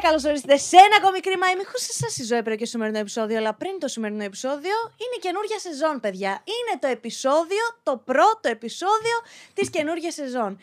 καλώς 0.00 0.24
ορίσατε 0.24 0.56
σε 0.56 0.76
ένα 0.76 0.96
ακόμη 1.00 1.20
κρίμα 1.20 1.46
ημίχου 1.50 1.78
σε 1.78 1.92
εσάς 1.94 2.18
η 2.18 2.24
ζωή 2.24 2.42
και 2.42 2.54
στο 2.54 2.64
σημερινό 2.64 2.98
επεισόδιο. 2.98 3.36
Αλλά 3.38 3.54
πριν 3.54 3.78
το 3.78 3.88
σημερινό 3.88 4.22
επεισόδιο, 4.22 4.76
είναι 5.02 5.16
καινούργια 5.20 5.58
σεζόν, 5.58 6.00
παιδιά. 6.00 6.30
Είναι 6.30 6.78
το 6.80 6.86
επεισόδιο, 6.86 7.64
το 7.82 7.96
πρώτο 7.96 8.48
επεισόδιο 8.48 9.16
της 9.54 9.70
καινούργια 9.70 10.10
σεζόν. 10.10 10.58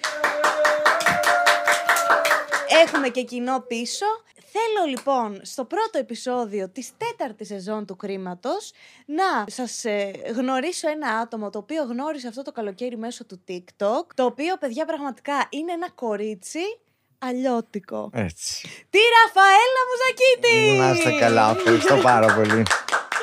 Έχουμε 2.83 3.09
και 3.09 3.23
κοινό 3.23 3.59
πίσω. 3.59 4.05
Θέλω 4.51 4.89
λοιπόν 4.89 5.39
στο 5.43 5.65
πρώτο 5.65 5.97
επεισόδιο 5.97 6.69
της 6.69 6.91
τέταρτης 6.97 7.47
σεζόν 7.47 7.85
του 7.85 7.95
Κρίματος 7.95 8.71
να 9.05 9.45
σας 9.47 9.85
ε, 9.85 10.11
γνωρίσω 10.35 10.89
ένα 10.89 11.07
άτομο 11.09 11.49
το 11.49 11.57
οποίο 11.57 11.83
γνώρισε 11.83 12.27
αυτό 12.27 12.41
το 12.41 12.51
καλοκαίρι 12.51 12.97
μέσω 12.97 13.25
του 13.25 13.41
TikTok 13.47 14.05
το 14.15 14.25
οποίο 14.25 14.57
παιδιά 14.57 14.85
πραγματικά 14.85 15.47
είναι 15.49 15.71
ένα 15.71 15.89
κορίτσι 15.89 16.59
αλλιώτικο. 17.19 18.09
Έτσι. 18.13 18.67
Τη 18.89 18.97
Ραφαέλα 19.17 19.81
Μουζακίτη! 19.89 20.77
Να 20.77 20.91
είστε 20.91 21.19
καλά, 21.25 21.49
ευχαριστώ 21.57 21.95
πάρα 21.95 22.33
πολύ. 22.35 22.63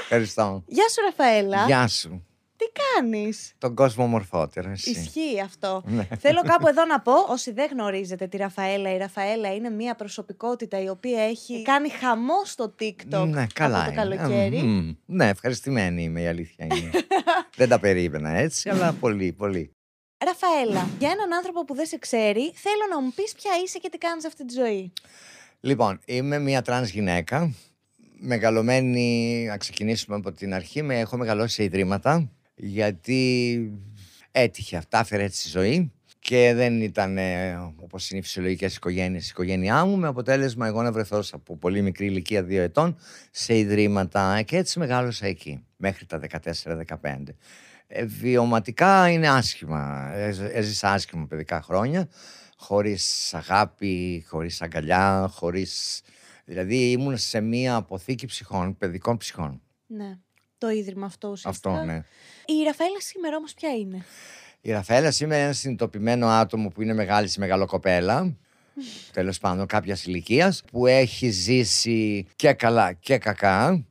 Ευχαριστώ. 0.02 0.62
Γεια 0.66 0.88
σου 0.88 1.00
Ραφαέλα. 1.02 1.64
Γεια 1.66 1.88
σου. 1.88 2.26
Τι 2.56 2.64
κάνεις; 2.94 3.54
Τον 3.58 3.74
κόσμο 3.74 4.06
μορφότερο, 4.06 4.70
εσύ. 4.70 4.90
Ισχύει 4.90 5.40
αυτό. 5.44 5.82
Ναι. 5.86 6.06
Θέλω 6.18 6.42
κάπου 6.42 6.68
εδώ 6.68 6.84
να 6.84 7.00
πω, 7.00 7.12
όσοι 7.28 7.52
δεν 7.52 7.68
γνωρίζετε 7.72 8.26
τη 8.26 8.36
Ραφαέλα, 8.36 8.94
η 8.94 8.96
Ραφαέλα 8.98 9.54
είναι 9.54 9.70
μια 9.70 9.94
προσωπικότητα 9.94 10.82
η 10.82 10.88
οποία 10.88 11.22
έχει 11.22 11.62
κάνει 11.62 11.88
χαμό 11.90 12.44
στο 12.44 12.74
TikTok 12.80 13.26
Ναι, 13.28 13.46
καλά 13.54 13.84
από 13.84 13.94
το 13.94 14.02
είναι. 14.02 14.16
καλοκαίρι. 14.16 14.56
Μμμ. 14.62 14.94
Ναι, 15.06 15.28
ευχαριστημένη 15.28 16.02
είμαι, 16.02 16.20
η 16.20 16.26
αλήθεια 16.26 16.64
είναι. 16.64 16.90
Δεν 17.56 17.68
τα 17.68 17.78
περίμενα 17.78 18.30
έτσι, 18.30 18.68
αλλά 18.68 18.92
πολύ, 19.00 19.32
πολύ. 19.32 19.73
Ραφαέλα, 20.24 20.88
για 20.98 21.10
έναν 21.10 21.33
άνθρωπο 21.33 21.64
που 21.64 21.74
δεν 21.74 21.87
σε 21.87 21.98
ξέρει, 21.98 22.52
θέλω 22.55 22.84
να 22.91 23.01
μου 23.01 23.12
πεις 23.14 23.33
ποια 23.33 23.51
είσαι 23.64 23.78
και 23.78 23.88
τι 23.88 23.98
κάνεις 23.98 24.25
αυτή 24.25 24.44
τη 24.44 24.55
ζωή. 24.55 24.92
Λοιπόν, 25.61 26.00
είμαι 26.05 26.39
μια 26.39 26.62
τρανς 26.62 26.91
γυναίκα, 26.91 27.55
μεγαλωμένη, 28.19 29.44
να 29.48 29.56
ξεκινήσουμε 29.56 30.16
από 30.16 30.33
την 30.33 30.55
αρχή, 30.55 30.83
με, 30.83 30.98
έχω 30.98 31.16
μεγαλώσει 31.16 31.55
σε 31.55 31.62
ιδρύματα, 31.62 32.31
γιατί 32.55 33.58
έτυχε, 34.31 34.77
αυτά 34.77 34.98
έφερε 34.98 35.22
έτσι 35.22 35.48
η 35.48 35.50
ζωή 35.50 35.92
και 36.19 36.53
δεν 36.55 36.81
ήταν 36.81 37.19
ε, 37.19 37.72
όπως 37.77 38.11
είναι 38.11 38.19
οι 38.19 38.22
φυσιολογικές 38.22 38.77
οικογένειες 38.77 39.27
η 39.27 39.28
οικογένειά 39.31 39.84
μου, 39.84 39.97
με 39.97 40.06
αποτέλεσμα 40.06 40.66
εγώ 40.66 40.83
να 40.83 40.92
βρεθώ 40.92 41.22
από 41.33 41.56
πολύ 41.56 41.83
μικρή 41.83 42.06
ηλικία, 42.06 42.42
δύο 42.42 42.62
ετών, 42.62 42.97
σε 43.31 43.59
ιδρύματα 43.59 44.42
και 44.42 44.56
έτσι 44.56 44.78
μεγάλωσα 44.78 45.27
εκεί, 45.27 45.64
μέχρι 45.77 46.06
τα 46.06 46.20
14-15. 46.62 47.16
Ε, 47.86 48.04
βιωματικά 48.04 49.08
είναι 49.08 49.28
άσχημα, 49.28 50.10
Έζ- 50.14 50.40
έζησα 50.52 50.90
άσχημα 50.92 51.27
παιδικά 51.27 51.62
χρόνια, 51.62 52.08
χωρίς 52.56 53.34
αγάπη, 53.34 54.24
χωρίς 54.28 54.62
αγκαλιά, 54.62 55.28
χωρίς... 55.32 56.02
Δηλαδή 56.44 56.91
ήμουν 56.91 57.18
σε 57.18 57.41
μία 57.41 57.74
αποθήκη 57.74 58.26
ψυχών, 58.26 58.76
παιδικών 58.76 59.16
ψυχών. 59.16 59.62
Ναι, 59.86 60.18
το 60.58 60.68
ίδρυμα 60.70 61.06
αυτό 61.06 61.28
ουσιαστικά. 61.28 61.70
Αυτό, 61.70 61.84
ναι. 61.84 61.94
Η 62.46 62.62
Ραφαέλα 62.64 63.00
σήμερα 63.00 63.36
όμως 63.36 63.54
ποια 63.54 63.70
είναι; 63.70 64.04
Η 64.60 64.72
Ραφαέλα 64.72 65.10
σήμερα 65.10 65.36
είναι 65.36 65.44
ένα 65.44 65.54
συνειδητοποιημένο 65.54 66.26
άτομο 66.28 66.69
που 66.69 66.82
είναι 66.82 66.94
μεγάλη 66.94 67.28
σε 67.28 67.41
μεγαλοκοπέλα. 67.41 68.36
Τέλος 69.12 69.38
πάντων, 69.38 69.66
κάποιας 69.66 70.04
ηλικίας 70.04 70.62
που 70.70 70.86
έχει 70.86 71.28
ζήσει 71.30 72.26
και 72.36 72.52
καλά 72.52 72.92
και 72.92 73.19
κακά. 73.19 73.84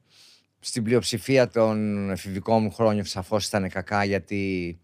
Στην 0.66 0.84
πλειοψηφία 0.84 1.48
των 1.48 2.10
εφηβικών 2.10 2.64
μου 2.64 2.72
χρόνων 2.72 3.06
σαφώς 3.06 3.48
ήταν 3.48 3.70
κακά 3.70 4.04
γιατί 4.04 4.78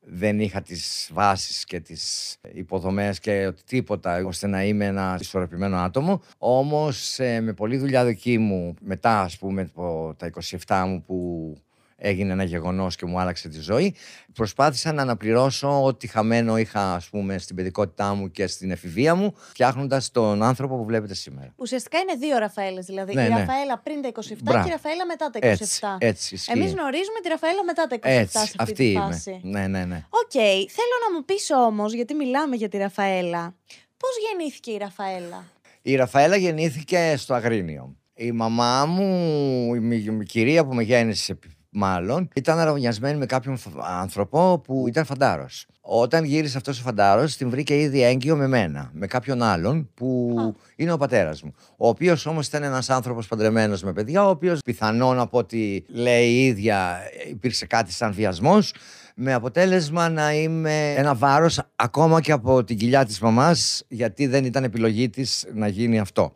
δεν 0.00 0.40
είχα 0.40 0.62
τις 0.62 1.10
βάσεις 1.12 1.64
και 1.64 1.80
τις 1.80 2.36
υποδομές 2.52 3.18
και 3.18 3.46
ότι 3.46 3.62
τίποτα 3.66 4.24
ώστε 4.24 4.46
να 4.46 4.64
είμαι 4.64 4.84
ένα 4.84 5.16
ισορροπημένο 5.20 5.76
άτομο. 5.76 6.22
Όμως 6.38 7.18
ε, 7.18 7.40
με 7.40 7.52
πολλή 7.52 7.76
δουλειά 7.76 8.04
δική 8.04 8.38
μου 8.38 8.74
μετά 8.80 9.20
ας 9.20 9.38
πούμε 9.38 9.62
από 9.62 10.14
τα 10.18 10.30
27 10.66 10.84
μου 10.86 11.02
που 11.02 11.56
έγινε 12.04 12.32
ένα 12.32 12.44
γεγονός 12.44 12.96
και 12.96 13.06
μου 13.06 13.18
άλλαξε 13.20 13.48
τη 13.48 13.60
ζωή 13.60 13.94
προσπάθησα 14.32 14.92
να 14.92 15.02
αναπληρώσω 15.02 15.84
ό,τι 15.84 16.06
χαμένο 16.06 16.56
είχα 16.58 16.94
ας 16.94 17.08
πούμε 17.08 17.38
στην 17.38 17.56
παιδικότητά 17.56 18.14
μου 18.14 18.30
και 18.30 18.46
στην 18.46 18.70
εφηβεία 18.70 19.14
μου 19.14 19.34
φτιάχνοντας 19.36 20.10
τον 20.10 20.42
άνθρωπο 20.42 20.76
που 20.76 20.84
βλέπετε 20.84 21.14
σήμερα. 21.14 21.52
Ουσιαστικά 21.56 21.98
είναι 21.98 22.14
δύο 22.26 22.38
Ραφαέλες 22.38 22.86
δηλαδή. 22.86 23.14
Ναι, 23.14 23.22
η 23.24 23.28
ναι. 23.28 23.38
Ραφαέλα 23.38 23.78
πριν 23.78 24.02
τα 24.02 24.08
27 24.08 24.36
Μπράβο. 24.42 24.62
και 24.64 24.68
η 24.68 24.72
Ραφαέλα 24.72 25.06
μετά 25.06 25.30
τα 25.30 25.38
27. 25.42 25.42
Έτσι, 25.50 25.80
έτσι 25.98 26.34
ισχύει. 26.34 26.52
Εμείς 26.52 26.72
γνωρίζουμε 26.72 27.20
τη 27.22 27.28
Ραφαέλα 27.28 27.64
μετά 27.64 27.86
τα 27.86 27.96
27 27.96 27.98
Έτσι, 28.02 28.32
σε 28.32 28.38
αυτή, 28.38 28.56
αυτή 28.58 28.74
τη 28.74 28.90
είμαι. 28.90 29.00
φάση. 29.00 29.40
Ναι, 29.42 29.66
ναι, 29.66 29.84
ναι. 29.84 30.04
Οκ, 30.08 30.30
θέλω 30.76 30.96
να 31.08 31.16
μου 31.16 31.24
πεις 31.24 31.50
όμως, 31.66 31.92
γιατί 31.92 32.14
μιλάμε 32.14 32.56
για 32.56 32.68
τη 32.68 32.76
Ραφαέλα, 32.78 33.54
πώς 33.96 34.10
γεννήθηκε 34.28 34.70
η 34.70 34.76
Ραφαέλα; 34.76 35.44
Η 35.82 35.94
Ραφαέλα 35.96 36.36
γεννήθηκε 36.36 37.14
στο 37.16 37.34
Αγρίνιο. 37.34 37.96
Η 38.14 38.32
μαμά 38.32 38.86
μου, 38.86 39.74
η, 39.74 39.78
μη- 39.78 40.20
η 40.22 40.24
κυρία 40.24 40.64
που 40.66 40.74
με 40.74 40.82
γέννησε 40.82 41.38
μάλλον, 41.74 42.28
ήταν 42.34 42.58
αραβωνιασμένη 42.58 43.18
με 43.18 43.26
κάποιον 43.26 43.56
φ- 43.56 43.66
άνθρωπο 44.00 44.58
που 44.64 44.84
ήταν 44.88 45.04
φαντάρος. 45.04 45.66
Όταν 45.80 46.24
γύρισε 46.24 46.56
αυτός 46.56 46.78
ο 46.80 46.82
φαντάρος, 46.82 47.36
την 47.36 47.50
βρήκε 47.50 47.80
ήδη 47.80 48.02
έγκυο 48.02 48.36
με 48.36 48.46
μένα, 48.46 48.90
με 48.94 49.06
κάποιον 49.06 49.42
άλλον 49.42 49.90
που 49.94 50.36
Α. 50.38 50.60
είναι 50.76 50.92
ο 50.92 50.96
πατέρας 50.96 51.42
μου. 51.42 51.54
Ο 51.76 51.88
οποίος 51.88 52.26
όμως 52.26 52.46
ήταν 52.46 52.62
ένας 52.62 52.90
άνθρωπος 52.90 53.26
παντρεμένος 53.28 53.82
με 53.82 53.92
παιδιά, 53.92 54.26
ο 54.26 54.28
οποίος 54.30 54.60
πιθανόν 54.64 55.18
από 55.20 55.38
ό,τι 55.38 55.82
λέει 55.88 56.28
η 56.28 56.44
ίδια 56.46 56.98
υπήρξε 57.30 57.66
κάτι 57.66 57.92
σαν 57.92 58.12
βιασμός, 58.12 58.74
με 59.14 59.32
αποτέλεσμα 59.32 60.08
να 60.08 60.34
είμαι 60.34 60.92
ένα 60.96 61.14
βάρος 61.14 61.60
ακόμα 61.76 62.20
και 62.20 62.32
από 62.32 62.64
την 62.64 62.76
κοιλιά 62.76 63.04
της 63.04 63.20
μαμάς, 63.20 63.84
γιατί 63.88 64.26
δεν 64.26 64.44
ήταν 64.44 64.64
επιλογή 64.64 65.10
της 65.10 65.46
να 65.54 65.68
γίνει 65.68 65.98
αυτό. 65.98 66.32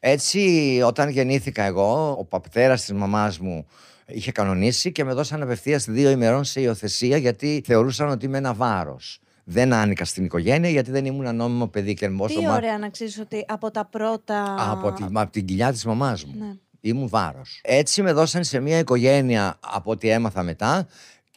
Έτσι, 0.00 0.80
όταν 0.86 1.08
γεννήθηκα 1.08 1.62
εγώ, 1.62 2.16
ο 2.18 2.24
πατέρας 2.24 2.80
της 2.80 2.92
μαμάς 2.92 3.38
μου 3.38 3.66
είχε 4.06 4.32
κανονίσει 4.32 4.92
και 4.92 5.04
με 5.04 5.12
δώσαν 5.12 5.42
απευθείας 5.42 5.84
δύο 5.84 6.10
ημερών 6.10 6.44
σε 6.44 6.60
υιοθεσία 6.60 7.16
γιατί 7.16 7.62
θεωρούσαν 7.66 8.08
ότι 8.08 8.26
είμαι 8.26 8.38
ένα 8.38 8.54
βάρος. 8.54 9.20
Δεν 9.44 9.72
άνοικα 9.72 10.04
στην 10.04 10.24
οικογένεια 10.24 10.70
γιατί 10.70 10.90
δεν 10.90 11.04
ήμουν 11.04 11.36
νόμιμο 11.36 11.66
παιδί 11.66 11.94
και 11.94 12.10
όσο 12.18 12.38
Τι 12.38 12.46
μα- 12.46 12.54
ωραία 12.54 12.78
να 12.78 12.88
ξέρεις 12.90 13.18
ότι 13.18 13.44
από 13.48 13.70
τα 13.70 13.84
πρώτα... 13.86 14.56
από, 14.70 14.92
τη, 14.92 15.04
από 15.12 15.30
την 15.32 15.44
κοιλιά 15.44 15.72
της 15.72 15.84
μαμάς 15.84 16.24
μου. 16.24 16.34
Ναι. 16.38 16.52
Ήμουν 16.80 17.08
βάρος. 17.08 17.60
Έτσι 17.64 18.02
με 18.02 18.12
δώσαν 18.12 18.44
σε 18.44 18.60
μια 18.60 18.78
οικογένεια 18.78 19.58
από 19.60 19.90
ό,τι 19.90 20.08
έμαθα 20.08 20.42
μετά 20.42 20.86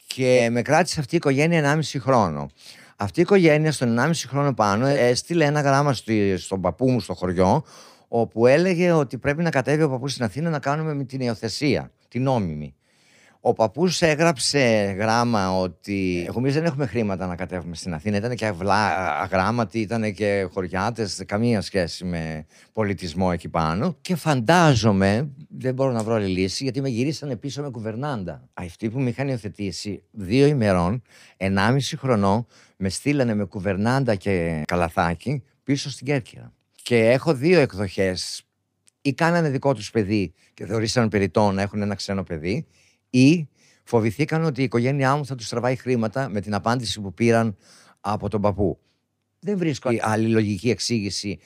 και 0.06 0.48
με 0.50 0.62
κράτησε 0.62 1.00
αυτή 1.00 1.14
η 1.14 1.16
οικογένεια 1.16 1.74
1,5 1.92 1.98
χρόνο. 2.00 2.50
Αυτή 2.96 3.18
η 3.18 3.22
οικογένεια 3.22 3.72
στον 3.72 3.98
1,5 3.98 4.10
χρόνο 4.26 4.54
πάνω 4.54 4.86
έστειλε 4.86 5.44
ένα 5.44 5.60
γράμμα 5.60 5.92
στη- 5.92 6.36
στον 6.36 6.60
παππού 6.60 6.90
μου 6.90 7.00
στο 7.00 7.14
χωριό 7.14 7.64
όπου 8.08 8.46
έλεγε 8.46 8.92
ότι 8.92 9.18
πρέπει 9.18 9.42
να 9.42 9.50
κατέβει 9.50 9.82
ο 9.82 9.88
παππούς 9.90 10.12
στην 10.12 10.24
Αθήνα 10.24 10.50
να 10.50 10.58
κάνουμε 10.58 10.94
με 10.94 11.04
την 11.04 11.20
υιοθεσία, 11.20 11.90
την 12.10 12.22
νόμιμη. 12.22 12.74
Ο 13.42 13.52
παππούς 13.52 14.02
έγραψε 14.02 14.94
γράμμα 14.98 15.58
ότι 15.58 16.28
εμείς 16.36 16.54
δεν 16.54 16.64
έχουμε 16.64 16.86
χρήματα 16.86 17.26
να 17.26 17.36
κατέβουμε 17.36 17.74
στην 17.74 17.94
Αθήνα. 17.94 18.16
Ήταν 18.16 18.34
και 18.34 18.46
αυλά, 18.46 19.10
αγράμματοι, 19.20 19.80
ήταν 19.80 20.12
και 20.12 20.48
χωριάτες, 20.52 21.22
καμία 21.26 21.60
σχέση 21.60 22.04
με 22.04 22.46
πολιτισμό 22.72 23.30
εκεί 23.32 23.48
πάνω. 23.48 23.96
Και 24.00 24.14
φαντάζομαι, 24.14 25.30
δεν 25.48 25.74
μπορώ 25.74 25.92
να 25.92 26.02
βρω 26.02 26.14
άλλη 26.14 26.26
λύση, 26.26 26.62
γιατί 26.62 26.80
με 26.80 26.88
γυρίσανε 26.88 27.36
πίσω 27.36 27.62
με 27.62 27.70
κουβερνάντα. 27.70 28.48
Αυτοί 28.54 28.90
που 28.90 29.00
με 29.00 29.08
είχαν 29.08 29.28
υιοθετήσει 29.28 30.02
δύο 30.10 30.46
ημερών, 30.46 31.02
ενάμιση 31.36 31.96
χρονών, 31.96 32.46
με 32.76 32.88
στείλανε 32.88 33.34
με 33.34 33.44
κουβερνάντα 33.44 34.14
και 34.14 34.62
καλαθάκι 34.66 35.42
πίσω 35.64 35.90
στην 35.90 36.06
Κέρκυρα. 36.06 36.52
Και 36.82 37.10
έχω 37.10 37.34
δύο 37.34 37.60
εκδοχές 37.60 38.44
ή 39.02 39.12
κάνανε 39.12 39.48
δικό 39.50 39.74
τους 39.74 39.90
παιδί 39.90 40.32
και 40.54 40.66
θεωρήσαν 40.66 41.08
περιττό 41.08 41.50
να 41.52 41.62
έχουν 41.62 41.82
ένα 41.82 41.94
ξένο 41.94 42.22
παιδί 42.22 42.66
ή 43.10 43.48
φοβηθήκαν 43.84 44.44
ότι 44.44 44.60
η 44.60 44.64
οικογένειά 44.64 45.16
μου 45.16 45.26
θα 45.26 45.34
τους 45.34 45.48
τραβάει 45.48 45.76
χρήματα 45.76 46.28
με 46.28 46.40
την 46.40 46.54
απάντηση 46.54 47.00
που 47.00 47.14
πήραν 47.14 47.56
από 48.00 48.28
τον 48.28 48.40
παππού. 48.40 48.78
Δεν 49.40 49.58
βρίσκω 49.58 49.90
άλλη 50.00 50.28
λογική 50.28 50.70
εξήγηση 50.70 51.38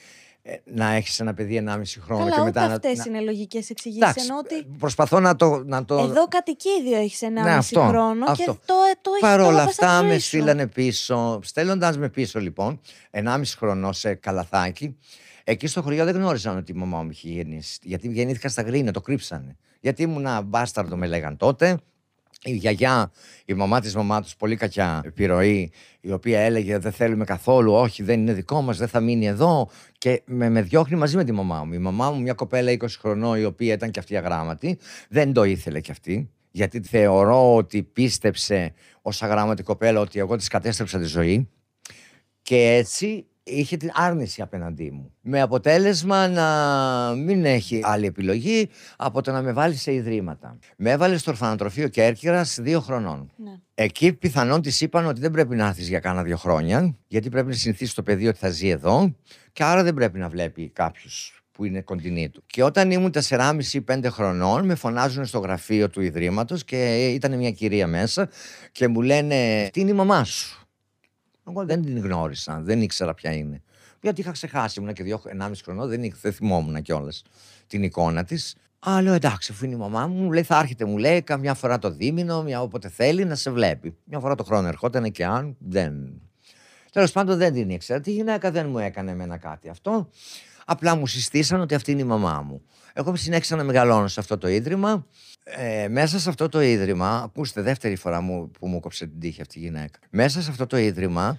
ε, 0.43 0.55
να 0.65 0.91
έχεις 0.93 1.21
ένα 1.21 1.35
παιδί 1.35 1.65
1,5 1.69 1.81
χρόνο 2.01 2.25
Καλά, 2.25 2.31
και 2.35 2.41
ούτε 2.41 2.45
μετά 2.45 2.69
να- 2.69 2.75
αυτές 2.75 2.97
να... 2.99 3.05
είναι 3.09 3.21
λογικές 3.21 3.71
εξηγήσεις. 3.71 4.03
Εντάξει, 4.03 4.25
Ενώ 4.25 4.39
ότι 4.39 4.55
ε, 4.55 4.67
προσπαθώ 4.79 5.21
να 5.21 5.37
το... 5.37 5.63
Να 5.67 5.85
το... 5.85 5.99
εδώ 5.99 6.29
κατοικίδιο 6.29 6.97
έχεις 6.99 7.23
ένα 7.23 7.43
Ναι, 7.43 7.53
αυτό, 7.55 7.81
χρόνο 7.81 8.25
και 8.25 8.31
αυτό. 8.31 8.45
το, 8.53 8.75
το 9.03 9.11
έχεις 9.11 9.21
Παρ' 9.21 9.41
το 9.41 9.47
όλα 9.47 9.57
βάζεις 9.57 9.75
στη 9.75 9.85
αυτά 9.85 9.99
ζωή 9.99 10.09
με 10.09 10.19
σου. 10.19 10.27
στείλανε 10.27 10.67
πίσω. 10.67 11.41
Στέλνοντα 11.43 11.97
με 11.99 12.09
πίσω 12.09 12.41
λοιπόν, 12.41 12.81
1,5 13.11 13.43
χρονό 13.57 13.93
σε 13.93 14.15
καλαθάκι, 14.15 14.97
εκεί 15.45 15.67
στο 15.67 15.83
χωριό 15.83 16.05
δεν 16.05 16.15
γνώριζαν 16.15 16.57
ότι 16.57 16.73
η 16.73 16.75
μαμά 16.75 17.03
μου 17.03 17.11
είχε 17.11 17.29
γεννήσει. 17.29 17.79
Γιατί 17.83 18.09
γεννήθηκα 18.09 18.49
στα 18.49 18.63
γρήγορα, 18.63 18.91
το 18.91 19.01
κρύψανε. 19.01 19.57
Γιατί 19.81 20.03
ήμουν 20.03 20.27
ένα 20.27 20.41
μπάσταρδο, 20.41 20.97
με 20.97 21.07
λέγαν 21.07 21.37
τότε. 21.37 21.79
Η 22.47 22.53
γιαγιά, 22.53 23.13
η 23.45 23.55
μαμά 23.55 23.81
της 23.81 23.95
μαμά 23.95 24.23
τους, 24.23 24.37
πολύ 24.37 24.57
κακιά 24.57 25.03
επιρροή, 25.05 25.73
η 26.01 26.13
οποία 26.13 26.41
έλεγε 26.41 26.79
Δεν 26.79 26.93
θέλουμε 26.93 27.25
καθόλου, 27.25 27.73
όχι, 27.73 28.03
δεν 28.03 28.21
είναι 28.21 28.33
δικό 28.33 28.61
μας, 28.63 28.79
δεν 28.79 28.89
θα 28.89 29.01
μείνει 29.01 29.27
εδώ. 29.27 29.71
Και 29.99 30.23
με, 30.27 30.49
με 30.49 30.63
διώχνει 30.63 30.97
μαζί 30.97 31.17
με 31.17 31.25
τη 31.25 31.33
μαμά 31.33 31.65
μου. 31.65 31.73
Η 31.73 31.79
μαμά 31.79 32.11
μου, 32.11 32.21
μια 32.21 32.33
κοπέλα 32.33 32.73
20 32.73 32.87
χρονών, 32.99 33.39
η 33.39 33.45
οποία 33.45 33.73
ήταν 33.73 33.91
και 33.91 33.99
αυτή 33.99 34.17
αγράμματη, 34.17 34.79
δεν 35.09 35.33
το 35.33 35.45
ήθελε 35.45 35.81
κι 35.81 35.91
αυτή. 35.91 36.31
Γιατί 36.51 36.81
θεωρώ 36.81 37.55
ότι 37.55 37.83
πίστεψε 37.83 38.73
ως 39.03 39.23
αγράμματη 39.23 39.63
κοπέλα 39.63 40.01
ότι 40.01 40.19
εγώ 40.19 40.37
της 40.37 40.49
κατέστρεψα 40.49 40.99
τη 40.99 41.05
ζωή. 41.05 41.49
Και 42.43 42.57
έτσι 42.57 43.27
είχε 43.45 43.77
την 43.77 43.91
άρνηση 43.95 44.43
απέναντί 44.43 44.91
μου. 44.91 45.13
Με 45.21 45.41
αποτέλεσμα 45.41 46.29
να 46.29 47.15
μην 47.15 47.45
έχει 47.45 47.81
άλλη 47.85 48.07
επιλογή 48.07 48.69
από 48.97 49.23
το 49.23 49.33
να 49.33 49.43
με 49.43 49.53
βάλει 49.53 49.75
σε 49.75 49.93
ιδρύματα. 49.93 50.59
Με 50.77 50.91
έβαλε 50.91 51.17
στο 51.17 51.31
ορφανοτροφείο 51.31 51.89
Κέρκυρας 51.89 52.59
δύο 52.61 52.81
χρονών. 52.81 53.31
Ναι. 53.37 53.51
Εκεί 53.75 54.13
πιθανόν 54.13 54.63
της 54.63 54.81
είπαν 54.81 55.07
ότι 55.07 55.21
δεν 55.21 55.31
πρέπει 55.31 55.57
να 55.57 55.67
έρθεις 55.67 55.89
για 55.89 56.01
κάνα 56.01 56.23
δύο 56.23 56.37
χρόνια, 56.37 56.97
γιατί 57.07 57.29
πρέπει 57.29 57.49
να 57.49 57.55
συνηθίσει 57.55 57.95
το 57.95 58.03
παιδί 58.03 58.29
ότι 58.29 58.39
θα 58.39 58.49
ζει 58.49 58.69
εδώ, 58.69 59.15
και 59.53 59.65
άρα 59.65 59.83
δεν 59.83 59.95
πρέπει 59.95 60.19
να 60.19 60.29
βλέπει 60.29 60.69
κάποιους 60.69 61.45
που 61.53 61.65
είναι 61.65 61.81
κοντινή 61.81 62.29
του. 62.29 62.43
Και 62.47 62.63
όταν 62.63 62.91
ήμουν 62.91 63.13
4,5-5 63.29 64.05
χρονών, 64.11 64.65
με 64.65 64.75
φωνάζουν 64.75 65.25
στο 65.25 65.39
γραφείο 65.39 65.91
του 65.91 66.01
Ιδρύματος 66.01 66.65
και 66.65 67.09
ήταν 67.09 67.37
μια 67.37 67.51
κυρία 67.51 67.87
μέσα 67.87 68.29
και 68.73 68.89
μου 68.89 69.03
λένε: 69.03 69.69
Τι 69.73 69.81
είναι 69.81 69.91
η 69.91 69.95
μαμά 69.95 70.25
σου. 70.25 70.64
Εγώ 71.49 71.65
δεν 71.65 71.83
την 71.83 71.99
γνώρισα, 71.99 72.61
δεν 72.61 72.83
ήξερα 72.83 73.15
ποια 73.15 73.33
είναι. 73.33 73.63
Γιατί 74.01 74.21
είχα 74.21 74.31
ξεχάσει, 74.31 74.81
ήμουν 74.81 74.93
και 74.93 75.03
δύο, 75.03 75.21
ενάμιση 75.27 75.63
χρονών, 75.63 75.89
δεν, 75.89 76.15
δεν 76.21 76.33
θυμόμουν 76.33 76.83
κιόλας 76.83 77.23
την 77.67 77.83
εικόνα 77.83 78.25
της. 78.25 78.55
Α, 78.89 79.03
λέω 79.03 79.13
εντάξει, 79.13 79.53
αφού 79.53 79.65
είναι 79.65 79.75
η 79.75 79.79
μαμά 79.79 80.07
μου, 80.07 80.23
μου 80.23 80.33
λέει 80.33 80.43
θα 80.43 80.59
έρχεται, 80.59 80.85
μου 80.85 80.97
λέει 80.97 81.23
καμιά 81.23 81.55
φορά 81.55 81.79
το 81.79 81.91
δίμηνο, 81.91 82.43
μια 82.43 82.63
όποτε 82.63 82.89
θέλει 82.89 83.25
να 83.25 83.35
σε 83.35 83.51
βλέπει. 83.51 83.97
Μια 84.05 84.19
φορά 84.19 84.35
το 84.35 84.45
χρόνο 84.45 84.69
ερχόταν 84.69 85.11
και 85.11 85.25
αν 85.25 85.57
δεν. 85.59 86.21
Τέλος 86.93 87.13
πάντων 87.13 87.39
δεν 87.39 87.53
την 87.53 87.71
ήξερα. 87.71 88.01
Τη 88.01 88.11
γυναίκα 88.11 88.51
δεν 88.51 88.69
μου 88.69 88.79
έκανε 88.79 89.11
εμένα 89.11 89.37
κάτι 89.37 89.69
αυτό. 89.69 90.09
Απλά 90.65 90.95
μου 90.95 91.07
συστήσαν 91.07 91.61
ότι 91.61 91.75
αυτή 91.75 91.93
είναι 91.93 92.01
η 92.01 92.05
μαμά 92.05 92.43
μου. 92.43 92.63
Εγώ 92.93 93.17
συνέχισα 93.17 93.57
να 93.57 93.65
μεγαλώνω 93.65 94.09
σε 94.09 94.21
αυτό 94.21 94.39
το 94.39 94.49
ίδρυμα. 94.49 95.07
Ε, 95.47 95.89
μέσα 95.89 96.19
σε 96.19 96.29
αυτό 96.29 96.49
το 96.49 96.63
ίδρυμα, 96.63 97.23
ακούστε 97.25 97.63
δεύτερη 97.63 97.97
φορά 97.97 98.21
μου, 98.21 98.51
που 98.59 98.67
μου 98.67 98.81
κόψε 98.81 99.07
την 99.07 99.21
τύχη 99.21 99.41
αυτή 99.41 99.59
η 99.59 99.63
γυναίκα. 99.63 99.99
Μέσα 100.11 100.43
σε 100.43 100.51
αυτό 100.51 100.67
το 100.67 100.77
ίδρυμα, 100.77 101.39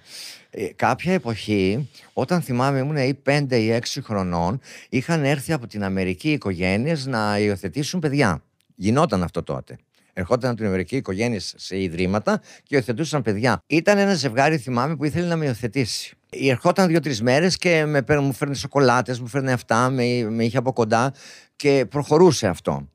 ε, 0.50 0.66
κάποια 0.66 1.12
εποχή, 1.12 1.90
όταν 2.12 2.40
θυμάμαι 2.42 2.78
ήμουν 2.78 2.96
ή 2.96 3.14
5 3.14 3.58
ή 3.58 3.70
6 3.70 4.00
χρονών, 4.02 4.60
είχαν 4.88 5.24
έρθει 5.24 5.52
από 5.52 5.66
την 5.66 5.84
Αμερική 5.84 6.32
οικογένειες 6.32 7.06
να 7.06 7.38
υιοθετήσουν 7.38 8.00
παιδιά. 8.00 8.42
Γινόταν 8.74 9.22
αυτό 9.22 9.42
τότε. 9.42 9.76
Ερχόταν 10.12 10.50
από 10.50 10.58
την 10.58 10.66
Αμερική 10.66 10.96
οικογένειες 10.96 11.54
σε 11.56 11.80
ιδρύματα 11.80 12.40
και 12.62 12.74
υιοθετούσαν 12.76 13.22
παιδιά. 13.22 13.58
Ήταν 13.66 13.98
ένα 13.98 14.14
ζευγάρι, 14.14 14.58
θυμάμαι, 14.58 14.96
που 14.96 15.04
ήθελε 15.04 15.26
να 15.26 15.36
με 15.36 15.44
υιοθετήσει. 15.44 16.16
Ερχόταν 16.30 16.88
δύο-τρεις 16.88 17.22
μέρες 17.22 17.56
και 17.56 17.84
με, 17.84 18.04
μου 18.20 18.32
φέρνει 18.32 18.54
σοκολάτες, 18.54 19.20
μου 19.20 19.26
φέρνει 19.26 19.52
αυτά, 19.52 19.90
με, 19.90 20.26
με 20.30 20.44
είχε 20.44 20.56
από 20.56 20.72
κοντά 20.72 21.14
και 21.56 21.86
προχωρούσε 21.90 22.46
αυτό. 22.46 22.88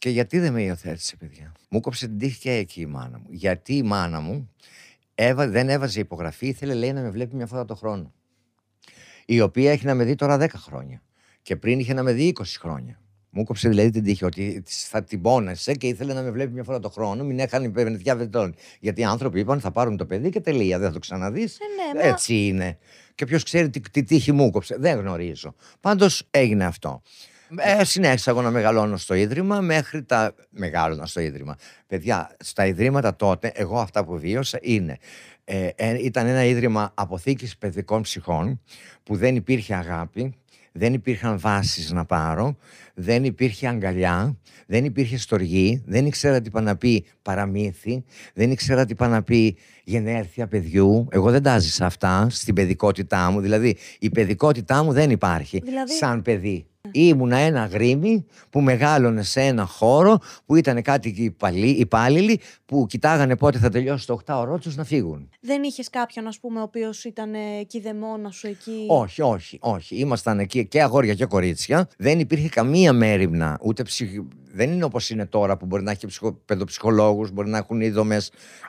Και 0.00 0.10
γιατί 0.10 0.38
δεν 0.38 0.52
με 0.52 0.62
υιοθέτησε, 0.62 1.16
παιδιά; 1.16 1.52
Μου 1.68 1.80
κόψε 1.80 2.06
την 2.06 2.18
τύχη 2.18 2.38
και 2.38 2.50
εκεί 2.50 2.80
η 2.80 2.86
μάνα 2.86 3.18
μου. 3.18 3.26
Γιατί 3.30 3.76
η 3.76 3.82
μάνα 3.82 4.20
μου 4.20 4.50
έβα, 5.14 5.48
δεν 5.48 5.68
έβαζε 5.68 6.00
υπογραφή, 6.00 6.46
ήθελε 6.46 6.74
λέει 6.74 6.92
να 6.92 7.00
με 7.00 7.10
βλέπει 7.10 7.36
μια 7.36 7.46
φορά 7.46 7.64
το 7.64 7.74
χρόνο. 7.74 8.12
Η 9.26 9.40
οποία 9.40 9.70
έχει 9.70 9.86
να 9.86 9.94
με 9.94 10.04
δει 10.04 10.14
τώρα 10.14 10.38
10 10.40 10.46
χρόνια. 10.56 11.02
Και 11.42 11.56
πριν 11.56 11.78
είχε 11.78 11.92
να 11.92 12.02
με 12.02 12.12
δει 12.12 12.34
20 12.38 12.42
χρόνια. 12.58 13.00
Μου 13.30 13.44
κόψε 13.44 13.68
δηλαδή 13.68 13.90
την 13.90 14.02
τύχη 14.02 14.24
ότι 14.24 14.62
θα 14.66 15.04
την 15.04 15.20
πόνεσαι 15.20 15.74
και 15.74 15.86
ήθελε 15.86 16.12
να 16.12 16.22
με 16.22 16.30
βλέπει 16.30 16.52
μια 16.52 16.64
φορά 16.64 16.78
το 16.78 16.88
χρόνο, 16.88 17.24
μην 17.24 17.38
έχανε 17.38 17.66
υπερνητιά 17.66 18.16
βετών. 18.16 18.54
Γιατί 18.80 19.00
οι 19.00 19.04
άνθρωποι 19.04 19.40
είπαν 19.40 19.60
θα 19.60 19.70
πάρουν 19.70 19.96
το 19.96 20.06
παιδί 20.06 20.30
και 20.30 20.40
τελεία, 20.40 20.78
δεν 20.78 20.86
θα 20.86 20.92
το 20.92 20.98
ξαναδείς. 20.98 21.58
Ε, 21.58 21.92
ναι, 21.98 22.08
Έτσι 22.08 22.34
είναι. 22.34 22.78
Και 23.14 23.24
ποιος 23.24 23.42
ξέρει 23.42 23.70
τι, 23.70 23.80
τι 23.80 24.02
τύχη 24.02 24.32
μου 24.32 24.50
κόψε. 24.50 24.76
Δεν 24.78 24.98
γνωρίζω. 24.98 25.54
Πάντως 25.80 26.26
έγινε 26.30 26.64
αυτό. 26.64 27.02
Ε, 27.56 27.84
συνέχισα 27.84 28.30
εγώ 28.30 28.42
να 28.42 28.50
μεγαλώνω 28.50 28.96
στο 28.96 29.14
ίδρυμα 29.14 29.60
μέχρι 29.60 30.02
τα. 30.02 30.34
Μεγάλωνα 30.50 31.06
στο 31.06 31.20
ίδρυμα. 31.20 31.56
Παιδιά, 31.86 32.36
στα 32.38 32.66
ιδρύματα 32.66 33.16
τότε, 33.16 33.52
εγώ 33.54 33.78
αυτά 33.78 34.04
που 34.04 34.18
βίωσα 34.18 34.58
είναι. 34.62 34.98
Ε, 35.44 35.68
ε, 35.76 36.04
ήταν 36.04 36.26
ένα 36.26 36.44
ίδρυμα 36.44 36.92
αποθήκης 36.94 37.56
παιδικών 37.56 38.02
ψυχών 38.02 38.60
που 39.02 39.16
δεν 39.16 39.36
υπήρχε 39.36 39.74
αγάπη, 39.74 40.34
δεν 40.72 40.94
υπήρχαν 40.94 41.38
βάσεις 41.38 41.92
να 41.92 42.04
πάρω, 42.04 42.56
δεν 42.94 43.24
υπήρχε 43.24 43.68
αγκαλιά, 43.68 44.36
δεν 44.66 44.84
υπήρχε 44.84 45.18
στοργή, 45.18 45.82
δεν 45.86 46.06
ήξερα 46.06 46.40
τι 46.40 46.50
να 46.60 46.76
πει 46.76 47.04
παραμύθι, 47.22 48.04
δεν 48.34 48.50
ήξερα 48.50 48.84
τι 48.84 48.94
να 48.98 49.22
πει 49.22 49.56
γενέρθια 49.84 50.46
παιδιού. 50.46 51.08
Εγώ 51.10 51.30
δεν 51.30 51.42
τα 51.42 51.58
ζήσα 51.58 51.86
αυτά 51.86 52.26
στην 52.30 52.54
παιδικότητά 52.54 53.30
μου, 53.30 53.40
δηλαδή 53.40 53.76
η 53.98 54.10
παιδικότητά 54.10 54.82
μου 54.82 54.92
δεν 54.92 55.10
υπάρχει 55.10 55.60
Δηλαδή- 55.64 55.92
σαν 55.92 56.22
παιδί. 56.22 56.69
Ήμουνα 56.92 57.36
ένα 57.36 57.64
γρήμι 57.66 58.26
που 58.50 58.60
μεγάλωνε 58.60 59.22
σε 59.22 59.40
ένα 59.40 59.64
χώρο 59.66 60.18
που 60.46 60.56
ήταν 60.56 60.82
κάτι 60.82 61.08
υπαλλή- 61.08 61.78
υπάλληλοι 61.78 62.40
που 62.66 62.86
κοιτάγανε 62.88 63.36
πότε 63.36 63.58
θα 63.58 63.68
τελειώσει 63.68 64.06
το 64.06 64.20
8 64.26 64.58
τους 64.60 64.76
να 64.76 64.84
φύγουν. 64.84 65.28
Δεν 65.40 65.62
είχες 65.62 65.90
κάποιον, 65.90 66.26
ας 66.26 66.38
πούμε, 66.38 66.60
ο 66.60 66.62
οποίος 66.62 67.04
ήταν 67.04 67.34
ε, 67.34 67.62
κηδεμόνα 67.66 68.30
σου 68.30 68.46
εκεί; 68.46 68.84
Όχι, 68.88 69.22
όχι, 69.22 69.58
όχι. 69.60 69.96
Ήμασταν 69.96 70.38
εκεί 70.38 70.66
και 70.66 70.82
αγόρια 70.82 71.14
και 71.14 71.24
κορίτσια. 71.24 71.88
Δεν 71.98 72.18
υπήρχε 72.18 72.48
καμία 72.48 72.92
μέρημνα, 72.92 73.58
ούτε 73.62 73.82
ψυχ... 73.82 74.08
Δεν 74.52 74.70
είναι 74.72 74.84
όπως 74.84 75.10
είναι 75.10 75.26
τώρα 75.26 75.56
που 75.56 75.66
μπορεί 75.66 75.82
να 75.82 75.90
έχει 75.90 76.06
ψυχο... 76.06 76.32
παιδοψυχολόγους, 76.32 77.30
μπορεί 77.30 77.48
να 77.48 77.58
έχουν 77.58 77.80
είδομε 77.80 78.20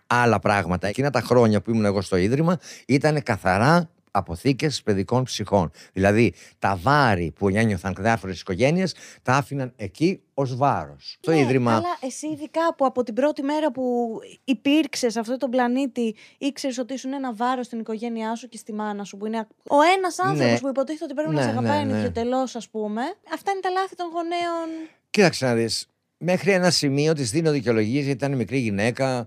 άλλα 0.07 0.39
πράγματα. 0.39 0.87
Εκείνα 0.87 1.09
τα 1.09 1.21
χρόνια 1.21 1.61
που 1.61 1.71
ήμουν 1.71 1.85
εγώ 1.85 2.01
στο 2.01 2.17
ίδρυμα 2.17 2.57
ήταν 2.87 3.23
καθαρά 3.23 3.89
αποθήκες 4.11 4.81
παιδικών 4.81 5.23
ψυχών. 5.23 5.71
Δηλαδή 5.93 6.33
τα 6.59 6.75
βάρη 6.81 7.31
που 7.35 7.49
ένιωθαν 7.49 7.95
διάφορες 7.99 8.39
οικογένειες 8.39 8.95
τα 9.23 9.33
άφηναν 9.33 9.73
εκεί 9.75 10.21
ως 10.33 10.55
βάρος. 10.55 11.17
Το 11.19 11.31
Ναι, 11.31 11.39
ίδρυμα. 11.39 11.75
Αλλά 11.75 11.97
εσύ, 12.01 12.27
ειδικά 12.27 12.75
που 12.75 12.85
από 12.85 13.03
την 13.03 13.13
πρώτη 13.13 13.41
μέρα 13.43 13.71
που 13.71 14.09
υπήρξες 14.43 15.11
σε 15.13 15.19
αυτόν 15.19 15.37
τον 15.37 15.49
πλανήτη, 15.49 16.15
ήξερες 16.37 16.77
ότι 16.77 16.93
ήσουν 16.93 17.13
ένα 17.13 17.33
βάρος 17.33 17.65
στην 17.65 17.79
οικογένειά 17.79 18.35
σου 18.35 18.47
και 18.47 18.57
στη 18.57 18.73
μάνα 18.73 19.03
σου, 19.03 19.17
που 19.17 19.25
είναι 19.25 19.47
ο 19.69 19.81
ένας 19.97 20.19
άνθρωπος 20.19 20.51
Ναι. 20.51 20.59
που 20.59 20.67
υποτίθεται 20.67 21.03
ότι 21.03 21.13
πρέπει 21.13 21.29
να 21.29 21.35
Ναι, 21.35 21.41
σε 21.41 21.49
αγαπάει 21.49 21.77
ναι, 21.77 21.91
ναι. 21.91 21.93
νυχιοτελώ, 21.93 22.47
ας 22.53 22.69
πούμε. 22.71 23.01
Αυτά 23.33 23.51
είναι 23.51 23.59
τα 23.61 23.69
λάθη 23.69 23.95
των 23.95 24.07
γονέων. 24.13 24.89
Κοίταξε 25.09 25.45
να 25.45 25.53
δεις. 25.55 25.85
Μέχρι 26.23 26.51
ένα 26.51 26.69
σημείο 26.69 27.13
της 27.13 27.31
δίνω 27.31 27.51
δικαιολογίες 27.51 28.03
γιατί 28.05 28.25
ήταν 28.25 28.35
μικρή 28.37 28.57
γυναίκα, 28.57 29.17
ε, 29.19 29.25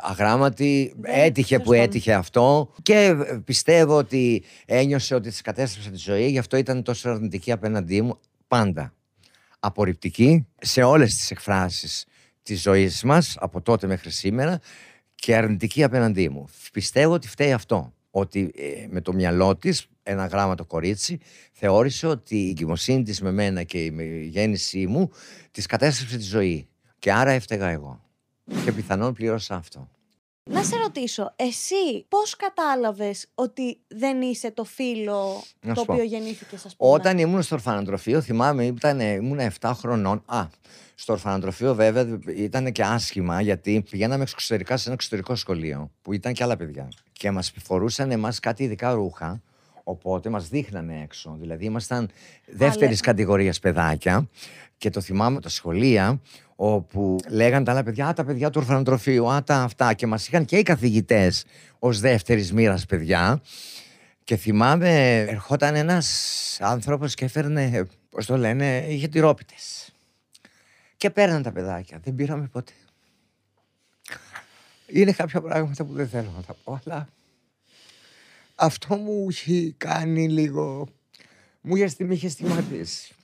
αγράμματη, 0.00 0.94
Δεν- 0.96 1.12
έτυχε 1.14 1.56
που 1.58 1.62
τέλος 1.62 1.76
πάντων. 1.78 1.84
έτυχε 1.84 2.14
αυτό. 2.14 2.72
Και 2.82 2.94
ε, 2.94 3.34
πιστεύω 3.44 3.96
ότι 3.96 4.42
ένιωσε 4.66 5.14
ότι 5.14 5.30
τη 5.30 5.42
κατέστρεψε 5.42 5.90
τη 5.90 5.96
ζωή, 5.96 6.28
γι' 6.28 6.38
αυτό 6.38 6.56
ήταν 6.56 6.82
τόσο 6.82 7.10
αρνητική 7.10 7.52
απέναντί 7.52 8.02
μου 8.02 8.18
πάντα. 8.48 8.94
Απορριπτική 9.60 10.46
σε 10.60 10.82
όλες 10.82 11.14
τις 11.14 11.30
εκφράσεις 11.30 12.04
της 12.42 12.62
ζωής 12.62 13.02
μας 13.02 13.36
από 13.40 13.60
τότε 13.62 13.86
μέχρι 13.86 14.10
σήμερα 14.10 14.60
και 15.14 15.36
αρνητική 15.36 15.82
απέναντί 15.82 16.28
μου. 16.28 16.46
Πιστεύω 16.72 17.12
ότι 17.12 17.28
φταίει 17.28 17.52
αυτό. 17.52 17.92
Ότι 18.10 18.52
ε, 18.56 18.86
με 18.90 19.00
το 19.00 19.12
μυαλό 19.12 19.56
της, 19.56 19.86
ένα 20.02 20.26
γράμματο 20.26 20.64
κορίτσι, 20.64 21.18
θεώρησε 21.52 22.06
ότι 22.06 22.36
η 22.36 22.48
εγκυμοσύνη 22.48 23.02
της 23.02 23.20
με 23.20 23.32
μένα 23.32 23.62
και 23.62 23.84
η 23.84 24.28
γέννησή 24.30 24.86
μου 24.86 25.10
της 25.50 25.66
κατέστρεψε 25.66 26.16
τη 26.16 26.22
ζωή. 26.22 26.68
Και 26.98 27.12
άρα 27.12 27.30
έφταιγα 27.30 27.68
εγώ. 27.68 28.04
Και 28.64 28.72
πιθανόν 28.72 29.14
πλήρωσα 29.14 29.54
αυτό. 29.54 29.88
Να 30.50 30.62
σε 30.62 30.76
ρωτήσω, 30.76 31.32
εσύ 31.36 32.04
πώς 32.08 32.36
κατάλαβες 32.36 33.26
ότι 33.34 33.78
δεν 33.88 34.22
είσαι 34.22 34.50
το 34.50 34.64
φίλο 34.64 35.42
Να 35.60 35.74
το 35.74 35.80
σου 35.80 35.86
πω. 35.86 35.92
οποίο 35.92 36.04
γεννήθηκες, 36.04 36.64
ας 36.64 36.76
πούμε; 36.76 36.90
Όταν 36.92 37.18
ήμουν 37.18 37.42
στο 37.42 37.54
ορφανοτροφείο, 37.54 38.20
θυμάμαι, 38.20 38.64
ήταν, 38.66 39.00
ήμουν 39.00 39.38
7 39.60 39.72
χρονών. 39.74 40.22
Α, 40.26 40.46
στο 40.94 41.12
ορφανοτροφείο 41.12 41.74
βέβαια 41.74 42.18
ήταν 42.36 42.72
και 42.72 42.82
άσχημα 42.82 43.40
γιατί 43.40 43.84
πηγαίναμε 43.90 44.22
εξωτερικά 44.22 44.76
σε 44.76 44.84
ένα 44.84 44.94
εξωτερικό 44.94 45.34
σχολείο 45.34 45.90
που 46.02 46.12
ήταν 46.12 46.32
και 46.32 46.42
άλλα 46.42 46.56
παιδιά. 46.56 46.88
Και 47.12 47.30
μας 47.30 47.52
φορούσαν 47.64 48.10
εμάς 48.10 48.40
κάτι 48.40 48.62
ειδικά 48.62 48.92
ρούχα. 48.92 49.42
Οπότε 49.84 50.28
μας 50.28 50.48
δείχνανε 50.48 51.00
έξω. 51.02 51.36
Δηλαδή 51.40 51.64
ήμασταν 51.64 52.10
δεύτερης 52.46 52.82
Άλλε. 52.88 52.96
κατηγορίας 52.96 53.58
παιδάκια. 53.58 54.28
Και 54.80 54.90
το 54.90 55.00
θυμάμαι 55.00 55.40
τα 55.40 55.48
σχολεία 55.48 56.20
όπου 56.56 57.16
λέγαν 57.28 57.64
τα 57.64 57.70
άλλα 57.72 57.82
παιδιά, 57.82 58.06
Α, 58.08 58.12
τα 58.12 58.24
παιδιά 58.24 58.50
του 58.50 58.60
ορφανοτροφείου, 58.62 59.30
Α, 59.30 59.42
τα 59.42 59.56
αυτά. 59.62 59.94
Και 59.94 60.06
μας 60.06 60.26
είχαν 60.28 60.44
και 60.44 60.56
οι 60.58 60.62
καθηγητές 60.62 61.44
ως 61.78 62.00
δεύτερης 62.00 62.52
μοίρας 62.52 62.86
παιδιά. 62.86 63.42
Και 64.24 64.36
θυμάμαι, 64.36 65.16
ερχόταν 65.20 65.74
ένας 65.74 66.58
άνθρωπος 66.60 67.14
και 67.14 67.24
έφερνε, 67.24 67.86
πώς 68.10 68.26
το 68.26 68.36
λένε, 68.36 68.86
είχε 68.88 69.08
τυρόπιτες. 69.08 69.92
Και 70.96 71.10
παίρναν 71.10 71.42
τα 71.42 71.52
παιδάκια. 71.52 72.00
Δεν 72.04 72.14
πήραμε 72.14 72.46
ποτέ. 72.52 72.72
Είναι 74.86 75.12
κάποια 75.12 75.40
πράγματα 75.40 75.84
που 75.84 75.92
δεν 75.92 76.08
θέλω 76.08 76.32
να 76.36 76.42
τα 76.42 76.54
πω, 76.64 76.80
αλλά 76.84 77.08
αυτό 78.54 78.96
μου 78.96 79.26
έχει 79.28 79.74
κάνει 79.76 80.28
λίγο. 80.28 80.88
Μου 81.60 81.76
είχε, 81.76 81.86
στη- 81.86 82.04
με 82.04 82.14
είχε 82.14 82.28
στιγματίσει. 82.28 83.14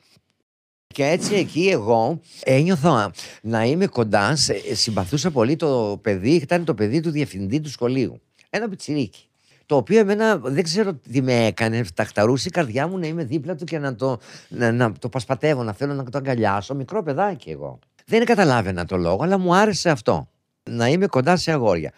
Και 0.97 1.05
έτσι 1.05 1.35
εκεί 1.35 1.69
εγώ 1.69 2.21
ένιωθα 2.45 3.11
να 3.43 3.65
είμαι 3.65 3.87
κοντά, 3.87 4.37
σε- 4.37 4.75
συμπαθούσα 4.75 5.31
πολύ 5.31 5.57
το 5.57 5.99
παιδί, 6.03 6.31
ήταν 6.31 6.65
το 6.65 6.75
παιδί 6.75 7.01
του 7.01 7.11
διευθυντή 7.11 7.61
του 7.61 7.71
σχολείου. 7.71 8.21
Ένα 8.51 8.69
πιτσιρίκι. 8.69 9.29
Το 9.67 9.77
οποίο 9.77 9.99
εμένα 9.99 10.37
δεν 10.37 10.63
ξέρω 10.63 10.95
τι 10.95 11.23
με 11.23 11.47
έκανε, 11.47 11.85
ταχταρούσε 11.95 12.49
η 12.49 12.51
καρδιά 12.51 12.87
μου 12.87 12.99
να 12.99 13.07
είμαι 13.07 13.25
δίπλα 13.25 13.55
του 13.55 13.65
και 13.65 13.79
να 13.79 13.95
το, 13.95 14.19
να, 14.49 14.73
να 14.73 14.93
το 14.93 15.09
πασπατεύω, 15.09 15.63
να 15.63 15.73
θέλω 15.73 15.95
να 15.95 16.05
το 16.05 16.19
αγκαλιάσω. 16.19 16.75
Μικρό 16.75 17.03
παιδάκι 17.03 17.51
εγώ. 17.51 17.79
Δεν 18.07 18.25
καταλάβαινα 18.25 18.85
το 18.85 18.97
λόγο, 18.97 19.23
αλλά 19.23 19.39
μου 19.39 19.55
άρεσε 19.55 19.91
αυτό. 19.91 20.29
Να 20.71 20.89
είμαι 20.89 21.07
κοντά 21.07 21.37
σε 21.37 21.53
αγόρια. 21.53 21.93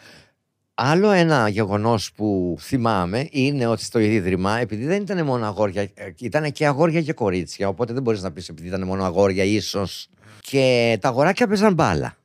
Άλλο 0.81 1.11
ένα 1.11 1.49
γεγονός 1.49 2.13
που 2.13 2.57
θυμάμαι 2.61 3.29
είναι 3.31 3.67
ότι 3.67 3.83
στο 3.83 3.99
Ίδρυμα, 3.99 4.59
επειδή 4.59 4.85
δεν 4.85 5.03
ήταν 5.03 5.25
μόνο 5.25 5.47
αγόρια, 5.47 5.83
ε, 5.83 5.89
ήταν 6.19 6.53
και 6.53 6.67
αγόρια 6.67 7.03
και 7.03 7.13
κορίτσια. 7.13 7.69
Οπότε 7.69 7.93
δεν 7.93 8.03
μπορείς 8.03 8.23
να 8.23 8.33
πεις 8.33 8.49
επειδή 8.49 8.69
ήταν 8.69 8.83
μόνο 8.83 9.05
αγόρια, 9.05 9.45
ίσως. 9.45 10.09
Και 10.41 10.99
τα 11.01 11.09
αγοράκια 11.09 11.47
παίζαν 11.47 11.75
μπάλα. 11.75 12.17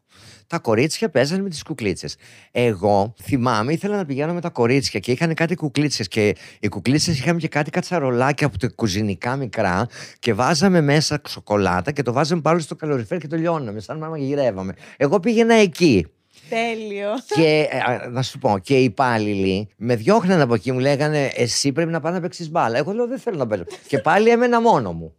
Τα 0.48 0.60
κορίτσια 0.60 1.10
παίζαν 1.10 1.42
με 1.42 1.50
τις 1.50 1.64
κουκλίτσες. 1.64 2.16
Εγώ 2.52 3.14
θυμάμαι, 3.22 3.74
ήθελα 3.74 3.96
να 3.96 4.06
πηγαίνω 4.06 4.34
με 4.34 4.42
τα 4.42 4.50
κορίτσια 4.50 5.00
και 5.00 5.12
είχαν 5.12 5.34
κάτι 5.34 5.56
κουκλίτσες. 5.56 6.08
Και 6.08 6.36
οι 6.60 6.68
κουκλίτσες 6.68 7.20
είχαν 7.20 7.38
και 7.38 7.48
κάτι 7.48 7.70
κατσαρολάκια 7.70 8.48
από 8.48 8.58
τα 8.58 8.68
κουζινικά 8.76 9.36
μικρά. 9.36 9.88
Και 10.20 10.34
βάζαμε 10.34 10.82
μέσα 10.82 11.22
σοκολάτα 11.28 11.92
και 11.92 12.02
το 12.02 12.14
βάζαμε 12.14 12.42
πάλι 12.42 12.62
στο 12.62 12.76
καλοριφέρ 12.76 13.18
και 13.18 13.28
το 13.28 13.36
λιώναμε. 13.36 13.80
Σαν 13.80 13.98
να 13.98 14.10
μαγειρεύαμε. 14.10 14.74
Εγώ 14.98 15.20
πήγαινα 15.20 15.54
εκεί. 15.54 16.08
Τέλειο. 16.50 17.10
Και 17.36 17.68
ε, 17.70 17.78
α, 17.78 18.10
να 18.10 18.22
σου 18.22 18.40
πω, 18.40 18.60
και 18.64 18.78
οι 18.80 18.84
υπάλληλοι 18.84 19.68
με 19.78 19.96
διώχναν 19.96 20.42
από 20.42 20.54
εκεί, 20.54 20.72
μου 20.72 20.80
λέγανε 20.80 21.32
Εσύ 21.36 21.72
πρέπει 21.72 21.92
να 21.92 22.00
πάει 22.00 22.14
να 22.14 22.22
παίξεις 22.22 22.50
μπάλα. 22.50 22.78
Εγώ 22.78 22.92
λέω 22.92 23.08
Δεν 23.08 23.20
θέλω 23.20 23.38
να 23.38 23.48
παίξω. 23.48 23.66
και 23.88 24.00
πάλι 24.00 24.30
έμενα 24.30 24.62
μόνος 24.62 24.94
μου. 24.94 25.14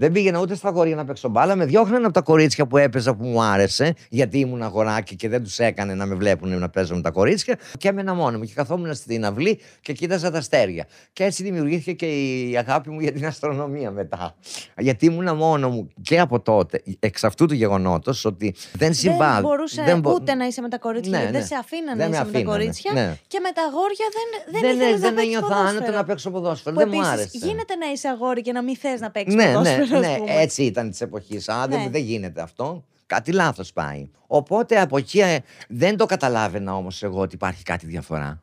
Δεν 0.00 0.12
πήγαινα 0.12 0.40
ούτε 0.40 0.54
στα 0.54 0.68
αγόρια 0.68 0.94
να 0.96 1.04
παίξω 1.04 1.28
μπάλα. 1.28 1.56
Με 1.56 1.64
διώχναν 1.64 2.04
από 2.04 2.12
τα 2.14 2.20
κορίτσια 2.20 2.66
που 2.66 2.76
έπαιζα 2.76 3.14
που 3.14 3.24
μου 3.26 3.42
άρεσε, 3.42 3.94
γιατί 4.08 4.38
ήμουν 4.38 4.62
αγοράκι 4.62 5.16
και 5.16 5.28
δεν 5.28 5.42
τους 5.42 5.58
έκανε 5.58 5.94
να 5.94 6.06
με 6.06 6.14
βλέπουν 6.14 6.58
να 6.58 6.68
παίζω 6.68 6.94
με 6.94 7.00
τα 7.00 7.10
κορίτσια. 7.10 7.58
Και 7.78 7.88
έμενα 7.88 8.14
μόνο 8.14 8.38
μου. 8.38 8.44
Και 8.44 8.52
καθόμουν 8.54 8.94
στην 8.94 9.24
αυλή 9.24 9.60
και 9.80 9.92
κοίταζα 9.92 10.30
τα 10.30 10.38
αστέρια. 10.38 10.86
Και 11.12 11.24
έτσι 11.24 11.42
δημιουργήθηκε 11.42 11.92
και 11.92 12.06
η 12.06 12.56
αγάπη 12.56 12.90
μου 12.90 13.00
για 13.00 13.12
την 13.12 13.26
αστρονομία 13.26 13.90
μετά. 13.90 14.34
Γιατί 14.76 15.06
ήμουν 15.06 15.36
μόνο 15.36 15.68
μου 15.68 15.88
και 16.02 16.20
από 16.20 16.40
τότε, 16.40 16.82
εξ 17.00 17.24
αυτού 17.24 17.46
του 17.46 17.54
γεγονότος, 17.54 18.24
ότι 18.24 18.54
δεν 18.72 18.94
συμβάλλει. 18.94 19.32
Δεν 19.32 19.42
μπορούσε 19.42 19.82
δεν 19.82 20.00
μπο- 20.00 20.12
ούτε 20.12 20.34
να 20.34 20.44
είσαι 20.46 20.60
με 20.60 20.68
τα 20.68 20.78
κορίτσια, 20.78 21.10
Ναι, 21.12 21.16
γιατί 21.18 21.32
ναι. 21.32 21.38
δεν 21.38 21.48
σε 21.48 21.54
αφήναν 21.60 21.96
Δεν 21.96 22.10
να 22.10 22.10
με 22.10 22.16
είσαι 22.16 22.24
με 22.24 22.30
τα 22.32 22.38
αφήνανε, 22.38 22.58
κορίτσια. 22.58 22.92
ναι. 22.92 23.16
Και 23.26 23.38
με 23.42 23.50
τα 23.54 23.62
αγόρια 23.62 24.06
δεν, 24.16 24.28
δεν, 24.52 24.60
δεν, 24.60 24.76
ήθελες 24.76 25.00
δεν, 25.00 25.00
να 25.00 25.06
δεν 25.06 25.14
παίξεις 25.14 25.34
ένιωθα 25.34 25.46
ποδόσφαιρο. 25.54 25.76
άνετα 25.78 25.92
να 25.98 26.04
παίξω 26.04 26.30
ποδόσφαιρο. 26.30 26.74
Που 26.74 26.80
δεν 26.80 26.88
μου 26.92 26.98
επίσης 26.98 27.12
άρεσε. 27.12 27.38
γίνεται 27.48 27.74
να 27.82 27.86
είσαι 27.92 28.08
αγόρι 28.08 28.40
και 28.46 28.52
να 28.52 28.62
μην 28.62 28.76
θες 28.76 29.00
να 29.00 29.10
παίξεις 29.10 29.34
Ναι, 29.34 29.44
ναι, 29.44 29.52
ποδόσφαιρο. 29.52 29.86
Ας 29.94 30.00
ναι, 30.06 30.16
πούμε. 30.18 30.34
έτσι 30.40 30.62
ήταν 30.62 30.90
της 30.90 31.00
εποχής. 31.00 31.48
Α, 31.48 31.66
δεν, 31.68 31.80
Ναι. 31.82 31.88
δεν 31.88 32.02
γίνεται 32.02 32.40
αυτό. 32.40 32.84
Κάτι 33.06 33.32
λάθος 33.32 33.72
πάει. 33.72 34.08
Οπότε 34.26 34.80
από 34.80 34.96
εκεί 34.98 35.20
ε, 35.20 35.38
δεν 35.68 35.96
το 35.96 36.06
καταλάβαινα 36.06 36.76
όμως 36.76 37.02
εγώ 37.02 37.20
ότι 37.20 37.34
υπάρχει 37.34 37.62
κάτι 37.62 37.86
διαφορά. 37.86 38.42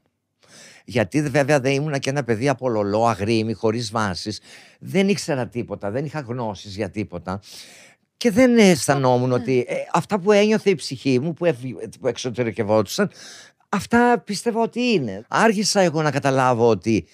Γιατί 0.86 1.22
δε- 1.22 1.30
βέβαια 1.30 1.60
δεν 1.60 1.74
ήμουνα 1.74 1.98
και 1.98 2.10
ένα 2.10 2.24
παιδί 2.24 2.50
απολολό, 2.50 3.06
αγρίμη, 3.08 3.54
χωρίς 3.54 3.92
βάσεις. 3.92 4.40
Δεν 4.80 5.10
ήξερα 5.10 5.48
τίποτα, 5.48 5.92
δεν 5.92 6.06
είχα 6.06 6.20
γνώσεις 6.20 6.76
για 6.76 6.90
τίποτα. 6.90 7.40
Και 8.18 8.32
δεν 8.32 8.58
αισθανόμουν 8.58 9.32
ότι 9.32 9.66
ε, 9.68 9.76
αυτά 9.94 10.20
που 10.20 10.32
ένιωθε 10.32 10.70
η 10.70 10.76
ψυχή 10.76 11.20
μου, 11.20 11.34
που, 11.34 11.46
ευ- 11.46 11.98
που 12.00 12.08
εξωτερικευόντουσαν, 12.08 13.12
αυτά 13.70 14.20
πιστεύω 14.26 14.62
ότι 14.62 14.82
είναι. 14.82 15.24
Άργησα 15.28 15.80
εγώ 15.82 16.02
να 16.02 16.12
καταλάβω 16.12 16.70
ότι 16.70 17.08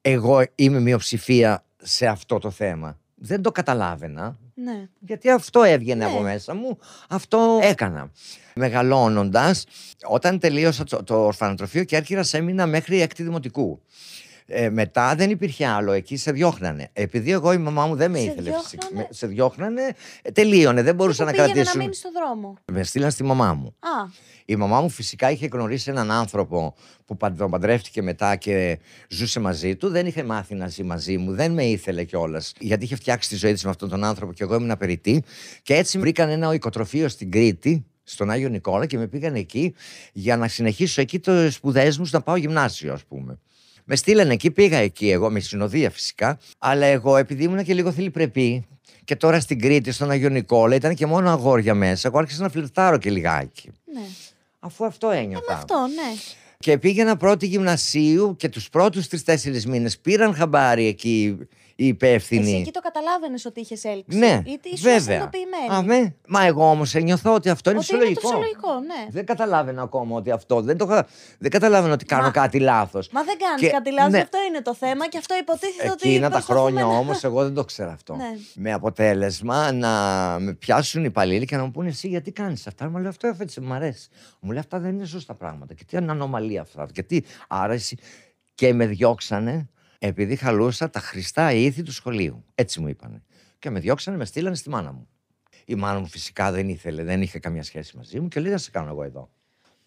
εγώ 0.00 0.42
είμαι 0.54 0.80
μειοψηφία 0.80 1.64
σε 1.82 2.06
αυτό 2.06 2.38
το 2.38 2.50
θέμα. 2.50 2.98
Δεν 3.24 3.42
το 3.42 3.52
καταλάβαινα. 3.52 4.38
Ναι. 4.54 4.88
Γιατί 5.00 5.30
αυτό 5.30 5.62
έβγαινε 5.62 6.04
Ναι. 6.04 6.10
από 6.10 6.20
μέσα 6.20 6.54
μου, 6.54 6.78
αυτό 7.08 7.58
έκανα. 7.62 8.10
Μεγαλώνοντας, 8.54 9.64
όταν 10.04 10.38
τελείωσα 10.38 10.84
το, 10.84 11.02
το 11.02 11.24
ορφανοτροφείο 11.24 11.84
και 11.84 11.96
έρχηρα 11.96 12.24
έμεινα 12.30 12.66
μέχρι 12.66 13.00
έκτη 13.00 13.22
δημοτικού. 13.22 13.82
Ε, 14.46 14.70
μετά 14.70 15.14
δεν 15.14 15.30
υπήρχε 15.30 15.66
άλλο, 15.66 15.92
εκεί 15.92 16.16
σε 16.16 16.32
διώχνανε. 16.32 16.88
Επειδή 16.92 17.30
εγώ 17.32 17.52
η 17.52 17.58
μαμά 17.58 17.86
μου 17.86 17.94
δεν 17.96 18.10
με 18.10 18.18
Σε 18.18 18.24
ήθελε 18.24 18.40
διώχνανε; 18.42 18.62
φυσικά. 18.64 18.86
Με- 18.94 19.06
Σε 19.10 19.26
διώχνανε, 19.26 19.82
ε, 20.22 20.30
τελείωνε, 20.30 20.82
δεν 20.82 20.94
μπορούσα 20.94 21.24
Πού 21.24 21.24
να 21.24 21.30
πήγαινε 21.30 21.52
κρατήσουν. 21.52 21.76
να 21.78 21.82
μείνεις 21.84 21.98
στο 21.98 22.10
δρόμο; 22.12 22.54
Με 22.72 22.82
στείλαν 22.82 23.10
στη 23.10 23.24
μαμά 23.24 23.54
μου. 23.54 23.74
Α, 23.78 24.10
Η 24.44 24.56
μαμά 24.56 24.80
μου 24.80 24.88
φυσικά 24.88 25.30
είχε 25.30 25.46
γνωρίσει 25.52 25.90
έναν 25.90 26.10
άνθρωπο 26.10 26.74
που 27.06 27.16
παν- 27.16 27.38
τον 27.38 27.50
παντρεύτηκε 27.50 28.02
μετά 28.02 28.36
και 28.36 28.78
ζούσε 29.08 29.40
μαζί 29.40 29.76
του. 29.76 29.88
Δεν 29.88 30.06
είχε 30.06 30.22
μάθει 30.24 30.54
να 30.54 30.68
ζει 30.68 30.82
μαζί 30.82 31.16
μου, 31.18 31.32
δεν 31.34 31.52
με 31.52 31.64
ήθελε 31.64 32.04
κιόλας. 32.04 32.52
Γιατί 32.58 32.84
είχε 32.84 32.94
φτιάξει 32.96 33.28
τη 33.28 33.36
ζωή 33.36 33.52
της 33.52 33.64
με 33.64 33.70
αυτόν 33.70 33.88
τον 33.88 34.04
άνθρωπο 34.04 34.32
και 34.32 34.42
εγώ 34.42 34.54
ήμουν 34.54 34.70
απεριτή. 34.70 35.22
Και 35.62 35.74
έτσι 35.74 35.98
βρήκαν 35.98 36.28
ένα 36.28 36.54
οικοτροφείο 36.54 37.08
στην 37.08 37.30
Κρήτη, 37.30 37.86
στον 38.02 38.30
Άγιο 38.30 38.48
Νικόλα, 38.48 38.86
και 38.86 38.98
με 38.98 39.06
πήγαν 39.06 39.34
εκεί 39.34 39.74
για 40.12 40.36
να 40.36 40.48
συνεχίσω 40.48 41.00
εκεί 41.00 41.18
το 41.18 41.50
σπουδές 41.50 41.98
μου, 41.98 42.06
να 42.10 42.20
πάω 42.20 42.36
γυμνάσιο, 42.36 42.92
ας 42.92 43.04
πούμε. 43.04 43.38
Με 43.94 43.98
στείλανε 43.98 44.32
εκεί, 44.32 44.50
πήγα 44.50 44.76
εκεί 44.76 45.10
εγώ, 45.10 45.30
με 45.30 45.40
συνοδεία 45.40 45.90
φυσικά. 45.90 46.38
Αλλά 46.58 46.86
εγώ, 46.86 47.16
επειδή 47.16 47.44
ήμουν 47.44 47.64
και 47.64 47.74
λίγο 47.74 47.92
θηλυπρεπή, 47.92 48.66
και 49.04 49.16
τώρα 49.16 49.40
στην 49.40 49.60
Κρήτη, 49.60 49.92
στον 49.92 50.10
Άγιο 50.10 50.28
Νικόλα, 50.28 50.74
ήταν 50.74 50.94
και 50.94 51.06
μόνο 51.06 51.30
αγόρια 51.30 51.74
μέσα. 51.74 52.08
Εγώ 52.08 52.18
άρχισα 52.18 52.42
να 52.42 52.48
φλερτάρω 52.48 52.98
και 52.98 53.10
λιγάκι. 53.10 53.70
ναι. 53.92 54.00
Αφού 54.58 54.84
αυτό 54.84 55.10
ένιωθα. 55.10 55.44
Με 55.52 55.54
αυτό, 55.54 55.76
ναι. 55.76 56.18
Και 56.58 56.78
πήγαινα 56.78 57.16
πρώτη 57.16 57.46
γυμνασίου 57.46 58.36
και 58.36 58.48
τους 58.48 58.68
πρώτους 58.68 59.08
τρει-τέσσερι 59.08 59.62
μήνες 59.66 59.98
πήραν 59.98 60.34
χαμπάρι 60.34 60.86
εκεί 60.86 61.38
οι 61.76 61.86
υπεύθυνοι. 61.86 62.42
Εσύ 62.50 62.56
εκεί 62.56 62.70
το 62.70 62.80
καταλάβαινες 62.80 63.44
ότι 63.44 63.60
είχες 63.60 63.84
έλξη. 63.84 64.18
Ναι, 64.18 64.42
Ή 64.44 64.60
ήσουν 64.62 64.78
βέβαια. 64.82 65.00
συνειδητοποιημένη. 65.00 65.74
Α, 65.74 65.82
με. 65.82 66.14
Μα 66.28 66.44
εγώ 66.44 66.70
όμως 66.70 66.94
νιώθω 66.94 67.34
ότι 67.34 67.48
αυτό 67.48 67.70
είναι 67.70 67.78
Ότι 67.78 67.94
είναι 67.94 68.04
το 68.04 68.08
φυσιολογικό. 68.10 68.20
φυσιολογικό, 68.28 68.80
ναι. 68.80 69.06
Δεν 69.10 69.24
καταλάβαινα 69.26 69.82
ακόμα 69.82 70.16
ότι 70.16 70.30
αυτό. 70.30 70.60
Δεν, 70.60 70.76
το, 70.76 70.84
είχα- 70.90 71.06
δεν 71.38 71.50
καταλάβαινα 71.50 71.92
ότι 71.94 72.04
κάνω 72.04 72.22
Μα- 72.22 72.30
κάτι 72.30 72.58
λάθος. 72.58 73.08
Μα 73.10 73.22
δεν 73.22 73.36
κάνεις 73.38 73.60
Και- 73.60 73.68
κάτι 73.68 73.92
λάθος, 73.92 74.12
ναι. 74.12 74.18
αυτό 74.18 74.38
είναι 74.48 74.62
το 74.62 74.74
θέμα 74.74 75.08
και 75.08 75.18
αυτό 75.18 75.34
υποτίθεται 75.40 75.90
ότι. 75.90 76.08
Εκείνα 76.08 76.26
τα 76.28 76.32
προσπαθούμε 76.32 76.58
χρόνια 76.70 76.82
να- 76.92 76.98
όμως 76.98 77.24
εγώ 77.24 77.42
δεν 77.42 77.54
το 77.54 77.64
ξέρα 77.64 77.92
αυτό. 77.92 78.14
Ναι. 78.14 78.30
Με 78.54 78.72
αποτέλεσμα 78.72 79.72
να 79.72 79.90
με 80.40 80.52
πιάσουν 80.54 81.00
οι 81.00 81.06
υπαλλήλοι 81.08 81.44
και 81.44 81.56
να 81.56 81.64
μου 81.64 81.70
πούνε 81.70 81.88
εσύ 81.88 82.08
γιατί 82.08 82.32
κάνεις 82.32 82.66
αυτά. 82.66 82.88
Μου 82.90 82.98
λέει 82.98 83.06
αυτό 83.08 83.34
έτσι 83.38 83.60
μου 83.60 83.72
αρέσει. 83.72 84.08
Μου 84.40 84.50
λέει 84.50 84.60
αυτά 84.60 84.78
δεν 84.78 84.94
είναι 84.94 85.04
σωστά 85.04 85.34
πράγματα. 85.34 85.74
Και 85.74 85.84
τι 85.84 85.96
είναι 85.96 86.10
ανομαλία 86.10 86.60
αυτά. 86.60 86.86
Και 86.92 87.02
τι 87.02 87.20
άρα 87.48 87.72
εσύ. 87.72 87.96
Και 88.54 88.72
με 88.74 88.86
διώξανε 88.86 89.68
επειδή 90.04 90.36
χαλούσα 90.36 90.90
τα 90.90 91.00
χρηστά 91.00 91.52
ήθη 91.52 91.82
του 91.82 91.92
σχολείου. 91.92 92.44
Έτσι 92.54 92.80
μου 92.80 92.88
είπανε. 92.88 93.22
Και 93.58 93.70
με 93.70 93.80
διώξανε, 93.80 94.16
με 94.16 94.24
στείλανε 94.24 94.56
στη 94.56 94.68
μάνα 94.68 94.92
μου. 94.92 95.08
Η 95.64 95.74
μάνα 95.74 95.98
μου 95.98 96.06
φυσικά 96.06 96.52
δεν 96.52 96.68
ήθελε, 96.68 97.02
δεν 97.02 97.22
είχε 97.22 97.38
καμία 97.38 97.62
σχέση 97.62 97.96
μαζί 97.96 98.20
μου 98.20 98.28
και 98.28 98.40
λέει: 98.40 98.52
Να 98.52 98.58
σε 98.58 98.70
κάνω 98.70 98.90
εγώ 98.90 99.02
εδώ. 99.02 99.30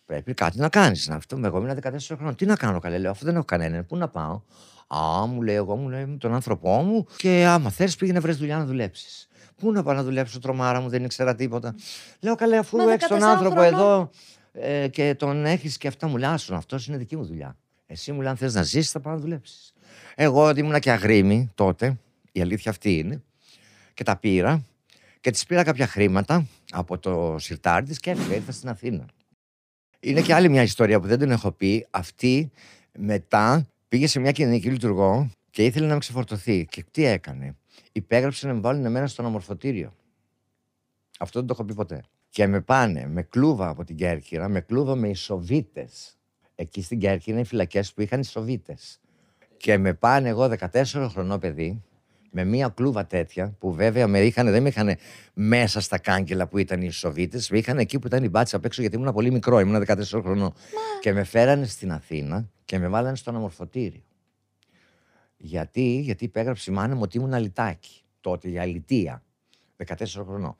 Πρέπει 0.06 0.34
κάτι 0.34 0.58
να 0.60 0.70
κάνεις. 0.70 1.10
Αυτό 1.10 1.40
εγώ 1.44 1.58
ήμουν 1.58 1.78
14 1.82 1.98
χρόνια. 2.00 2.36
Τι 2.36 2.46
να 2.46 2.56
κάνω, 2.56 2.80
καλέ, 2.80 2.98
λέω, 2.98 3.12
αφού 3.12 3.26
δεν 3.26 3.36
έχω 3.36 3.46
κανέναν. 3.46 3.86
Πού 3.86 3.98
να 3.98 4.08
πάω; 4.08 4.42
Α, 4.88 5.26
μου 5.26 5.42
λέει, 5.42 5.56
εγώ 5.56 5.76
μου 5.76 5.90
λέει 5.90 6.06
με 6.06 6.18
τον 6.18 6.34
άνθρωπό 6.34 6.82
μου 6.82 7.06
και 7.18 7.46
άμα 7.48 7.70
θες 7.70 7.96
πήγαινε 7.96 8.20
βρει 8.20 8.32
δουλειά 8.34 8.58
να 8.58 8.66
δουλέψεις. 8.66 9.28
Πού 9.56 9.72
να 9.72 9.84
πάω 9.84 9.94
να 9.94 10.04
δουλέψω, 10.04 10.40
τρομάρα 10.40 10.82
μου, 10.82 10.90
δεν 10.90 11.04
ήξερα 11.04 11.36
τίποτα. 11.36 11.76
Λέω, 12.20 12.36
καλέ, 12.36 12.58
αφού 12.58 12.78
Μα 12.78 12.92
έχεις 12.92 13.08
τον 13.08 13.20
14 13.20 13.22
άνθρωπο 13.22 13.56
χρονών. 13.62 13.74
εδώ 13.74 14.10
ε, 14.52 14.88
και 14.88 15.16
τον 15.16 15.46
έχεις 15.46 15.78
και 15.78 15.88
αυτά 15.88 16.08
μου 16.08 16.18
λάσουν. 16.18 16.56
Αυτό 16.56 16.78
είναι 16.88 16.98
δική 16.98 17.16
μου 17.16 17.26
δουλειά. 17.26 17.58
Εσύ 17.88 18.12
μου 18.12 18.22
λέει, 18.22 18.30
αν 18.30 18.38
θες 18.38 18.54
να 18.54 18.64
ζήσεις, 18.64 18.92
θα 18.92 19.00
πάω 19.00 19.14
να 19.14 19.20
δουλέψεις. 19.20 19.74
Εγώ 20.16 20.50
ήμουνα 20.56 20.80
και 20.80 20.92
αγρίμη 20.92 21.52
τότε, 21.56 21.98
η 22.32 22.42
αλήθεια 22.42 22.72
αυτή 22.72 22.98
είναι, 22.98 23.24
και 23.94 24.04
τα 24.04 24.18
πήρα 24.18 24.64
και 25.22 25.32
τη 25.32 25.44
πήρα 25.48 25.64
κάποια 25.64 25.88
χρήματα 25.88 26.48
από 26.72 26.98
το 26.98 27.36
σιρτάρι 27.40 27.86
της 27.86 28.00
και 28.00 28.10
έφυγα, 28.10 28.36
ήρθα 28.36 28.52
στην 28.52 28.70
Αθήνα. 28.70 29.06
Είναι 30.00 30.22
και 30.22 30.34
άλλη 30.34 30.50
μια 30.50 30.62
ιστορία 30.62 31.00
που 31.00 31.08
δεν 31.08 31.20
την 31.20 31.32
έχω 31.32 31.52
πει. 31.52 31.88
Αυτή 31.90 32.52
μετά 32.98 33.68
πήγε 33.88 34.08
σε 34.08 34.20
μια 34.20 34.32
κοινωνική 34.32 34.70
λειτουργό 34.70 35.30
και 35.50 35.66
ήθελε 35.66 35.88
να 35.88 35.94
με 35.94 36.00
ξεφορτωθεί. 36.00 36.66
Και 36.66 36.84
τι 36.92 37.06
έκανε; 37.06 37.56
Υπέγραψε 37.92 38.48
να 38.48 38.54
με 38.54 38.60
βάλουν 38.60 38.86
εμένα 38.86 39.08
στο 39.08 39.22
αναμορφωτήριο. 39.22 39.94
Αυτό 41.20 41.40
δεν 41.40 41.48
το 41.48 41.54
έχω 41.54 41.66
πει 41.66 41.74
ποτέ. 41.74 42.04
Και 42.30 42.48
με 42.48 42.62
πάνε 42.62 43.08
με 43.08 43.22
κλούβα 43.22 43.70
από 43.70 43.84
την 43.84 43.96
Κέρκυρα, 43.96 44.50
με 44.50 44.62
κλούβα 44.62 44.96
με 44.96 45.10
ισοβίτες. 45.10 46.18
Εκεί 46.56 46.82
στην 46.82 47.00
Κέρκυρα 47.00 47.32
είναι 47.32 47.46
οι 47.46 47.48
φυλακές 47.48 47.94
που 47.94 48.02
είχαν 48.02 48.20
ισοβίτες. 48.20 49.00
Και 49.66 49.78
με 49.78 49.94
πάνε 49.94 50.30
εγώ 50.30 50.52
14 50.74 51.08
χρονό 51.12 51.38
παιδί, 51.38 51.84
με 52.32 52.44
μία 52.44 52.68
κλούβα 52.70 53.06
τέτοια, 53.06 53.56
που 53.60 53.74
βέβαια 53.74 54.08
με 54.08 54.20
είχαν, 54.20 54.52
δεν 54.52 54.62
με 54.62 54.70
είχαν 54.70 54.96
μέσα 55.34 55.82
στα 55.82 55.98
κάγκελα 55.98 56.48
που 56.48 56.58
ήταν 56.58 56.82
οι 56.82 56.92
Σοβίτες, 56.92 57.50
με 57.50 57.58
είχαν 57.58 57.78
εκεί 57.78 58.00
που 58.00 58.08
ήταν 58.08 58.24
η 58.24 58.30
μπάτσα 58.30 58.58
απ' 58.58 58.66
έξω, 58.66 58.82
γιατί 58.82 58.96
ήμουν 58.96 59.14
πολύ 59.14 59.32
μικρό, 59.32 59.60
ήμουν 59.60 59.84
14 59.88 60.04
χρονών. 60.22 60.54
Και 61.00 61.14
με 61.14 61.24
φέρανε 61.24 61.66
στην 61.66 61.92
Αθήνα 61.92 62.50
και 62.66 62.80
με 62.80 62.88
βάλανε 62.88 63.16
στο 63.16 63.30
αναμορφωτήριο. 63.30 64.04
Γιατί, 65.38 66.00
γιατί 66.00 66.24
υπέγραψε 66.24 66.72
η 66.72 66.74
μάνα 66.74 66.96
μου 66.96 67.02
ότι 67.04 67.18
ήμουν 67.18 67.34
αλυτάκι. 67.34 68.04
Τότε 68.22 68.50
για 68.50 68.62
αλητία. 68.62 69.24
14 69.86 69.96
χρονών. 70.06 70.56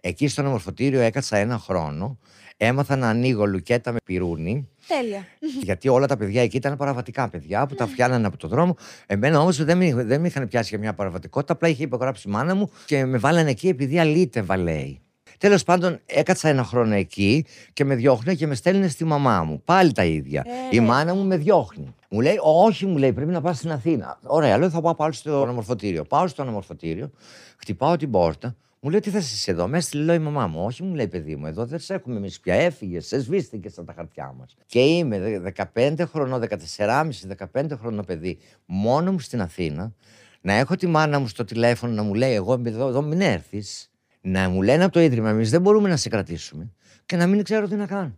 Εκεί 0.00 0.28
στο 0.28 0.40
αναμορφωτήριο 0.40 1.00
έκατσα 1.00 1.36
ένα 1.36 1.58
χρόνο. 1.58 2.18
Έμαθα 2.56 2.96
να 2.96 3.08
ανοίγω 3.08 3.46
λουκέτα 3.46 3.92
με 3.92 3.98
πυρούνι. 4.04 4.68
Τέλεια. 4.88 5.24
Γιατί 5.62 5.88
όλα 5.88 6.06
τα 6.06 6.16
παιδιά 6.16 6.42
εκεί 6.42 6.56
ήταν 6.56 6.76
παραβατικά 6.76 7.28
παιδιά 7.28 7.66
που 7.66 7.74
τα 7.74 7.86
φτιάνανε 7.86 8.26
από 8.26 8.36
το 8.36 8.48
δρόμο. 8.48 8.76
Εμένα 9.06 9.40
όμως 9.40 9.64
δεν, 9.64 9.76
με- 9.76 10.04
δεν 10.04 10.20
με 10.20 10.26
είχαν 10.26 10.48
πιάσει 10.48 10.68
για 10.68 10.78
μια 10.78 10.94
παραβατικότητα. 10.94 11.52
Απλά 11.52 11.68
είχε 11.68 11.82
υπογράψει 11.82 12.28
η 12.28 12.30
μάνα 12.30 12.54
μου 12.54 12.70
και 12.86 13.04
με 13.04 13.18
βάλανε 13.18 13.50
εκεί 13.50 13.68
επειδή 13.68 13.98
αλήτευα, 13.98 14.56
λέει. 14.56 14.98
Τέλος 15.38 15.62
πάντων, 15.62 16.00
έκατσα 16.06 16.48
ένα 16.48 16.64
χρόνο 16.64 16.94
εκεί 16.94 17.44
και 17.72 17.84
με 17.84 17.94
διώχνει 17.94 18.36
και 18.36 18.46
με 18.46 18.54
στέλνει 18.54 18.88
στη 18.88 19.04
μαμά 19.04 19.42
μου. 19.42 19.62
Πάλι 19.64 19.92
τα 19.92 20.04
ίδια. 20.04 20.42
Ε, 20.46 20.76
η 20.76 20.80
ναι. 20.80 20.86
μάνα 20.86 21.14
μου 21.14 21.24
με 21.24 21.36
διώχνει. 21.36 21.94
Μου 22.08 22.20
λέει, 22.20 22.36
Όχι, 22.42 22.86
μου 22.86 22.96
λέει, 22.96 23.12
πρέπει 23.12 23.30
να 23.30 23.40
πας 23.40 23.56
στην 23.56 23.72
Αθήνα. 23.72 24.18
Ωραία, 24.22 24.58
λέω, 24.58 24.70
θα 24.70 24.80
πάω 24.80 24.94
πάλι 24.94 25.14
στο 25.14 25.42
αναμορφωτήριο. 25.42 26.04
Πάω 26.04 26.26
στο 26.26 26.42
αναμορφωτήριο, 26.42 27.10
χτυπάω 27.56 27.96
την 27.96 28.10
πόρτα, 28.10 28.56
Μου 28.84 28.90
λέει 28.90 29.00
τι 29.00 29.10
θα 29.10 29.18
είσαι 29.18 29.50
εδώ, 29.50 29.68
με 29.68 29.78
έστειλε 29.78 30.04
λέω 30.04 30.14
η 30.14 30.18
μαμά 30.18 30.46
μου. 30.46 30.64
Όχι, 30.64 30.82
μου 30.82 30.94
λέει 30.94 31.08
παιδί 31.08 31.36
μου, 31.36 31.46
εδώ 31.46 31.66
δεν 31.66 31.78
σε 31.78 31.94
έχουμε 31.94 32.16
εμείς 32.16 32.40
πια. 32.40 32.54
Έφυγες, 32.54 33.06
σε 33.06 33.20
σβήστηκες 33.20 33.78
από 33.78 33.86
τα 33.86 33.92
χαρτιά 33.92 34.34
μας. 34.38 34.56
Και 34.66 34.80
είμαι 34.80 35.42
15 35.74 35.94
χρονών, 36.06 36.40
14,5, 36.76 37.10
15 37.52 37.70
χρονών 37.78 38.04
παιδί, 38.04 38.38
μόνο 38.66 39.12
μου 39.12 39.18
στην 39.18 39.40
Αθήνα, 39.40 39.92
να 40.40 40.52
έχω 40.52 40.76
τη 40.76 40.86
μάνα 40.86 41.18
μου 41.18 41.28
στο 41.28 41.44
τηλέφωνο 41.44 41.92
να 41.92 42.02
μου 42.02 42.14
λέει: 42.14 42.34
Εγώ 42.34 42.62
εδώ, 42.64 42.88
εδώ 42.88 43.02
μην 43.02 43.20
έρθεις, 43.20 43.90
να 44.20 44.48
μου 44.48 44.62
λένε 44.62 44.84
από 44.84 44.92
το 44.92 45.00
ίδρυμα, 45.00 45.30
εμείς 45.30 45.50
δεν 45.50 45.60
μπορούμε 45.60 45.88
να 45.88 45.96
σε 45.96 46.08
κρατήσουμε 46.08 46.72
και 47.06 47.16
να 47.16 47.26
μην 47.26 47.42
ξέρω 47.42 47.68
τι 47.68 47.74
να 47.74 47.86
κάνω. 47.86 48.16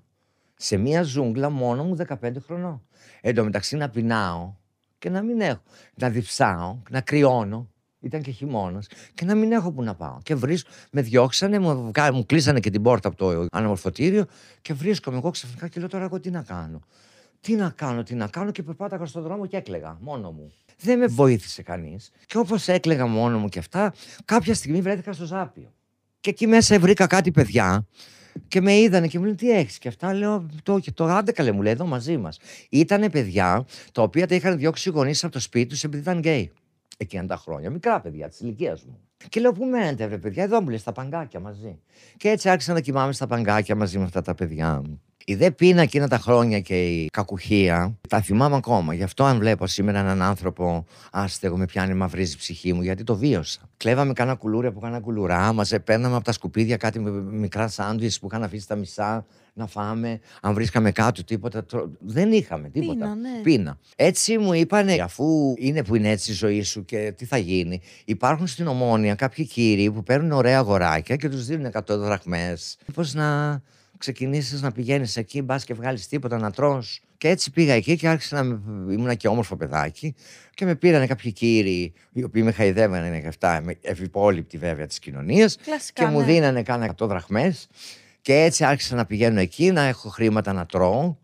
Σε 0.56 0.76
μια 0.76 1.02
ζούγκλα 1.02 1.50
μόνο 1.50 1.84
μου 1.84 1.96
15 2.22 2.32
χρονών. 2.46 2.82
Εν 3.20 3.34
τω 3.34 3.44
μεταξύ 3.44 3.76
να 3.76 3.88
πεινάω 3.88 4.54
και 4.98 5.10
να 5.10 5.22
μην 5.22 5.40
έχω. 5.40 5.62
Να 5.94 6.08
διψάω, 6.08 6.78
να 6.90 7.00
κρυώνω. 7.00 7.70
Ήταν 8.06 8.22
και 8.22 8.30
χειμώνας 8.30 8.86
και 9.14 9.24
να 9.24 9.34
μην 9.34 9.52
έχω 9.52 9.72
που 9.72 9.82
να 9.82 9.94
πάω. 9.94 10.18
Και 10.22 10.34
βρίσκω, 10.34 10.70
με 10.90 11.02
διώξανε, 11.02 11.58
μου, 11.58 11.92
μου 12.12 12.26
κλείσανε 12.26 12.60
και 12.60 12.70
την 12.70 12.82
πόρτα 12.82 13.08
από 13.08 13.16
το 13.16 13.46
αναμορφωτήριο 13.52 14.26
και 14.62 14.74
βρίσκομαι 14.74 15.16
εγώ 15.16 15.30
ξαφνικά 15.30 15.68
και 15.68 15.80
λέω 15.80 15.88
τώρα 15.88 16.04
εγώ 16.04 16.20
τι 16.20 16.30
να 16.30 16.42
κάνω. 16.42 16.80
Τι 17.40 17.54
να 17.54 17.70
κάνω, 17.70 18.02
τι 18.02 18.14
να 18.14 18.26
κάνω 18.26 18.50
και 18.50 18.62
περπάταγα 18.62 19.06
στον 19.06 19.22
δρόμο 19.22 19.46
και 19.46 19.56
έκλεγα 19.56 19.98
μόνο 20.00 20.30
μου. 20.30 20.52
Δεν 20.80 20.98
με 20.98 21.06
βοήθησε 21.06 21.62
κανείς. 21.62 22.10
Και 22.26 22.38
όπως 22.38 22.68
έκλεγα 22.68 23.06
μόνο 23.06 23.38
μου 23.38 23.48
και 23.48 23.58
αυτά, 23.58 23.94
κάποια 24.24 24.54
στιγμή 24.54 24.80
βρέθηκα 24.80 25.12
στο 25.12 25.24
Ζάπιο. 25.24 25.72
Και 26.20 26.30
εκεί 26.30 26.46
μέσα 26.46 26.78
βρήκα 26.78 27.06
κάτι 27.06 27.30
παιδιά 27.30 27.86
και 28.48 28.60
με 28.60 28.76
είδανε 28.76 29.06
και 29.06 29.18
μου 29.18 29.24
λένε 29.24 29.36
τι 29.36 29.50
έχεις. 29.50 29.78
Και 29.78 29.88
αυτά 29.88 30.14
λέω 30.14 30.46
το, 30.62 30.80
το 30.94 31.04
άντε 31.04 31.32
καλέ 31.32 31.52
μου 31.52 31.62
λέει 31.62 31.72
εδώ 31.72 31.86
μαζί 31.86 32.16
μας. 32.16 32.38
Ήτανε 32.68 33.10
παιδιά 33.10 33.66
τα 33.92 34.02
οποία 34.02 34.26
τα 34.26 34.34
είχαν 34.34 34.58
διώξει 34.58 34.88
οι 34.88 34.92
γονείς 34.92 35.24
από 35.24 35.32
το 35.32 35.40
σπίτι 35.40 35.66
τους 35.66 35.84
επειδή 35.84 36.02
ήταν 36.02 36.18
γκέι. 36.18 36.52
Εκείνα 36.96 37.26
τα 37.26 37.36
χρόνια, 37.36 37.70
μικρά 37.70 38.00
παιδιά 38.00 38.28
της 38.28 38.40
ηλικίας 38.40 38.84
μου. 38.84 39.00
Και 39.28 39.40
λέω, 39.40 39.52
Πού 39.52 39.64
μένετε, 39.64 40.06
βρε 40.06 40.18
παιδιά, 40.18 40.42
εδώ 40.42 40.60
μου 40.60 40.68
λέει 40.68 40.78
στα 40.78 40.92
παγκάκια 40.92 41.40
μαζί. 41.40 41.80
Και 42.16 42.28
έτσι 42.28 42.48
άρχισα 42.48 42.72
να 42.72 42.80
κοιμάμαι 42.80 43.12
στα 43.12 43.26
παγκάκια 43.26 43.76
μαζί 43.76 43.98
με 43.98 44.04
αυτά 44.04 44.22
τα 44.22 44.34
παιδιά 44.34 44.82
μου. 44.84 45.00
Η 45.28 45.34
δε 45.34 45.50
πείνα 45.50 45.82
εκείνα 45.82 46.08
τα 46.08 46.18
χρόνια 46.18 46.60
και 46.60 46.86
η 46.86 47.08
κακουχία 47.12 47.98
τα 48.08 48.20
θυμάμαι 48.20 48.56
ακόμα. 48.56 48.94
Γι' 48.94 49.02
αυτό, 49.02 49.24
αν 49.24 49.38
βλέπω 49.38 49.66
σήμερα 49.66 49.98
έναν 49.98 50.22
άνθρωπο 50.22 50.84
άστεγο, 51.12 51.56
με 51.56 51.64
πιάνει 51.64 51.94
μαυρίζει 51.94 52.32
η 52.32 52.36
ψυχή 52.36 52.72
μου, 52.72 52.82
γιατί 52.82 53.02
το 53.04 53.16
βίωσα. 53.16 53.60
Κλέβαμε 53.76 54.12
κάνα 54.12 54.34
κουλούρι 54.34 54.66
από 54.66 54.80
κάνα 54.80 55.00
κουλουρά, 55.00 55.52
μας 55.52 55.72
παίρναμε 55.84 56.16
από 56.16 56.24
τα 56.24 56.32
σκουπίδια 56.32 56.76
κάτι 56.76 56.98
μικρά 57.30 57.68
σάντουιτς 57.68 58.18
που 58.18 58.26
είχαν 58.30 58.42
αφήσει 58.42 58.68
τα 58.68 58.76
μισά 58.76 59.26
να 59.54 59.66
φάμε. 59.66 60.20
Αν 60.40 60.54
βρίσκαμε 60.54 60.92
κάτω 60.92 61.24
τίποτα. 61.24 61.66
Δεν 61.98 62.32
είχαμε 62.32 62.68
τίποτα. 62.68 62.94
Πείνα, 62.94 63.14
ναι. 63.14 63.40
Πείνα. 63.42 63.78
Έτσι 63.96 64.38
μου 64.38 64.52
είπανε, 64.52 64.92
αφού 64.92 65.54
είναι 65.58 65.84
που 65.84 65.94
είναι 65.94 66.10
έτσι 66.10 66.30
η 66.30 66.34
ζωή 66.34 66.62
σου 66.62 66.84
και 66.84 67.14
τι 67.16 67.24
θα 67.24 67.36
γίνει, 67.36 67.80
υπάρχουν 68.04 68.46
στην 68.46 68.66
Ομόνια 68.66 69.14
κάποιοι 69.14 69.46
κύριοι 69.46 69.90
που 69.90 70.02
παίρνουν 70.02 70.32
ωραία 70.32 70.58
αγοράκια 70.58 71.16
και 71.16 71.28
τους 71.28 71.46
δίνουν 71.46 71.72
100 71.72 71.80
δραχμές. 71.86 72.78
Πώ 72.94 73.02
να 73.12 73.62
ξεκινήσεις 73.98 74.62
να 74.62 74.72
πηγαίνεις 74.72 75.16
εκεί, 75.16 75.42
μπας 75.42 75.64
και 75.64 75.74
βγάλεις 75.74 76.08
τίποτα 76.08 76.38
να 76.38 76.50
τρως. 76.50 77.00
Και 77.18 77.28
έτσι 77.28 77.50
πήγα 77.50 77.72
εκεί 77.72 77.96
και 77.96 78.08
άρχισα 78.08 78.42
να. 78.42 78.60
ήμουν 78.92 79.16
και 79.16 79.28
όμορφο 79.28 79.56
παιδάκι. 79.56 80.14
Και 80.54 80.64
με 80.64 80.74
πήραν 80.74 81.06
κάποιοι 81.06 81.32
κύριοι, 81.32 81.92
οι 82.12 82.22
οποίοι 82.22 82.42
με 82.44 82.52
χαϊδεύανε 82.52 83.20
και 83.20 83.26
αυτά, 83.26 83.62
ευυπόλοιπτοι 83.80 84.58
βέβαια 84.58 84.86
της 84.86 84.98
κοινωνίας. 84.98 85.58
Και 85.92 86.04
μου 86.04 86.18
ναι. 86.18 86.24
δίνανε 86.24 86.62
κάνα 86.62 86.94
100 86.98 87.06
δραχμές. 87.06 87.68
Και 88.20 88.34
έτσι 88.34 88.64
άρχισα 88.64 88.94
να 88.94 89.06
πηγαίνω 89.06 89.40
εκεί, 89.40 89.70
να 89.70 89.82
έχω 89.82 90.08
χρήματα 90.08 90.52
να 90.52 90.66
τρώω. 90.66 91.16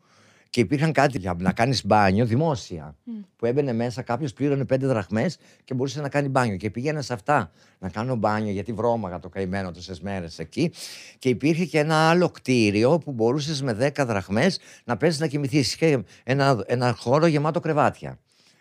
Και 0.53 0.61
υπήρχαν 0.61 0.93
κάτι 0.93 1.19
για 1.19 1.37
να 1.39 1.53
κάνεις 1.53 1.87
μπάνιο 1.87 2.27
δημόσια. 2.27 2.97
Που 3.37 3.47
έμπαινε 3.47 3.73
μέσα, 3.73 4.03
κάποιος 4.03 4.33
πλήρωνε 4.33 4.65
πέντε 4.65 4.87
δραχμές 4.87 5.39
και 5.65 5.75
μπορούσε 5.75 6.01
να 6.01 6.09
κάνει 6.09 6.29
μπάνιο. 6.29 6.57
Και 6.57 6.71
πήγαινα 6.71 7.03
σε 7.03 7.13
αυτά 7.13 7.51
να 7.79 7.89
κάνω 7.89 8.17
μπάνιο, 8.17 8.53
γιατί 8.53 8.73
βρώμαγα 8.73 9.19
το 9.19 9.29
καημένο 9.29 9.71
τόσε 9.71 9.95
μέρες 10.01 10.39
εκεί. 10.39 10.73
Και 11.19 11.29
υπήρχε 11.29 11.65
και 11.65 11.79
ένα 11.79 11.95
άλλο 12.11 12.29
κτίριο 12.31 12.99
που 12.99 13.13
μπορούσες 13.13 13.63
με 13.63 13.73
δέκα 13.73 14.07
δραχμές 14.07 14.59
να 14.85 14.97
πέσει 14.97 15.21
να 15.21 15.27
κοιμηθείς. 15.27 15.75
Είχε 15.75 16.05
ένα, 16.25 16.65
ένα 16.67 16.93
χώρο 16.93 17.27
γεμάτο 17.27 17.61
κρεβάτια. 17.61 18.19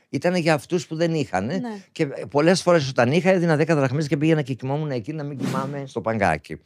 Ήταν 0.10 0.36
για 0.36 0.54
αυτούς 0.54 0.88
που 0.88 0.96
δεν 0.96 1.14
είχαν. 1.14 1.46
Ναι. 1.46 1.60
Και 1.92 2.06
πολλές 2.06 2.62
φορές 2.62 2.90
όταν 2.90 3.12
είχα, 3.12 3.30
έδινα 3.30 3.56
10 3.56 3.66
δραχμές 3.66 4.08
και 4.08 4.18
πήγαινα 4.18 4.42
και 4.42 4.54
κοιμόμουν 4.54 4.92
εκεί 4.92 5.14
να 5.14 5.24
μην 5.24 5.38
κοιμάμαι 5.38 5.84
στο 5.86 6.02
παγκάκι. 6.02 6.60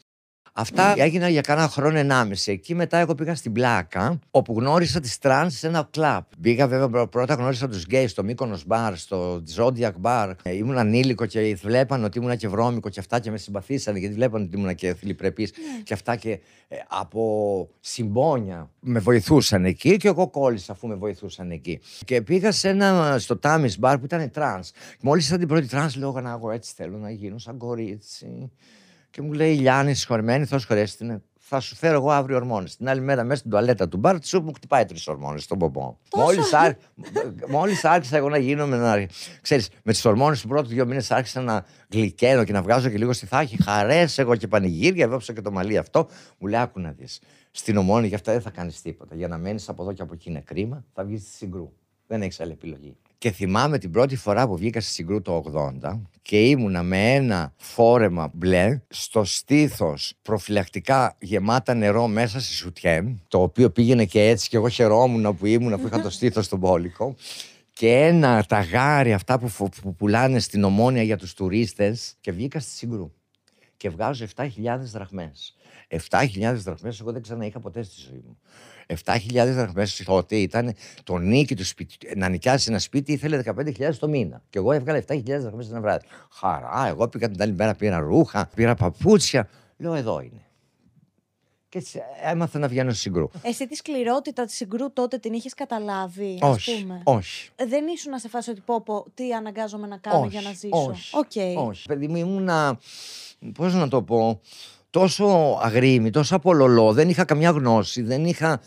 Αυτά 0.58 0.94
έγιναν 0.98 1.32
για 1.32 1.42
κάνα 1.42 1.68
χρόνο 1.68 1.98
ενάμιση. 1.98 2.52
Εκεί 2.52 2.76
μετά 2.76 2.98
εγώ 2.98 3.16
πήγα 3.16 3.36
στην 3.36 3.52
Πλάκα, 3.52 4.20
όπου 4.32 4.54
γνώρισα 4.60 5.00
τις 5.00 5.18
τρανς 5.18 5.58
σε 5.58 5.68
ένα 5.68 5.88
κλαμπ. 5.92 6.24
Πήγα 6.42 6.68
βέβαια 6.68 7.08
πρώτα 7.08 7.34
γνώρισα 7.34 7.68
τους 7.68 7.84
γκέις 7.84 8.12
στο 8.12 8.24
Μύκονος 8.24 8.66
Μπαρ, 8.66 8.98
στο 8.98 9.44
Zodiac 9.56 9.92
Bar. 10.02 10.32
Ε, 10.44 10.56
ήμουν 10.56 10.78
ανήλικο 10.78 11.26
και 11.26 11.58
βλέπαν 11.64 12.04
ότι 12.04 12.20
ήμουν 12.20 12.38
και 12.38 12.48
βρώμικο 12.48 12.90
και 12.90 13.00
αυτά 13.00 13.20
και 13.20 13.32
με 13.32 13.38
συμπαθήσανε 13.38 14.00
γιατί 14.00 14.16
βλέπαν 14.16 14.42
ότι 14.42 14.58
ήμουν 14.58 14.76
και 14.76 14.94
θηλυπρεπή 14.94 15.50
και 15.84 15.94
αυτά 15.94 16.16
και 16.16 16.40
ε, 16.68 16.76
από 16.88 17.70
συμπόνια 17.80 18.70
με 18.80 19.00
βοηθούσαν 19.00 19.66
εκεί 19.66 19.98
και 19.98 20.08
εγώ 20.08 20.30
κόλλησα 20.30 20.72
αφού 20.72 20.88
με 20.88 20.96
βοηθούσαν 20.96 21.52
εκεί. 21.52 21.80
Και 22.06 22.22
πήγα 22.22 22.52
σε 22.52 22.70
ένα, 22.70 23.16
στο 23.20 23.38
Τάμις 23.38 23.78
Bar 23.82 23.96
που 24.00 24.06
ήταν 24.06 24.32
τρανς. 24.32 24.72
Μόλις 25.02 25.28
είδα 25.28 25.40
την 25.40 25.48
πρώτη 25.48 25.68
τρανς, 25.68 25.96
λέω 25.96 26.12
να 26.12 26.32
εγώ 26.32 26.52
έτσι 26.52 26.74
θέλω 26.76 26.98
να 26.98 27.12
γίνω 27.12 27.38
σαν 27.38 27.58
κορίτσι. 27.58 28.52
Και 29.16 29.22
μου 29.22 29.34
λέει 29.34 29.54
η 29.54 29.58
Λιάννη, 29.58 29.94
συγχωρεμένη, 29.94 30.46
Θεός 30.46 30.60
σχωρέσ' 30.60 30.98
την. 30.98 31.22
Θα 31.40 31.60
σου 31.60 31.76
φέρω 31.76 31.96
εγώ 31.96 32.12
αύριο 32.12 32.36
ορμόνες. 32.36 32.76
Την 32.76 32.90
άλλη 32.90 33.02
μέρα 33.02 33.24
μέσα 33.24 33.40
στην 33.40 33.52
τουαλέτα 33.52 33.88
του 33.88 33.98
μπαρ, 33.98 34.24
σου 34.24 34.42
μου 34.42 34.54
χτυπάει 34.54 34.86
τρεις 34.86 35.08
ορμόνες 35.08 35.44
στον 35.44 35.58
ποπό. 35.58 35.98
Μόλις 36.16 36.54
άρχ... 36.54 36.76
Μόλις 37.48 37.86
άρχισα 37.86 38.18
εγώ 38.18 38.30
να 38.30 38.38
γίνομαι 38.38 38.78
να. 38.78 39.08
Ξέρεις, 39.42 39.70
με 39.84 39.92
τις 39.92 40.06
ορμόνες 40.06 40.42
του 40.42 40.48
πρώτου 40.48 40.68
δύο 40.68 40.86
μήνες 40.86 41.12
άρχισα 41.12 41.42
να 41.42 41.66
γλυκαίνω 41.92 42.44
και 42.44 42.52
να 42.52 42.62
βγάζω 42.62 42.90
και 42.90 42.98
λίγο 42.98 43.14
στηθάκι. 43.14 43.64
Χαρές 43.64 44.18
εγώ 44.18 44.36
και 44.36 44.48
πανηγύρια, 44.48 45.08
έβαψα 45.08 45.34
και 45.34 45.42
το 45.42 45.52
μαλλί 45.52 45.78
αυτό. 45.78 46.08
Μου 46.38 46.48
λέει, 46.48 46.62
άκου 46.62 46.80
να 46.80 46.92
δεις. 46.92 47.22
Στην 47.52 47.78
ομόνη 47.78 48.08
για 48.08 48.16
αυτά 48.16 48.32
δεν 48.32 48.42
θα 48.42 48.50
κάνεις 48.50 48.82
τίποτα. 48.82 49.16
Για 49.16 49.28
να 49.28 49.38
μένεις 49.38 49.70
από 49.70 49.82
εδώ 49.84 49.94
και 49.94 50.02
από 50.02 50.14
εκεί 50.14 50.30
είναι 50.30 50.42
κρίμα, 50.42 50.86
θα 50.94 51.04
βγεις 51.04 51.22
στη 51.22 51.32
συγκρού. 51.32 51.72
Δεν 52.08 52.22
έχεις 52.22 52.40
άλλη 52.40 52.52
επιλογή. 52.52 52.98
Και 53.18 53.32
θυμάμαι 53.32 53.78
την 53.78 53.92
πρώτη 53.92 54.16
φορά 54.16 54.48
που 54.48 54.58
βγήκα 54.58 54.82
στη 54.82 54.92
Συγκρού 54.92 55.22
το 55.22 55.44
80 55.84 56.00
και 56.22 56.50
ήμουνα 56.50 56.84
με 56.84 57.14
ένα 57.14 57.54
φόρεμα 57.58 58.32
μπλε 58.34 58.82
στο 58.90 59.24
στήθος 59.24 60.14
προφυλακτικά 60.22 61.16
γεμάτα 61.20 61.74
νερό 61.74 62.08
μέσα 62.08 62.40
στη 62.40 62.54
σουτιέν 62.54 63.22
το 63.28 63.42
οποίο 63.42 63.70
πήγαινε 63.70 64.06
και 64.06 64.28
έτσι 64.28 64.50
και 64.50 64.58
εγώ 64.58 64.70
χαιρόμουν 64.70 65.38
που 65.38 65.46
ήμουνα 65.46 65.78
που 65.78 65.88
είχα 65.88 66.02
το 66.02 66.10
στήθος 66.18 66.46
στον 66.46 66.60
πόλικο 66.60 67.16
και 67.74 67.92
ένα 67.92 68.44
ταγάρι 68.44 69.14
αυτά 69.14 69.40
που, 69.40 69.48
φου- 69.48 69.82
που 69.82 69.96
πουλάνε 69.96 70.40
στην 70.40 70.64
Ομόνια 70.64 71.04
για 71.04 71.18
τους 71.18 71.34
τουρίστες 71.34 72.16
και 72.22 72.32
βγήκα 72.32 72.60
στη 72.60 72.72
Συγκρού 72.72 73.12
και 73.78 73.90
βγάζω 73.90 74.26
7.000 74.36 74.48
δραχμές. 74.80 75.56
7.000 76.10 76.54
δραχμές 76.56 77.00
εγώ 77.00 77.12
δεν 77.12 77.22
ξανά 77.22 77.46
είχα 77.46 77.60
ποτέ 77.60 77.84
στη 77.84 78.02
ζωή 78.10 78.22
μου. 78.26 78.38
7.000 78.88 79.18
δραχμές 79.34 80.04
τότε 80.06 80.36
ήταν 80.36 80.74
το 81.04 81.18
νοίκι 81.18 81.56
του 81.56 81.66
σπιτιού. 81.66 81.98
Να 82.16 82.30
νοικιάσει 82.30 82.70
ένα 82.70 82.80
σπίτι 82.80 83.12
ήθελε 83.12 83.42
15.000 83.46 83.96
το 84.00 84.08
μήνα. 84.08 84.42
Και 84.50 84.58
εγώ 84.58 84.72
έβγαλα 84.72 85.04
7.000 85.08 85.24
δραχμές 85.24 85.70
ένα 85.70 85.82
βράδυ. 85.82 86.06
Χαρά, 86.32 86.88
εγώ 86.88 87.08
πήγα 87.08 87.30
την 87.30 87.42
άλλη 87.42 87.54
μέρα, 87.54 87.76
πήρα 87.76 88.00
ρούχα, 88.00 88.50
πήρα 88.56 88.76
παπούτσια. 88.76 89.50
Λέω 89.78 89.94
εδώ 89.94 90.20
είναι. 90.20 90.46
Και 91.70 91.82
έτσι 91.82 92.02
έμαθα 92.24 92.60
να 92.60 92.68
βγαίνω 92.68 92.90
στη 92.90 93.00
Συγγρού. 93.00 93.30
Εσύ 93.42 93.68
τη 93.68 93.76
σκληρότητα 93.76 94.46
της 94.46 94.56
Συγγρού 94.56 94.94
τότε 94.94 95.18
την 95.18 95.34
είχες 95.34 95.54
καταλάβει, 95.54 96.40
ας 96.42 96.50
Όχι, 96.50 96.82
πούμε; 96.82 97.02
όχι. 97.04 97.50
Δεν 97.68 97.88
ήσουν 97.88 98.12
σε 98.12 98.30
φάση 98.30 98.50
ότι 98.50 98.62
πω, 98.66 98.82
πω 98.82 99.06
τι 99.14 99.34
αναγκάζομαι 99.34 99.88
να 99.88 99.98
κάνω 99.98 100.20
όχι, 100.20 100.30
για 100.30 100.42
να 100.42 100.52
ζήσω. 100.52 100.90
Όχι, 100.90 101.16
Οκ. 101.16 101.68
όχι. 101.68 101.88
Παιδί 101.88 102.08
μου 102.08 102.16
ήμουνα, 102.16 102.80
πώς 103.54 103.74
να 103.74 103.88
το 103.88 104.02
πω, 104.02 104.42
τόσο 105.00 105.58
αγρίμι, 105.62 106.10
τόσο 106.10 106.36
απολωλό, 106.36 106.94
δεν 106.94 107.10
είχα 107.10 107.24
καμιά 107.26 107.50
γνώση, 107.50 108.02
δεν 108.02 108.26
είχα 108.26 108.50
α, 108.52 108.60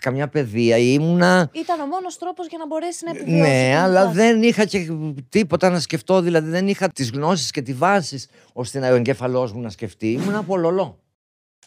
καμιά 0.00 0.28
παιδεία, 0.28 0.76
ήμουνα... 0.76 1.50
Ήταν 1.52 1.80
ο 1.80 1.86
μόνος 1.86 2.18
τρόπος 2.18 2.46
για 2.46 2.58
να 2.58 2.66
μπορέσει 2.66 3.04
να 3.04 3.10
επιβιώσει. 3.10 3.40
Ναι, 3.40 3.68
την 3.70 3.78
αλλά 3.78 4.02
φάση. 4.02 4.16
δεν 4.16 4.42
είχα 4.42 4.64
και 4.64 4.92
τίποτα 5.28 5.70
να 5.70 5.80
σκεφτώ, 5.80 6.20
δηλαδή 6.20 6.50
δεν 6.50 6.68
είχα 6.68 6.88
τις 6.88 7.10
γνώσεις 7.10 7.50
και 7.50 7.62
τη 7.62 7.72
βάση 7.72 8.22
ώστε 8.52 8.78
να 8.78 8.90
ο 8.90 8.94
εγκέφαλός 8.94 9.52
μου 9.52 9.60
να 9.60 9.70
σκεφτεί, 9.70 10.12
ήμουν 10.12 10.34
απολωλό. 10.34 10.98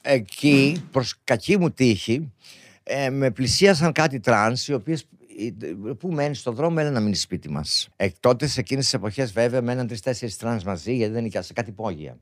Εκεί, 0.01 0.87
προς 0.91 1.15
κακή 1.23 1.57
μου 1.57 1.71
τύχη, 1.71 2.31
ε, 2.83 3.09
με 3.09 3.31
πλησίασαν 3.31 3.91
κάτι 3.91 4.19
τρανς, 4.19 4.67
οι 4.67 4.73
οποίες 4.73 5.05
ε, 5.61 5.93
που 5.99 6.11
μένεις 6.11 6.35
στον 6.35 6.55
δρόμο, 6.55 6.75
έλα 6.79 6.91
να 6.91 6.99
μείνει 6.99 7.15
σπίτι 7.15 7.49
μας. 7.49 7.89
Ε, 7.95 8.07
τότε, 8.19 8.47
σε 8.47 8.59
εκείνες 8.59 8.83
τις 8.83 8.93
εποχές, 8.93 9.31
βέβαια, 9.31 9.61
μέναν 9.61 9.87
τρει-τέσσερι 9.87 10.33
τρανς 10.33 10.63
μαζί, 10.63 10.95
γιατί 10.95 11.13
δεν 11.13 11.25
είχε 11.25 11.41
σε 11.41 11.53
κάτι 11.53 11.69
υπόγεια. 11.69 12.17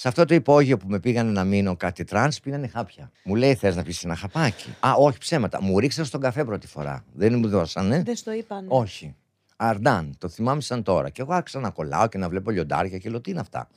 Σε 0.00 0.08
αυτό 0.08 0.24
το 0.24 0.34
υπόγειο 0.34 0.76
που 0.76 0.86
με 0.88 1.00
πήγανε 1.00 1.30
να 1.30 1.44
μείνω 1.44 1.76
κάτι 1.76 2.04
τρανς, 2.04 2.40
πίνανε 2.40 2.66
χάπια. 2.68 3.10
Μου 3.24 3.34
λέει: 3.34 3.54
Θες 3.54 3.76
να 3.76 3.82
πιεις 3.82 4.04
ένα 4.04 4.14
χαπάκι; 4.16 4.68
Α, 4.80 4.92
όχι 4.98 5.18
ψέματα. 5.18 5.62
Μου 5.62 5.78
ρίξαν 5.78 6.04
στον 6.04 6.20
καφέ 6.20 6.44
πρώτη 6.44 6.66
φορά. 6.66 7.04
Δεν 7.12 7.38
μου 7.38 7.48
δώσανε. 7.48 8.02
Δεν 8.02 8.16
στο 8.16 8.32
είπαν. 8.32 8.64
Όχι. 8.68 9.14
Αρντάν, 9.56 10.14
το 10.18 10.28
θυμάμαι 10.28 10.60
σαν 10.60 10.82
τώρα. 10.82 11.10
Και 11.10 11.22
εγώ 11.22 11.32
άρχισα 11.32 11.60
να 11.60 11.70
κολλάω 11.70 12.06
και 12.06 12.18
να 12.18 12.28
βλέπω 12.28 12.50
λιοντάρια 12.50 12.98
και 12.98 13.10
λέω 13.10 13.20
τι 13.20 13.30
είναι 13.30 13.40
αυτά; 13.40 13.68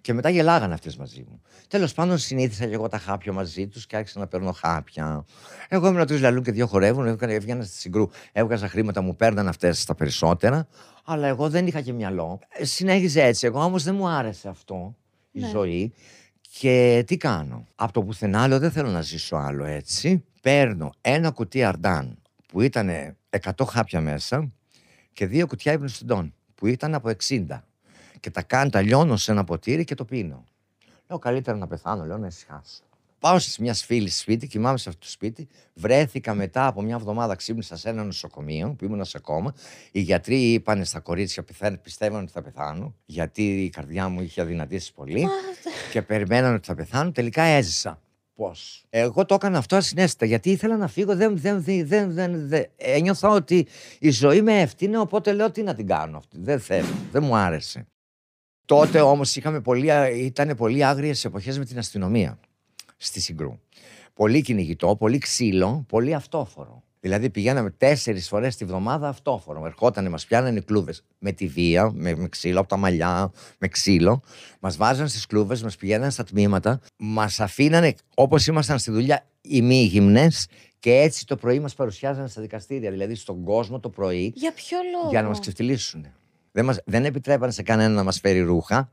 Και 0.00 0.12
μετά 0.12 0.28
γελάγανε 0.30 0.74
αυτές 0.74 0.96
μαζί 0.96 1.24
μου. 1.28 1.40
Τέλος 1.68 1.92
πάντων, 1.92 2.18
συνήθισα 2.18 2.66
και 2.66 2.74
εγώ 2.74 2.88
τα 2.88 2.98
χάπια 2.98 3.32
μαζί 3.32 3.66
τους 3.66 3.86
και 3.86 3.96
άρχισα 3.96 4.18
να 4.18 4.26
παίρνω 4.26 4.52
χάπια. 4.52 5.24
Εγώ 5.68 5.86
ήμουν 5.88 6.06
τρεις 6.06 6.18
λαλούν 6.18 6.40
και 6.40 6.52
δύο 6.52 6.66
χορεύουν, 6.66 7.06
έβγανα- 7.06 7.32
έβγαινα 7.32 7.64
στη 7.64 7.76
Συγγρού, 7.76 8.08
έβγαζα 8.32 8.68
χρήματα, 8.68 9.00
μου 9.00 9.16
παίρναν 9.16 9.48
αυτές 9.48 9.84
τα 9.84 9.94
περισσότερα. 9.94 10.66
Αλλά 11.04 11.26
εγώ 11.26 11.48
δεν 11.48 11.66
είχα 11.66 11.80
και 11.80 11.92
μυαλό. 11.92 12.38
Ε, 12.48 12.64
Συνέχιζε 12.64 13.22
έτσι. 13.22 13.46
Εγώ 13.46 13.62
όμως 13.64 13.82
δεν 13.82 13.94
μου 13.94 14.08
άρεσε 14.08 14.48
αυτό. 14.48 14.94
Η 15.34 15.40
Ναι. 15.40 15.48
ζωή. 15.48 15.92
Και 16.60 17.04
τι 17.06 17.16
κάνω; 17.16 17.66
Από 17.74 17.92
το 17.92 18.02
πουθενά 18.02 18.48
λέω 18.48 18.58
δεν 18.58 18.70
θέλω 18.70 18.90
να 18.90 19.00
ζήσω 19.00 19.36
άλλο 19.36 19.64
έτσι. 19.64 20.24
Παίρνω 20.42 20.92
ένα 21.00 21.30
κουτί 21.30 21.64
αρντάν 21.64 22.18
που 22.48 22.60
ήταν 22.60 22.90
100 23.30 23.64
χάπια 23.66 24.00
μέσα 24.00 24.50
και 25.12 25.26
δύο 25.26 25.46
κουτιά 25.46 25.72
υπνοστιντών 25.72 26.34
που 26.54 26.66
ήταν 26.66 26.94
από 26.94 27.10
60. 27.28 27.46
Και 28.20 28.30
τα 28.30 28.42
κάνω, 28.42 28.70
τα 28.70 28.80
λιώνω 28.80 29.16
σε 29.16 29.32
ένα 29.32 29.44
ποτήρι 29.44 29.84
και 29.84 29.94
το 29.94 30.04
πίνω. 30.04 30.44
Λέω 31.08 31.18
καλύτερα 31.18 31.56
να 31.56 31.66
πεθάνω, 31.66 32.04
λέω 32.04 32.18
να 32.18 32.26
ησυχάσω. 32.26 32.82
Πάω 33.24 33.38
σε 33.38 33.62
μια 33.62 33.74
φίλη 33.74 34.08
σπίτι, 34.10 34.46
κοιμάμαι 34.46 34.78
σε 34.78 34.88
αυτό 34.88 35.00
το 35.00 35.10
σπίτι. 35.10 35.48
Βρέθηκα 35.74 36.34
μετά 36.34 36.66
από 36.66 36.82
μια 36.82 36.94
εβδομάδα 36.94 37.34
ξύπνησα 37.34 37.76
σε 37.76 37.88
ένα 37.88 38.04
νοσοκομείο 38.04 38.74
που 38.78 38.84
ήμουν 38.84 39.04
σε 39.04 39.18
κόμμα. 39.18 39.54
Οι 39.92 40.00
γιατροί 40.00 40.52
είπαν 40.52 40.84
στα 40.84 41.00
κορίτσια 41.00 41.42
πιθα- 41.42 41.78
πιστεύαν 41.78 42.22
ότι 42.22 42.32
θα 42.32 42.42
πεθάνω, 42.42 42.94
γιατί 43.06 43.62
η 43.62 43.68
καρδιά 43.70 44.08
μου 44.08 44.20
είχε 44.22 44.40
αδυνατήσει 44.40 44.92
πολύ 44.94 45.26
και 45.92 46.02
περιμέναν 46.02 46.54
ότι 46.54 46.66
θα 46.66 46.74
πεθάνω. 46.74 47.12
Τελικά 47.12 47.42
έζησα. 47.42 48.00
Πώς; 48.34 48.84
Εγώ 48.90 49.24
το 49.24 49.34
έκανα 49.34 49.58
αυτό 49.58 49.76
ασυνέστητα 49.76 50.26
γιατί 50.26 50.50
ήθελα 50.50 50.76
να 50.76 50.88
φύγω. 50.88 51.16
Δεν, 51.16 51.38
δεν, 51.38 51.62
δεν, 51.62 51.86
δεν, 51.86 52.12
δεν, 52.14 52.48
δεν- 52.48 52.66
ένιωθα 52.76 53.28
ότι 53.28 53.66
η 53.98 54.10
ζωή 54.10 54.42
με 54.42 54.60
ευθύνε, 54.60 54.98
οπότε 54.98 55.32
λέω 55.32 55.50
τι 55.50 55.62
να 55.62 55.74
την 55.74 55.86
κάνω 55.86 56.16
αυτή. 56.16 56.36
Δεν 56.40 56.60
θέλω. 56.60 56.94
Δεν 57.12 57.22
μου 57.22 57.36
άρεσε. 57.36 57.86
Τότε 58.64 59.00
όμως 59.00 59.36
είχαμε 59.36 59.60
πολύ, 59.60 59.90
ήταν 60.24 60.56
πολύ 60.56 60.84
άγριες 60.84 61.24
εποχές 61.24 61.58
με 61.58 61.64
την 61.64 61.78
αστυνομία 61.78 62.38
στη 62.96 63.20
Συγκρού. 63.20 63.58
Πολύ 64.14 64.42
κυνηγητό, 64.42 64.96
πολύ 64.96 65.18
ξύλο, 65.18 65.84
πολύ 65.88 66.14
αυτόφορο. 66.14 66.82
Δηλαδή 67.00 67.30
πηγαίναμε 67.30 67.70
τέσσερις 67.70 68.28
φορές 68.28 68.56
τη 68.56 68.64
βδομάδα 68.64 69.08
αυτόφορο. 69.08 69.66
Ερχότανε, 69.66 70.08
μας 70.08 70.26
πιάνανε 70.26 70.60
κλούβες 70.60 71.04
με 71.18 71.32
τη 71.32 71.46
βία, 71.46 71.90
με, 71.94 72.14
με 72.14 72.28
ξύλο 72.28 72.60
από 72.60 72.68
τα 72.68 72.76
μαλλιά, 72.76 73.32
με 73.58 73.68
ξύλο. 73.68 74.22
Μας 74.60 74.76
βάζαν 74.76 75.08
στις 75.08 75.26
κλούβες, 75.26 75.62
μας 75.62 75.76
πηγαίνανε 75.76 76.10
στα 76.10 76.24
τμήματα, 76.24 76.80
μας 76.96 77.40
αφήνανε 77.40 77.94
όπως 78.14 78.46
ήμασταν 78.46 78.78
στη 78.78 78.90
δουλειά 78.90 79.26
ημίγυμνες 79.40 80.28
και 80.78 80.92
έτσι 80.92 81.26
το 81.26 81.36
πρωί 81.36 81.60
μας 81.60 81.74
παρουσιάζανε 81.74 82.28
στα 82.28 82.40
δικαστήρια. 82.40 82.90
Δηλαδή 82.90 83.14
στον 83.14 83.44
κόσμο 83.44 83.80
το 83.80 83.88
πρωί 83.88 84.32
Για 84.36 84.52
ποιο 84.52 84.78
λόγο. 84.92 85.10
για 85.10 85.22
να 85.22 85.28
μας 85.28 85.40
ξεφτιλίσουν. 85.40 86.06
Δεν, 86.52 86.64
μας, 86.64 86.80
δεν 86.84 87.04
επιτρέπανε 87.04 87.52
σε 87.52 87.62
κανένα 87.62 87.94
να 87.94 88.02
μας 88.02 88.20
φέρει 88.20 88.40
ρούχα 88.40 88.92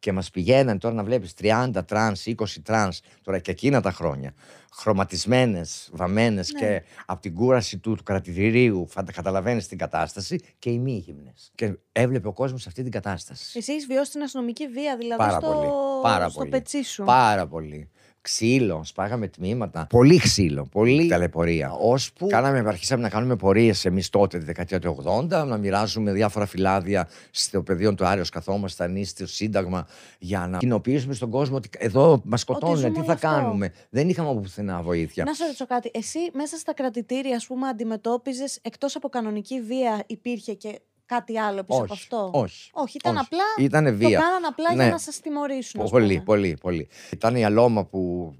και 0.00 0.12
μας 0.12 0.30
πηγαίναν 0.30 0.78
τώρα 0.78 0.94
να 0.94 1.04
βλέπεις 1.04 1.34
30 1.40 1.70
τρανς, 1.86 2.26
20 2.26 2.34
τρανς, 2.62 3.00
τώρα 3.22 3.38
και 3.38 3.50
εκείνα 3.50 3.80
τα 3.80 3.92
χρόνια. 3.92 4.34
Χρωματισμένες, 4.72 5.88
βαμμένες 5.92 6.52
Ναι. 6.52 6.58
και 6.60 6.82
από 7.06 7.20
την 7.20 7.34
κούραση 7.34 7.78
του, 7.78 7.94
του 7.94 8.02
κρατητηρίου, 8.02 8.88
καταλαβαίνεις 9.14 9.66
την 9.68 9.78
κατάσταση 9.78 10.40
και 10.58 10.70
ημίγυμνε. 10.70 11.32
Και 11.54 11.74
έβλεπε 11.92 12.28
ο 12.28 12.32
κόσμος 12.32 12.66
αυτή 12.66 12.82
την 12.82 12.92
κατάσταση. 12.92 13.58
Εσύ 13.58 13.72
έχεις 13.72 13.86
βιώσει 13.86 14.10
την 14.10 14.22
αστυνομική 14.22 14.68
βία, 14.68 14.96
δηλαδή 14.96 15.22
Πάρα 15.22 15.40
στο, 15.40 15.52
πολύ. 15.52 15.68
Πάρα 16.02 16.28
στο 16.28 16.38
πολύ. 16.38 16.50
πετσί 16.50 16.82
σου. 16.82 17.04
Πάρα 17.04 17.46
πολύ. 17.46 17.90
Ξύλο, 18.22 18.80
σπάγαμε 18.84 19.28
τμήματα. 19.28 19.86
Πολύ 19.88 20.18
ξύλο, 20.18 20.66
πολύ 20.70 21.08
ταλαιπωρία. 21.08 21.70
Ώσπου 21.72 22.26
κάναμε, 22.26 22.58
αρχίσαμε 22.58 23.02
να 23.02 23.08
κάνουμε 23.08 23.36
πορείες 23.36 23.84
εμείς 23.84 24.10
τότε, 24.10 24.38
τη 24.38 24.44
δεκαετία 24.44 24.78
του 24.78 24.96
80, 25.04 25.44
να 25.46 25.56
μοιράζουμε 25.56 26.12
διάφορα 26.12 26.46
φυλάδια 26.46 27.08
στο 27.30 27.62
πεδίο 27.62 27.94
του 27.94 28.06
Άριο. 28.06 28.24
Καθόμασταν 28.32 28.96
ή 28.96 29.04
στο 29.04 29.26
Σύνταγμα 29.26 29.86
για 30.18 30.46
να 30.46 30.58
κοινοποιήσουμε 30.58 31.14
στον 31.14 31.30
κόσμο 31.30 31.56
ότι 31.56 31.68
εδώ 31.78 32.22
μας 32.24 32.40
σκοτώνουν, 32.40 32.76
ζούμε 32.76 32.90
τι 32.90 32.96
όλο 32.96 33.06
θα 33.06 33.12
αυτό. 33.12 33.26
κάνουμε. 33.26 33.72
Δεν 33.90 34.08
είχαμε 34.08 34.28
από 34.28 34.40
πουθενά 34.40 34.82
βοήθεια. 34.82 35.24
Να 35.24 35.34
σε 35.34 35.44
ρωτήσω 35.44 35.66
κάτι. 35.66 35.90
Εσύ 35.94 36.18
μέσα 36.32 36.56
στα 36.56 36.74
κρατητήρια, 36.74 37.36
ας 37.36 37.46
πούμε, 37.46 37.68
αντιμετώπιζες 37.68 38.58
εκτός 38.62 38.96
από 38.96 39.08
κανονική 39.08 39.60
βία, 39.60 40.04
υπήρχε 40.06 40.54
και 40.54 40.80
κάτι 41.14 41.38
άλλο 41.38 41.64
πίσω 41.64 41.78
από 41.82 41.92
όχι, 41.92 41.92
αυτό. 41.92 42.30
όχι. 42.32 42.70
Όχι, 42.72 42.96
ήταν 42.96 43.16
όχι. 43.16 43.24
απλά. 43.24 43.64
Ήτανε 43.64 43.90
βία. 43.90 44.18
Το 44.18 44.24
κάναν 44.24 44.44
απλά 44.44 44.72
για 44.74 44.84
Ναι. 44.84 44.90
να 44.90 44.98
σας 44.98 45.20
τιμωρήσουν. 45.20 45.80
ας 45.80 45.90
Πολύ, 45.90 46.12
πούμε. 46.12 46.24
πολύ, 46.24 46.56
πολύ. 46.60 46.88
Ήταν 47.12 47.36
η 47.36 47.44
αλώμα 47.44 47.84
που 47.84 48.32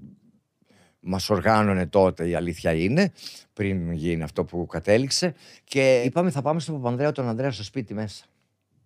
μας 0.99 1.29
οργάνωνε 1.29 1.85
τότε, 1.87 2.27
η 2.27 2.35
αλήθεια 2.35 2.73
είναι, 2.73 3.11
πριν 3.53 3.91
γίνει 3.91 4.23
αυτό 4.23 4.43
που 4.45 4.65
κατέληξε. 4.65 5.33
Και 5.63 6.01
είπαμε 6.05 6.31
θα 6.31 6.41
πάμε 6.41 6.59
στον 6.59 6.75
Παπανδρέο 6.75 7.11
τον 7.11 7.27
Ανδρέα 7.27 7.51
στο 7.51 7.63
σπίτι 7.63 7.93
μέσα. 7.93 8.25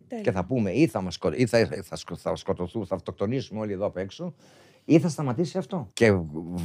Τέλεια. 0.07 0.23
Και 0.23 0.31
θα 0.31 0.45
πούμε 0.45 0.71
ή 0.71 0.87
θα, 0.87 1.01
μας, 1.01 1.13
σκο- 1.13 1.33
ή 1.33 1.45
θα, 1.45 1.69
θα, 1.83 1.95
σκο- 1.95 2.15
θα 2.15 2.35
σκοτωθούμε, 2.35 2.85
θα 2.85 2.95
αυτοκτονήσουμε 2.95 3.59
όλοι 3.59 3.73
εδώ 3.73 3.85
απ' 3.85 3.97
έξω 3.97 4.33
ή 4.85 4.99
θα 4.99 5.09
σταματήσει 5.09 5.57
αυτό; 5.57 5.89
Και 5.93 6.13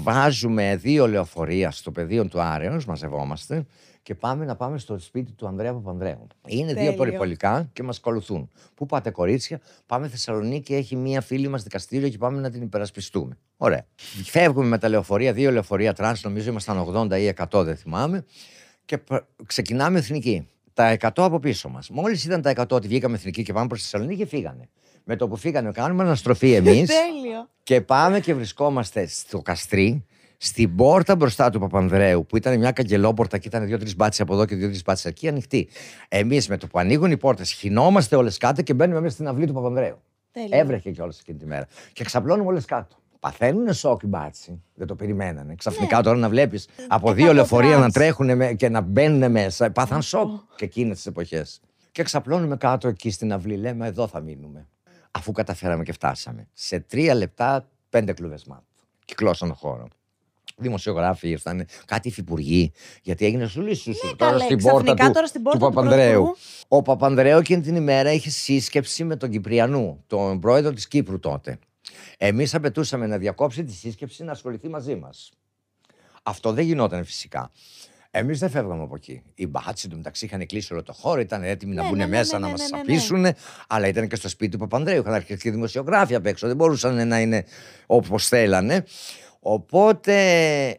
βάζουμε 0.03 0.77
δύο 0.77 1.09
λεωφορεία 1.09 1.71
στο 1.71 1.91
Πεδίο 1.91 2.29
του 2.29 2.41
Άρεως, 2.41 2.85
μαζευόμαστε 2.87 3.67
και 4.03 4.15
πάμε 4.15 4.45
να 4.45 4.57
πάμε 4.57 4.79
στο 4.79 4.99
σπίτι 4.99 5.33
του 5.33 5.47
Ανδρέα 5.47 5.73
Παπανδρέου. 5.73 6.27
Είναι 6.47 6.73
Τέλειο. 6.73 6.91
δύο 6.91 6.99
περιπολικά 6.99 7.69
και 7.73 7.83
μας 7.83 7.97
ακολουθούν. 7.99 8.49
Πού 8.75 8.87
πάτε 8.87 9.11
κορίτσια, 9.11 9.61
πάμε 9.87 10.09
Θεσσαλονίκη, 10.09 10.75
έχει 10.75 10.97
μία 10.97 11.21
φίλη 11.21 11.49
μας 11.49 11.63
δικαστήριο 11.63 12.09
και 12.09 12.19
πάμε 12.19 12.41
να 12.41 12.51
την 12.51 12.63
υπερασπιστούμε. 12.63 13.39
Ωραία. 13.57 13.87
Φεύγουμε 14.25 14.67
με 14.67 14.79
τα 14.79 14.89
λεωφορεία, 14.89 15.33
δύο 15.33 15.51
λεωφορεία 15.51 15.93
τρανς, 15.93 16.23
νομίζω 16.23 16.51
ήμασταν 16.51 16.79
80 17.11 17.19
ή 17.21 17.33
100, 17.51 17.65
δεν 17.65 17.77
θυμάμαι. 17.77 18.25
Και 18.85 18.99
π- 18.99 19.25
ξεκινάμε 19.47 19.99
εθνική. 19.99 20.49
Τα 20.81 20.97
100 21.01 21.11
από 21.17 21.39
πίσω 21.39 21.69
μας. 21.69 21.91
Μόλις 21.91 22.25
είδαν 22.25 22.43
τα 22.43 22.51
100 22.51 22.69
ότι 22.69 22.89
βγήκαμε 22.89 23.17
εθνική 23.17 23.43
και 23.43 23.53
πάμε 23.53 23.67
προς 23.67 23.83
τη 23.83 23.89
Θεσσαλονίκη, 23.89 24.25
φύγανε. 24.25 24.69
Με 25.05 25.17
το 25.17 25.29
που 25.29 25.37
φύγανε, 25.37 25.71
κάνουμε 25.71 26.03
αναστροφή 26.03 26.53
εμείς 26.61 26.89
Τέλειο. 26.89 27.49
και 27.63 27.81
πάμε 27.81 28.21
και 28.21 28.35
βρισκόμαστε 28.35 29.07
στο 29.07 29.43
Καστρί, 29.43 30.07
στην 30.37 30.77
πόρτα 30.77 31.17
μπροστά 31.17 31.51
του 31.51 31.61
Παπανδρέου, 31.61 32.27
που 32.27 32.37
ήταν 32.37 32.59
μια 32.59 32.73
καγκελόπορτα 32.73 33.39
και 33.39 33.49
ήταν 33.49 33.67
δύο-τρεις 33.67 33.97
μπάτσοι 33.97 34.21
από 34.21 34.35
εδώ 34.35 34.45
και 34.45 34.55
δύο-τρεις 34.55 34.83
μπάτσοι 34.83 35.05
εκεί, 35.05 35.29
ανοιχτή. 35.29 35.69
Εμείς 36.09 36.49
με 36.49 36.57
το 36.57 36.67
που 36.67 36.79
ανοίγουν 36.79 37.11
οι 37.11 37.17
πόρτες, 37.17 37.51
χυνόμαστε 37.51 38.17
όλες 38.17 38.37
κάτω 38.37 38.63
και 38.63 38.75
μπαίνουμε 38.75 39.01
μέσα 39.01 39.15
στην 39.15 39.29
αυλή 39.29 39.47
του 39.47 39.53
Παπανδρέου. 39.53 40.03
Τέλειο. 40.33 40.59
Έβρεχε 40.59 40.91
κιόλας 40.91 41.19
εκείνη 41.21 41.39
τη 41.39 41.47
μέρα. 41.47 41.67
Και 41.93 42.05
ξαπλώνουμε 42.05 42.49
όλες 42.49 42.65
κάτω. 42.65 42.97
Παθαίνουν 43.21 43.75
σοκ 43.75 44.03
οι 44.03 44.07
μπάτσοι. 44.07 44.63
Δεν 44.75 44.87
το 44.87 44.95
περιμένανε. 44.95 45.55
Ξαφνικά 45.55 46.03
τώρα 46.03 46.19
να 46.19 46.29
βλέπεις 46.29 46.69
από 46.89 47.11
Εκατό 47.11 47.13
δύο 47.13 47.33
λεωφορεία 47.33 47.71
να 47.71 47.77
τρανς. 47.77 47.93
τρέχουν 47.93 48.57
και 48.57 48.69
να 48.69 48.81
μπαίνουν 48.81 49.31
μέσα. 49.31 49.71
Πάθαν 49.71 50.03
σοκ 50.03 50.31
και 50.57 50.65
εκείνες 50.65 50.97
τις 50.97 51.07
εποχές. 51.07 51.61
Και 51.93 52.03
ξαπλώνουμε 52.03 52.57
κάτω 52.57 52.89
εκεί 52.89 53.11
στην 53.11 53.33
αυλή. 53.33 53.57
Λέμε 53.57 53.87
εδώ 53.87 54.07
θα 54.07 54.21
μείνουμε. 54.21 54.69
Αφού 55.11 55.33
καταφέραμε 55.33 55.83
και 55.83 55.93
φτάσαμε. 55.93 56.49
Σε 56.53 56.81
τρία 56.81 57.15
λεπτά 57.15 57.69
πέντε 57.89 58.13
κλούβες 58.13 58.45
μάτ. 58.45 58.63
Κυκλώσαν 59.05 59.49
τον 59.49 59.57
χώρο. 59.57 59.89
Δημοσιογράφοι 60.57 61.29
ήρθαν, 61.29 61.67
κάτι 61.87 62.09
υφυπουργοί, 62.09 62.73
γιατί 63.03 63.25
έγινε 63.25 63.47
σου 63.47 63.61
λύσου 63.61 63.93
τώρα 64.17 64.33
Ναι, 64.33 64.39
καλέ, 64.39 64.45
στην 64.45 64.57
πόρτα 64.57 64.83
ξαφνικά 64.83 65.07
του, 65.07 65.13
τώρα 65.13 65.27
στην 65.27 65.43
του 65.43 65.51
πόρτα 65.51 65.67
του 65.67 65.75
Παπανδρέου. 65.75 66.23
Πρωθυπουργού. 66.23 66.37
Ο 66.69 66.83
Παπανδρέου 66.83 67.39
εκείνη 67.39 67.63
την 67.63 67.77
ημέρα 67.77 68.13
είχε 68.13 68.31
σύσκεψη 68.31 69.05
με 69.05 69.17
τον 69.17 69.31
Κυπριανού, 69.31 70.05
τον 70.07 70.41
πρόεδρο 70.41 70.73
της 70.73 70.89
Κύπρου 70.89 71.19
τότε. 71.19 71.59
Εμείς 72.19 72.55
απαιτούσαμε 72.55 73.07
να 73.07 73.19
διακόψει 73.19 73.65
τη 73.65 73.73
σύσκεψη 73.73 74.25
να 74.25 74.33
ασχοληθεί 74.33 74.69
μαζί 74.69 74.95
μας. 74.95 75.31
Αυτό 76.23 76.53
δεν 76.53 76.65
γινόταν 76.65 77.05
φυσικά. 77.05 77.51
Εμείς 78.13 78.39
δεν 78.39 78.51
φεύγαμε 78.51 78.83
από 78.83 78.95
εκεί. 78.95 79.23
Οι 79.35 79.47
μπάτσι 79.47 79.89
του 79.89 79.97
μεταξύ 79.97 80.25
είχαν 80.25 80.47
κλείσει 80.47 80.73
όλο 80.73 80.83
το 80.83 80.93
χώρο, 80.93 81.21
ήταν 81.21 81.43
έτοιμοι 81.43 81.75
να 81.75 81.83
Ναι, 81.83 81.89
μπουν 81.89 81.99
ναι, 81.99 82.05
ναι, 82.05 82.11
μέσα 82.11 82.39
ναι, 82.39 82.47
να 82.47 82.47
ναι, 82.47 82.53
μας 82.59 82.71
ναι, 82.71 82.77
ναι. 82.77 82.83
απείσουν, 82.83 83.27
αλλά 83.69 83.87
ήταν 83.87 84.09
και 84.09 84.17
στο 84.17 84.29
σπίτι 84.29 84.51
του 84.51 84.59
Παπανδρέου. 84.59 85.01
Είχαν 85.01 85.13
αρχίσει 85.13 85.43
και 85.43 85.51
δημοσιογράφοι 85.51 86.15
απ' 86.15 86.27
έξω. 86.27 86.47
Δεν 86.47 86.57
μπορούσαν 86.57 87.09
να 87.09 87.21
είναι 87.21 87.45
όπως 87.87 88.29
θέλανε. 88.29 88.85
Οπότε 89.43 90.15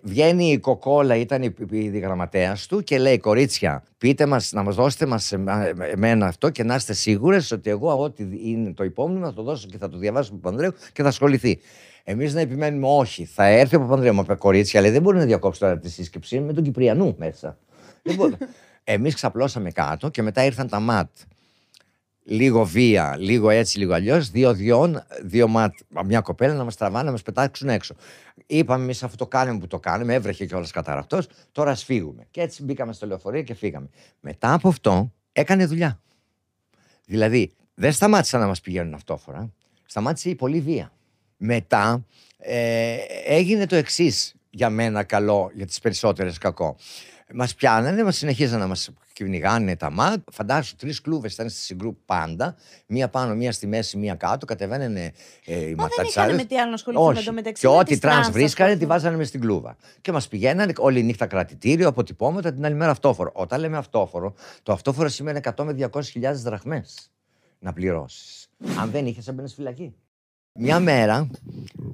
βγαίνει 0.01 0.51
η 0.51 0.59
Κοκόλα, 0.59 1.15
ήταν 1.15 1.43
η, 1.43 1.53
η, 1.69 1.77
η 1.93 1.99
γραμματέας 1.99 2.67
του 2.67 2.83
και 2.83 2.97
λέει: 2.99 3.17
Κορίτσια, 3.17 3.83
πείτε 3.97 4.25
μας, 4.25 4.51
να 4.51 4.63
μας 4.63 4.75
δώσετε 4.75 5.05
μας, 5.05 5.31
εμά- 5.31 5.73
εμένα 5.91 6.25
αυτό 6.25 6.49
και 6.49 6.63
να 6.63 6.75
είστε 6.75 6.93
σίγουρες 6.93 7.51
ότι 7.51 7.69
εγώ, 7.69 7.99
ό,τι 8.01 8.25
είναι 8.43 8.73
το 8.73 8.83
υπόμνημα, 8.83 9.25
θα 9.25 9.33
το 9.33 9.43
δώσω 9.43 9.67
και 9.67 9.77
θα 9.77 9.89
το 9.89 9.97
διαβάσω 9.97 10.25
στον 10.25 10.39
Παπανδρέου 10.39 10.73
και 10.93 11.01
θα 11.01 11.07
ασχοληθεί. 11.07 11.59
Εμείς 12.03 12.33
να 12.33 12.39
επιμένουμε, 12.39 12.87
όχι, 12.87 13.25
θα 13.25 13.45
έρθει 13.45 13.75
ο 13.75 13.79
Παπανδρέου. 13.79 14.15
Μα 14.15 14.23
κορίτσια, 14.23 14.81
λέει: 14.81 14.91
Δεν 14.91 15.01
μπορεί 15.01 15.17
να 15.17 15.25
διακόψει 15.25 15.59
τώρα 15.59 15.79
τη 15.79 15.89
σύσκεψη 15.89 16.35
είναι 16.35 16.45
με 16.45 16.53
τον 16.53 16.63
Κυπριανού 16.63 17.15
μέσα. 17.17 17.57
Εμείς 18.83 19.15
ξαπλώσαμε 19.15 19.71
κάτω 19.71 20.09
και 20.09 20.21
μετά 20.21 20.45
ήρθαν 20.45 20.67
τα 20.67 20.79
ματ 20.79 21.09
λίγο 22.23 22.65
βία, 22.65 23.15
λίγο 23.19 23.49
έτσι, 23.49 23.77
λίγο 23.77 23.93
αλλιώς, 23.93 24.29
δύο 24.29 24.53
διόν, 24.53 25.03
δύο 25.23 25.47
ματ, 25.47 25.73
μια 26.05 26.21
κοπέλα 26.21 26.53
να 26.53 26.63
μας 26.63 26.75
τραβάνε, 26.75 27.05
να 27.05 27.11
μας 27.11 27.21
πετάξουν 27.21 27.69
έξω. 27.69 27.95
Είπαμε 28.53 28.83
εμείς 28.83 29.03
αυτό 29.03 29.17
το 29.17 29.27
κάνουμε 29.27 29.59
που 29.59 29.67
το 29.67 29.79
κάνουμε, 29.79 30.13
έβρεχε 30.13 30.45
κιόλας 30.45 30.71
καταρακτό, 30.71 31.19
τώρα 31.51 31.71
ας 31.71 31.83
φύγουμε. 31.83 32.27
Και 32.31 32.41
έτσι 32.41 32.63
μπήκαμε 32.63 32.93
στο 32.93 33.07
λεωφορείο 33.07 33.41
και 33.41 33.53
φύγαμε. 33.53 33.89
Μετά 34.19 34.53
από 34.53 34.67
αυτό 34.67 35.13
έκανε 35.31 35.65
δουλειά. 35.65 36.01
Δηλαδή, 37.05 37.51
δεν 37.73 37.91
σταμάτησαν 37.91 38.39
να 38.39 38.47
μας 38.47 38.61
πηγαίνουν 38.61 38.93
αυτόφωρα, 38.93 39.53
σταμάτησε 39.85 40.29
η 40.29 40.35
πολλή 40.35 40.59
βία. 40.59 40.91
Μετά 41.37 42.05
ε, 42.37 42.95
έγινε 43.25 43.65
το 43.65 43.75
εξής 43.75 44.35
για 44.49 44.69
μένα 44.69 45.03
καλό, 45.03 45.51
για 45.53 45.65
τις 45.65 45.79
περισσότερες 45.79 46.37
κακό. 46.37 46.75
Μας 47.33 47.55
πιάνανε, 47.55 48.03
μας 48.03 48.17
συνεχίζαν 48.17 48.59
να 48.59 48.67
μας 48.67 48.89
κυνηγάνε 49.13 49.75
τα 49.75 49.91
ΜΑΤ. 49.91 50.19
Φαντάσου, 50.31 50.75
τρεις 50.75 51.01
κλούβες 51.01 51.33
ήταν 51.33 51.49
στη 51.49 51.59
Συγγρού 51.59 51.95
πάντα. 52.05 52.55
Μία 52.87 53.09
πάνω, 53.09 53.35
μία 53.35 53.51
στη 53.51 53.67
μέση, 53.67 53.97
μία 53.97 54.15
κάτω. 54.15 54.45
Κατεβαίνανε 54.45 55.11
ε, 55.45 55.55
οι 55.55 55.59
Μα 55.59 55.65
δεν 55.65 55.75
ματατσάδες. 55.75 56.15
είχαν 56.15 56.35
με 56.35 56.43
τι 56.43 56.59
άλλο 56.59 56.67
να 56.69 56.73
ασχοληθούν 56.73 57.07
Όχι. 57.07 57.19
εντωμεταξύ. 57.19 57.61
Και 57.61 57.67
με 57.67 57.75
ό,τι 57.75 57.85
τις 57.85 57.99
τρανς 57.99 58.17
τρανς 58.17 58.31
βρίσκανε, 58.35 58.67
τη 58.69 58.73
ασχοληθούν. 58.73 58.97
βάζανε 58.97 59.17
μες 59.17 59.27
στην 59.27 59.39
κλούβα. 59.41 59.75
Και 60.01 60.11
μας 60.11 60.27
πηγαίνανε 60.27 60.73
όλη 60.77 61.03
νύχτα 61.03 61.25
κρατητήριο, 61.25 61.87
αποτυπώματα, 61.87 62.53
την 62.53 62.65
άλλη 62.65 62.75
μέρα 62.75 62.91
αυτόφωρο. 62.91 63.31
Όταν 63.33 63.59
λέμε 63.59 63.77
αυτόφωρο, 63.77 64.33
το 64.63 64.71
αυτόφωρο 64.73 65.09
σημαίνει 65.09 65.39
100 65.55 65.63
με 65.63 65.89
200 65.91 66.01
χιλιάδες 66.03 66.41
δραχμές 66.41 67.11
να 67.59 67.73
πληρώσεις. 67.73 68.47
Αν 68.79 68.91
δεν 68.91 69.05
είχες, 69.05 69.27
έμπαινε 69.27 69.47
φυλακή. 69.47 69.93
Μια 70.53 70.79
μέρα 70.79 71.29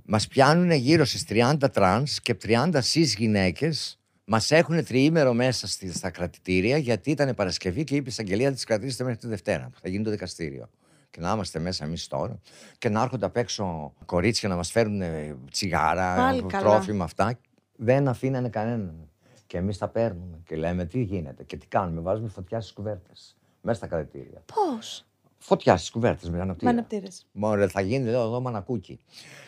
μας 0.05 0.27
πιάνουν 0.27 0.71
γύρω 0.71 1.05
στις 1.05 1.25
30 1.29 1.69
τρανς 1.71 2.19
και 2.19 2.33
30 2.33 2.81
σις 2.81 3.15
γυναίκες 3.15 3.96
μας 4.29 4.51
έχουν 4.51 4.85
τριήμερο 4.85 5.33
μέσα 5.33 5.67
στη, 5.67 5.93
στα 5.93 6.09
κρατητήρια 6.09 6.77
γιατί 6.77 7.11
ήταν 7.11 7.35
Παρασκευή 7.35 7.83
και 7.83 7.95
είπε 7.95 8.03
η 8.03 8.11
εισαγγελία 8.11 8.51
τις 8.51 8.63
κρατήσετε 8.63 9.03
μέχρι 9.03 9.19
τη 9.19 9.27
Δευτέρα 9.27 9.69
που 9.73 9.79
θα 9.81 9.89
γίνει 9.89 10.03
το 10.03 10.09
δικαστήριο. 10.09 10.69
Και 11.09 11.19
να 11.19 11.31
είμαστε 11.31 11.59
μέσα 11.59 11.85
εμείς 11.85 12.07
τώρα 12.07 12.39
και 12.77 12.89
να 12.89 13.01
έρχονται 13.01 13.25
απ' 13.25 13.37
έξω 13.37 13.93
κορίτσια 14.05 14.49
να 14.49 14.55
μας 14.55 14.71
φέρουν 14.71 15.01
ε, 15.01 15.35
τσιγάρα, 15.51 16.15
Πάλι 16.15 16.43
καλά. 16.43 16.63
τρόφιμα 16.63 17.03
αυτά. 17.03 17.39
Δεν 17.75 18.07
αφήνανε 18.07 18.49
κανέναν. 18.49 19.09
Και 19.47 19.57
εμείς 19.57 19.77
τα 19.77 19.87
παίρνουμε 19.87 20.41
και 20.45 20.55
λέμε 20.55 20.85
τι 20.85 21.01
γίνεται 21.01 21.43
και 21.43 21.57
τι 21.57 21.67
κάνουμε. 21.67 22.01
Βάζουμε 22.01 22.29
φωτιά 22.29 22.61
στις 22.61 22.73
κουβέρτες. 22.73 23.37
Μέσα 23.61 23.77
στα 23.77 23.87
κρατητήρια. 23.87 24.43
Πώς; 24.53 25.05
Φωτιά 25.37 25.77
στις 25.77 25.89
κουβέρτες 25.89 26.29
με 26.29 26.35
Με 26.35 26.41
αναπτύρα. 26.41 26.71
αναπτήρε. 26.71 27.07
Μωρέ, 27.31 27.67
θα 27.67 27.81
γίνει 27.81 28.09
λέω, 28.09 28.21
εδώ 28.21 28.39
μανακούκι. 28.39 28.99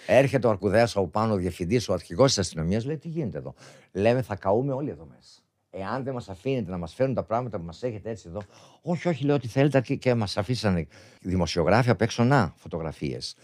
Έρχεται 0.08 0.48
ο 0.48 0.50
Αρκουδέας 0.50 0.96
από 0.96 1.08
πάνω, 1.08 1.34
ο 1.34 1.36
διευθυντής, 1.36 1.90
ο 1.90 1.94
αρχηγός 1.94 2.28
της 2.28 2.38
αστυνομίας, 2.38 2.86
λέει: 2.86 2.98
Τι 2.98 3.08
γίνεται 3.08 3.38
εδώ. 3.38 3.54
Λέμε: 3.92 4.22
Θα 4.22 4.36
καούμε 4.36 4.74
όλοι 4.74 4.90
εδώ 4.90 5.08
μέσα. 5.16 5.40
Εάν 5.72 6.04
δεν 6.04 6.14
μας 6.14 6.30
αφήνετε 6.30 6.72
να 6.72 6.78
μας 6.78 6.94
φέρουν 6.94 7.14
τα 7.14 7.24
πράγματα 7.24 7.58
που 7.60 7.66
μας 7.66 7.84
έχετε 7.84 8.10
έτσι 8.10 8.26
εδώ. 8.28 8.42
Όχι, 8.82 9.08
όχι, 9.08 9.26
λέω 9.26 9.36
ότι 9.36 9.48
θέλετε 9.48 9.82
και, 9.82 9.96
και 9.96 10.14
μας 10.14 10.38
αφήσανε 10.38 10.88
δημοσιογράφοι 11.22 11.90
απ' 11.90 12.02
έξω 12.02 12.24
να 12.24 12.54
φωτογραφίες. 12.58 13.36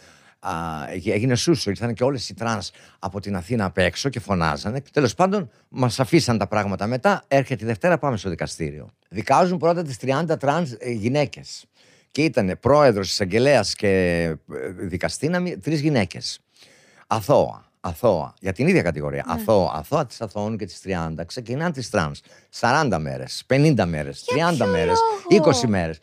Έγινε 1.05 1.35
σούσουρο, 1.35 1.69
ήρθαν 1.69 1.93
και 1.93 2.03
όλες 2.03 2.29
οι 2.29 2.33
τρανς 2.33 2.71
από 2.99 3.19
την 3.19 3.35
Αθήνα 3.35 3.65
απ' 3.65 3.77
έξω 3.77 4.09
και 4.09 4.19
φωνάζανε. 4.19 4.81
Τέλος 4.91 5.13
πάντων, 5.13 5.49
μας 5.69 5.99
αφήσαν 5.99 6.37
τα 6.37 6.47
πράγματα 6.47 6.87
μετά. 6.87 7.23
Έρχεται 7.27 7.63
η 7.63 7.67
Δευτέρα, 7.67 7.97
πάμε 7.97 8.17
στο 8.17 8.29
δικαστήριο. 8.29 8.89
Δικάζουν 9.09 9.57
πρώτα 9.57 9.83
τις 9.83 9.97
30 10.01 10.37
τρανς 10.39 10.71
γυναίκες. 10.85 11.65
Και 12.15 12.23
ήταν 12.23 12.57
πρόεδρος, 12.59 13.11
εισαγγελέας 13.11 13.75
και 13.75 13.87
ε, 14.53 14.69
δικαστής 14.69 15.57
τρεις 15.61 15.79
γυναίκες. 15.81 16.39
Αθώα. 17.07 17.65
Αθώα. 17.79 18.33
Για 18.39 18.53
την 18.53 18.67
ίδια 18.67 18.81
κατηγορία. 18.81 19.23
Ναι. 19.27 19.33
Αθώα. 19.33 19.71
Αθώα 19.73 20.05
τις 20.05 20.21
αθωώνουν 20.21 20.57
και 20.57 20.65
τις 20.65 20.81
30. 20.85 21.25
Ξεκινάνε 21.25 21.71
τις 21.71 21.89
τρανς. 21.89 22.21
40 22.59 22.97
μέρες, 22.99 23.43
50 23.47 23.85
μέρες, 23.85 24.23
30 24.25 24.55
ποιο 24.55 24.67
μέρες, 24.67 24.99
λόγο; 25.31 25.49
20 25.63 25.67
μέρες. 25.67 25.99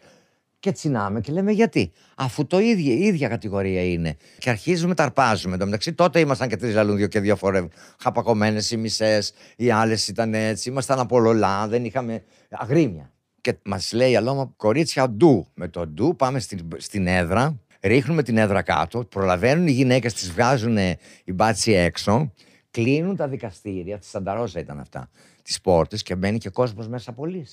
Και 0.59 0.73
τσινάμε 0.73 1.21
και 1.21 1.33
λέμε 1.33 1.53
γιατί; 1.53 1.93
Αφού 2.15 2.47
το 2.47 2.59
ίδιο, 2.59 2.93
η 2.93 3.05
ίδια 3.05 3.29
κατηγορία 3.29 3.85
είναι. 3.85 4.17
Και 4.39 4.51
αρχίζουμε, 4.51 4.95
τα 4.95 5.03
αρπάζουμε. 5.03 5.53
Εν 5.53 5.59
τω 5.59 5.65
μεταξύ, 5.65 5.93
τότε 5.93 6.21
ήμασταν 6.21 6.49
και 6.49 6.57
τρεις 6.57 6.75
λαλούν 6.75 6.97
δύο 6.97 7.07
και 7.07 7.21
δύο 7.21 7.37
φορές. 7.37 7.65
Χαπακωμένες 7.99 8.71
οι 8.71 8.77
μισές, 8.77 9.33
οι 9.57 9.71
άλλες 9.71 10.09
ήταν 10.09 10.35
έτσι. 10.35 10.69
Ήμασταν 10.69 10.99
απολολά, 10.99 11.69
δεν 11.69 11.85
είχαμε 11.85 12.23
αγρίμια. 12.51 13.13
Και 13.43 13.55
μας 13.65 13.93
λέει 13.93 14.11
η 14.11 14.17
Αλώμα, 14.17 14.53
κορίτσια, 14.57 15.11
ντου. 15.11 15.47
Με 15.55 15.69
το 15.69 15.87
ντου 15.87 16.17
πάμε 16.17 16.39
στην, 16.41 16.69
στην 16.77 17.07
έδρα, 17.07 17.59
ρίχνουμε 17.81 18.23
την 18.23 18.37
έδρα 18.39 18.63
κάτω, 18.63 19.05
προλαβαίνουν 19.05 19.67
οι 19.67 19.71
γυναίκες, 19.73 20.15
τις 20.15 20.33
βγάζουν 20.33 20.77
οι 21.25 21.33
μπάτσι 21.33 21.73
έξω, 21.73 22.33
κλείνουν 22.71 23.17
τα 23.17 23.29
δικαστήρια, 23.29 23.99
τη 23.99 24.07
Σανταρόζα 24.07 24.61
ήταν 24.61 24.81
αυτά, 24.81 25.11
τις 25.43 25.61
πόρτες 25.61 26.03
και 26.03 26.15
μπαίνει 26.15 26.39
και 26.39 26.49
κόσμος 26.49 26.89
μέσα 26.89 27.13
πολύ. 27.13 27.47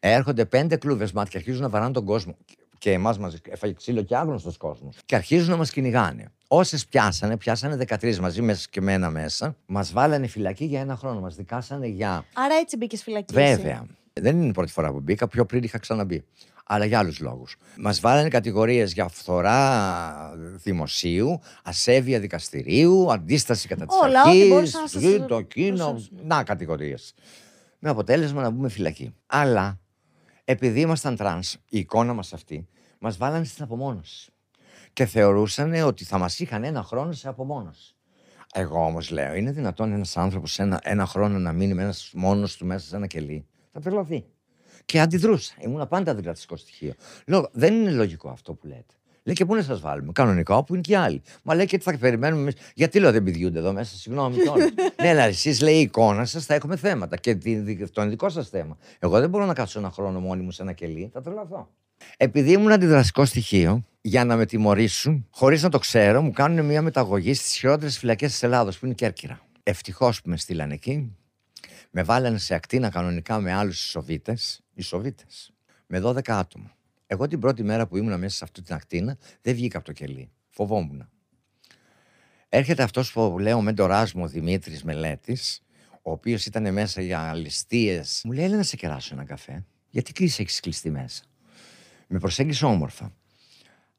Έρχονται 0.00 0.44
πέντε 0.44 0.76
κλούβες 0.76 1.12
μάτια 1.12 1.30
και 1.30 1.36
αρχίζουν 1.36 1.62
να 1.62 1.68
βαράνε 1.68 1.92
τον 1.92 2.04
κόσμο. 2.04 2.36
Και 2.78 2.92
εμάς 2.92 3.18
μας 3.18 3.36
έφαγε 3.50 3.72
ξύλο 3.72 4.02
και 4.02 4.16
άγνωστος 4.16 4.56
κόσμος. 4.56 4.96
Και 5.06 5.14
αρχίζουν 5.14 5.50
να 5.50 5.56
μας 5.56 5.70
κυνηγάνε. 5.70 6.32
Όσες 6.48 6.86
πιάσανε, 6.86 7.36
πιάσανε 7.36 7.76
13 7.76 8.16
μαζί 8.18 8.42
μέσα 8.42 8.66
και 8.70 8.80
μένα 8.80 9.10
μέσα, 9.10 9.56
μας 9.66 9.92
βάλανε 9.92 10.26
φυλακή 10.26 10.64
για 10.64 10.80
ένα 10.80 10.96
χρόνο. 10.96 11.20
Μας 11.20 11.36
δικάσανε 11.36 11.86
για 11.86 12.24
Άρα 12.32 12.54
έτσι 12.54 12.76
μπήκες 12.76 13.02
φυλακή. 13.02 13.38
εσύ. 13.38 13.80
Βέβαια. 14.20 14.32
Δεν 14.32 14.40
είναι 14.40 14.50
η 14.50 14.52
πρώτη 14.52 14.72
φορά 14.72 14.92
που 14.92 15.00
μπήκα, 15.00 15.28
πιο 15.28 15.46
πριν 15.46 15.62
είχα 15.62 15.78
ξαναμπεί. 15.78 16.24
Αλλά 16.66 16.84
για 16.84 16.98
άλλους 16.98 17.20
λόγους. 17.20 17.56
Μας 17.78 18.00
βάλανε 18.00 18.28
κατηγορίες 18.28 18.92
για 18.92 19.08
φθορά 19.08 20.32
δημοσίου, 20.62 21.40
ασέβεια 21.64 22.20
δικαστηρίου, 22.20 23.12
αντίσταση 23.12 23.68
κατά 23.68 23.86
της 23.86 23.96
Όλα, 24.02 24.22
ό,τι 24.22 24.48
μπορούσαν 24.48 24.82
να 24.82 24.88
σας 24.88 25.04
αρχή, 25.04 25.24
το 25.28 25.36
εκείνο. 25.36 25.76
προσθέσουν. 25.90 26.18
Να 26.26 26.42
κατηγορίες. 26.42 27.14
Με 27.78 27.90
αποτέλεσμα 27.90 28.42
να 28.42 28.50
μπούμε 28.50 28.68
φυλακή. 28.68 29.14
Αλλά 29.26 29.80
επειδή 30.44 30.80
ήμασταν 30.80 31.16
τρανς, 31.16 31.52
η 31.52 31.78
εικόνα 31.78 32.12
μας 32.12 32.32
αυτή, 32.32 32.68
μας 32.98 33.16
βάλανε 33.16 33.44
στην 33.44 33.64
απομόνωση. 33.64 34.32
Και 34.92 35.06
θεωρούσαν 35.06 35.74
ότι 35.74 36.04
θα 36.04 36.18
μας 36.18 36.38
είχαν 36.38 36.64
ένα 36.64 36.82
χρόνο 36.82 37.12
σε 37.12 37.28
απομόνωση. 37.28 37.94
Εγώ 38.54 38.84
όμως 38.84 39.10
λέω, 39.10 39.34
είναι 39.34 39.50
δυνατόν 39.50 39.92
ένας 39.92 40.16
άνθρωπος 40.16 40.58
ένα, 40.58 40.80
ένα 40.82 41.06
χρόνο 41.06 41.38
να 41.38 41.52
μείνει 41.52 41.74
με 41.74 41.82
ένα 41.82 41.94
μόνος 42.12 42.56
του 42.56 42.66
μέσα 42.66 42.86
σε 42.86 42.96
ένα 42.96 43.06
κελί; 43.06 43.46
Θα 43.72 43.80
τρελαθεί. 43.80 44.24
Και 44.84 45.00
αντιδρούσα. 45.00 45.54
Ήμουν 45.60 45.88
πάντα 45.88 46.10
αντιδρατικό 46.10 46.56
στοιχείο. 46.56 46.92
Λέω, 47.26 47.48
δεν 47.52 47.74
είναι 47.74 47.90
λογικό 47.90 48.28
αυτό 48.28 48.54
που 48.54 48.66
λέτε. 48.66 48.94
Λέει 49.22 49.34
και 49.34 49.44
πού 49.44 49.54
να 49.54 49.62
σας 49.62 49.80
βάλουμε; 49.80 50.12
Κανονικά 50.12 50.56
όπου 50.56 50.72
είναι 50.72 50.82
και 50.82 50.92
οι 50.92 50.94
άλλοι. 50.94 51.22
Μα 51.42 51.54
λέει 51.54 51.66
και 51.66 51.78
τι 51.78 51.84
θα 51.84 51.98
περιμένουμε 51.98 52.42
εμείς. 52.42 52.54
Γιατί 52.74 52.98
λέω 53.00 53.12
δεν 53.12 53.22
πηδιούνται 53.22 53.58
εδώ 53.58 53.72
μέσα, 53.72 53.96
συγγνώμη 53.96 54.36
κιόλας. 54.36 54.68
ναι, 55.02 55.08
αλλά 55.08 55.22
εσείς 55.22 55.60
λέει 55.60 55.74
η 55.76 55.80
εικόνα 55.80 56.24
σας 56.24 56.44
θα 56.46 56.54
έχουμε 56.54 56.76
θέματα. 56.76 57.16
Και 57.16 57.34
τη- 57.34 57.88
το 57.90 58.00
είναι 58.02 58.10
δικό 58.10 58.28
σας 58.28 58.48
θέμα. 58.48 58.76
Εγώ 58.98 59.20
δεν 59.20 59.28
μπορώ 59.30 59.44
να 59.46 59.54
κάτσω 59.54 59.78
ένα 59.78 59.90
χρόνο 59.90 60.20
μόνη 60.20 60.42
μου 60.42 60.50
σε 60.50 60.62
ένα 60.62 60.72
κελί. 60.72 61.10
Θα 61.12 61.20
τρελαθώ. 61.20 61.68
Επειδή 62.16 62.52
ήμουν 62.52 62.72
αντιδραστικό 62.72 63.24
στοιχείο, 63.24 63.82
για 64.00 64.24
να 64.24 64.36
με 64.36 64.46
τιμωρήσουν, 64.46 65.26
χωρίς 65.30 65.62
να 65.62 65.68
το 65.68 65.78
ξέρω, 65.78 66.22
μου 66.22 66.30
κάνουν 66.32 66.64
μια 66.66 66.82
μεταγωγή 66.82 67.34
στις 67.34 67.54
χειρότερες 67.54 67.98
φυλακές 67.98 68.30
της 68.30 68.42
Ελλάδος, 68.42 68.78
που 68.78 68.84
είναι 68.84 68.94
η 68.94 68.96
Κέρκυρα. 68.96 69.40
Ευτυχώς 69.62 70.22
που 70.22 70.28
με 70.28 70.36
στείλανε 70.36 70.74
εκεί. 70.74 71.16
Με 71.90 72.02
βάλανε 72.02 72.38
σε 72.38 72.54
ακτίνα 72.54 72.88
κανονικά 72.88 73.40
με 73.40 73.52
άλλους 73.52 73.78
Σοβίτε. 73.78 74.36
Οι 74.74 74.82
Σοβίτε. 74.82 75.24
Με 75.86 76.00
12 76.00 76.30
άτομα. 76.30 76.76
Εγώ 77.06 77.26
την 77.26 77.40
πρώτη 77.40 77.62
μέρα 77.62 77.86
που 77.86 77.96
ήμουν 77.96 78.18
μέσα 78.18 78.36
σε 78.36 78.44
αυτή 78.44 78.62
την 78.62 78.74
ακτίνα 78.74 79.16
δεν 79.42 79.54
βγήκα 79.54 79.76
από 79.76 79.86
το 79.86 79.92
κελί. 79.92 80.30
Φοβόμουν. 80.48 81.08
Έρχεται 82.48 82.82
αυτός 82.82 83.12
που 83.12 83.38
λέω 83.38 83.56
ο 83.56 83.60
μέντοράς 83.60 84.12
μου, 84.12 84.22
ο 84.22 84.28
Δημήτρης 84.28 84.82
Μελέτης, 84.84 85.62
ο 86.02 86.10
οποίος 86.10 86.46
ήταν 86.46 86.72
μέσα 86.72 87.02
για 87.02 87.34
ληστείες. 87.34 88.20
Μου 88.24 88.32
λέει: 88.32 88.44
Έλα 88.44 88.56
να 88.56 88.62
σε 88.62 88.76
κεράσω 88.76 89.14
ένα 89.14 89.24
καφέ. 89.24 89.64
Γιατί 89.90 90.12
κλείσει, 90.12 90.42
έχεις 90.42 90.60
κλειστεί 90.60 90.90
μέσα. 90.90 91.22
Με 92.06 92.18
προσέγγισε 92.18 92.64
όμορφα. 92.64 93.12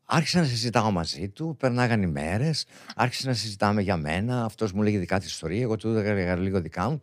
Άρχισα 0.05 0.39
να 0.39 0.45
συζητάω 0.45 0.91
μαζί 0.91 1.29
του, 1.29 1.55
περνάγαν 1.59 2.01
οι 2.01 2.07
μέρες, 2.07 2.65
άρχισα 2.95 3.27
να 3.27 3.33
συζητάμε 3.33 3.81
για 3.81 3.97
μένα. 3.97 4.43
Αυτός 4.45 4.71
μου 4.71 4.81
λέγε 4.81 4.97
δικά 4.97 5.19
της 5.19 5.31
ιστορία, 5.31 5.61
εγώ 5.61 5.75
του 5.75 5.87
έλεγα 5.87 6.35
λίγο 6.35 6.61
δικά 6.61 6.89
μου. 6.89 7.01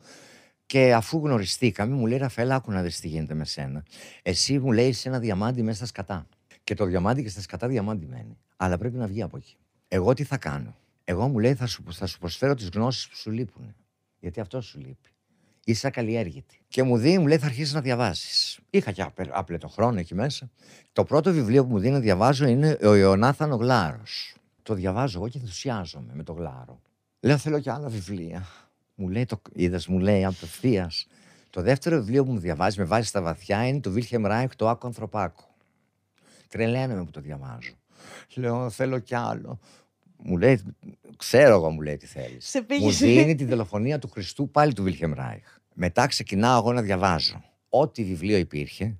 Και 0.69 0.95
αφού 0.95 1.19
γνωριστήκαμε, 1.19 1.95
μου 1.95 2.07
λέει 2.07 2.19
Ραφαέλα, 2.19 2.55
άκου 2.55 2.73
να 2.73 2.83
δεις 2.83 3.01
τι 3.01 3.09
γίνεται 3.09 3.35
με 3.35 3.45
σένα. 3.45 3.85
Εσύ 4.23 4.59
μου 4.59 4.73
λέει 4.73 4.89
είσαι 4.89 5.09
ένα 5.09 5.19
διαμάντι 5.19 5.63
μέσα 5.63 5.77
στα 5.77 5.87
σκατά. 5.87 6.27
Και 6.65 6.75
το 6.75 6.85
διαμάντι 6.85 7.23
και 7.23 7.29
στα 7.29 7.41
σκατά 7.41 7.69
διαμάντι 7.69 8.07
μένει. 8.07 8.39
Αλλά 8.57 8.79
πρέπει 8.79 8.97
να 8.97 9.07
βγει 9.07 9.23
από 9.23 9.37
εκεί. 9.37 9.57
Εγώ 9.89 10.15
τι 10.15 10.25
θα 10.25 10.37
κάνω; 10.37 10.77
Εγώ 11.05 11.29
μου 11.29 11.39
λέει 11.39 11.55
θα 11.55 11.67
σου, 11.67 11.85
θα 11.91 12.07
σου 12.07 12.19
προσφέρω 12.19 12.55
τις 12.55 12.69
γνώσεις 12.69 13.09
που 13.09 13.17
σου 13.17 13.31
λείπουν. 13.31 13.75
Γιατί 14.21 14.41
αυτό 14.41 14.61
σου 14.61 14.79
λείπει. 14.79 15.09
Είσαι 15.65 15.87
ακαλλιέργητη. 15.87 16.61
Και 16.69 16.83
μου 16.83 16.97
δίνει, 16.97 17.19
μου 17.19 17.27
λέει, 17.27 17.39
θα 17.39 17.47
αρχίσεις 17.47 17.73
να 17.75 17.81
διαβάσεις. 17.81 18.59
Είχα 18.71 18.93
και 18.93 19.03
άπε- 19.03 19.31
άπλετο 19.33 19.69
χρόνο 19.69 19.99
εκεί 19.99 20.15
μέσα. 20.15 20.51
Το 20.93 21.05
πρώτο 21.05 21.33
βιβλίο 21.33 21.65
που 21.65 21.71
μου 21.71 21.79
δίνει 21.79 21.93
να 21.93 22.01
διαβάζω 22.01 22.47
είναι 22.47 22.79
ο 22.83 22.95
Ιωνάθανο 22.95 23.57
Γλάρος. 23.57 24.35
Το 24.63 24.75
διαβάζω 24.75 25.19
εγώ 25.19 25.29
και 25.29 25.39
ενθουσιάζομαι 25.39 26.13
με 26.15 26.23
το 26.23 26.33
γλάρο. 26.33 26.81
Λέω, 27.21 27.39
θέλω 27.39 27.61
και 27.61 27.71
άλλα 27.71 27.89
βιβλία. 27.89 28.47
Μου 29.01 29.09
λέει, 29.09 29.25
το 29.25 29.43
είδες, 29.53 29.87
μου 29.87 29.99
λέει 29.99 30.25
απευθεία. 30.25 30.91
Το 31.51 31.63
δεύτερο 31.63 31.97
βιβλίο 31.97 32.25
που 32.25 32.33
μου 32.33 32.39
διαβάζει, 32.39 32.79
με 32.79 32.85
βάζει 32.85 33.07
στα 33.09 33.23
βαθιά, 33.23 33.67
είναι 33.69 33.81
το 33.81 33.91
Βίλχεμ 33.91 34.27
Ράιχ, 34.27 34.57
το 34.57 34.69
Άκο 34.69 34.87
Ανθρωπάκο. 34.87 35.55
Τρελαίνομαι 36.49 37.05
που 37.05 37.11
το 37.11 37.21
διαβάζω. 37.21 37.73
Λέω, 38.35 38.71
θέλω 38.71 38.99
κι 38.99 39.15
άλλο. 39.15 39.59
Μου 40.17 40.37
λέει, 40.37 40.63
ξέρω 41.17 41.55
εγώ, 41.55 41.71
μου 41.71 41.81
λέει 41.81 41.97
τι 41.97 42.07
θέλεις. 42.07 42.49
Σε 42.49 42.61
Μου 42.61 42.67
πήγε. 42.67 42.91
δίνει 42.91 43.35
τη 43.35 43.45
δολοφονία 43.45 43.99
του 43.99 44.09
Χριστού 44.09 44.51
πάλι 44.51 44.73
του 44.73 44.83
Βίλχεμ 44.83 45.13
Ράιχ. 45.13 45.57
Μετά 45.75 46.07
ξεκινάω 46.07 46.59
εγώ 46.59 46.73
να 46.73 46.83
διαβάζω. 46.83 47.43
Ό,τι 47.69 48.05
βιβλίο 48.05 48.37
υπήρχε, 48.37 48.97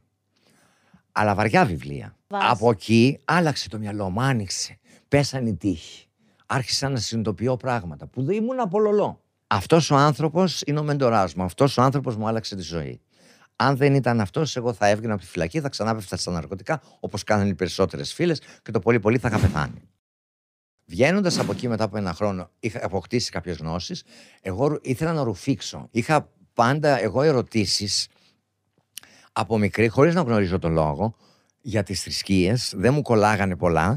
αλλά 1.13 1.35
βαριά 1.35 1.65
βιβλία. 1.65 2.17
Βάζει. 2.29 2.47
Από 2.51 2.71
εκεί 2.71 3.19
άλλαξε 3.25 3.69
το 3.69 3.79
μυαλό 3.79 4.11
μου, 4.11 4.23
άνοιξε. 4.23 4.79
Πέσανε 5.09 5.49
οι 5.49 5.55
τείχοι. 5.55 6.07
Άρχισα 6.47 6.89
να 6.89 6.99
συνειδητοποιώ 6.99 7.57
πράγματα 7.57 8.07
που 8.07 8.23
δεν 8.23 8.37
ήμουν 8.37 8.61
απολολό. 8.61 9.23
Αυτός 9.51 9.91
ο 9.91 9.97
άνθρωπος 9.97 10.63
είναι 10.67 10.79
ο 10.79 10.83
μεντοράς 10.83 11.35
μου. 11.35 11.43
Αυτός 11.43 11.79
ο 11.79 11.83
άνθρωπος 11.83 12.17
μου 12.17 12.29
άλλαξε 12.29 12.57
τη 12.57 12.63
ζωή. 12.63 13.01
Αν 13.57 13.77
δεν 13.77 13.95
ήταν 13.95 14.21
αυτός, 14.21 14.57
εγώ 14.57 14.73
θα 14.73 14.89
έβγαινα 14.89 15.13
από 15.13 15.23
τη 15.23 15.29
φυλακή, 15.29 15.61
θα 15.61 15.69
ξανά 15.69 15.95
πέφτα 15.95 16.17
στα 16.17 16.31
ναρκωτικά, 16.31 16.83
όπως 17.01 17.25
κάνανε 17.25 17.49
οι 17.49 17.55
περισσότερες 17.55 18.13
φίλες 18.13 18.41
και 18.63 18.71
το 18.71 18.79
πολύ 18.79 19.01
πολύ 19.01 19.19
θα 19.19 19.29
είχα 19.29 19.39
πεθάνει. 19.39 19.89
Βγαίνοντας 20.85 21.39
από 21.39 21.53
εκεί 21.53 21.69
μετά 21.69 21.85
από 21.85 21.97
ένα 21.97 22.15
χρόνο, 22.15 22.51
είχα 22.61 22.81
αποκτήσει 22.85 23.31
κάποιες 23.31 23.57
γνώσεις. 23.57 24.03
Εγώ 24.41 24.67
ρου- 24.67 24.87
ήθελα 24.87 25.13
να 25.13 25.23
ρουφήξω. 25.23 25.89
Είχα 25.91 26.29
πάντα 26.55 27.01
εγώ 27.01 27.23
ερωτήσεις 27.23 28.09
από 29.33 29.59
μικρή, 29.59 29.89
χωρίς 29.89 30.15
να 30.15 30.21
γνωρίζω 30.21 30.59
τον 30.59 30.73
λόγο, 30.73 31.15
για 31.61 31.83
τις 31.83 32.03
θρησκείες. 32.03 32.73
Δεν 32.77 32.95
μου 32.95 33.03
κολλάγανε 33.03 33.57
πολλά 33.57 33.97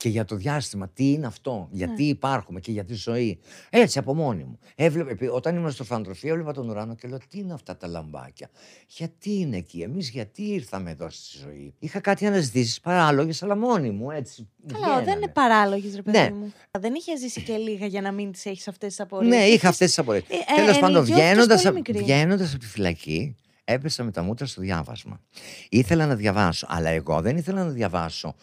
και 0.00 0.08
για 0.08 0.24
το 0.24 0.36
διάστημα. 0.36 0.88
Τι 0.88 1.12
είναι 1.12 1.26
αυτό, 1.26 1.68
Ναι. 1.70 1.76
γιατί 1.76 2.02
υπάρχουμε 2.04 2.60
και 2.60 2.70
για 2.72 2.84
τη 2.84 2.94
ζωή. 2.94 3.38
Έτσι 3.70 3.98
από 3.98 4.14
μόνη 4.14 4.44
μου. 4.44 4.58
Έβλεπε, 4.74 5.10
επει- 5.10 5.32
όταν 5.32 5.56
ήμουν 5.56 5.70
στο 5.70 5.84
φαντροφείο, 5.84 6.30
έβλεπα 6.30 6.52
τον 6.52 6.68
ουρανό 6.68 6.94
και 6.94 7.08
λέω: 7.08 7.18
Τι 7.28 7.38
είναι 7.38 7.52
αυτά 7.52 7.76
τα 7.76 7.86
λαμπάκια; 7.86 8.50
Γιατί 8.88 9.30
είναι 9.38 9.56
εκεί, 9.56 9.80
εμείς 9.80 10.10
γιατί 10.10 10.42
ήρθαμε 10.42 10.90
εδώ 10.90 11.10
στη 11.10 11.38
ζωή; 11.44 11.74
Είχα 11.78 12.00
κάτι 12.00 12.26
αναζητήσει 12.26 12.80
παράλογες, 12.80 13.42
αλλά 13.42 13.56
μόνη 13.56 13.90
μου 13.90 14.10
έτσι. 14.10 14.48
μου 14.56 14.72
Καλά, 14.72 14.86
δεν 14.86 14.96
βγαίνανε. 14.96 15.20
είναι 15.22 15.32
παράλογες, 15.32 15.94
ρε 15.94 16.02
παιδί 16.02 16.18
Ναι. 16.18 16.30
μου. 16.30 16.52
Δεν 16.80 16.94
είχε 16.94 17.16
ζήσει 17.16 17.42
και 17.42 17.56
λίγα 17.56 17.86
για 17.86 18.00
να 18.00 18.12
μην 18.12 18.32
τις 18.32 18.46
έχεις 18.46 18.68
αυτές 18.68 18.88
τις 18.88 19.00
απορίες. 19.00 19.34
Ναι, 19.36 19.44
είχα 19.44 19.68
αυτές 19.68 19.86
τις 19.86 19.98
απορίες. 19.98 20.24
Ε, 20.28 20.34
ε, 20.34 20.54
Τέλος 20.56 20.78
πάντων, 20.78 20.96
ενηλικιώθηκες 20.96 21.30
βγαίνοντας 21.34 21.62
πολύ 21.62 21.74
μικρή. 21.74 21.98
βγαίνοντας 22.02 22.50
από 22.50 22.58
τη 22.58 22.66
φυλακή, 22.66 23.36
έπεσα 23.64 24.04
με 24.04 24.10
τα 24.10 24.22
μούτρα 24.22 24.46
στο 24.46 24.60
διάβασμα. 24.60 25.20
Ήθελα 25.68 26.06
να 26.06 26.14
διαβάσω, 26.14 26.66
αλλά 26.70 26.88
εγώ 26.88 27.20
δεν 27.20 27.36
ήθελα 27.36 27.64
να 27.64 27.70
διαβάσω 27.70 28.34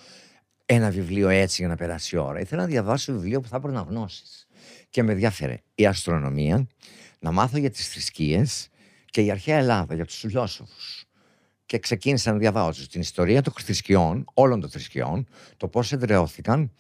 ένα 0.70 0.90
βιβλίο 0.90 1.30
έτσι 1.30 1.56
για 1.60 1.68
να 1.68 1.76
περάσει 1.76 2.16
η 2.16 2.20
ώρα. 2.20 2.40
Ήθελα 2.40 2.62
να 2.62 2.68
διαβάσω 2.68 3.14
βιβλίο 3.14 3.42
που 3.42 3.48
θα 3.48 3.56
έπαιρνα 3.56 3.86
γνώσεις. 3.90 4.48
Και 4.90 5.04
με 5.04 5.12
ενδιαφέρε 5.12 5.62
η 5.76 5.86
αστρονομία, 5.86 6.68
να 7.20 7.32
μάθω 7.32 7.58
για 7.58 7.70
τις 7.70 7.90
θρησκείες 7.90 8.70
και 9.06 9.22
η 9.22 9.32
αρχαία 9.32 9.58
Ελλάδα, 9.58 9.96
για 9.96 10.06
τους 10.06 10.20
φιλόσοφους. 10.20 11.06
Και 11.66 11.80
ξεκίνησα 11.80 12.32
να 12.32 12.38
διαβάζω 12.38 12.88
την 12.88 13.02
ιστορία 13.02 13.42
των 13.42 13.54
θρησκειών, 13.62 14.26
όλων 14.34 14.60
των 14.60 14.70
θρησκειών, 14.70 15.28
το 15.58 15.68
πώς 15.68 15.92
εδραιώθηκαν, 15.92 16.72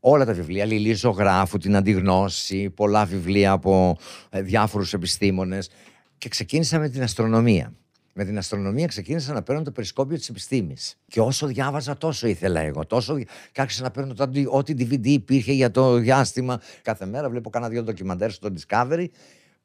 όλα 0.00 0.24
τα 0.24 0.32
βιβλία, 0.32 0.64
Λιλή 0.64 0.92
Ζωγράφου, 0.92 1.58
την 1.58 1.76
Αντιγνώση, 1.76 2.70
πολλά 2.70 3.04
βιβλία 3.04 3.52
από 3.52 3.96
ε, 4.30 4.42
διάφορους 4.42 4.92
επιστήμονες 4.92 5.70
και 6.18 6.28
ξεκίνησα 6.28 6.78
με 6.78 6.88
την 6.88 7.02
αστρονομία. 7.02 7.72
Με 8.12 8.24
την 8.24 8.38
αστρονομία 8.38 8.86
ξεκίνησα 8.86 9.32
να 9.32 9.42
παίρνω 9.42 9.62
το 9.62 9.70
περισκόπιο 9.70 10.16
της 10.16 10.28
επιστήμης. 10.28 10.96
Και 11.06 11.20
όσο 11.20 11.46
διάβαζα 11.46 11.96
τόσο 11.96 12.26
ήθελα 12.26 12.60
εγώ, 12.60 12.86
τόσο 12.86 13.18
και 13.52 13.60
άρχισα 13.60 13.82
να 13.82 13.90
παίρνω 13.90 14.14
το, 14.14 14.30
ό,τι 14.48 14.74
DVD 14.78 15.06
υπήρχε 15.06 15.52
για 15.52 15.70
το 15.70 15.94
διάστημα. 15.94 16.60
Κάθε 16.82 17.06
μέρα 17.06 17.30
βλέπω 17.30 17.50
κάνα 17.50 17.68
δύο 17.68 17.82
ντοκιμαντέρ 17.82 18.30
στο 18.30 18.48
Discovery 18.58 19.06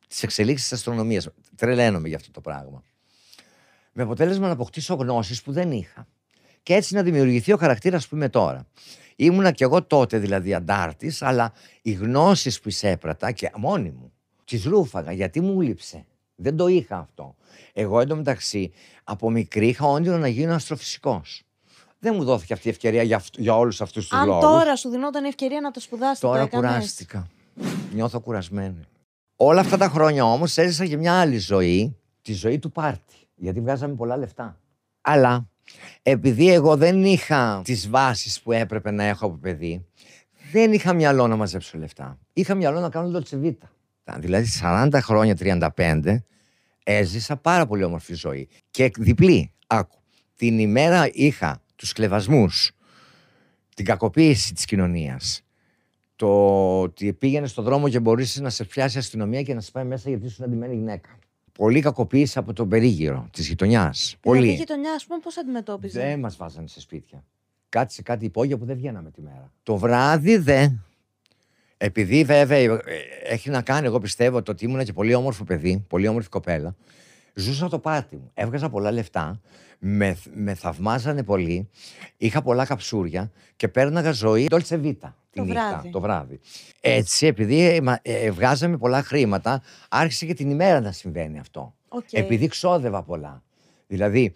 τις 0.08 0.24
εξελίξεις 0.24 0.68
της 0.68 0.78
αστρονομίας. 0.78 1.28
Τρελαίνομαι 1.56 2.08
για 2.08 2.18
αυτό 2.18 2.32
το 2.32 2.42
πράγμα. 2.42 2.84
Με 3.92 4.04
αποτέλεσμα 4.04 4.48
να 4.48 4.54
αποκτήσω 4.54 4.94
γνώσεις 4.94 5.42
που 5.42 5.52
δεν 5.52 5.72
είχα. 5.72 6.08
Και 6.64 6.74
έτσι 6.74 6.94
να 6.94 7.04
δημιουργηθεί 7.04 7.54
ο 7.54 7.58
χαρακτήρας 7.58 8.08
που 8.08 8.16
είμαι 8.16 8.30
τώρα. 8.30 8.68
Ήμουνα 9.16 9.52
κι 9.52 9.64
εγώ 9.64 9.84
τότε 9.84 10.18
δηλαδή 10.18 10.54
αντάρτης, 10.54 11.22
αλλά 11.22 11.54
οι 11.82 11.92
γνώσεις 11.92 12.60
που 12.60 12.70
εισέπρατα 12.70 13.32
και 13.32 13.52
μόνη 13.56 13.90
μου, 13.90 14.12
τις 14.46 14.66
ρούφαγα 14.66 15.12
γιατί 15.12 15.42
μου 15.42 15.62
λείψε. 15.62 16.06
Δεν 16.36 16.58
το 16.58 16.67
είχα 16.67 16.98
αυτό. 16.98 17.36
Εγώ 17.74 18.00
εντωμεταξύ 18.00 18.71
από 19.04 19.30
μικρή 19.30 19.67
είχα 19.67 19.86
όνειρο 19.88 20.17
να 20.17 20.28
γίνω 20.28 20.54
αστροφυσικός. 20.54 21.43
Δεν 22.00 22.15
μου 22.15 22.24
δόθηκε 22.24 22.54
αυτή 22.54 22.67
η 22.67 22.71
ευκαιρία 22.71 23.04
για, 23.04 23.15
αυτ- 23.15 23.39
για 23.39 23.58
όλους 23.58 23.82
αυτούς 23.82 24.08
τους 24.08 24.17
Αν 24.19 24.28
λόγους. 24.28 24.43
τώρα 24.43 24.76
σου 24.76 24.89
δινόταν 24.89 25.24
η 25.24 25.28
ευκαιρία 25.28 25.62
να 25.62 25.71
το 25.71 25.80
σπουδάσεις, 25.80 26.19
Τώρα 26.19 26.38
το 26.39 26.43
έκανες. 26.43 26.69
κουράστηκα. 26.71 27.28
Νιώθω 27.93 28.19
κουρασμένη. 28.19 28.80
Όλα 29.36 29.60
αυτά 29.60 29.78
τα 29.78 29.89
χρόνια 29.89 30.26
όμως 30.26 30.58
έζησα 30.58 30.86
και 30.86 30.98
μια 30.98 31.19
άλλη 31.19 31.38
ζωή, 31.38 31.98
τη 32.21 32.34
ζωή 32.34 32.60
του 32.60 32.71
πάρτι. 32.71 33.13
Γιατί 33.36 33.62
βγάζαμε 33.62 33.93
πολλά 33.95 34.17
λεφτά. 34.17 34.60
Αλλά 35.02 35.48
επειδή 36.02 36.52
εγώ 36.52 36.76
δεν 36.78 37.04
είχα 37.06 37.62
τις 37.63 37.89
βάσεις 37.89 38.41
που 38.41 38.52
έπρεπε 38.52 38.91
να 38.91 39.04
έχω 39.04 39.26
από 39.26 39.36
παιδί, 39.38 39.86
δεν 40.52 40.74
είχα 40.74 40.93
μυαλό 40.93 41.28
να 41.28 41.36
μαζέψω 41.36 41.78
λεφτά. 41.78 42.19
Είχα 42.34 42.56
μυαλό 42.56 42.80
να 42.80 42.89
κάνω 42.89 43.08
λοτσεβίτα. 44.06 44.20
Δηλαδή 44.20 44.48
40 44.62 45.00
χρόνια, 45.02 45.36
35, 45.76 46.24
έζησα 46.84 47.38
πάρα 47.38 47.65
πολύ 47.65 47.84
όμορφη 47.84 48.13
ζωή. 48.13 48.48
Και 48.72 48.91
διπλή, 48.98 49.52
άκου. 49.68 49.98
Την 50.36 50.60
ημέρα 50.60 51.10
είχα 51.12 51.62
τους 51.76 51.94
κλεβασμούς, 51.94 52.72
την 53.76 53.86
κακοποίηση 53.86 54.54
της 54.54 54.65
κοινωνίας, 54.65 55.41
το 56.15 56.82
ότι 56.82 57.13
πήγαινες 57.13 57.52
στον 57.52 57.63
δρόμο 57.63 57.89
και 57.89 58.00
μπορείς 58.00 58.39
να 58.39 58.50
σε 58.50 58.63
πιάσει 58.63 58.98
η 58.98 59.00
αστυνομία 59.00 59.41
και 59.41 59.54
να 59.54 59.62
σε 59.62 59.72
πάει 59.72 59.84
μέσα 59.84 60.10
γιατί 60.10 60.26
ήσουν 60.26 60.46
αντιμένη 60.46 60.76
γυναίκα. 60.76 61.10
Πολύ 61.52 61.82
κακοποίηση 61.82 62.38
από 62.38 62.54
τον 62.54 62.70
περίγυρο 62.70 63.28
της 63.32 63.48
γειτονιάς. 63.48 64.18
Δηλαδή, 64.22 64.39
η 64.39 64.41
Πολύ. 64.41 64.58
γειτονιά, 64.58 64.94
ας 64.94 65.06
πούμε, 65.06 65.20
πώς 65.20 65.38
αντιμετώπιζε; 65.38 66.00
Δεν 66.00 66.20
μας 66.20 66.36
βάζανε 66.36 66.68
σε 66.68 66.82
σπίτια. 66.82 67.24
Κάτι 67.70 67.94
σε 67.94 68.02
κάτι 68.02 68.26
υπόγεια 68.26 68.58
που 68.58 68.65
δεν 68.65 68.76
βγαίναμε 68.76 69.12
τη 69.12 69.22
μέρα. 69.22 69.52
Το 69.63 69.78
βράδυ 69.78 70.38
δε. 70.38 70.68
Επειδή 71.78 72.24
βέβαια 72.24 72.58
ε, 72.58 72.80
έχει 73.24 73.50
να 73.50 73.62
κάνει, 73.62 73.86
εγώ 73.86 74.00
πιστεύω 74.00 74.42
το 74.42 74.52
ότι 74.52 74.66
ήμουν 74.66 74.84
και 74.84 74.94
πολύ 74.94 75.14
όμορφο 75.14 75.44
παιδί, 75.44 75.86
πολύ 75.90 76.08
όμορφη 76.08 76.30
κοπέλα. 76.30 76.76
Ζούσα 77.34 77.70
το 77.70 77.80
πάρτι 77.80 78.16
μου. 78.16 78.32
Έβγαζα 78.34 78.70
πολλά 78.70 78.92
λεφτά. 78.92 79.42
Με, 79.80 80.18
με 80.34 80.54
θαυμάζανε 80.54 81.24
πολύ. 81.24 81.70
Είχα 82.18 82.42
πολλά 82.42 82.66
καψούρια 82.66 83.32
και 83.56 83.68
πέρναγα 83.68 84.12
ζωή 84.12 84.48
Dolce 84.50 84.58
Vita 84.58 84.94
τη 85.30 85.40
Το 85.40 85.44
νύχτα, 85.44 85.70
βράδυ. 85.70 85.90
το 85.90 86.00
βράδυ. 86.02 86.40
Έτσι, 86.82 87.26
επειδή 87.28 87.62
ε, 87.68 87.82
μα- 87.82 88.00
ε, 88.02 88.32
βγάζαμε 88.32 88.78
πολλά 88.78 89.04
χρήματα, 89.04 89.62
άρχισε 89.90 90.26
και 90.26 90.34
την 90.34 90.50
ημέρα 90.50 90.80
να 90.82 90.92
συμβαίνει 90.92 91.40
αυτό. 91.40 91.76
Οκ. 91.88 92.08
Επειδή 92.12 92.48
ξόδευα 92.48 93.04
πολλά. 93.04 93.44
Δηλαδή, 93.88 94.34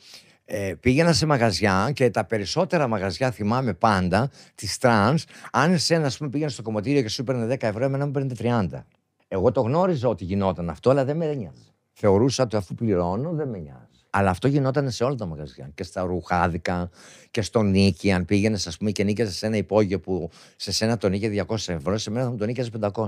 ε, 0.51 0.73
πήγαινα 0.79 1.13
σε 1.13 1.25
μαγαζιά 1.25 1.91
και 1.93 2.09
τα 2.09 2.25
περισσότερα 2.25 2.87
μαγαζιά 2.87 3.31
θυμάμαι 3.31 3.73
πάντα 3.73 4.29
τις 4.55 4.77
τρανς, 4.77 5.25
αν 5.51 5.73
εσένα 5.73 6.05
ας 6.05 6.17
πούμε, 6.17 6.29
πήγαινε 6.29 6.49
στο 6.49 6.61
κομμωτήριο 6.61 7.01
και 7.01 7.09
σου 7.09 7.21
έπαιρνε 7.21 7.53
10 7.53 7.63
ευρώ, 7.63 7.83
εμένα 7.83 8.05
μου 8.05 8.11
παίρνε 8.11 8.33
30. 8.39 8.83
Εγώ 9.27 9.51
το 9.51 9.61
γνώριζα 9.61 10.07
ότι 10.07 10.23
γινόταν 10.23 10.69
αυτό, 10.69 10.89
αλλά 10.89 11.05
δεν 11.05 11.17
με 11.17 11.33
νοιάζει. 11.33 11.73
Θεωρούσα 11.91 12.43
ότι 12.43 12.55
αφού 12.55 12.75
πληρώνω, 12.75 13.31
δεν 13.31 13.49
με 13.49 13.57
νοιάζει. 13.57 13.85
Αλλά 14.09 14.29
αυτό 14.29 14.47
γινόταν 14.47 14.91
σε 14.91 15.03
όλα 15.03 15.15
τα 15.15 15.25
μαγαζιά. 15.25 15.71
Και 15.75 15.83
στα 15.83 16.01
ρουχάδικα 16.01 16.89
και 17.31 17.41
στο 17.41 17.61
νίκη. 17.61 18.11
Αν 18.11 18.25
πήγαινες, 18.25 18.67
ας 18.67 18.77
πούμε, 18.77 18.91
και 18.91 19.03
νίκιαζες 19.03 19.35
σε 19.35 19.45
ένα 19.45 19.57
υπόγειο 19.57 19.99
που 19.99 20.29
σε 20.55 20.71
σένα 20.71 20.97
τον 20.97 21.11
νίκε 21.11 21.45
200 21.47 21.55
ευρώ, 21.67 21.97
σε 21.97 22.09
μένα 22.11 22.25
θα 22.25 22.31
μου 22.31 22.37
τον 22.37 22.47
νίκιαζε 22.47 22.69
500. 22.81 23.05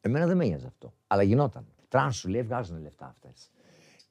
Εμένα 0.00 0.26
δεν 0.26 0.36
με 0.36 0.44
νοιάζει 0.44 0.66
αυτό. 0.66 0.92
Αλλά 1.06 1.22
γινόταν. 1.22 1.66
Τραν 1.88 2.12
σου 2.12 2.28
λέει, 2.28 2.42
βγάζουν 2.42 2.82
λεφτά 2.82 3.06
αυτές. 3.06 3.50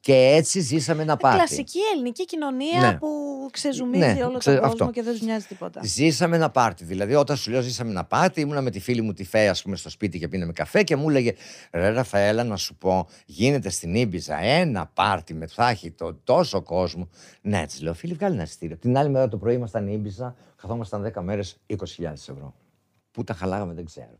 Και 0.04 0.14
έτσι 0.14 0.60
ζήσαμε 0.60 1.02
ένα 1.02 1.16
πάρτι. 1.16 1.36
Κλασική 1.38 1.78
ελληνική 1.94 2.24
κοινωνία 2.24 2.80
Ναι. 2.80 2.96
που 2.98 3.08
ξεζουμίζει 3.52 4.12
Ναι, 4.12 4.24
όλο 4.24 4.38
ξε- 4.38 4.54
τον 4.54 4.62
κόσμο 4.68 4.84
αυτό. 4.84 4.90
και 4.90 5.02
δεν 5.02 5.12
τους 5.12 5.22
νοιάζει 5.22 5.46
τίποτα. 5.46 5.80
Ζήσαμε 5.84 6.36
ένα 6.36 6.50
πάρτι. 6.50 6.84
Δηλαδή, 6.84 7.14
όταν 7.14 7.36
σου 7.36 7.50
λέω 7.50 7.60
ζήσαμε 7.60 7.90
ένα 7.90 8.04
πάρτι, 8.04 8.40
ήμουνα 8.40 8.60
με 8.60 8.70
τη 8.70 8.80
φίλη 8.80 9.00
μου 9.02 9.12
τη 9.12 9.24
Φέα, 9.24 9.50
ας 9.50 9.62
πούμε, 9.62 9.76
στο 9.76 9.90
σπίτι 9.90 10.18
και 10.18 10.28
πίναμε 10.28 10.52
καφέ 10.52 10.82
και 10.82 10.96
μου 10.96 11.08
έλεγε 11.10 11.34
Ρε 11.72 11.88
Ραφαέλα, 11.88 12.44
να 12.44 12.56
σου 12.56 12.74
πω, 12.76 13.08
γίνεται 13.26 13.70
στην 13.70 13.94
Ήμπιζα 13.94 14.38
ένα 14.38 14.86
πάρτι 14.94 15.34
με 15.34 15.46
θα 15.46 15.68
έχει 15.68 15.90
το 15.90 16.14
τόσο 16.24 16.62
κόσμο. 16.62 17.08
Ναι, 17.40 17.66
της 17.66 17.80
λέω, 17.82 17.94
φίλοι, 17.94 18.12
βγάλει 18.14 18.34
ένα 18.34 18.42
εισιτήριο. 18.42 18.76
Την 18.76 18.96
άλλη 18.96 19.08
μέρα 19.10 19.28
το 19.28 19.36
πρωί 19.36 19.54
ήμασταν 19.54 19.86
Ήμπιζα, 19.88 20.34
καθόμασταν 20.60 21.02
10 21.14 21.22
μέρες 21.22 21.56
20.000 21.66 22.12
ευρώ. 22.12 22.54
Πού 23.10 23.24
τα 23.24 23.34
χαλάγαμε, 23.34 23.74
δεν 23.74 23.84
ξέρω. 23.84 24.18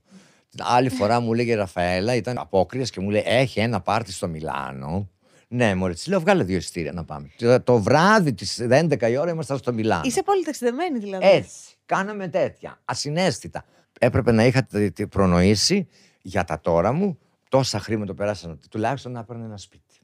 Την 0.51 0.65
άλλη 0.69 0.89
φορά 0.89 1.21
μου 1.21 1.33
λέγε 1.35 1.55
Ραφαέλα, 1.55 2.15
ήταν 2.15 2.39
απόκριες 2.39 2.91
και 2.91 3.01
μου 3.01 3.11
λέει: 3.11 3.23
Έχει 3.27 3.61
ένα 3.61 3.81
πάρτι 3.81 4.13
στο 4.13 4.29
Μιλάνο. 4.29 5.09
Ναι, 5.49 5.75
μωρέ, 5.75 5.93
της 5.93 6.07
λέω: 6.07 6.21
Βγάλε 6.21 6.43
δύο 6.45 6.57
εισιτήρια 6.57 6.93
να 6.93 7.05
πάμε. 7.05 7.31
Το, 7.37 7.61
το 7.63 7.79
βράδυ 7.83 8.33
της 8.35 8.61
11 8.71 9.03
η 9.11 9.17
ώρα 9.17 9.31
ήμασταν 9.31 9.59
στο 9.59 9.73
Μιλάνο. 9.73 10.03
Είσαι 10.05 10.23
πολύ 10.23 10.45
ταξιδεμένη 10.45 10.99
δηλαδή. 10.99 11.27
Έτσι. 11.27 11.59
Κάναμε 11.87 12.29
τέτοια. 12.29 12.81
Ασυναίσθητα. 12.85 13.65
Έπρεπε 14.01 14.33
να 14.33 14.45
είχα 14.45 14.65
τε- 14.67 14.95
τε- 14.95 15.07
προνοήσει 15.09 15.87
για 16.23 16.45
τα 16.45 16.61
τώρα 16.61 16.93
μου 16.93 17.19
τόσα 17.49 17.79
χρήματα 17.79 18.15
περάσαν. 18.15 18.59
Τουλάχιστον 18.71 19.13
να 19.13 19.21
έπαιρνε 19.21 19.45
ένα 19.45 19.57
σπίτι. 19.57 19.95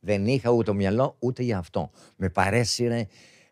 Δεν 0.00 0.26
είχα 0.26 0.50
ούτε 0.50 0.64
το 0.64 0.74
μυαλό 0.74 1.16
ούτε 1.18 1.42
για 1.42 1.58
αυτό. 1.58 1.90
Με 2.16 2.28
παρέσυρε. 2.28 3.06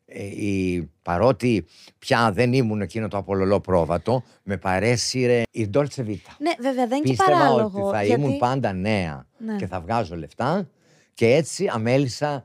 ε, 0.06 0.22
η, 0.24 0.90
παρότι 1.02 1.66
πια 1.98 2.32
δεν 2.32 2.52
ήμουν 2.52 2.80
εκείνο 2.80 3.08
το 3.08 3.16
απολολό 3.16 3.60
πρόβατο, 3.60 4.22
με 4.42 4.56
παρέσυρε 4.56 5.42
η 5.50 5.70
Dolce 5.74 5.80
Vita. 6.06 6.32
Ναι, 6.38 6.50
βέβαια 6.60 6.86
δεν 6.86 6.96
είναι 6.96 7.00
και 7.04 7.10
Πίστευα 7.10 7.30
παράλογο. 7.38 7.82
ότι 7.86 7.96
θα 7.96 8.02
γιατί... 8.04 8.20
ήμουν 8.20 8.38
πάντα 8.38 8.72
νέα 8.72 9.26
Ναι. 9.38 9.56
και 9.56 9.66
θα 9.66 9.80
βγάζω 9.80 10.16
λεφτά 10.16 10.68
και 11.18 11.26
έτσι 11.34 11.66
αμέλησα 11.72 12.44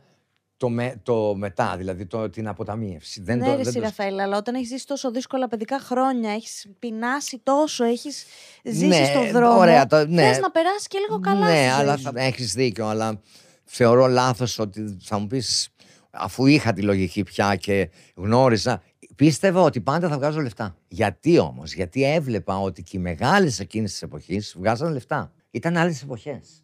το, 0.58 0.70
με, 0.70 1.00
το 1.04 1.36
μετά, 1.36 1.78
δηλαδή 1.78 2.06
το, 2.06 2.30
την 2.30 2.48
αποταμίευση. 2.48 3.22
Δεν 3.22 3.38
ναι, 3.38 3.44
το, 3.46 3.50
ρε 3.50 3.58
δεν 3.58 3.66
εσύ, 3.68 3.76
το 3.76 3.82
Ραφαέλα, 3.82 4.24
αλλά 4.24 4.38
όταν 4.38 4.56
έχεις 4.56 4.68
ζήσει 4.68 4.88
τόσο 4.88 5.12
δύσκολα 5.12 5.48
παιδικά 5.48 5.80
χρόνια, 5.80 6.32
έχεις 6.32 6.68
πεινάσει 6.80 7.40
τόσο, 7.44 7.84
έχεις 7.84 8.26
ζήσει 8.64 8.86
Ναι, 8.86 9.06
στον 9.06 9.32
δρόμο. 9.32 9.58
ωραία, 9.60 9.86
το- 9.86 10.08
ναι. 10.08 10.22
Θες 10.24 10.40
να 10.40 10.52
περάσει 10.52 10.88
και 10.88 10.98
λίγο 11.00 11.20
καλά. 11.20 11.46
Ναι, 11.46 11.52
στη 11.72 11.82
αλλά 11.82 11.96
ζωή 11.96 12.04
σου. 12.06 12.12
θα 12.14 12.22
έχεις 12.22 12.54
δίκιο. 12.54 12.88
Αλλά 12.88 13.22
θεωρώ 13.64 14.08
λάθος 14.08 14.60
ότι 14.60 14.98
θα 15.02 15.20
μου 15.20 15.28
πεις, 15.28 15.70
αφού 16.12 16.46
είχα 16.46 16.74
τη 16.74 16.82
λογική 16.82 17.24
πια 17.24 17.56
και 17.56 17.90
γνώριζα, 18.16 18.82
πίστευα 19.16 19.62
ότι 19.62 19.82
πάντα 19.82 20.08
θα 20.10 20.16
βγάζω 20.18 20.40
λεφτά. 20.40 20.76
Γιατί 20.88 21.38
όμως, 21.40 21.74
Γιατί 21.74 22.04
έβλεπα 22.04 22.60
ότι 22.60 22.84
και 22.84 22.98
οι 22.98 23.00
μεγάλες 23.00 23.60
εκείνη 23.60 23.86
της 23.86 24.02
εποχής 24.02 24.56
βγάζαν 24.58 24.92
λεφτά. 24.94 25.32
Ήταν 25.52 25.78
άλλες 25.78 26.02
εποχές. 26.02 26.63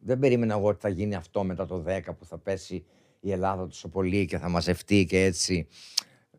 Δεν 0.00 0.18
περίμενα 0.18 0.54
εγώ 0.54 0.68
ότι 0.68 0.80
θα 0.80 0.88
γίνει 0.88 1.14
αυτό 1.14 1.44
μετά 1.44 1.66
το 1.66 1.84
10 1.86 2.00
που 2.18 2.24
θα 2.24 2.38
πέσει 2.38 2.84
η 3.20 3.32
Ελλάδα 3.32 3.66
τόσο 3.66 3.88
πολύ 3.88 4.24
και 4.26 4.38
θα 4.38 4.48
μαζευτεί 4.48 5.04
και 5.04 5.24
έτσι 5.24 5.68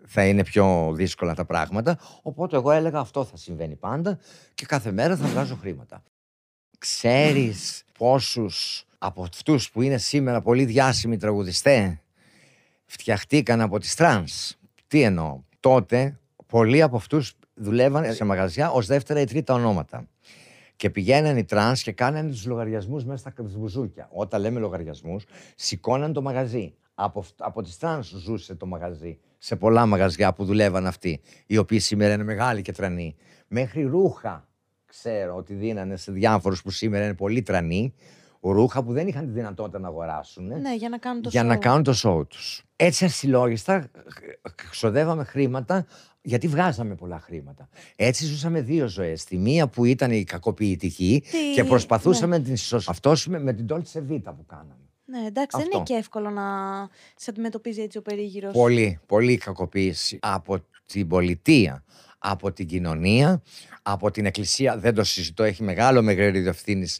θα 0.05 0.25
είναι 0.25 0.43
πιο 0.43 0.91
δύσκολα 0.93 1.35
τα 1.35 1.45
πράγματα. 1.45 1.99
Οπότε 2.21 2.55
εγώ 2.55 2.71
έλεγα 2.71 2.99
αυτό 2.99 3.23
θα 3.23 3.37
συμβαίνει 3.37 3.75
πάντα 3.75 4.19
και 4.53 4.65
κάθε 4.65 4.91
μέρα 4.91 5.15
θα 5.15 5.27
βγάζω 5.27 5.55
χρήματα. 5.55 6.03
Ξέρεις 6.77 7.83
πόσους 7.97 8.85
από 8.97 9.23
αυτούς 9.23 9.71
που 9.71 9.81
είναι 9.81 9.97
σήμερα 9.97 10.41
πολύ 10.41 10.65
διάσημοι 10.65 11.17
τραγουδιστές 11.17 12.01
φτιαχτήκαν 12.85 13.61
από 13.61 13.79
τις 13.79 13.95
τρανς; 13.95 14.55
Τι 14.87 15.01
εννοώ; 15.01 15.41
Τότε 15.59 16.19
πολλοί 16.45 16.81
από 16.81 16.95
αυτούς 16.95 17.33
δουλεύαν 17.53 18.13
σε 18.13 18.23
μαγαζιά 18.23 18.71
ως 18.71 18.85
δεύτερα 18.85 19.19
ή 19.19 19.25
τρίτα 19.25 19.53
ονόματα. 19.53 20.07
Και 20.81 20.89
πηγαίναν 20.89 21.37
οι 21.37 21.43
τρανς 21.43 21.83
και 21.83 21.91
κάνανε 21.91 22.29
τους 22.29 22.45
λογαριασμούς 22.45 23.05
μέσα 23.05 23.29
στα 23.29 23.43
μπουζούκια. 23.43 24.09
Όταν 24.11 24.41
λέμε 24.41 24.59
λογαριασμούς, 24.59 25.25
σηκώναν 25.55 26.13
το 26.13 26.21
μαγαζί. 26.21 26.73
Από, 26.93 27.23
από 27.37 27.61
τις 27.61 27.77
τρανς 27.77 28.07
ζούσε 28.07 28.55
το 28.55 28.65
μαγαζί. 28.65 29.19
Σε 29.37 29.55
πολλά 29.55 29.85
μαγαζιά 29.85 30.33
που 30.33 30.45
δουλεύαν 30.45 30.87
αυτοί, 30.87 31.21
οι 31.45 31.57
οποίοι 31.57 31.79
σήμερα 31.79 32.13
είναι 32.13 32.23
μεγάλοι 32.23 32.61
και 32.61 32.71
τρανοί. 32.71 33.15
Μέχρι 33.47 33.83
ρούχα 33.83 34.47
ξέρω 34.85 35.35
ότι 35.35 35.53
δίνανε 35.53 35.95
σε 35.95 36.11
διάφορους 36.11 36.61
που 36.61 36.69
σήμερα 36.69 37.03
είναι 37.05 37.15
πολύ 37.15 37.41
τρανοί. 37.41 37.93
Ρούχα 38.41 38.83
που 38.83 38.93
δεν 38.93 39.07
είχαν 39.07 39.25
τη 39.25 39.31
δυνατότητα 39.31 39.79
να 39.79 39.87
αγοράσουν. 39.87 40.45
Ναι, 40.45 40.75
για 40.75 40.89
να 40.89 40.97
κάνουν 40.97 41.21
το 41.21 41.29
για 41.29 41.43
show. 41.43 41.45
να 41.45 41.57
κάνουν 41.57 41.83
το 41.83 41.93
show 42.03 42.27
τους. 42.27 42.63
Έτσι 42.75 43.05
ασυλλόγιστα 43.05 43.89
ξοδεύαμε 44.69 45.23
χρήματα 45.23 45.85
γιατί 46.21 46.47
βγάζαμε 46.47 46.95
πολλά 46.95 47.19
χρήματα. 47.19 47.69
Έτσι 47.95 48.25
ζούσαμε 48.25 48.61
δύο 48.61 48.87
ζωές. 48.87 49.23
Τη 49.23 49.37
μία 49.37 49.67
που 49.67 49.85
ήταν 49.85 50.11
η 50.11 50.23
κακοποιητική 50.23 51.23
Τι- 51.31 51.53
και 51.55 51.63
προσπαθούσαμε 51.63 52.37
να 52.37 52.43
την 52.43 52.57
σωσαυτώσουμε 52.57 53.39
με 53.39 53.53
την 53.53 53.65
Dolce 53.69 53.97
Vita 54.11 54.33
που 54.37 54.45
κάναμε. 54.45 54.75
Ναι, 55.05 55.17
εντάξει, 55.25 55.57
δεν 55.57 55.65
Αυτό. 55.65 55.75
είναι 55.77 55.83
και 55.85 55.93
εύκολο 55.93 56.29
να 56.29 56.43
σε 57.15 57.29
αντιμετωπίζει 57.29 57.81
έτσι 57.81 57.97
ο 57.97 58.01
περίγυρος. 58.01 58.53
Πολύ, 58.53 58.99
πολλή 59.05 59.37
κακοποίηση 59.37 60.17
από 60.21 60.57
την 60.85 61.07
πολιτεία, 61.07 61.83
από 62.23 62.51
την 62.51 62.67
κοινωνία, 62.67 63.41
από 63.81 64.11
την 64.11 64.25
εκκλησία. 64.25 64.77
Δεν 64.77 64.93
το 64.93 65.03
συζητώ, 65.03 65.43
έχει 65.43 65.63
μεγάλο 65.63 66.01
μεγαλύτερη 66.01 66.47
ευθύνης. 66.47 66.99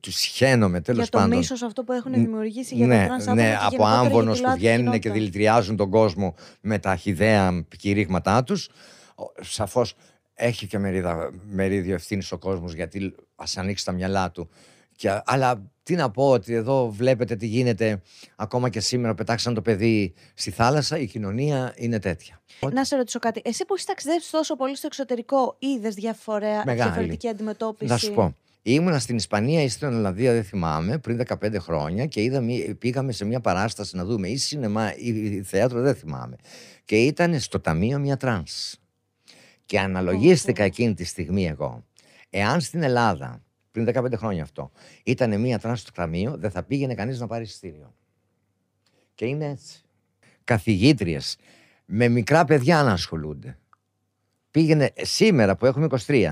Τους 0.00 0.10
σιχαίνομαι 0.10 0.80
τέλος 0.80 1.00
Για 1.02 1.10
το 1.10 1.18
πάντων. 1.18 1.36
μίσος 1.38 1.62
αυτό 1.62 1.84
που 1.84 1.92
έχουν 1.92 2.12
δημιουργήσει 2.12 2.74
για 2.74 2.86
ναι, 2.86 2.98
τα 3.00 3.06
τρανς 3.06 3.22
άτομα 3.22 3.42
ναι, 3.42 3.48
και 3.48 3.54
από 3.54 3.64
γενικότερα 3.68 3.90
για 3.92 4.00
άμβωνος 4.00 4.34
τη 4.36 4.40
που 4.40 4.46
ΛΟΑΤΚΙ 4.46 4.60
βγαίνουν 4.60 4.84
και 4.84 4.90
κοινότητα. 4.90 5.12
δηλητηριάζουν 5.12 5.76
τον 5.76 5.90
κόσμο 5.90 6.34
με 6.60 6.78
τα 6.78 6.96
χυδαία 6.96 7.64
κηρύγματά 7.78 8.44
τους. 8.44 8.68
Ο- 9.14 9.42
Σαφώς 9.44 9.94
έχει 10.34 10.66
και 10.66 10.78
μερίδα, 10.78 11.30
μερίδιο 11.50 11.94
ευθύνης 11.94 12.32
ο 12.32 12.38
κόσμος 12.38 12.74
γιατί 12.74 13.14
ας 13.36 13.56
ανοίξει 13.56 13.84
τα 13.84 13.92
μυαλά 13.92 14.30
του. 14.30 14.48
Και, 14.96 15.20
αλλά 15.24 15.70
τι 15.82 15.94
να 15.94 16.10
πω 16.10 16.28
ότι 16.30 16.54
εδώ 16.54 16.90
βλέπετε 16.90 17.36
τι 17.36 17.46
γίνεται 17.46 18.02
ακόμα 18.36 18.68
και 18.68 18.80
σήμερα 18.80 19.14
πετάξαν 19.14 19.54
το 19.54 19.62
παιδί 19.62 20.14
στη 20.34 20.50
θάλασσα 20.50 20.98
η 20.98 21.06
κοινωνία 21.06 21.72
είναι 21.76 21.98
τέτοια. 21.98 22.42
Να 22.72 22.84
σε 22.84 22.96
ρωτήσω 22.96 23.18
κάτι. 23.18 23.40
Εσύ 23.44 23.64
που 23.64 23.74
έχεις 23.74 23.86
ταξιδέψει 23.86 24.30
τόσο 24.30 24.56
πολύ 24.56 24.76
στο 24.76 24.86
εξωτερικό, 24.86 25.56
είδες 25.58 25.96
Μεγάλη. 26.64 26.74
διαφορετική 26.74 27.28
αντιμετώπιση; 27.28 27.90
Να 27.90 27.98
σου 27.98 28.12
πω. 28.12 28.34
Ήμουνα 28.66 28.98
στην 28.98 29.16
Ισπανία 29.16 29.62
ή 29.62 29.68
στην 29.68 29.88
Ολλανδία, 29.88 30.32
δεν 30.32 30.44
θυμάμαι, 30.44 30.98
πριν 30.98 31.16
15 31.44 31.56
χρόνια 31.58 32.06
και 32.06 32.22
είδα, 32.22 32.40
μη- 32.40 32.74
πήγαμε 32.74 33.12
σε 33.12 33.24
μια 33.24 33.40
παράσταση 33.40 33.96
να 33.96 34.04
δούμε 34.04 34.28
ή 34.28 34.36
σινεμά 34.36 34.96
ή 34.96 35.42
θέατρο, 35.42 35.80
δεν 35.80 35.94
θυμάμαι. 35.94 36.36
Και 36.84 36.96
ήταν 36.96 37.40
στο 37.40 37.60
ταμείο 37.60 37.98
μια 37.98 38.16
τρανς. 38.16 38.74
Και 39.66 39.80
αναλογίστηκα 39.80 40.62
Ω, 40.62 40.64
ω. 40.64 40.66
εκείνη 40.66 40.94
τη 40.94 41.04
στιγμή 41.04 41.46
εγώ. 41.46 41.84
Εάν 42.30 42.60
στην 42.60 42.82
Ελλάδα, 42.82 43.42
πριν 43.74 43.86
15 43.94 44.12
χρόνια 44.16 44.42
αυτό, 44.42 44.70
ήταν 45.04 45.40
μια 45.40 45.58
τρανς 45.58 45.80
στο 45.80 45.92
ταμείο, 45.92 46.36
δεν 46.36 46.50
θα 46.50 46.62
πήγαινε 46.62 46.94
κανείς 46.94 47.20
να 47.20 47.26
πάρει 47.26 47.44
εισιτήριο. 47.44 47.94
Και 49.14 49.24
είναι 49.26 49.44
έτσι. 49.48 49.82
Καθηγήτριες 50.44 51.36
με 51.84 52.08
μικρά 52.08 52.44
παιδιά 52.44 52.82
να 52.82 52.92
ασχολούνται. 52.92 53.58
Πήγαινε 54.50 54.92
σήμερα 54.96 55.56
που 55.56 55.66
έχουμε 55.66 55.86
23. 56.06 56.30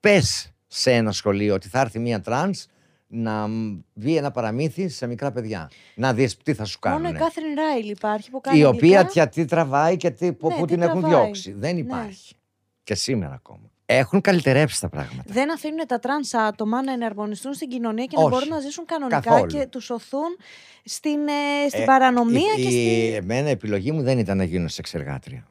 Πες 0.00 0.52
σε 0.66 0.92
ένα 0.92 1.12
σχολείο 1.12 1.54
ότι 1.54 1.68
θα 1.68 1.80
έρθει 1.80 1.98
μία 1.98 2.20
τρανς 2.20 2.66
να 3.06 3.46
μ, 3.48 3.80
πει 3.94 4.16
ένα 4.16 4.30
παραμύθι 4.30 4.88
σε 4.88 5.06
μικρά 5.06 5.32
παιδιά. 5.32 5.70
Να 5.94 6.14
δεις 6.14 6.36
τι 6.36 6.54
θα 6.54 6.64
σου 6.64 6.78
κάνουν. 6.78 7.02
Μόνο 7.02 7.16
η 7.16 7.18
Κάθριν 7.18 7.54
Ράιλ 7.54 7.88
υπάρχει 7.90 8.30
που 8.30 8.40
κάνει. 8.40 8.58
Η 8.58 8.64
οποία 8.64 8.98
αγγλικά. 8.98 9.06
τια- 9.12 9.28
τι 9.28 9.44
τραβάει 9.44 9.96
και 9.96 10.10
τι, 10.10 10.32
πού 10.32 10.48
Ναι, 10.48 10.54
πού 10.54 10.64
τι 10.66 10.72
την 10.72 10.82
έχουν 10.82 11.00
τραβάει. 11.00 11.20
διώξει. 11.22 11.52
Δεν 11.52 11.74
Ναι. 11.74 11.80
υπάρχει. 11.80 12.34
Και 12.82 12.94
σήμερα 12.94 13.34
ακόμα. 13.34 13.70
Έχουν 13.86 14.20
καλυτερέψει 14.20 14.80
τα 14.80 14.88
πράγματα. 14.88 15.22
Δεν 15.26 15.52
αφήνουν 15.52 15.86
τα 15.86 15.98
τρανς 15.98 16.34
άτομα 16.34 16.82
να 16.84 16.92
εναρμονιστούν 16.92 17.54
στην 17.54 17.68
κοινωνία 17.68 18.04
και 18.04 18.16
να 18.16 18.22
Όχι. 18.22 18.30
μπορούν 18.32 18.48
να 18.48 18.60
ζήσουν 18.60 18.84
κανονικά 18.84 19.20
Καθόλου. 19.20 19.46
και 19.46 19.66
τους 19.66 19.84
ωθούν 19.84 20.36
στην, 20.84 21.28
ε, 21.28 21.68
στην 21.68 21.82
Ε, 21.82 21.84
παρανομία 21.84 22.52
η, 22.58 22.62
και 22.62 22.68
η- 22.68 22.70
στη. 22.70 23.14
Εμένα 23.14 23.48
η 23.48 23.50
επιλογή 23.50 23.92
μου 23.92 24.02
δεν 24.02 24.18
ήταν 24.18 24.36
να 24.36 24.44
γίνω 24.44 24.68
σεξεργάτρια. 24.68 25.46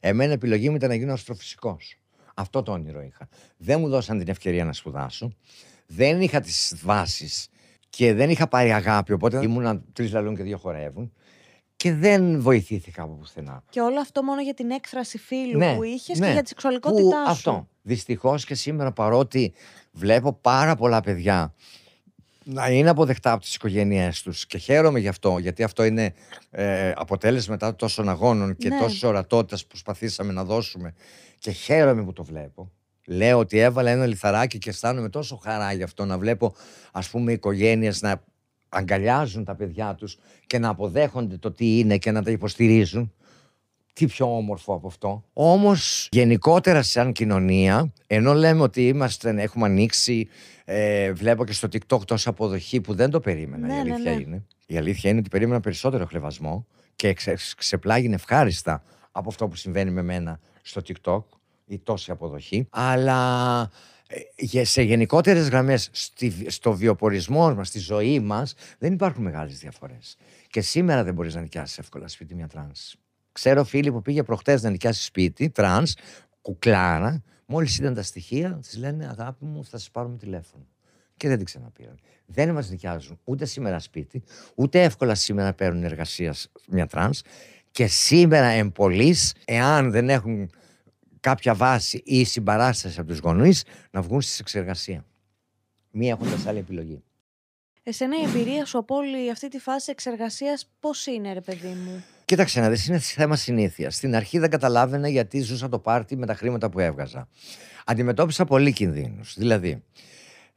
Εμένα 0.00 0.30
η 0.30 0.34
επιλογή 0.34 0.68
μου 0.70 0.76
ήταν 0.76 0.88
να 0.88 0.94
γίνω 0.94 1.12
αστροφυσικός. 1.12 1.98
Αυτό 2.34 2.62
το 2.62 2.72
όνειρο 2.72 3.02
είχα. 3.02 3.28
Δεν 3.56 3.80
μου 3.80 3.88
δώσαν 3.88 4.18
την 4.18 4.28
ευκαιρία 4.28 4.64
να 4.64 4.72
σπουδάσω. 4.72 5.32
Δεν 5.86 6.20
είχα 6.20 6.40
τις 6.40 6.74
βάσεις 6.82 7.48
και 7.90 8.12
δεν 8.14 8.30
είχα 8.30 8.48
πάρει 8.48 8.72
αγάπη. 8.72 9.12
Οπότε 9.12 9.40
ήμουνα 9.42 9.82
τρεις 9.92 10.12
λαλούν 10.12 10.36
και 10.36 10.42
δύο 10.42 10.58
χορεύουν. 10.58 11.12
Και 11.80 11.94
δεν 11.94 12.40
βοηθήθηκα 12.40 13.02
από 13.02 13.12
πουθενά. 13.12 13.62
Και 13.70 13.80
όλο 13.80 14.00
αυτό 14.00 14.22
μόνο 14.22 14.40
για 14.42 14.54
την 14.54 14.70
έκφραση 14.70 15.18
φίλου 15.18 15.58
Ναι, 15.58 15.74
που 15.74 15.82
είχες 15.82 16.18
ναι. 16.18 16.26
και 16.26 16.32
για 16.32 16.42
τη 16.42 16.48
σεξουαλικότητά 16.48 17.02
Που 17.02 17.24
σου. 17.24 17.30
Αυτό. 17.30 17.68
Δυστυχώς 17.82 18.44
και 18.44 18.54
σήμερα 18.54 18.92
παρότι 18.92 19.52
βλέπω 19.92 20.32
πάρα 20.32 20.76
πολλά 20.76 21.00
παιδιά 21.00 21.54
να 22.44 22.70
είναι 22.70 22.90
αποδεκτά 22.90 23.32
από 23.32 23.42
τις 23.42 23.54
οικογένειές 23.54 24.22
τους 24.22 24.46
και 24.46 24.58
χαίρομαι 24.58 24.98
γι' 24.98 25.08
αυτό 25.08 25.38
γιατί 25.38 25.62
αυτό 25.62 25.84
είναι 25.84 26.14
ε, 26.50 26.92
αποτέλεσμα 26.96 27.52
μετά 27.60 27.76
τόσων 27.76 28.08
αγώνων 28.08 28.56
και 28.56 28.68
Ναι. 28.68 28.78
τόσης 28.78 29.02
ορατότητας 29.02 29.62
που 29.62 29.68
προσπαθήσαμε 29.68 30.32
να 30.32 30.44
δώσουμε 30.44 30.94
και 31.38 31.50
χαίρομαι 31.50 32.04
που 32.04 32.12
το 32.12 32.24
βλέπω. 32.24 32.70
Λέω 33.06 33.38
ότι 33.38 33.58
έβαλα 33.58 33.90
ένα 33.90 34.06
λιθαράκι 34.06 34.58
και 34.58 34.70
αισθάνομαι 34.70 35.08
τόσο 35.08 35.36
χαρά 35.36 35.72
γι' 35.72 35.82
αυτό 35.82 36.04
να 36.04 36.18
βλέπω 36.18 36.54
ας 36.92 37.08
πούμε 37.08 37.32
οικογένειες 37.32 38.02
να 38.02 38.22
αγκαλιάζουν 38.70 39.44
τα 39.44 39.54
παιδιά 39.54 39.94
τους 39.94 40.18
και 40.46 40.58
να 40.58 40.68
αποδέχονται 40.68 41.36
το 41.36 41.52
τι 41.52 41.78
είναι 41.78 41.98
και 41.98 42.10
να 42.10 42.22
τα 42.22 42.30
υποστηρίζουν. 42.30 43.12
Τι 43.92 44.06
πιο 44.06 44.36
όμορφο 44.36 44.74
από 44.74 44.86
αυτό. 44.86 45.24
Όμως, 45.32 46.08
γενικότερα, 46.10 46.82
σαν 46.82 47.12
κοινωνία, 47.12 47.92
ενώ 48.06 48.34
λέμε 48.34 48.62
ότι 48.62 48.88
είμαστε, 48.88 49.34
έχουμε 49.42 49.66
ανοίξει, 49.66 50.28
ε, 50.64 51.12
βλέπω 51.12 51.44
και 51.44 51.52
στο 51.52 51.68
TikTok 51.72 52.06
τόσα 52.06 52.30
αποδοχή 52.30 52.80
που 52.80 52.94
δεν 52.94 53.10
το 53.10 53.20
περίμενα. 53.20 53.66
Ναι, 53.66 53.72
η 53.72 53.76
ναι, 53.76 53.80
αλήθεια 53.80 54.14
ναι. 54.14 54.20
είναι. 54.20 54.44
Η 54.66 54.76
αλήθεια 54.76 55.10
είναι 55.10 55.18
ότι 55.18 55.28
περίμενα 55.28 55.60
περισσότερο 55.60 56.06
χλεβασμό 56.06 56.66
και 56.96 57.12
ξε, 57.12 57.36
ξεπλάγινε 57.56 58.14
ευχάριστα 58.14 58.82
από 59.10 59.28
αυτό 59.28 59.48
που 59.48 59.56
συμβαίνει 59.56 59.90
με 59.90 60.02
μένα 60.02 60.40
στο 60.62 60.80
TikTok, 60.86 61.22
η 61.66 61.78
τόση 61.78 62.10
αποδοχή. 62.10 62.66
Αλλά 62.70 63.60
ε, 63.62 63.66
γε- 63.66 63.99
σε 64.62 64.82
γενικότερες 64.82 65.48
γραμμές 65.48 65.88
στη, 65.92 66.50
στο 66.50 66.72
βιοπορισμό 66.72 67.54
μας, 67.54 67.68
στη 67.68 67.78
ζωή 67.78 68.20
μας, 68.20 68.54
δεν 68.78 68.92
υπάρχουν 68.92 69.22
μεγάλες 69.22 69.58
διαφορές. 69.58 70.16
Και 70.48 70.60
σήμερα 70.60 71.04
δεν 71.04 71.14
μπορείς 71.14 71.34
να 71.34 71.40
νοικιάσεις 71.40 71.78
εύκολα 71.78 72.08
σπίτι 72.08 72.34
μια 72.34 72.46
τρανς. 72.46 72.94
Ξέρω 73.32 73.64
φίλη 73.64 73.92
που 73.92 74.02
πήγε 74.02 74.22
προχτές 74.22 74.62
να 74.62 74.70
νοικιάσει 74.70 75.04
σπίτι, 75.04 75.50
τρανς, 75.50 75.94
κουκλάρα, 76.42 77.22
μόλις 77.46 77.78
είδαν 77.78 77.94
τα 77.94 78.02
στοιχεία, 78.02 78.58
της 78.62 78.76
λένε 78.76 79.08
αγάπη 79.08 79.44
μου 79.44 79.64
θα 79.64 79.78
σας 79.78 79.90
πάρουμε 79.90 80.16
τηλέφωνο. 80.16 80.66
Και 81.16 81.28
δεν 81.28 81.36
την 81.36 81.46
ξαναπήραν. 81.46 81.98
Δεν 82.26 82.52
μας 82.52 82.70
νοικιάζουν 82.70 83.18
ούτε 83.24 83.44
σήμερα 83.44 83.78
σπίτι, 83.78 84.22
ούτε 84.54 84.82
εύκολα 84.82 85.14
σήμερα 85.14 85.52
παίρνουν 85.52 85.84
εργασίας 85.84 86.40
σ- 86.40 86.50
μια 86.68 86.86
τρανς 86.86 87.22
και 87.70 87.86
σήμερα 87.86 88.46
εν 88.46 88.64
πολλοίς, 88.64 89.34
εάν 89.44 89.90
δεν 89.90 90.08
έχουν 90.08 90.50
κάποια 91.20 91.54
βάση 91.54 92.02
ή 92.04 92.24
συμπαράσταση 92.24 93.00
από 93.00 93.08
τους 93.08 93.18
γονείς, 93.18 93.64
να 93.90 94.02
βγουν 94.02 94.20
στη 94.20 94.36
εξεργασία. 94.40 95.04
Μη 95.90 96.08
έχοντας 96.08 96.46
άλλη 96.46 96.58
επιλογή. 96.58 97.02
Εσένα 97.82 98.16
η 98.16 98.24
εμπειρία 98.24 98.64
σου 98.64 98.78
από 98.78 98.94
όλη 98.94 99.30
αυτή 99.30 99.48
τη 99.48 99.58
φάση 99.58 99.90
εξεργασίας 99.90 100.70
πώς 100.80 101.06
είναι, 101.06 101.32
ρε 101.32 101.40
παιδί 101.40 101.68
μου; 101.68 102.04
Κοίταξε 102.24 102.60
να 102.60 102.70
δεις, 102.70 102.86
είναι 102.86 102.98
θέμα 102.98 103.36
συνήθειας. 103.36 103.94
Στην 103.94 104.14
αρχή 104.14 104.38
δεν 104.38 104.50
καταλάβαινα 104.50 105.08
γιατί 105.08 105.40
ζούσα 105.40 105.68
το 105.68 105.78
πάρτι 105.78 106.16
με 106.16 106.26
τα 106.26 106.34
χρήματα 106.34 106.70
που 106.70 106.78
έβγαζα. 106.78 107.28
Αντιμετώπισα 107.84 108.44
πολύ 108.44 108.72
κινδύνους. 108.72 109.34
Δηλαδή, 109.36 109.82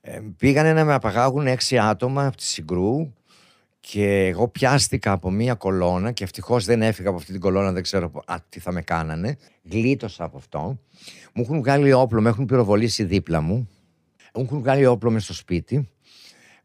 ε, 0.01 0.19
πήγανε 0.37 0.73
να 0.73 0.85
με 0.85 0.93
απαγάγουν 0.93 1.47
έξι 1.47 1.77
άτομα 1.77 2.25
από 2.25 2.37
τη 2.37 2.43
Συγκρού 2.43 3.13
και 3.85 4.25
εγώ 4.25 4.47
πιάστηκα 4.47 5.11
από 5.11 5.31
μία 5.31 5.53
κολόνα 5.53 6.11
και 6.11 6.23
ευτυχώς 6.23 6.65
δεν 6.65 6.81
έφυγα 6.81 7.09
από 7.09 7.17
αυτή 7.17 7.31
την 7.31 7.41
κολόνα, 7.41 7.71
δεν 7.71 7.83
ξέρω 7.83 8.11
α, 8.25 8.35
τι 8.49 8.59
θα 8.59 8.71
με 8.71 8.81
κάνανε. 8.81 9.37
Γλίτωσα 9.63 10.23
από 10.23 10.37
αυτό. 10.37 10.79
Μου 11.33 11.43
έχουν 11.43 11.57
βγάλει 11.57 11.93
όπλο, 11.93 12.21
με 12.21 12.29
έχουν 12.29 12.45
πυροβολήσει 12.45 13.03
δίπλα 13.03 13.41
μου. 13.41 13.69
Μου 14.35 14.41
έχουν 14.41 14.59
βγάλει 14.59 14.85
όπλο 14.85 15.11
μες 15.11 15.23
στο 15.23 15.33
σπίτι. 15.33 15.89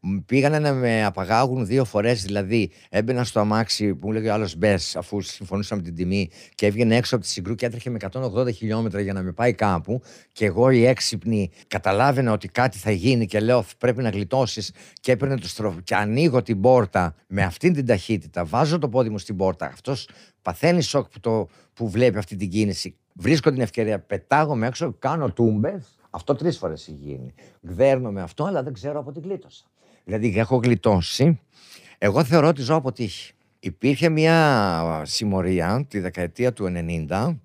Μ, 0.01 0.17
Πήγανε 0.27 0.59
να 0.59 0.73
με 0.73 1.05
απαγάγουν 1.05 1.67
δύο 1.67 1.85
φορές, 1.85 2.23
δηλαδή 2.23 2.71
έμπαινα 2.89 3.25
στο 3.25 3.41
αμάξι 3.41 3.95
που 3.95 4.07
μου 4.07 4.13
λέγε 4.13 4.29
ο 4.29 4.33
άλλος 4.33 4.57
μπες, 4.57 4.97
αφού 4.97 5.21
συμφωνούσαμε 5.21 5.83
την 5.83 5.95
τιμή, 5.95 6.31
και 6.55 6.67
έβγαινε 6.67 6.97
έξω 6.97 7.15
από 7.15 7.25
τη 7.25 7.31
συγκρού 7.31 7.55
και 7.55 7.67
έτρεχε 7.67 7.91
με 7.91 7.99
180 8.13 8.55
χιλιόμετρα 8.55 9.01
για 9.01 9.13
να 9.13 9.23
με 9.23 9.33
πάει 9.33 9.53
κάπου. 9.53 10.03
Και 10.33 10.45
εγώ 10.45 10.71
η 10.71 10.87
έξυπνη 10.87 11.51
καταλάβαινα 11.67 12.33
ότι 12.33 12.49
κάτι 12.49 12.79
θα 12.79 12.91
γίνει 12.91 13.27
και 13.27 13.41
λέω 13.41 13.65
πρέπει 13.79 14.03
να 14.03 14.09
γλιτώσεις. 14.09 14.73
Και 15.01 15.13
έπαιρνε 15.13 15.37
το 15.37 15.49
στροφ... 15.49 15.75
και 15.85 15.95
ανοίγω 15.95 16.43
την 16.43 16.61
πόρτα 16.61 17.15
με 17.27 17.43
αυτή 17.43 17.71
την 17.71 17.87
ταχύτητα. 17.87 18.45
Βάζω 18.45 18.79
το 18.79 18.89
πόδι 18.89 19.09
μου 19.09 19.19
στην 19.19 19.37
πόρτα. 19.37 19.67
Αυτός 19.67 20.09
παθαίνει 20.43 20.83
σοκ 20.83 21.09
που, 21.09 21.21
το... 21.21 21.49
που 21.75 21.89
βλέπει 21.89 22.19
αυτή 22.19 22.37
την 22.37 22.51
κίνηση. 22.51 22.97
Βρίσκω 23.13 23.51
την 23.51 23.61
ευκαιρία, 23.61 24.01
πετάγω 24.01 24.65
έξω, 24.65 24.95
κάνω 24.99 25.31
τούμπες. 25.31 25.99
Αυτό 26.11 26.35
τρεις 26.35 26.59
φορές 26.59 26.89
έχει 26.89 26.97
γίνει. 27.01 27.35
Γδέρνομαι 27.61 28.23
αυτό, 28.23 28.45
αλλά 28.45 28.63
δεν 28.63 28.73
ξέρω 28.73 28.99
από 28.99 29.13
τι 29.13 29.21
γλίτωσα. 29.21 29.65
Δηλαδή, 30.09 30.39
έχω 30.39 30.57
γλιτώσει. 30.57 31.41
Εγώ 31.99 32.25
θεωρώ 32.25 32.49
ότι 32.49 32.63
ζω 32.63 32.75
από 32.75 32.93
τύχη. 32.93 33.33
Υπήρχε 33.61 34.09
μια 34.09 35.03
συμμορία 35.05 35.85
τη 35.89 35.99
δεκαετία 35.99 36.53
του 36.53 36.73
90, 37.09 37.37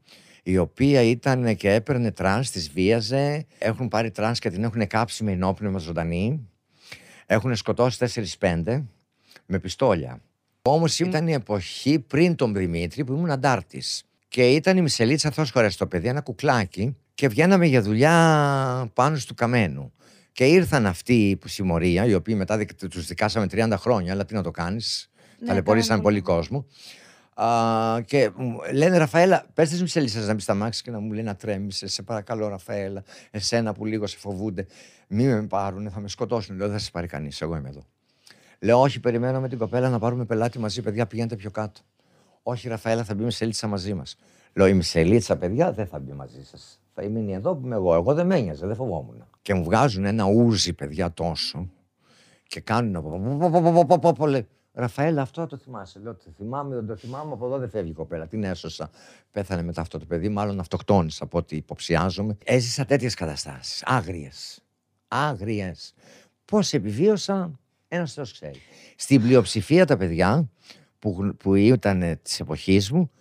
η 0.44 0.58
οποία 0.58 1.02
ήταν 1.02 1.56
και 1.56 1.74
έπαιρνε 1.74 2.12
τρανς, 2.12 2.52
τις 2.52 2.72
βίαζε, 2.72 3.46
έχουν 3.58 3.88
πάρει 3.88 4.12
τρανς 4.12 4.40
και 4.40 4.50
την 4.50 4.64
έχουν 4.64 4.88
κάψει 4.88 5.24
με 5.24 5.32
οινόπνευμα 5.32 5.80
ζωντανή, 5.80 6.50
έχουν 7.26 7.56
σκοτώσει 7.56 8.26
4-5 8.40 8.84
με 9.46 9.60
πιστόλια. 9.60 10.22
Όμως 10.62 11.00
ήταν 11.00 11.28
η 11.28 11.34
εποχή 11.34 12.00
πριν 12.00 12.36
τον 12.36 12.54
Δημήτρη 12.54 13.04
που 13.04 13.14
ήμουν 13.14 13.32
αντάρτης. 13.32 14.04
Και 14.28 14.50
ήταν 14.50 14.78
η 14.78 14.82
Μισελίτσα 14.82 15.32
Θόσχορε 15.32 15.70
στο 15.70 15.88
παιδί, 15.88 16.08
ένα 16.08 16.22
κουκλάκι, 16.22 16.96
και 17.14 17.28
βγαίναμε 17.28 17.66
για 17.66 17.82
δουλειά 17.82 18.92
πάνω 18.94 19.18
του 19.28 19.34
Καμένου. 19.34 19.94
Και 20.34 20.46
ήρθαν 20.46 20.86
αυτοί 20.86 21.30
η 21.30 21.40
συμμορία, 21.46 22.06
οι 22.06 22.14
οποίοι 22.14 22.36
μετά 22.38 22.66
τους 22.90 23.08
δικάσαμε 23.08 23.46
30 23.52 23.74
χρόνια, 23.78 24.14
αλλά 24.14 24.26
τι 24.26 24.34
να 24.34 24.44
το 24.44 24.52
κάνεις. 24.52 25.10
Ναι, 25.40 25.48
Ταλαιπωρήσαν 25.48 26.02
πολύ 26.02 26.22
κόσμο. 26.22 26.66
Α, 27.34 28.02
και 28.06 28.32
λένε 28.74 28.98
Ραφαέλα, 28.98 29.46
πες 29.54 29.70
τη 29.70 29.82
Μισελίτσα 29.82 30.20
να 30.20 30.34
μπεις 30.34 30.44
στα 30.44 30.54
μάξι 30.54 30.84
και 30.84 30.92
να 30.92 31.00
μου 31.00 31.12
λέει 31.12 31.24
να 31.24 31.36
τρέμει. 31.36 31.72
Σε 31.72 32.02
παρακαλώ, 32.02 32.48
Ραφαέλα, 32.48 33.04
εσένα 33.32 33.74
που 33.74 33.86
λίγο 33.86 34.08
σε 34.08 34.18
φοβούνται. 34.18 34.68
Μην 35.08 35.30
με 35.30 35.48
πάρουν, 35.48 35.90
θα 35.90 36.00
με 36.00 36.08
σκοτώσουν. 36.08 36.56
Λέω 36.56 36.68
δεν 36.68 36.78
θα 36.78 36.84
σε 36.84 36.92
πάρει 36.92 37.08
κανείς. 37.08 37.42
Εγώ 37.42 37.56
είμαι 37.56 37.70
εδώ. 37.70 37.86
Λέω, 38.60 38.82
Όχι, 38.82 39.00
περιμένω 39.00 39.40
με 39.40 39.50
την 39.50 39.58
κοπέλα 39.58 39.90
να 39.90 40.00
πάρουμε 40.00 40.26
πελάτη 40.26 40.60
μαζί. 40.60 40.82
Παιδιά, 40.82 41.06
πηγαίνετε 41.06 41.36
πιο 41.36 41.52
κάτω. 41.52 41.82
Όχι, 42.44 42.68
Ραφαέλα, 42.68 43.04
θα 43.04 43.16
μπει 43.16 43.24
Μισελίτσα 43.24 43.68
μαζί 43.68 43.94
μας. 43.94 44.18
Λέω, 44.54 44.68
η 44.68 44.74
Μισελίτσα, 44.74 45.38
παιδιά, 45.38 45.72
δεν 45.72 45.88
θα 45.88 46.00
μπει 46.00 46.12
μαζί 46.12 46.44
σας. 46.46 46.83
Θα 46.94 47.10
μείνει 47.10 47.34
εδώ 47.34 47.56
που 47.56 47.66
είμαι 47.66 47.76
εγώ. 47.76 47.94
Εγώ 47.94 48.14
δεν 48.14 48.26
με 48.26 48.36
ένοιαζε, 48.36 48.66
δεν 48.66 48.76
φοβόμουν. 48.76 49.28
Και 49.42 49.54
μου 49.54 49.64
βγάζουν 49.64 50.06
ένα 50.06 50.26
ούζι, 50.26 50.74
παιδιά, 50.74 51.14
τόσο. 51.14 51.70
Και 52.48 52.60
κάνουν 52.60 52.96
από. 52.96 54.28
Λέει, 54.28 54.48
Ραφαέλα, 54.74 55.22
αυτό 55.22 55.48
το 55.48 55.58
θυμάσαι. 55.58 56.00
Λέω, 56.00 56.16
το 56.16 56.32
θυμάμαι, 56.38 56.76
δεν 56.76 56.86
το 56.86 56.96
θυμάμαι, 56.96 57.34
από 57.34 57.46
εδώ 57.46 57.58
δεν 57.58 57.70
φεύγει 57.70 57.90
η 57.90 57.94
κοπέλα. 57.94 58.28
Την 58.28 58.44
έσωσα. 58.44 58.90
Πέθανε 59.32 59.64
μετά 59.64 59.82
αυτό 59.82 60.00
το 60.00 60.06
παιδί, 60.06 60.30
μάλλον 60.30 60.60
αυτοκτόνησα 60.60 61.24
από 61.24 61.38
ό,τι 61.38 61.56
υποψιάζομαι. 61.56 62.38
Έζησα 62.44 62.86
τέτοιες 62.86 63.14
καταστάσεις. 63.14 63.84
Άγριες. 63.86 64.64
Άγριες. 65.08 65.94
Πώς 66.46 66.74
επιβίωσα, 66.74 67.60
ένας 67.88 68.14
Θεός 68.14 68.32
ξέρει. 68.34 68.60
Στην 68.96 69.22
πλειοψηφία 69.22 69.86
τα 69.86 69.98
παιδιά 69.98 70.50
που, 71.00 71.36
που 71.38 71.56
ήταν 71.56 72.20
της 72.22 72.40
εποχής 72.40 72.92
μου 72.92 73.12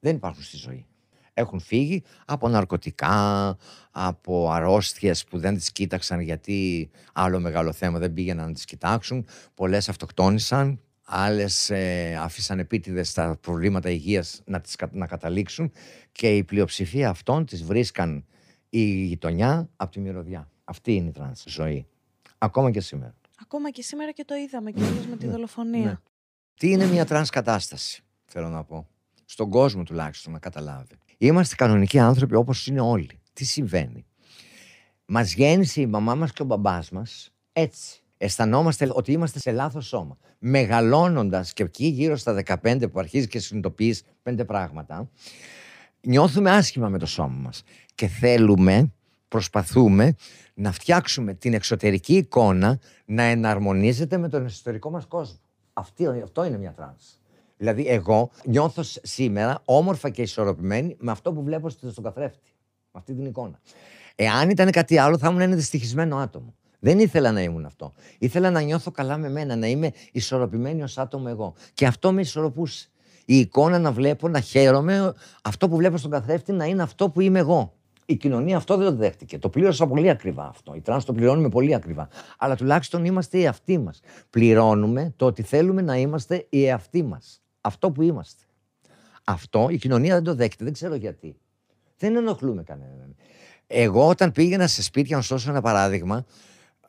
δεν 0.00 0.16
υπάρχουν 0.16 0.42
στη 0.42 0.56
ζωή. 0.56 0.86
Έχουν 1.34 1.60
φύγει 1.60 2.02
από 2.24 2.48
ναρκωτικά, 2.48 3.56
από 3.90 4.50
αρρώστιες 4.50 5.24
που 5.24 5.38
δεν 5.38 5.54
τις 5.54 5.72
κοίταξαν 5.72 6.20
γιατί 6.20 6.90
άλλο 7.12 7.40
μεγάλο 7.40 7.72
θέμα 7.72 7.98
δεν 7.98 8.12
πήγαιναν 8.12 8.46
να 8.46 8.52
τις 8.52 8.64
κοιτάξουν. 8.64 9.26
Πολλές 9.54 9.88
αυτοκτόνησαν, 9.88 10.80
άλλες 11.04 11.70
ε, 11.70 12.16
άφησαν 12.20 12.58
επίτηδες 12.58 13.08
στα 13.08 13.38
προβλήματα 13.40 13.90
υγείας 13.90 14.42
να, 14.44 14.60
τις, 14.60 14.76
να 14.90 15.06
καταλήξουν 15.06 15.72
και 16.12 16.36
η 16.36 16.44
πλειοψηφία 16.44 17.08
αυτών 17.08 17.46
τις 17.46 17.64
βρίσκαν 17.64 18.24
η 18.68 19.04
γειτονιά 19.04 19.68
από 19.76 19.92
τη 19.92 20.00
μυρωδιά. 20.00 20.50
Αυτή 20.64 20.94
είναι 20.94 21.08
η 21.08 21.12
τρανς 21.12 21.44
ζωή. 21.46 21.86
Ακόμα 22.38 22.70
και 22.70 22.80
σήμερα. 22.80 23.14
Ακόμα 23.42 23.70
και 23.70 23.82
σήμερα 23.82 24.12
και 24.12 24.24
το 24.24 24.34
είδαμε 24.34 24.70
και 24.70 24.82
με 25.10 25.16
τη 25.16 25.26
ναι, 25.26 25.32
δολοφονία. 25.32 25.84
Ναι. 25.84 25.96
Τι 26.54 26.70
είναι 26.70 26.86
μια 26.86 27.04
τρανς 27.04 27.30
κατάσταση, 27.30 28.02
θέλω 28.24 28.48
να 28.48 28.64
πω. 28.64 28.86
Στον 29.24 29.50
κόσμο 29.50 29.82
τουλάχιστον 29.82 30.32
να 30.32 30.38
καταλάβει. 30.38 30.98
Είμαστε 31.22 31.54
κανονικοί 31.54 31.98
άνθρωποι 31.98 32.34
όπως 32.34 32.66
είναι 32.66 32.80
όλοι. 32.80 33.20
Τι 33.32 33.44
συμβαίνει; 33.44 34.06
Μας 35.04 35.34
γέννησε 35.34 35.80
η 35.80 35.86
μαμά 35.86 36.14
μας 36.14 36.32
και 36.32 36.42
ο 36.42 36.44
μπαμπάς 36.44 36.90
μας 36.90 37.32
έτσι. 37.52 38.02
Αισθανόμαστε 38.16 38.90
ότι 38.92 39.12
είμαστε 39.12 39.38
σε 39.38 39.50
λάθος 39.50 39.86
σώμα. 39.86 40.18
Μεγαλώνοντας 40.38 41.52
και 41.52 41.62
εκεί 41.62 41.86
γύρω 41.86 42.16
στα 42.16 42.32
15 42.32 42.90
που 42.90 42.98
αρχίζεις 42.98 43.28
και 43.28 43.38
συνειδητοποιείς 43.38 44.02
πέντε 44.22 44.44
πράγματα, 44.44 45.10
νιώθουμε 46.00 46.50
άσχημα 46.50 46.88
με 46.88 46.98
το 46.98 47.06
σώμα 47.06 47.36
μας. 47.40 47.62
Και 47.94 48.06
θέλουμε, 48.06 48.92
προσπαθούμε 49.28 50.14
να 50.54 50.72
φτιάξουμε 50.72 51.34
την 51.34 51.54
εξωτερική 51.54 52.16
εικόνα 52.16 52.78
να 53.04 53.22
εναρμονίζεται 53.22 54.16
με 54.16 54.28
τον 54.28 54.44
εσωτερικό 54.44 54.90
μας 54.90 55.06
κόσμο. 55.06 55.38
Αυτή, 55.72 56.06
αυτό 56.06 56.44
είναι 56.44 56.58
μια 56.58 56.72
τρανς. 56.72 57.21
Δηλαδή, 57.62 57.86
εγώ 57.88 58.30
νιώθω 58.44 58.82
σήμερα 59.02 59.62
όμορφα 59.64 60.10
και 60.10 60.22
ισορροπημένη 60.22 60.96
με 60.98 61.10
αυτό 61.10 61.32
που 61.32 61.42
βλέπω 61.42 61.68
στον 61.68 62.02
καθρέφτη. 62.02 62.50
Με 62.92 62.98
αυτή 63.00 63.14
την 63.14 63.24
εικόνα. 63.24 63.60
Εάν 64.14 64.50
ήταν 64.50 64.70
κάτι 64.70 64.98
άλλο, 64.98 65.18
θα 65.18 65.28
ήμουν 65.28 65.40
ένα 65.40 65.54
δυστυχισμένο 65.54 66.16
άτομο. 66.16 66.54
Δεν 66.78 66.98
ήθελα 66.98 67.32
να 67.32 67.42
ήμουν 67.42 67.64
αυτό. 67.64 67.92
Ήθελα 68.18 68.50
να 68.50 68.60
νιώθω 68.60 68.90
καλά 68.90 69.16
με 69.16 69.28
μένα, 69.28 69.56
να 69.56 69.66
είμαι 69.66 69.92
ισορροπημένη 70.12 70.82
ως 70.82 70.98
άτομο 70.98 71.26
εγώ. 71.28 71.54
Και 71.74 71.86
αυτό 71.86 72.12
με 72.12 72.20
ισορροπούσε. 72.20 72.88
Η 73.24 73.38
εικόνα 73.38 73.78
να 73.78 73.92
βλέπω, 73.92 74.28
να 74.28 74.40
χαίρομαι, 74.40 75.14
αυτό 75.42 75.68
που 75.68 75.76
βλέπω 75.76 75.96
στον 75.96 76.10
καθρέφτη 76.10 76.52
να 76.52 76.64
είναι 76.64 76.82
αυτό 76.82 77.10
που 77.10 77.20
είμαι 77.20 77.38
εγώ. 77.38 77.72
Η 78.06 78.16
κοινωνία 78.16 78.56
αυτό 78.56 78.76
δεν 78.76 78.86
το 78.86 78.96
δέχτηκε. 78.96 79.38
Το 79.38 79.48
πλήρωσα 79.48 79.86
πολύ 79.86 80.10
ακριβά 80.10 80.46
αυτό. 80.48 80.74
Οι 80.74 80.80
τρανς 80.80 81.04
το 81.04 81.12
πληρώνουμε 81.12 81.48
πολύ 81.48 81.74
ακριβά. 81.74 82.08
Αλλά 82.38 82.56
τουλάχιστον 82.56 83.04
είμαστε 83.04 83.38
οι 83.38 83.44
εαυτοί 83.44 83.78
μας. 83.78 84.00
Πληρώνουμε 84.30 85.12
το 85.16 85.26
ότι 85.26 85.42
θέλουμε 85.42 85.82
να 85.82 85.96
είμαστε 85.96 86.46
οι 86.48 86.66
εαυτοί 86.66 87.02
μας. 87.02 87.41
Αυτό 87.62 87.90
που 87.90 88.02
είμαστε. 88.02 88.42
Αυτό 89.24 89.68
η 89.70 89.76
κοινωνία 89.76 90.14
δεν 90.14 90.24
το 90.24 90.34
δέχεται. 90.34 90.64
Δεν 90.64 90.72
ξέρω 90.72 90.94
γιατί. 90.94 91.36
Δεν 91.98 92.16
ενοχλούμε 92.16 92.62
κανέναν. 92.62 93.16
Εγώ 93.66 94.08
όταν 94.08 94.32
πήγαινα 94.32 94.66
σε 94.66 94.82
σπίτια, 94.82 95.16
να 95.16 95.22
σου 95.22 95.38
πω 95.38 95.48
ένα 95.48 95.60
παράδειγμα, 95.60 96.24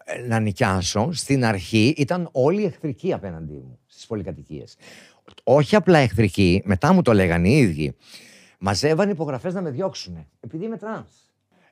ε, 0.03 0.21
να 0.27 0.39
νοικιάσω, 0.39 1.09
στην 1.11 1.45
αρχή 1.45 1.93
ήταν 1.97 2.29
όλοι 2.31 2.63
εχθρικοί 2.63 3.13
απέναντί 3.13 3.53
μου 3.53 3.79
στις 3.85 4.05
πολυκατοικίες. 4.05 4.75
Όχι 5.43 5.75
απλά 5.75 5.97
εχθρικοί, 5.97 6.61
μετά 6.65 6.93
μου 6.93 7.01
το 7.01 7.13
λέγανε 7.13 7.49
οι 7.49 7.57
ίδιοι. 7.57 7.95
Μαζεύαν 8.59 9.09
υπογραφές 9.09 9.53
να 9.53 9.61
με 9.61 9.69
διώξουν, 9.69 10.27
επειδή 10.39 10.65
είμαι 10.65 10.77
τρανς. 10.77 11.11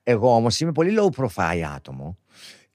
Εγώ 0.04 0.36
όμως 0.36 0.60
είμαι 0.60 0.72
πολύ 0.72 0.98
low 1.00 1.22
profile 1.22 1.62
άτομο 1.76 2.18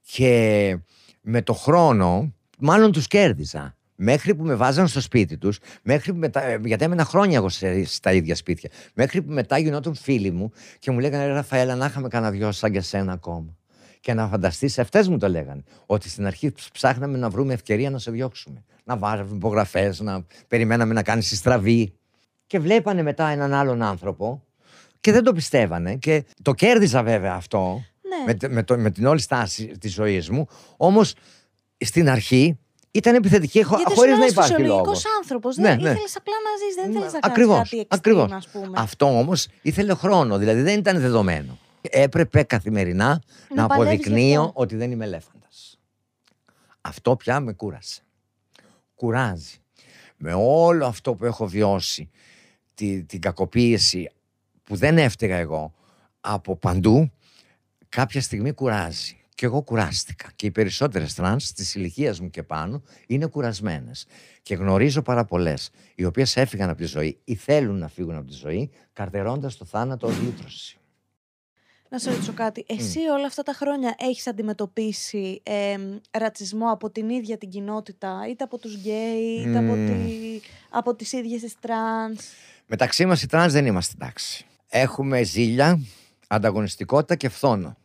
και 0.01 0.79
με 1.21 1.43
το 1.43 1.53
χρόνο, 1.53 2.35
μάλλον 2.59 2.93
τους 2.93 3.07
κέρδιζα. 3.07 3.76
Μέχρι 3.97 4.35
που 4.35 4.45
με 4.45 4.55
βάζαν 4.55 4.89
στο 4.89 5.01
σπίτι 5.01 5.39
τους, 5.39 5.59
μέχρι 5.83 6.13
που 6.13 6.19
μετά, 6.19 6.43
ε, 6.43 6.61
γιατί 6.65 6.85
έμενα 6.85 7.05
χρόνια 7.05 7.37
εγώ 7.37 7.49
στα 7.85 8.13
ίδια 8.13 8.35
σπίτια. 8.35 8.71
Μέχρι 8.95 9.23
που 9.23 9.33
μετά 9.33 9.59
γινόταν 9.59 9.95
φίλοι 9.95 10.31
μου 10.31 10.53
και 10.79 10.91
μου 10.91 10.99
λέγανε 10.99 11.27
Ραφαέλα, 11.27 11.75
να 11.75 11.87
είχαμε 11.87 12.09
κανένα 12.09 12.33
δυο 12.33 12.53
σαν 12.53 12.73
και 12.73 12.81
σένα 12.81 13.13
ακόμα. 13.13 13.57
Και 14.01 14.15
να 14.15 14.29
φανταστείς, 14.29 14.79
αυτές 14.79 15.09
μου 15.09 15.19
το 15.19 15.29
λέγανε. 15.29 15.63
Ότι 15.87 16.09
στην 16.09 16.27
αρχή 16.27 16.53
ψάχναμε 16.73 17.19
να 17.19 17.31
βρούμε 17.31 17.53
ευκαιρία 17.53 17.91
να 17.91 17.99
σε 17.99 18.11
διώξουμε. 18.11 18.65
Να 18.85 18.97
βάζουμε 18.97 19.37
υπογραφές, 19.37 20.01
να 20.01 20.25
περιμέναμε 20.49 20.95
να 20.95 21.03
κάνεις 21.03 21.27
στραβή. 21.27 21.93
Και 22.47 22.59
βλέπανε 22.59 23.03
μετά 23.03 23.29
έναν 23.29 23.53
άλλον 23.53 23.83
άνθρωπο 23.83 24.43
και 25.01 25.13
δεν 25.13 25.25
το 25.25 25.33
πιστεύανε. 25.33 25.97
Και 25.97 26.25
το 26.43 26.55
κέρδιζα 26.55 27.03
βέβαια 27.03 27.35
αυτό 27.35 27.85
ναι. 28.03 28.35
με, 28.43 28.55
με, 28.55 28.63
το, 28.63 28.79
με 28.79 28.91
την 28.91 29.07
όλη 29.07 29.21
στάση 29.21 29.67
της 29.67 29.93
ζωής 29.93 30.31
μου. 30.31 30.47
Όμως 30.77 31.15
στην 31.79 32.09
αρχή 32.09 32.59
ήταν 32.97 33.15
επιθετική 33.15 33.63
χωρίς 33.63 34.19
να 34.19 34.27
υπάρχει 34.27 34.63
λόγος. 34.63 34.99
Είσαι 34.99 35.09
άνθρωπος. 35.17 35.57
Ναι, 35.57 35.69
δεν 35.69 35.81
ναι. 35.81 35.91
ήθελες 35.91 36.17
απλά 36.17 36.35
να 36.45 36.67
ζεις, 36.67 36.75
δεν 36.75 36.91
ήθελε 36.91 37.05
να 37.05 37.29
κάνεις 37.29 37.71
κάτι 37.71 37.87
ακριβώς. 37.89 38.49
πούμε. 38.53 38.71
Αυτό 38.75 39.19
όμως 39.19 39.49
ήθελε 39.63 39.95
χρόνο, 39.95 40.39
δηλαδή 40.39 40.61
δεν 40.61 40.79
ήταν 40.79 41.01
δεδομένο. 41.01 41.59
Έπρεπε 41.81 42.43
καθημερινά 42.43 43.23
να, 43.49 43.67
να 43.67 43.75
αποδεικνύω 43.75 44.51
ότι 44.55 44.77
δεν 44.77 44.91
είμαι 44.91 45.05
ελέφαντας. 45.05 45.79
Αυτό 46.81 47.17
πια 47.17 47.41
με 47.41 47.53
κούρασε. 47.53 48.03
Κουράζει. 48.95 49.55
Με 50.17 50.33
όλο 50.37 50.87
αυτό 50.87 51.15
που 51.15 51.25
έχω 51.25 51.47
βιώσει, 51.47 52.11
τη, 52.75 53.05
την 53.05 53.21
κακοποίηση 53.21 54.11
που 54.65 54.77
δεν 54.77 54.99
έφταιγα 54.99 55.37
εγώ 55.37 55.75
από 56.21 56.57
παντού, 56.57 57.11
κάποια 57.89 58.21
στιγμή 58.21 58.53
κουράζει. 58.53 59.21
Και 59.37 59.47
εγώ 59.47 59.63
κουράστηκα. 59.63 60.33
Και 60.37 60.47
οι 60.47 60.51
περισσότερες 60.51 61.15
τρανς 61.15 61.53
της 61.53 61.75
ηλικίας 61.75 62.21
μου 62.21 62.31
και 62.31 62.43
πάνω 62.43 62.83
είναι 63.07 63.27
κουρασμένες. 63.27 64.07
Και 64.43 64.55
γνωρίζω 64.55 65.03
πάρα 65.03 65.25
πολλές, 65.25 65.71
οι 65.95 66.05
οποίες 66.05 66.37
έφυγαν 66.37 66.69
από 66.69 66.79
τη 66.79 66.85
ζωή 66.85 67.19
ή 67.25 67.35
θέλουν 67.35 67.79
να 67.79 67.89
φύγουν 67.89 68.17
από 68.17 68.27
τη 68.27 68.35
ζωή, 68.35 68.71
καρτερώντας 68.93 69.51
το 69.59 69.65
θάνατο 69.65 70.07
ως 70.07 70.21
λύτρωση. 70.21 70.79
Να 71.89 71.99
σε 71.99 72.11
ρωτήσω 72.11 72.33
κάτι. 72.33 72.65
Εσύ 72.69 72.99
όλα 72.99 73.27
αυτά 73.27 73.43
τα 73.43 73.53
χρόνια 73.53 73.95
έχεις 73.99 74.27
αντιμετωπίσει 74.27 75.41
ε, 75.43 75.77
ρατσισμό 76.11 76.71
από 76.71 76.91
την 76.91 77.09
ίδια 77.09 77.39
την 77.39 77.49
κοινότητα, 77.49 78.27
είτε 78.29 78.45
από 78.45 78.59
τους 78.59 78.75
γκέι, 78.75 79.45
είτε 79.47 79.59
από, 79.59 79.75
τη, 79.75 80.41
από 80.71 80.95
τις 80.95 81.13
ίδιες 81.13 81.41
τις 81.41 81.55
τρανς; 81.61 82.25
Μεταξύ 82.67 83.07
μας 83.07 83.23
οι 83.23 83.27
τρανς 83.27 83.53
δεν 83.53 83.67
είμαστε 83.67 83.95
εντάξει. 84.01 84.45
Έχουμε 84.69 85.23
ζήλια, 85.23 85.81
ανταγωνιστικότητα 86.27 87.17
και 87.17 87.29
φθόνο 87.29 87.77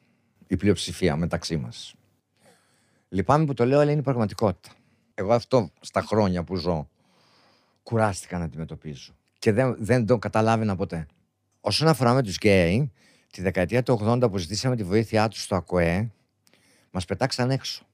η 0.52 0.58
πλειοψηφία 0.58 1.16
μεταξύ 1.16 1.58
μας. 1.58 1.95
Λυπάμαι 3.10 3.45
που 3.45 3.54
το 3.54 3.66
λέω, 3.66 3.80
αλλά 3.80 3.91
είναι 3.91 3.99
η 3.99 4.04
πραγματικότητα. 4.04 4.76
Εγώ 5.14 5.34
αυτό 5.34 5.70
στα 5.80 6.02
χρόνια 6.02 6.43
που 6.43 6.56
ζω 6.56 6.89
κουράστηκα 7.84 8.38
να 8.38 8.43
αντιμετωπίζω. 8.43 9.14
Και 9.39 9.52
δεν, 9.52 9.76
δεν 9.80 10.06
το 10.06 10.18
καταλάβαινα 10.18 10.76
ποτέ. 10.76 11.06
Όσον 11.62 11.88
αφορά 11.88 12.14
με 12.14 12.24
τους 12.24 12.36
γκέι, 12.36 12.91
τη 13.32 13.41
δεκαετία 13.41 13.84
του 13.84 13.99
80 14.04 14.32
που 14.32 14.38
ζητήσαμε 14.38 14.76
τη 14.76 14.84
βοήθειά 14.84 15.28
τους 15.28 15.43
στο 15.43 15.56
ΑΚΟΕ, 15.56 16.12
μας 16.91 17.06
πετάξαν 17.06 17.52
έξω. 17.52 17.86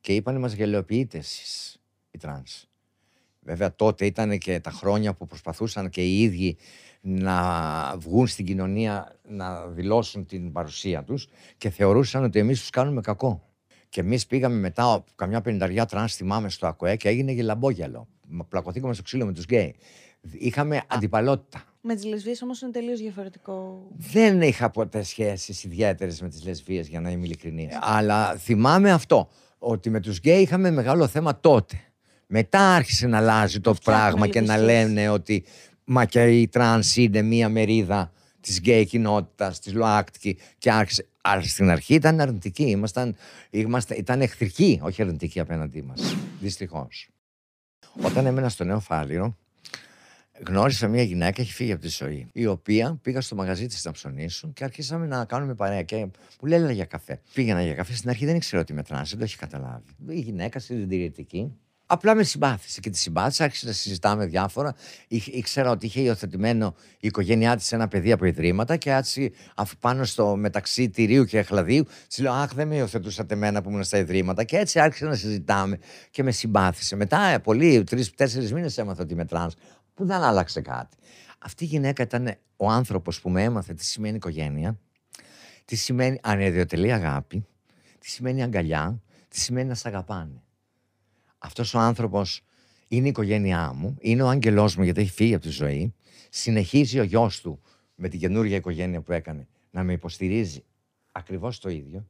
Και 0.00 0.14
είπαν 0.14 0.38
μας 0.38 0.52
γελιοποιείτε 0.52 1.18
εσείς 1.18 1.80
οι 2.10 2.18
τρανς. 2.18 2.66
Βέβαια 3.40 3.74
τότε 3.74 4.06
ήταν 4.06 4.38
και 4.38 4.60
τα 4.60 4.70
χρόνια 4.70 5.14
που 5.14 5.26
προσπαθούσαν 5.26 5.90
και 5.90 6.02
οι 6.02 6.22
ίδιοι 6.22 6.56
να 7.06 7.96
βγουν 7.98 8.26
στην 8.26 8.44
κοινωνία 8.44 9.16
να 9.28 9.66
δηλώσουν 9.66 10.26
την 10.26 10.52
παρουσία 10.52 11.04
τους 11.04 11.28
και 11.56 11.70
θεωρούσαν 11.70 12.24
ότι 12.24 12.38
εμείς 12.38 12.60
τους 12.60 12.70
κάνουμε 12.70 13.00
κακό. 13.00 13.48
Και 13.88 14.00
εμείς 14.00 14.26
πήγαμε 14.26 14.54
μετά 14.56 15.04
καμιά 15.14 15.40
πενταριά 15.40 15.86
τρανς, 15.86 16.08
θυμάμαι 16.08 16.50
στο 16.50 16.66
ΑΚΟΕ 16.66 16.96
και 16.96 17.08
έγινε 17.08 17.32
κωλομπόγελο. 17.32 18.08
Πλακωθήκαμε 18.48 18.94
στο 18.94 19.02
ξύλο 19.02 19.26
με 19.26 19.32
τους 19.32 19.44
γκέι. 19.44 19.74
Είχαμε 20.32 20.82
αντιπαλότητα. 20.86 21.62
Με 21.80 21.94
τις 21.94 22.04
λεσβίες 22.04 22.34
όμως 22.42 22.60
είναι 22.60 22.70
τελείως 22.70 23.00
διαφορετικό. 23.00 23.86
Δεν 23.96 24.42
είχα 24.42 24.70
ποτέ 24.70 25.02
σχέσεις 25.02 25.64
ιδιαίτερες 25.64 26.20
με 26.20 26.28
τις 26.28 26.44
λεσβίες, 26.44 26.80
για 26.80 27.00
να 27.00 27.10
είμαι 27.10 27.24
ειλικρινής. 27.24 27.78
Αλλά 27.80 28.34
θυμάμαι 28.36 28.92
αυτό. 28.92 29.28
Ότι 29.58 29.90
με 29.90 30.00
τους 30.00 30.18
γκέι 30.18 30.40
είχαμε 30.40 30.70
μεγάλο 30.70 31.06
θέμα 31.06 31.40
τότε. 31.40 31.80
Μετά 32.26 32.74
άρχισε 32.74 33.06
να 33.06 33.18
αλλάζει 33.18 33.60
το 33.60 33.74
πράγμα 33.84 34.26
και 34.26 34.40
να 34.40 34.56
λένε 34.56 35.08
ότι 35.08 35.44
μα 35.84 36.04
και 36.04 36.40
οι 36.40 36.48
τρανς 36.48 36.96
είναι 36.96 37.22
μία 37.22 37.48
μερίδα 37.48 38.12
της 38.40 38.58
γκέι 38.58 38.86
κοινότητας, 38.86 39.60
της 39.60 39.72
ΛΟΑΤΚΙ 39.72 40.38
και 40.58 40.72
άρχισε. 40.72 41.06
Αλλά 41.20 41.42
στην 41.42 41.70
αρχή 41.70 41.94
ήταν 41.94 42.20
αρνητική. 42.20 42.62
Ήμασταν, 42.62 43.16
είμαστε, 43.50 43.94
ήταν 43.94 44.20
εχθρική, 44.20 44.80
όχι 44.82 45.02
αρνητική 45.02 45.40
απέναντί 45.40 45.82
μας. 45.82 46.16
Δυστυχώς. 46.40 47.08
Όταν 48.02 48.26
έμενα 48.26 48.48
στο 48.48 48.64
Νέο 48.64 48.80
Φάληρο, 48.80 49.36
γνώρισα 50.46 50.88
μια 50.88 51.02
γυναίκα, 51.02 51.42
έχει 51.42 51.52
φύγει 51.52 51.72
από 51.72 51.82
τη 51.82 51.88
ζωή, 51.88 52.28
η 52.32 52.46
οποία 52.46 52.98
πήγα 53.02 53.20
στο 53.20 53.34
μαγαζί 53.34 53.66
της 53.66 53.84
να 53.84 53.92
ψωνίσω 53.92 54.52
και 54.52 54.64
αρχίσαμε 54.64 55.06
να 55.06 55.24
κάνουμε 55.24 55.54
παρέα. 55.54 55.82
Και 55.82 55.96
μου 55.96 56.48
λέει 56.48 56.74
για 56.74 56.84
καφέ. 56.84 57.20
Πήγαινα 57.34 57.62
για 57.62 57.74
καφέ. 57.74 57.94
Στην 57.94 58.10
αρχή 58.10 58.24
δεν 58.24 58.36
ήξερα 58.36 58.62
ότι 58.62 58.72
είμαι 58.72 58.82
τρανς, 58.82 59.10
δεν 59.10 59.18
το 59.18 59.24
έχει 59.24 59.36
καταλάβει. 59.36 59.84
Η 60.08 60.20
γυναίκα 60.20 60.58
συντηρητική 60.58 61.52
Απλά 61.86 62.14
με 62.14 62.22
συμπάθησε 62.22 62.80
και 62.80 62.90
τη 62.90 62.98
συμπάθησα, 62.98 63.44
άρχισε 63.44 63.66
να 63.66 63.72
συζητάμε 63.72 64.26
διάφορα. 64.26 64.74
Ήξερα 65.08 65.70
ότι 65.70 65.86
είχε 65.86 66.00
υιοθετημένο 66.00 66.74
η 67.00 67.06
οικογένειά 67.06 67.56
της 67.56 67.72
ένα 67.72 67.88
παιδί 67.88 68.12
από 68.12 68.24
ιδρύματα 68.24 68.76
και 68.76 68.90
έτσι, 68.90 69.32
αφού 69.54 69.76
πάνω 69.80 70.04
στο 70.04 70.36
μεταξύ 70.36 70.90
τυρού 70.90 71.24
και 71.24 71.38
αχλαδίου, 71.38 71.84
της 72.08 72.18
λέω: 72.18 72.32
Αχ, 72.32 72.54
δεν 72.54 72.68
με 72.68 72.76
υιοθετούσατε 72.76 73.34
εμένα 73.34 73.62
που 73.62 73.70
ήμουν 73.70 73.84
στα 73.84 73.98
ιδρύματα. 73.98 74.44
Και 74.44 74.56
έτσι 74.56 74.80
άρχισε 74.80 75.04
να 75.04 75.14
συζητάμε 75.14 75.78
και 76.10 76.22
με 76.22 76.30
συμπάθησε. 76.30 76.96
Μετά, 76.96 77.20
ε, 77.20 77.38
πολύ, 77.38 77.84
τρεις-τέσσερις 77.84 78.52
μήνες 78.52 78.78
έμαθα 78.78 79.02
ότι 79.02 79.12
είμαι 79.12 79.24
τρανς, 79.24 79.54
που 79.94 80.04
δεν 80.04 80.22
άλλαξε 80.22 80.60
κάτι. 80.60 80.96
Αυτή 81.38 81.64
η 81.64 81.66
γυναίκα 81.66 82.02
ήταν 82.02 82.34
ο 82.56 82.70
άνθρωπος 82.70 83.20
που 83.20 83.30
με 83.30 83.42
έμαθε 83.42 83.74
τι 83.74 83.84
σημαίνει 83.84 84.16
οικογένεια, 84.16 84.78
τι 85.64 85.76
σημαίνει 85.76 86.18
ανιδιοτελή 86.22 86.92
αγάπη, 86.92 87.46
τι 87.98 88.10
σημαίνει 88.10 88.42
αγκαλιά, 88.42 89.02
τι 89.28 89.40
σημαίνει 89.40 89.68
να 89.68 89.74
σε 89.74 89.88
αγαπάνε 89.88 90.43
αυτός 91.44 91.74
ο 91.74 91.78
άνθρωπος 91.78 92.42
είναι 92.88 93.06
η 93.06 93.08
οικογένειά 93.08 93.72
μου, 93.72 93.96
είναι 94.00 94.22
ο 94.22 94.28
άγγελός 94.28 94.76
μου 94.76 94.84
γιατί 94.84 95.00
έχει 95.00 95.10
φύγει 95.10 95.34
από 95.34 95.44
τη 95.44 95.50
ζωή, 95.50 95.94
συνεχίζει 96.30 96.98
ο 96.98 97.02
γιος 97.02 97.40
της 97.40 97.60
με 97.94 98.08
την 98.08 98.20
καινούργια 98.20 98.56
οικογένεια 98.56 99.00
που 99.00 99.12
έκανε 99.12 99.48
να 99.70 99.82
με 99.82 99.92
υποστηρίζει 99.92 100.64
ακριβώς 101.12 101.58
το 101.58 101.68
ίδιο. 101.68 102.06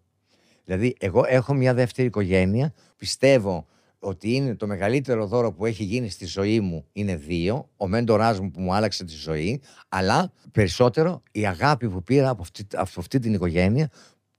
Δηλαδή, 0.65 0.97
εγώ 0.99 1.25
έχω 1.27 1.55
μια 1.55 1.75
δεύτερη 1.75 2.09
οικογένεια, 2.09 2.75
πιστεύω 2.97 3.67
ότι 3.99 4.35
είναι 4.35 4.55
το 4.55 4.67
μεγαλύτερο 4.67 5.27
δώρο 5.27 5.53
που 5.53 5.67
έχει 5.67 5.85
γίνει 5.85 6.11
στη 6.11 6.27
ζωή 6.27 6.61
μου 6.61 6.87
είναι 6.93 7.17
δύο, 7.17 7.69
ο 7.77 7.89
μέντοράς 7.89 8.41
μου 8.41 8.51
που 8.51 8.61
μου 8.61 8.75
άλλαξε 8.75 9.05
τη 9.05 9.15
ζωή, 9.15 9.61
αλλά 9.89 10.33
περισσότερο 10.53 11.23
η 11.33 11.47
αγάπη 11.47 11.89
που 11.89 12.03
πήρα 12.03 12.29
από 12.29 12.43
αυτή, 12.43 12.67
από 12.73 12.91
αυτή 12.97 13.19
την 13.19 13.35
οικογένεια 13.35 13.91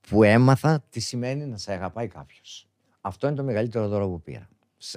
που 0.09 0.23
έμαθα 0.23 0.83
τι 0.89 0.99
σημαίνει 0.99 1.45
να 1.45 1.57
σε 1.57 1.71
αγαπάει 1.71 2.07
κάποιος. 2.07 2.67
Αυτό 3.01 3.27
είναι 3.27 3.35
το 3.35 3.43
μεγαλύτερο 3.43 3.87
δώρο 3.87 4.09
που 4.09 4.21
πήρα 4.21 4.49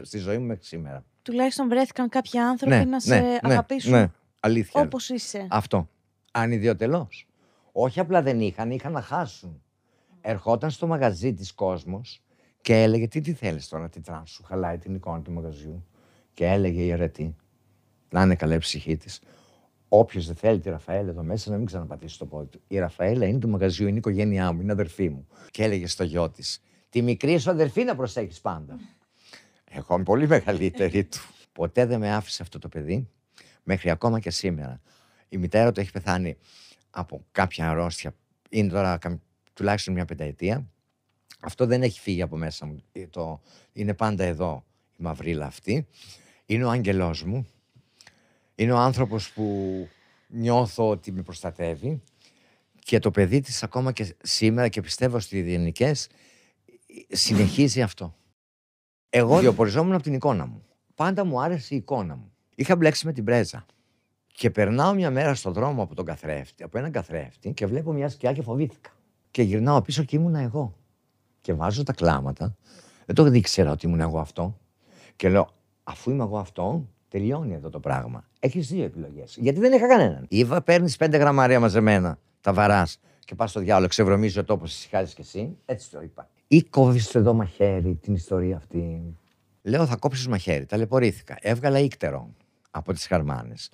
στη 0.03 0.19
ζωή 0.19 0.39
μου 0.39 0.47
μέχρι 0.47 0.65
σήμερα. 0.65 1.05
Τουλάχιστον 1.23 1.69
βρέθηκαν 1.69 2.09
κάποιοι 2.09 2.41
άνθρωποι 2.41 2.75
ναι, 2.75 2.85
να 2.85 2.91
ναι, 2.91 3.01
σε 3.01 3.19
ναι, 3.21 3.39
αγαπήσουν. 3.43 3.93
Ναι, 3.93 4.11
αλήθεια. 4.41 4.81
Όπως 4.81 5.09
είσαι. 5.09 5.47
Αυτό. 5.51 5.89
Ανιδιοτελώ. 6.33 7.09
Όχι 7.73 8.01
απλά 8.01 8.23
δεν 8.23 8.41
είχαν, 8.41 8.71
είχαν 8.71 8.93
να 8.93 9.03
χάσουν. 9.03 9.63
Ερχόταν 10.21 10.71
στο 10.71 10.87
μαγαζί 10.87 11.35
της 11.35 11.53
κόσμος 11.53 12.23
και 12.61 12.83
έλεγε: 12.83 13.09
Τι, 13.09 13.21
τι 13.21 13.33
θέλεις 13.33 13.69
τώρα, 13.69 13.89
τι 13.89 14.01
τραν 14.01 14.27
σου, 14.27 14.43
χαλάει 14.43 14.79
την 14.79 14.95
εικόνα 14.95 15.23
του 15.23 15.33
μαγαζιού. 15.33 15.87
Και 16.35 16.47
έλεγε 16.47 16.83
η 16.83 16.91
αιρετή, 16.91 17.37
να 18.11 18.23
είναι 18.23 18.35
καλά 18.35 18.55
η 18.55 18.59
ψυχή 18.59 18.97
της. 18.97 19.21
Όποιος 19.89 20.27
δεν 20.27 20.37
θέλει 20.37 20.59
τη 20.59 20.71
Ραφαέλα 20.71 21.11
εδώ 21.11 21.23
μέσα 21.23 21.51
να 21.51 21.57
μην 21.57 21.67
ξαναπατήσει 21.67 22.19
το 22.19 22.27
πόδι 22.27 22.47
του. 22.47 22.61
Η 22.69 22.79
Ραφαέλα 22.79 23.27
είναι 23.27 23.39
του 23.39 23.49
μαγαζιού, 23.49 23.87
είναι 23.87 23.95
η 23.95 23.99
οικογένειά 23.99 24.53
μου, 24.53 24.61
είναι 24.61 24.73
αδερφή 24.73 25.09
μου. 25.09 25.27
Και 25.51 25.65
έλεγε 25.65 25.87
στο 25.87 26.05
γιο 26.05 26.31
της: 26.31 26.63
Τη 26.91 27.03
μικρή 27.03 27.39
σου 27.39 27.51
αδερφή 27.51 27.85
να 27.85 27.97
προσέχεις 27.97 28.41
πάντα. 28.41 28.79
Εγώ 29.71 29.95
είμαι 29.95 30.05
πολύ 30.05 30.29
μεγαλύτερη 30.29 31.05
του. 31.05 31.19
Ποτέ 31.53 31.87
δεν 31.87 31.99
με 31.99 32.15
άφησε 32.15 32.43
αυτό 32.43 32.59
το 32.59 32.69
παιδί, 32.69 33.09
μέχρι 33.63 33.91
ακόμα 33.91 34.21
και 34.21 34.31
σήμερα. 34.31 34.81
Η 35.29 35.37
μητέρα 35.37 35.73
του 35.73 35.81
έχει 35.81 35.91
πεθάνει 35.91 36.37
από 36.91 37.25
κάποια 37.33 37.71
αρρώστια. 37.71 38.15
Είναι 38.49 38.69
τώρα 38.69 38.99
τουλάχιστον 39.53 39.95
μια 39.95 40.05
πενταετία. 40.05 40.67
Αυτό 41.41 41.67
δεν 41.67 41.83
έχει 41.83 42.01
φύγει 42.01 42.23
από 42.23 42.37
μέσα 42.37 42.67
μου. 42.67 42.83
Ε, 42.93 43.07
το, 43.07 43.41
είναι 43.73 43.95
πάντα 43.95 44.25
εδώ 44.25 44.65
η 44.99 45.03
μαυρίλα 45.03 45.47
αυτή. 45.47 45.87
Είναι 46.47 46.65
ο 46.65 46.71
άγγελός 46.71 47.25
μου. 47.25 47.47
Είναι 48.55 48.73
ο 48.73 48.79
άνθρωπος 48.79 49.31
που 49.31 49.89
νιώθω 50.27 50.89
ότι 50.89 51.13
με 51.13 51.23
προστατεύει. 51.23 52.03
Και 52.79 52.99
το 52.99 53.11
παιδί 53.11 53.41
της 53.41 53.63
ακόμα 53.63 53.93
και 53.93 54.15
σήμερα 54.23 54.69
και 54.69 54.81
πιστεύω 54.81 55.19
στις 55.19 55.43
διενικές 55.43 56.09
συνεχίζει 57.09 57.83
αυτό. 57.83 58.17
Εγώ 59.11 59.39
διοποριζόμουν 59.39 59.93
από 59.93 60.03
την 60.03 60.15
εικόνα 60.15 60.47
μου. 60.47 60.63
Πάντα 60.95 61.25
μου 61.25 61.41
άρεσε 61.41 61.75
η 61.75 61.77
εικόνα 61.77 62.17
μου. 62.17 62.33
Είχα 62.55 62.77
μπλέξει 62.77 63.07
με 63.07 63.13
την 63.13 63.25
πρέζα. 63.25 63.67
Και 64.33 64.51
περνάω 64.51 64.95
μια 64.95 65.11
μέρα 65.11 65.35
στον 65.35 65.53
δρόμο 65.53 65.83
από 65.83 65.95
τον 65.95 66.05
καθρέφτη, 66.05 66.63
από 66.63 66.79
έναν 66.79 66.91
καθρέφτη 66.91 67.53
και 67.53 67.67
βλέπω 67.67 67.93
μια 67.93 68.09
σκιά 68.09 68.33
και 68.33 68.43
φοβήθηκα. 68.43 68.91
Και 69.31 69.43
γυρνάω 69.43 69.83
πίσω 69.83 70.03
και 70.03 70.17
ήμουν 70.17 70.35
εγώ. 70.35 70.77
Και 71.41 71.53
βάζω 71.53 71.83
τα 71.83 71.93
κλάματα. 71.93 72.57
Δεν 73.07 73.15
το 73.15 73.27
ήξερα 73.27 73.71
ότι 73.71 73.87
ήμουν 73.87 74.01
εγώ 74.01 74.19
αυτό. 74.19 74.59
Και 75.17 75.29
λέω, 75.29 75.49
αφού 75.85 76.11
είμαι 76.11 76.23
εγώ 76.23 76.39
αυτό, 76.39 76.89
τελειώνει 77.09 77.55
εδώ 77.55 77.71
το 77.71 77.81
πράγμα. 77.81 78.29
Έχεις 78.39 78.69
δύο 78.69 78.85
επιλογές. 78.85 79.37
Γιατί 79.41 79.61
δεν 79.61 79.73
είχα 79.73 79.89
κανέναν. 79.89 80.27
Ήβα, 80.29 80.63
παίρνεις 80.63 80.97
πέντε 80.97 81.17
γραμμάρια 81.17 81.61
μαζεμένα, 81.61 82.19
τα 82.41 82.53
βαράς 82.53 82.99
και 83.25 83.35
πας 83.35 83.51
στο 83.51 83.61
διάλογο, 83.61 83.89
ξεβρωμίζει 83.89 84.39
ο 84.39 84.45
τόπο, 84.45 84.65
ησυχάζεις 84.65 85.15
κι 85.15 85.21
εσύ. 85.21 85.57
Έτσι 85.65 85.91
το 85.91 86.01
είπα 86.03 86.29
ή 86.49 86.63
κόβεις 86.63 87.15
εδώ 87.15 87.33
μαχαίρι 87.33 87.95
την 87.95 88.15
ιστορία 88.15 88.57
αυτή; 88.57 89.17
Λέω 89.63 89.87
θα 89.87 89.97
κόψεις 89.97 90.29
μαχαίρι. 90.29 90.67
Ταλαιπωρήθηκα. 90.67 91.37
Έβγαλα 91.41 91.79
ύκτερο 91.79 92.35
από 92.71 92.93
τις 92.93 93.07
χαρμάνες. 93.07 93.71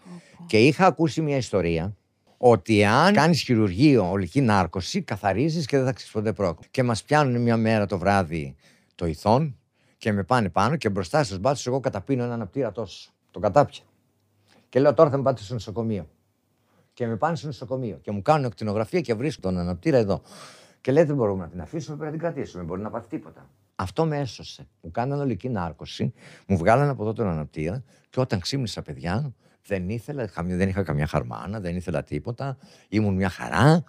Και 0.47 0.66
είχα 0.66 0.87
ακούσει 0.87 1.20
μια 1.20 1.37
ιστορία 1.37 1.97
ότι 2.37 2.85
αν 2.85 3.12
κάνεις 3.12 3.41
χειρουργείο 3.41 4.11
ολική 4.11 4.41
νάρκωση, 4.41 5.03
καθαρίζεις 5.03 5.66
και 5.66 5.77
δεν 5.77 5.87
θα 5.87 5.93
ξεσποντέ 5.93 6.33
πρόκο. 6.33 6.62
Και 6.70 6.83
μας 6.83 7.03
πιάνουν 7.03 7.43
μια 7.43 7.57
μέρα 7.57 7.87
το 7.87 7.99
βράδυ 7.99 8.55
το 8.95 9.07
ηθόν 9.07 9.57
και 9.99 10.12
με 10.12 10.22
πάνε 10.22 10.49
πάνω 10.49 10.77
και 10.77 10.89
μπροστά 10.89 11.25
στου 11.25 11.39
μπάτσου 11.39 11.70
εγώ 11.70 11.81
καταπίνω 11.81 12.25
ένα 12.25 12.35
αναπτήρα 12.35 12.72
τόσο. 12.72 13.11
Το 13.31 13.41
κατάπια. 13.41 13.83
Και 14.68 14.81
λέω 14.81 14.95
τώρα 14.95 15.11
θα 15.11 15.16
με 15.16 15.22
πάτε 15.22 15.43
στο 15.43 15.53
νοσοκομείο. 15.53 16.09
Και 16.93 17.07
με 17.07 17.16
πάνε 17.16 17.37
στο 17.37 17.47
νοσοκομείο 17.47 17.99
και 18.03 18.11
μου 18.11 18.22
κάνουν 18.22 18.45
εκτινογραφία 18.45 19.01
και 19.01 19.14
βρίσκω 19.14 19.41
τον 19.41 19.59
αναπτήρα 19.59 19.97
εδώ. 19.97 20.22
Και 20.85 20.93
λέει 20.93 21.05
δεν 21.05 21.16
μπορούμε 21.16 21.45
να 21.45 21.51
την 21.51 21.61
αφήσουμε, 21.61 21.97
πρέπει 21.97 22.16
να 22.16 22.18
την 22.18 22.28
κρατήσουμε. 22.28 22.62
Μπορεί 22.64 22.80
να 22.80 22.91
πάθει 22.91 23.09
τίποτα. 23.09 23.51
Αυτό 23.74 24.07
με 24.07 24.18
έσωσε. 24.18 24.68
Μου 24.80 24.91
κάνανε 24.91 25.22
ολική 25.22 25.49
νάρκωση, 25.49 26.12
μου 26.47 26.57
βγάλανε 26.57 26.91
από 26.91 27.03
εδώ 27.03 27.12
τον 27.12 27.26
αναπτήρα 27.26 27.82
και 28.11 28.20
όταν 28.20 28.41
ξύπνησα, 28.41 28.82
παιδιά, 28.82 29.35
δεν 29.66 29.89
ήθελα, 29.89 30.30
δεν 30.35 30.68
είχα 30.68 30.82
καμιά 30.82 31.07
χαρμάνα, 31.07 31.61
δεν 31.61 31.76
ήθελα 31.76 32.03
τίποτα. 32.03 32.57
Ήμουν 32.89 33.14
μια 33.14 33.28
χαρά. 33.28 33.85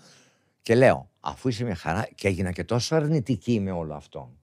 Και 0.61 0.75
λέω, 0.75 1.09
αφού 1.19 1.47
είσαι 1.47 1.63
μια 1.63 1.75
χαρά, 1.75 2.07
και 2.15 2.27
έγινα 2.27 2.51
και 2.51 2.63
τόσο 2.63 2.95
αρνητική 2.95 3.59
με 3.59 3.71
όλο 3.71 3.93
αυτό, 3.93 4.33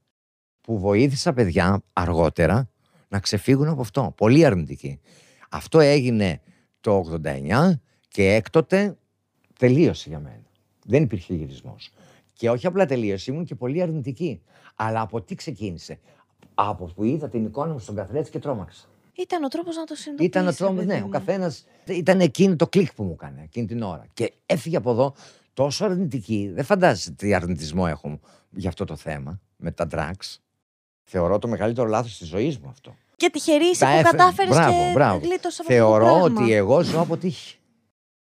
που 0.60 0.78
βοήθησα 0.78 1.32
παιδιά 1.32 1.82
αργότερα 1.92 2.68
να 3.08 3.20
ξεφύγουν 3.20 3.68
από 3.68 3.80
αυτό. 3.80 4.12
Πολύ 4.16 4.44
αρνητική. 4.44 5.00
Αυτό 5.50 5.80
έγινε 5.80 6.40
το 6.80 7.04
89 7.24 7.72
και 8.08 8.34
έκτοτε 8.34 8.96
τελείωσε 9.58 10.08
για 10.08 10.18
μένα. 10.18 10.46
Δεν 10.84 11.02
υπήρχε 11.02 11.34
γυρισμός. 11.34 11.92
Και 12.42 12.50
όχι 12.50 12.66
απλά 12.66 12.86
τελείωσε, 12.86 13.30
ήμουν 13.30 13.44
και 13.44 13.54
πολύ 13.54 13.82
αρνητική. 13.82 14.42
Αλλά 14.74 15.00
από 15.00 15.20
τι 15.20 15.34
ξεκίνησε; 15.34 15.98
Από 16.54 16.84
που 16.84 17.04
είδα 17.04 17.28
την 17.28 17.44
εικόνα 17.44 17.72
μου 17.72 17.78
στον 17.78 17.94
καθρέφτη 17.94 18.30
και 18.30 18.38
τρόμαξα. 18.38 18.84
Ήταν 19.12 19.44
ο 19.44 19.48
τρόπος 19.48 19.76
να 19.76 19.84
το 19.84 19.94
συνειδητοποιήσεις. 19.94 20.58
Ήταν 20.58 20.68
ο 20.70 20.74
τρόπος, 20.74 20.84
ναι. 20.84 21.02
Ο 21.04 21.08
καθένα. 21.08 21.52
Ήταν 21.84 22.20
εκείνη 22.20 22.56
το 22.56 22.66
κλικ 22.66 22.94
που 22.94 23.02
μου 23.02 23.12
έκανε 23.12 23.42
εκείνη 23.42 23.66
την 23.66 23.82
ώρα. 23.82 24.06
Και 24.14 24.32
έφυγε 24.46 24.76
από 24.76 24.90
εδώ 24.90 25.14
τόσο 25.54 25.84
αρνητική. 25.84 26.50
Δεν 26.54 26.64
φαντάζεσαι 26.64 27.10
τι 27.10 27.34
αρνητισμό 27.34 27.84
έχω 27.88 28.20
για 28.50 28.68
αυτό 28.68 28.84
το 28.84 28.96
θέμα 28.96 29.40
με 29.56 29.70
τα 29.70 29.86
drugs. 29.90 30.36
Θεωρώ 31.02 31.38
το 31.38 31.48
μεγαλύτερο 31.48 31.88
λάθος 31.88 32.18
της 32.18 32.28
ζωής 32.28 32.58
μου 32.58 32.68
αυτό. 32.68 32.94
Και 33.16 33.30
τυχερή 33.32 33.70
που 33.70 34.02
κατάφερες 34.02 34.56
και 34.56 34.90
μπράβο. 34.94 35.16
από 35.16 35.64
Θεωρώ 35.64 36.20
ότι 36.20 36.52
εγώ 36.52 36.82
ζω 36.82 37.00
από 37.00 37.16
τύχη. 37.16 37.56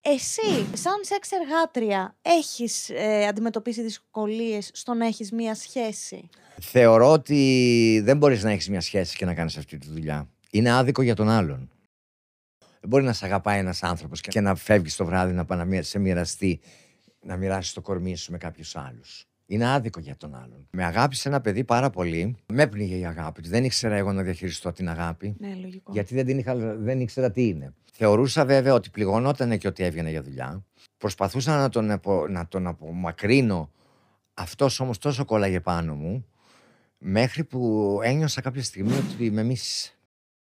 Εσύ, 0.08 0.68
σαν 0.74 0.94
σεξ 1.02 1.32
εργάτρια, 1.32 2.16
έχεις 2.22 2.90
ε, 2.90 3.28
αντιμετωπίσει 3.28 3.82
δυσκολίες 3.82 4.70
στο 4.74 4.94
να 4.94 5.06
έχεις 5.06 5.32
μία 5.32 5.56
σχέση; 5.56 6.30
Θεωρώ 6.62 7.12
ότι 7.12 8.02
δεν 8.04 8.18
μπορείς 8.18 8.44
να 8.44 8.52
έχεις 8.52 8.70
μία 8.70 8.82
σχέση 8.82 9.18
και 9.18 9.26
να 9.26 9.34
κάνεις 9.34 9.58
αυτή 9.58 9.78
τη 9.78 9.88
δουλειά. 9.88 10.30
Είναι 10.52 10.72
άδικο 10.72 11.02
για 11.02 11.16
τον 11.16 11.30
άλλον. 11.30 11.70
Δεν 12.60 12.90
μπορεί 12.90 13.04
να 13.04 13.14
σε 13.14 13.26
αγαπάει 13.26 13.60
ένας 13.60 13.84
άνθρωπος 13.84 14.22
και 14.22 14.42
να 14.42 14.56
φεύγεις 14.56 14.96
το 14.96 15.06
βράδυ 15.06 15.34
να 15.34 15.46
πάει 15.46 15.66
να 15.66 15.82
σε 15.82 16.00
μοιραστεί, 16.00 16.60
να 17.22 17.38
μοιράσεις 17.38 17.74
το 17.74 17.82
κορμί 17.82 18.16
σου 18.16 18.32
με 18.32 18.38
κάποιους 18.38 18.76
άλλους. 18.76 19.28
Είναι 19.46 19.72
άδικο 19.72 20.00
για 20.00 20.16
τον 20.18 20.36
άλλον. 20.36 20.68
Με 20.72 20.84
αγάπησε 20.84 21.28
ένα 21.28 21.42
παιδί 21.42 21.64
πάρα 21.64 21.90
πολύ. 21.90 22.36
Με 22.54 22.68
έπνιγε 22.68 22.96
η 22.96 23.06
αγάπη 23.06 23.42
του. 23.42 23.50
Δεν 23.50 23.64
ήξερα 23.64 23.96
εγώ 23.96 24.12
να 24.12 24.24
διαχειριστώ 24.24 24.72
την 24.72 24.90
αγάπη. 24.90 25.36
Ναι, 25.40 25.56
λογικό. 25.56 25.92
Γιατί 25.92 26.16
δεν, 26.16 26.26
την 26.26 26.38
είχα, 26.38 26.56
δεν 26.76 27.00
ήξερα 27.00 27.32
τι 27.32 27.48
είναι. 27.48 27.74
Θεωρούσα 27.98 28.46
βέβαια 28.46 28.74
ότι 28.74 28.90
πληγωνόταν 28.90 29.58
και 29.58 29.68
ότι 29.68 29.84
έβγαινε 29.84 30.10
για 30.10 30.22
δουλειά. 30.22 30.64
Προσπαθούσα 30.98 31.58
να 31.58 31.70
τον, 31.70 32.00
να 32.30 32.48
τον 32.48 32.68
απομακρύνω. 32.68 33.72
Αυτός 34.34 34.80
όμως 34.80 34.98
τόσο 34.98 35.26
κόλλαγε 35.26 35.60
πάνω 35.60 35.96
μου. 35.96 36.26
Μέχρι 36.98 37.44
που 37.44 38.00
ένιωσα 38.04 38.42
κάποια 38.42 38.64
στιγμή 38.64 38.94
ότι 38.94 39.32
με 39.32 39.44
μίσησε. 39.44 39.94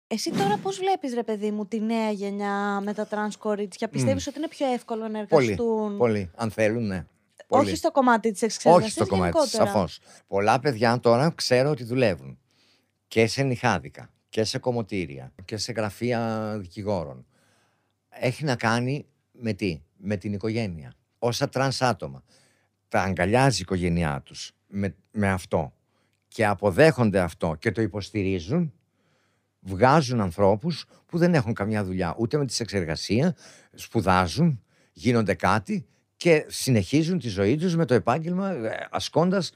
Εσύ 0.06 0.30
τώρα 0.30 0.56
πώς 0.56 0.78
βλέπεις 0.78 1.14
ρε 1.14 1.22
παιδί 1.22 1.50
μου 1.50 1.66
τη 1.66 1.80
νέα 1.80 2.10
γενιά 2.10 2.80
με 2.80 2.94
τα 2.94 3.06
τρανς 3.06 3.36
κορίτσια; 3.36 3.88
Πιστεύεις 3.88 4.26
ότι 4.26 4.38
είναι 4.38 4.48
πιο 4.48 4.72
εύκολο 4.72 5.08
να 5.08 5.18
εργαστούν; 5.18 5.56
Πολύ, 5.56 5.96
πολύ. 5.96 6.30
Αν 6.36 6.50
θέλουν, 6.50 6.86
ναι. 6.86 7.06
Πολύ. 7.46 7.66
Όχι 7.66 7.76
στο 7.76 7.90
κομμάτι 7.90 8.32
της 8.32 8.42
εξέλιξης. 8.42 8.84
Όχι 8.84 8.90
στο 8.90 9.06
κομμάτι 9.06 9.40
της, 9.40 9.50
σαφώς. 9.50 10.00
Πολλά 10.26 10.58
παιδιά 10.58 11.00
τώρα 11.00 11.30
ξέρω 11.34 11.70
ότι 11.70 11.84
δουλεύουν. 11.84 12.38
Και 13.08 13.26
σε 13.26 13.42
νυχάδικα, 13.42 14.10
και 14.28 14.44
σε 14.44 14.58
κομμωτήρια, 14.58 15.32
και 15.44 15.56
σε 15.56 15.72
γραφεία 15.72 16.54
δικηγόρων. 16.60 17.24
Έχει 18.10 18.44
να 18.44 18.56
κάνει 18.56 19.06
με 19.32 19.52
τι, 19.52 19.82
με 19.96 20.16
την 20.16 20.32
οικογένεια. 20.32 20.94
Όσα 21.18 21.48
τρανς 21.48 21.82
άτομα 21.82 22.22
τα 22.88 23.02
αγκαλιάζει 23.02 23.58
η 23.58 23.60
οικογένειά 23.62 24.22
τους 24.24 24.52
με, 24.66 24.96
με 25.10 25.28
αυτό 25.28 25.74
και 26.28 26.46
αποδέχονται 26.46 27.20
αυτό 27.20 27.56
και 27.58 27.70
το 27.72 27.82
υποστηρίζουν, 27.82 28.72
βγάζουν 29.60 30.20
ανθρώπους 30.20 30.86
που 31.06 31.18
δεν 31.18 31.34
έχουν 31.34 31.54
καμιά 31.54 31.84
δουλειά 31.84 32.14
ούτε 32.18 32.36
με 32.38 32.46
τη 32.46 32.56
σεξεργασία, 32.58 33.36
σπουδάζουν, 33.74 34.62
γίνονται 34.92 35.34
κάτι 35.34 35.86
και 36.16 36.44
συνεχίζουν 36.48 37.18
τη 37.18 37.28
ζωή 37.28 37.56
τους 37.56 37.76
με 37.76 37.84
το 37.84 37.94
επάγγελμα 37.94 38.50
ε, 38.50 38.88
ασκώντας 38.90 39.52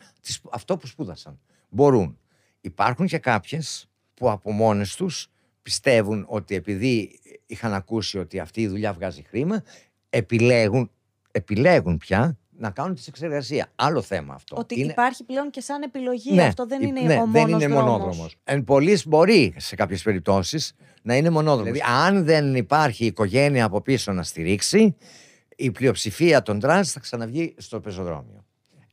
αυτό 0.50 0.76
που 0.76 0.86
σπούδασαν. 0.86 1.40
Μπορούν. 1.68 2.18
Υπάρχουν 2.60 3.06
και 3.06 3.18
κάποιες 3.18 3.88
που 4.14 4.30
από 4.30 4.52
μόνες 4.52 4.94
τους 4.96 5.28
πιστεύουν 5.64 6.24
ότι 6.28 6.54
επειδή 6.54 7.18
είχαν 7.46 7.74
ακούσει 7.74 8.18
ότι 8.18 8.38
αυτή 8.38 8.60
η 8.60 8.68
δουλειά 8.68 8.92
βγάζει 8.92 9.22
χρήμα, 9.22 9.62
επιλέγουν, 10.10 10.90
επιλέγουν 11.30 11.96
πια 11.96 12.38
να 12.50 12.70
κάνουν 12.70 12.94
τη 12.94 13.02
εξεργασία. 13.08 13.72
Άλλο 13.74 14.02
θέμα 14.02 14.34
αυτό. 14.34 14.56
Ότι 14.58 14.80
είναι... 14.80 14.90
υπάρχει 14.90 15.24
πλέον 15.24 15.50
και 15.50 15.60
σαν 15.60 15.82
επιλογή. 15.82 16.34
Ναι, 16.34 16.44
αυτό 16.44 16.66
δεν 16.66 16.82
είναι 16.82 17.00
ναι, 17.00 17.20
ο 17.20 17.28
δεν 17.30 17.48
είναι 17.48 17.68
μονόδρομος. 17.68 18.36
Εν 18.44 18.64
πολλής 18.64 19.06
μπορεί 19.06 19.54
σε 19.56 19.74
κάποιες 19.74 20.02
περιπτώσεις 20.02 20.74
να 21.02 21.16
είναι 21.16 21.30
μονόδρομος. 21.30 21.72
Δηλαδή 21.72 21.92
αν 22.06 22.24
δεν 22.24 22.54
υπάρχει 22.54 23.06
οικογένεια 23.06 23.64
από 23.64 23.80
πίσω 23.80 24.12
να 24.12 24.22
στηρίξει, 24.22 24.96
η 25.56 25.70
πλειοψηφία 25.70 26.42
των 26.42 26.60
τρανς 26.60 26.92
θα 26.92 27.00
ξαναβγεί 27.00 27.54
στο 27.56 27.80
πεζοδρόμιο. 27.80 28.43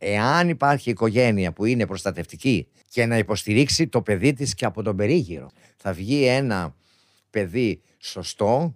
Εάν 0.03 0.49
υπάρχει 0.49 0.89
οικογένεια 0.89 1.51
που 1.53 1.65
είναι 1.65 1.85
προστατευτική 1.85 2.67
και 2.89 3.05
να 3.05 3.17
υποστηρίξει 3.17 3.87
το 3.87 4.01
παιδί 4.01 4.33
της 4.33 4.53
και 4.53 4.65
από 4.65 4.83
τον 4.83 4.95
περίγυρο, 4.95 5.49
θα 5.77 5.93
βγει 5.93 6.25
ένα 6.25 6.75
παιδί 7.29 7.81
σωστό, 7.99 8.75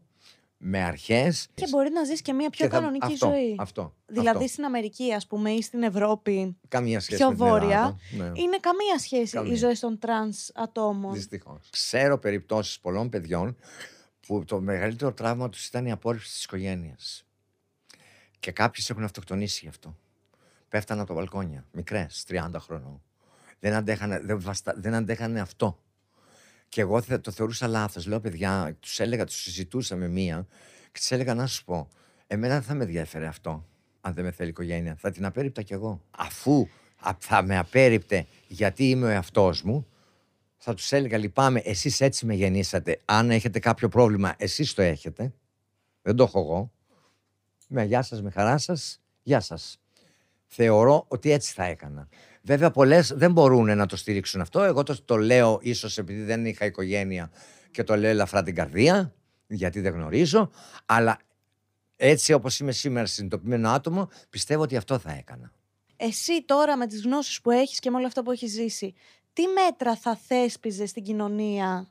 με 0.57 0.83
αρχές. 0.83 1.47
Και 1.53 1.67
μπορεί 1.69 1.89
να 1.91 2.03
ζεις 2.03 2.21
και 2.21 2.33
μια 2.33 2.49
πιο 2.49 2.67
κανονική 2.67 3.05
αυτό, 3.05 3.27
ζωή. 3.27 3.55
Αυτό. 3.59 3.93
Δηλαδή 4.05 4.29
αυτό. 4.37 4.47
στην 4.47 4.65
Αμερική, 4.65 5.13
ας 5.13 5.27
πούμε, 5.27 5.51
ή 5.51 5.61
στην 5.61 5.83
Ευρώπη. 5.83 6.57
Καμία 6.67 6.99
σχέση 6.99 7.17
πιο 7.17 7.29
με 7.29 7.35
βόρεια. 7.35 7.99
ναι. 8.17 8.25
Είναι 8.25 8.57
καμία 8.59 8.99
σχέση 8.99 9.33
καμία. 9.33 9.53
οι 9.53 9.55
ζωές 9.55 9.73
των 9.73 9.99
τρανς 9.99 10.51
ατόμων. 10.53 11.13
Δυστυχώς. 11.13 11.67
Ξέρω 11.69 12.17
περιπτώσεις 12.17 12.79
πολλών 12.79 13.09
παιδιών 13.09 13.57
που 14.27 14.43
το 14.45 14.61
μεγαλύτερο 14.61 15.13
τραύμα 15.13 15.49
τους 15.49 15.67
ήταν 15.67 15.85
η 15.85 15.91
απόρριψη 15.91 16.31
της 16.31 16.43
οικογένειας. 16.43 17.25
Και 18.39 18.51
κάποιες 18.51 18.89
έχουν 18.89 19.03
αυτοκτονήσει 19.03 19.59
γι' 19.63 19.69
αυτό. 19.69 19.95
Πέφτανε 20.69 20.99
από 21.01 21.09
τα 21.09 21.15
μπαλκόνια, 21.15 21.65
μικρές, 21.71 22.25
30 22.27 22.51
χρονών. 22.59 23.01
Δεν 23.59 23.73
αντέχανε, 23.73 24.19
δεν, 24.19 24.41
βαστά, 24.41 24.73
δεν 24.77 24.93
αντέχανε 24.93 25.39
αυτό. 25.39 25.79
Και 26.69 26.81
εγώ 26.81 27.01
το 27.21 27.31
θεωρούσα 27.31 27.67
λάθος. 27.67 28.05
Λέω, 28.05 28.19
παιδιά, 28.19 28.77
τους 28.79 28.99
έλεγα, 28.99 29.25
τους 29.25 29.41
συζητούσα 29.41 29.95
με 29.95 30.07
μία 30.07 30.47
και 30.91 30.99
τη 30.99 31.15
έλεγα 31.15 31.33
να 31.33 31.47
σου 31.47 31.63
πω, 31.63 31.89
εμένα 32.27 32.53
δεν 32.53 32.63
θα 32.63 32.73
με 32.73 32.83
ενδιέφερε 32.83 33.25
αυτό, 33.25 33.65
αν 34.01 34.13
δεν 34.13 34.23
με 34.23 34.31
θέλει 34.31 34.47
η 34.47 34.51
οικογένεια. 34.51 34.95
Θα 34.95 35.11
την 35.11 35.25
απέριπτα 35.25 35.61
κι 35.61 35.73
εγώ. 35.73 36.01
Αφού 36.17 36.67
θα 37.17 37.41
με 37.41 37.57
απέριπτε 37.57 38.25
γιατί 38.47 38.89
είμαι 38.89 39.05
ο 39.05 39.09
εαυτός 39.09 39.61
μου, 39.61 39.87
θα 40.57 40.73
τους 40.73 40.91
έλεγα, 40.91 41.17
λυπάμαι, 41.17 41.59
εσείς 41.59 42.01
έτσι 42.01 42.25
με 42.25 42.33
γεννήσατε. 42.33 43.01
Αν 43.05 43.31
έχετε 43.31 43.59
κάποιο 43.59 43.89
πρόβλημα, 43.89 44.35
εσείς 44.37 44.73
το 44.73 44.81
έχετε. 44.81 45.33
Δεν 46.01 46.15
το 46.15 46.23
έχω 46.23 46.39
εγώ. 46.39 46.71
Με 47.67 47.83
γεια 47.83 48.01
σας, 48.01 48.21
με 48.21 48.29
χαρά 48.29 48.57
σας, 48.57 49.01
γεια 49.23 49.39
σας. 49.39 49.79
Θεωρώ 50.47 51.05
ότι 51.07 51.31
έτσι 51.31 51.53
θα 51.53 51.63
έκανα. 51.63 52.07
Βέβαια, 52.41 52.71
πολλές 52.71 53.13
δεν 53.15 53.31
μπορούν 53.31 53.77
να 53.77 53.85
το 53.85 53.95
στηρίξουν 53.95 54.41
αυτό. 54.41 54.63
Εγώ 54.63 54.83
το, 54.83 55.03
το 55.05 55.17
λέω 55.17 55.59
ίσως 55.61 55.97
επειδή 55.97 56.21
δεν 56.21 56.45
είχα 56.45 56.65
οικογένεια 56.65 57.31
και 57.71 57.83
το 57.83 57.95
λέω 57.95 58.09
ελαφρά 58.09 58.43
την 58.43 58.55
καρδία, 58.55 59.13
γιατί 59.47 59.79
δεν 59.79 59.93
γνωρίζω. 59.93 60.51
Αλλά 60.85 61.19
έτσι 61.95 62.33
όπως 62.33 62.59
είμαι 62.59 62.71
σήμερα 62.71 63.05
συνειδητοποιημένο 63.05 63.69
άτομο, 63.69 64.09
πιστεύω 64.29 64.61
ότι 64.61 64.75
αυτό 64.75 64.99
θα 64.99 65.11
έκανα. 65.11 65.51
Εσύ 65.97 66.43
τώρα 66.45 66.77
με 66.77 66.87
τις 66.87 67.03
γνώσεις 67.03 67.41
που 67.41 67.51
έχεις 67.51 67.79
και 67.79 67.89
με 67.89 67.97
όλο 67.97 68.05
αυτό 68.07 68.23
που 68.23 68.31
έχεις 68.31 68.51
ζήσει, 68.51 68.93
τι 69.33 69.43
μέτρα 69.47 69.95
θα 69.95 70.15
θέσπιζες 70.15 70.89
στην 70.89 71.03
κοινωνία 71.03 71.87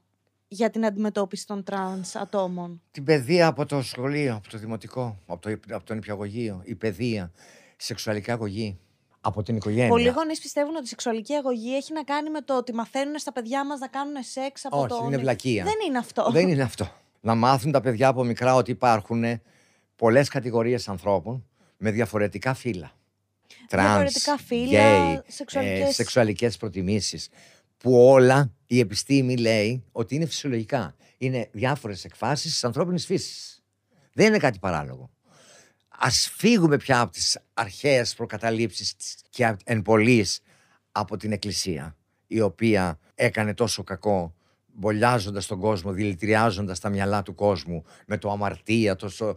για 0.48 0.70
την 0.70 0.86
αντιμετώπιση 0.86 1.46
των 1.46 1.64
τρανς 1.64 2.14
ατόμων; 2.16 2.82
Την 2.90 3.04
παιδεία 3.04 3.46
από 3.46 3.66
το 3.66 3.82
σχολείο, 3.82 4.34
από 4.34 4.48
το 4.48 4.58
δημοτικό, 4.58 5.18
από, 5.26 5.40
το, 5.40 5.74
από 5.74 5.84
το 5.84 5.96
νηπιαγωγείο, 5.96 6.62
η 6.64 6.74
παιδεία, 6.74 7.32
σεξουαλική 7.76 8.30
αγωγή 8.30 8.78
από 9.20 9.42
την 9.42 9.56
οικογένεια; 9.56 9.88
Πολλοί 9.88 10.08
γονείς 10.08 10.40
πιστεύουν 10.40 10.74
ότι 10.74 10.84
η 10.84 10.88
σεξουαλική 10.88 11.34
αγωγή 11.34 11.74
έχει 11.74 11.92
να 11.92 12.02
κάνει 12.02 12.30
με 12.30 12.40
το 12.40 12.56
ότι 12.56 12.74
μαθαίνουν 12.74 13.18
στα 13.18 13.32
παιδιά 13.32 13.66
μας 13.66 13.78
να 13.78 13.86
κάνουν 13.88 14.14
σεξ 14.22 14.64
από 14.64 14.78
Όχι, 14.78 14.88
το. 14.88 15.00
είναι 15.04 15.16
βλακεία. 15.16 15.64
Δεν 15.64 15.74
είναι 15.88 15.98
αυτό. 15.98 16.30
Δεν 16.30 16.48
είναι 16.48 16.62
αυτό. 16.62 16.92
Να 17.20 17.34
μάθουν 17.34 17.72
τα 17.72 17.80
παιδιά 17.80 18.08
από 18.08 18.24
μικρά 18.24 18.54
ότι 18.54 18.70
υπάρχουν 18.70 19.24
πολλές 19.96 20.28
κατηγορίες 20.28 20.88
ανθρώπων 20.88 21.46
με 21.76 21.90
διαφορετικά 21.90 22.54
φύλλα. 22.54 22.92
Τρανς, 23.68 23.88
Διαφορετικά 23.88 24.36
φύλλα, 24.38 25.06
γκέι, 25.06 25.22
σεξουαλικές... 25.26 25.88
ε, 25.88 25.92
σεξουαλικές 25.92 26.56
προτιμήσεις. 26.56 27.28
Που 27.76 28.06
όλα 28.06 28.52
η 28.66 28.78
επιστήμη 28.78 29.36
λέει 29.36 29.84
ότι 29.92 30.14
είναι 30.14 30.26
φυσιολογικά. 30.26 30.94
Είναι 31.18 31.48
διάφορες 31.52 32.04
εκφάσεις 32.04 32.50
της 32.50 32.64
ανθρώπινης 32.64 33.06
φύσης. 33.06 33.62
Δεν 34.12 34.26
είναι 34.26 34.38
κάτι 34.38 34.58
παράλογο. 34.58 35.10
Ας 35.98 36.30
φύγουμε 36.36 36.76
πια 36.76 37.00
από 37.00 37.12
τις 37.12 37.38
αρχαίες 37.54 38.14
προκαταλήψεις 38.14 38.96
της 38.96 39.16
και 39.30 39.56
εν 39.64 39.82
πολλής 39.82 40.40
από 40.92 41.16
την 41.16 41.32
Εκκλησία, 41.32 41.96
η 42.26 42.40
οποία 42.40 42.98
έκανε 43.14 43.54
τόσο 43.54 43.84
κακό 43.84 44.34
μπολιάζοντας 44.74 45.46
τον 45.46 45.60
κόσμο, 45.60 45.92
δηλητηριάζοντας 45.92 46.80
τα 46.80 46.88
μυαλά 46.88 47.22
του 47.22 47.34
κόσμου 47.34 47.84
με 48.06 48.18
το 48.18 48.30
αμαρτία, 48.30 48.96
το 48.96 49.08
σω... 49.08 49.36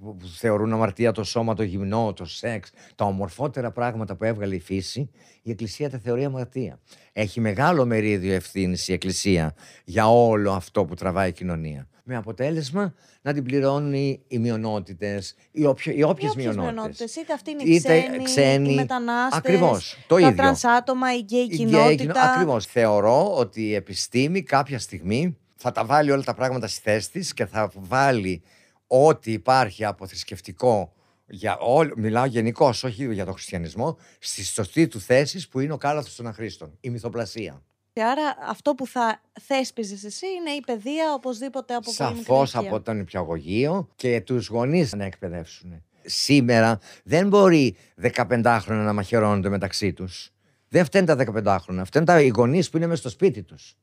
που 0.00 0.16
θεωρούν 0.36 0.72
αμαρτία 0.72 1.12
το 1.12 1.24
σώμα, 1.24 1.54
το 1.54 1.62
γυμνό, 1.62 2.12
το 2.12 2.24
σεξ, 2.24 2.70
τα 2.94 3.04
ομορφότερα 3.04 3.70
πράγματα 3.70 4.16
που 4.16 4.24
έβγαλε 4.24 4.54
η 4.54 4.60
φύση, 4.60 5.10
η 5.42 5.50
Εκκλησία 5.50 5.90
τα 5.90 5.98
θεωρεί 5.98 6.24
αμαρτία. 6.24 6.80
Έχει 7.12 7.40
μεγάλο 7.40 7.86
μερίδιο 7.86 8.34
ευθύνης 8.34 8.88
η 8.88 8.92
Εκκλησία 8.92 9.54
για 9.84 10.08
όλο 10.08 10.52
αυτό 10.52 10.84
που 10.84 10.94
τραβάει 10.94 11.28
η 11.28 11.32
κοινωνία. 11.32 11.88
Με 12.06 12.16
αποτέλεσμα 12.16 12.94
να 13.22 13.32
την 13.32 13.44
πληρώνουν 13.44 13.92
οι 13.92 14.38
μειονότητες, 14.38 15.34
οι, 15.50 15.64
όποιο, 15.64 15.92
οι 15.92 16.02
όποιες 16.02 16.34
μειονότητες. 16.34 17.16
Είτε 17.16 17.32
αυτοί 17.32 17.50
είναι 17.50 17.62
οι 17.62 17.78
ξένοι, 17.78 18.24
ξένοι, 18.24 18.72
οι 18.72 18.74
μετανάστες. 18.74 19.38
Ακριβώς. 19.38 19.96
Το 20.06 20.14
τα 20.14 20.20
ίδιο. 20.20 20.34
τρανς 20.34 20.64
άτομα, 20.64 21.14
η 21.14 21.18
γκέι 21.18 21.40
Η 21.40 21.48
κοινότητα. 21.48 22.32
Ακριβώς. 22.32 22.66
Θεωρώ 22.66 23.36
ότι 23.36 23.62
η 23.62 23.74
επιστήμη 23.74 24.42
κάποια 24.42 24.78
στιγμή 24.78 25.36
θα 25.56 25.72
τα 25.72 25.84
βάλει 25.84 26.10
όλα 26.10 26.22
τα 26.22 26.34
πράγματα 26.34 26.66
στη 26.66 26.80
θέση 26.80 27.10
της 27.10 27.34
και 27.34 27.46
θα 27.46 27.70
βάλει 27.74 28.42
ό,τι 28.86 29.32
υπάρχει 29.32 29.84
από 29.84 30.06
θρησκευτικό. 30.06 30.92
Για 31.26 31.58
όλο, 31.58 31.94
μιλάω 31.96 32.24
γενικώς, 32.24 32.84
όχι 32.84 33.12
για 33.12 33.24
τον 33.24 33.34
χριστιανισμό, 33.34 33.98
στη 34.18 34.44
σωστή 34.44 34.88
του 34.88 35.00
θέση 35.00 35.48
που 35.48 35.60
είναι 35.60 35.72
ο 35.72 35.76
κάλαθος 35.76 36.14
των 36.14 36.26
αχρήστων, 36.26 36.76
η 36.80 36.90
μυθοπλασία. 36.90 37.62
Άρα 38.00 38.36
αυτό 38.48 38.74
που 38.74 38.86
θα 38.86 39.20
θέσπιζες 39.40 40.04
εσύ 40.04 40.26
είναι 40.26 40.50
η 40.50 40.60
παιδεία 40.66 41.12
οπωσδήποτε 41.14 41.74
από 41.74 41.92
πολύ 41.96 42.08
μικρή 42.08 42.24
Σαφώς 42.24 42.52
ηλικία. 42.52 42.70
από 42.70 42.84
τον 42.84 42.98
υπηαγωγείο 42.98 43.88
και 43.96 44.20
τους 44.20 44.48
γονείς 44.48 44.92
να 44.94 45.04
εκπαιδεύσουν. 45.04 45.82
Σήμερα 46.04 46.78
δεν 47.04 47.28
μπορεί 47.28 47.76
15 48.02 48.58
χρόνια 48.60 48.84
να 48.84 48.92
μαχαιρώνονται 48.92 49.48
μεταξύ 49.48 49.92
τους. 49.92 50.30
Δεν 50.68 50.84
φταίνουν 50.84 51.06
τα 51.06 51.16
15 51.16 51.56
χρόνια. 51.60 51.84
Φταίνουν 51.84 52.06
τα 52.06 52.20
οι 52.20 52.28
γονείς 52.28 52.70
που 52.70 52.76
είναι 52.76 52.86
μέσα 52.86 53.00
στο 53.00 53.08
σπίτι 53.08 53.42
τους. 53.42 53.76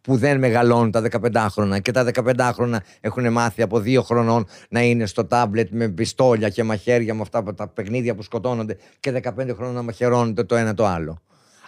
Που 0.00 0.16
δεν 0.16 0.38
μεγαλώνουν 0.38 0.90
τα 0.90 1.00
15 1.00 1.46
χρόνια 1.50 1.78
και 1.78 1.92
τα 1.92 2.04
15 2.04 2.50
χρόνια 2.54 2.84
έχουν 3.00 3.32
μάθει 3.32 3.62
από 3.62 3.78
δύο 3.78 4.02
χρονών 4.02 4.46
να 4.68 4.82
είναι 4.82 5.06
στο 5.06 5.24
τάμπλετ 5.24 5.68
με 5.70 5.88
πιστόλια 5.88 6.48
και 6.48 6.62
μαχαίρια 6.62 7.14
με 7.14 7.20
αυτά 7.20 7.54
τα 7.54 7.68
παιχνίδια 7.68 8.14
που 8.14 8.22
σκοτώνονται 8.22 8.76
και 9.00 9.20
15 9.24 9.30
χρόνια 9.32 9.74
να 9.74 9.82
μαχαιρώνονται 9.82 10.44
το 10.44 10.56
ένα 10.56 10.74
το 10.74 10.86
άλλο. 10.86 11.22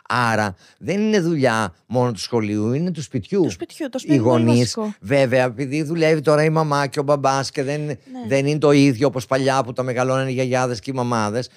Άρα 0.08 0.54
δεν 0.78 1.00
είναι 1.00 1.20
δουλειά 1.20 1.74
μόνο 1.86 2.12
του 2.12 2.18
σχολείου, 2.20 2.72
είναι 2.72 2.90
του 2.90 3.02
σπιτιού. 3.02 3.42
Του 3.42 3.50
σπιτιού, 3.50 3.88
το 3.88 3.98
σπίτι 3.98 4.14
Οι 4.14 4.16
είναι 4.20 4.28
πολύ 4.30 4.44
γονείς, 4.44 4.58
βασικό. 4.58 4.94
βέβαια, 5.00 5.44
επειδή 5.44 5.82
δουλεύει 5.82 6.20
τώρα 6.20 6.44
η 6.44 6.50
μαμά 6.50 6.86
και 6.86 7.00
ο 7.00 7.02
μπαμπάς 7.02 7.50
και 7.50 7.62
δεν, 7.62 7.80
Ναι. 7.84 7.94
δεν 8.28 8.46
είναι 8.46 8.58
το 8.58 8.70
ίδιο 8.70 9.06
όπως 9.06 9.26
παλιά 9.26 9.62
που 9.64 9.72
τα 9.72 9.82
μεγαλώνανε 9.82 10.30
οι 10.30 10.32
γιαγιάδες 10.32 10.80
και 10.80 10.90
οι 10.90 10.94
μαμάδες. 10.94 11.48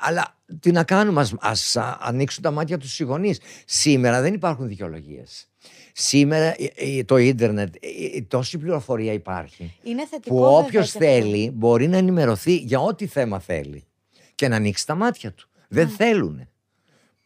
Αλλά 0.00 0.36
τι 0.60 0.70
να 0.70 0.84
κάνουμε, 0.84 1.20
ας, 1.20 1.34
ας 1.40 1.76
α, 1.76 1.98
ανοίξουν 2.00 2.42
τα 2.42 2.50
μάτια 2.50 2.78
τους 2.78 3.00
οι 3.00 3.04
γονείς. 3.04 3.40
Σήμερα 3.66 4.20
δεν 4.20 4.34
υπάρχουν 4.34 4.68
δικαιολογίες. 4.68 5.48
Σήμερα 5.92 6.44
ε, 6.44 6.54
ε, 6.98 7.04
το 7.04 7.16
ίντερνετ, 7.16 7.74
ε, 7.80 8.16
ε, 8.16 8.20
τόση 8.22 8.58
πληροφορία 8.58 9.12
υπάρχει 9.12 9.74
Είναι 9.82 10.06
θετικό. 10.06 10.34
που 10.34 10.40
βέβαια, 10.40 10.56
όποιος 10.58 10.90
και 10.92 10.98
αυτό. 11.04 11.10
θέλει 11.10 11.50
μπορεί 11.54 11.88
να 11.88 11.96
ενημερωθεί 11.96 12.54
για 12.56 12.78
ό,τι 12.80 13.06
θέμα 13.06 13.38
θέλει 13.40 13.84
και 14.34 14.48
να 14.48 14.56
ανοίξει 14.56 14.86
τα 14.86 14.94
μάτια 14.94 15.32
του. 15.32 15.48
Δεν 15.68 15.88
θέλουν. 15.88 16.48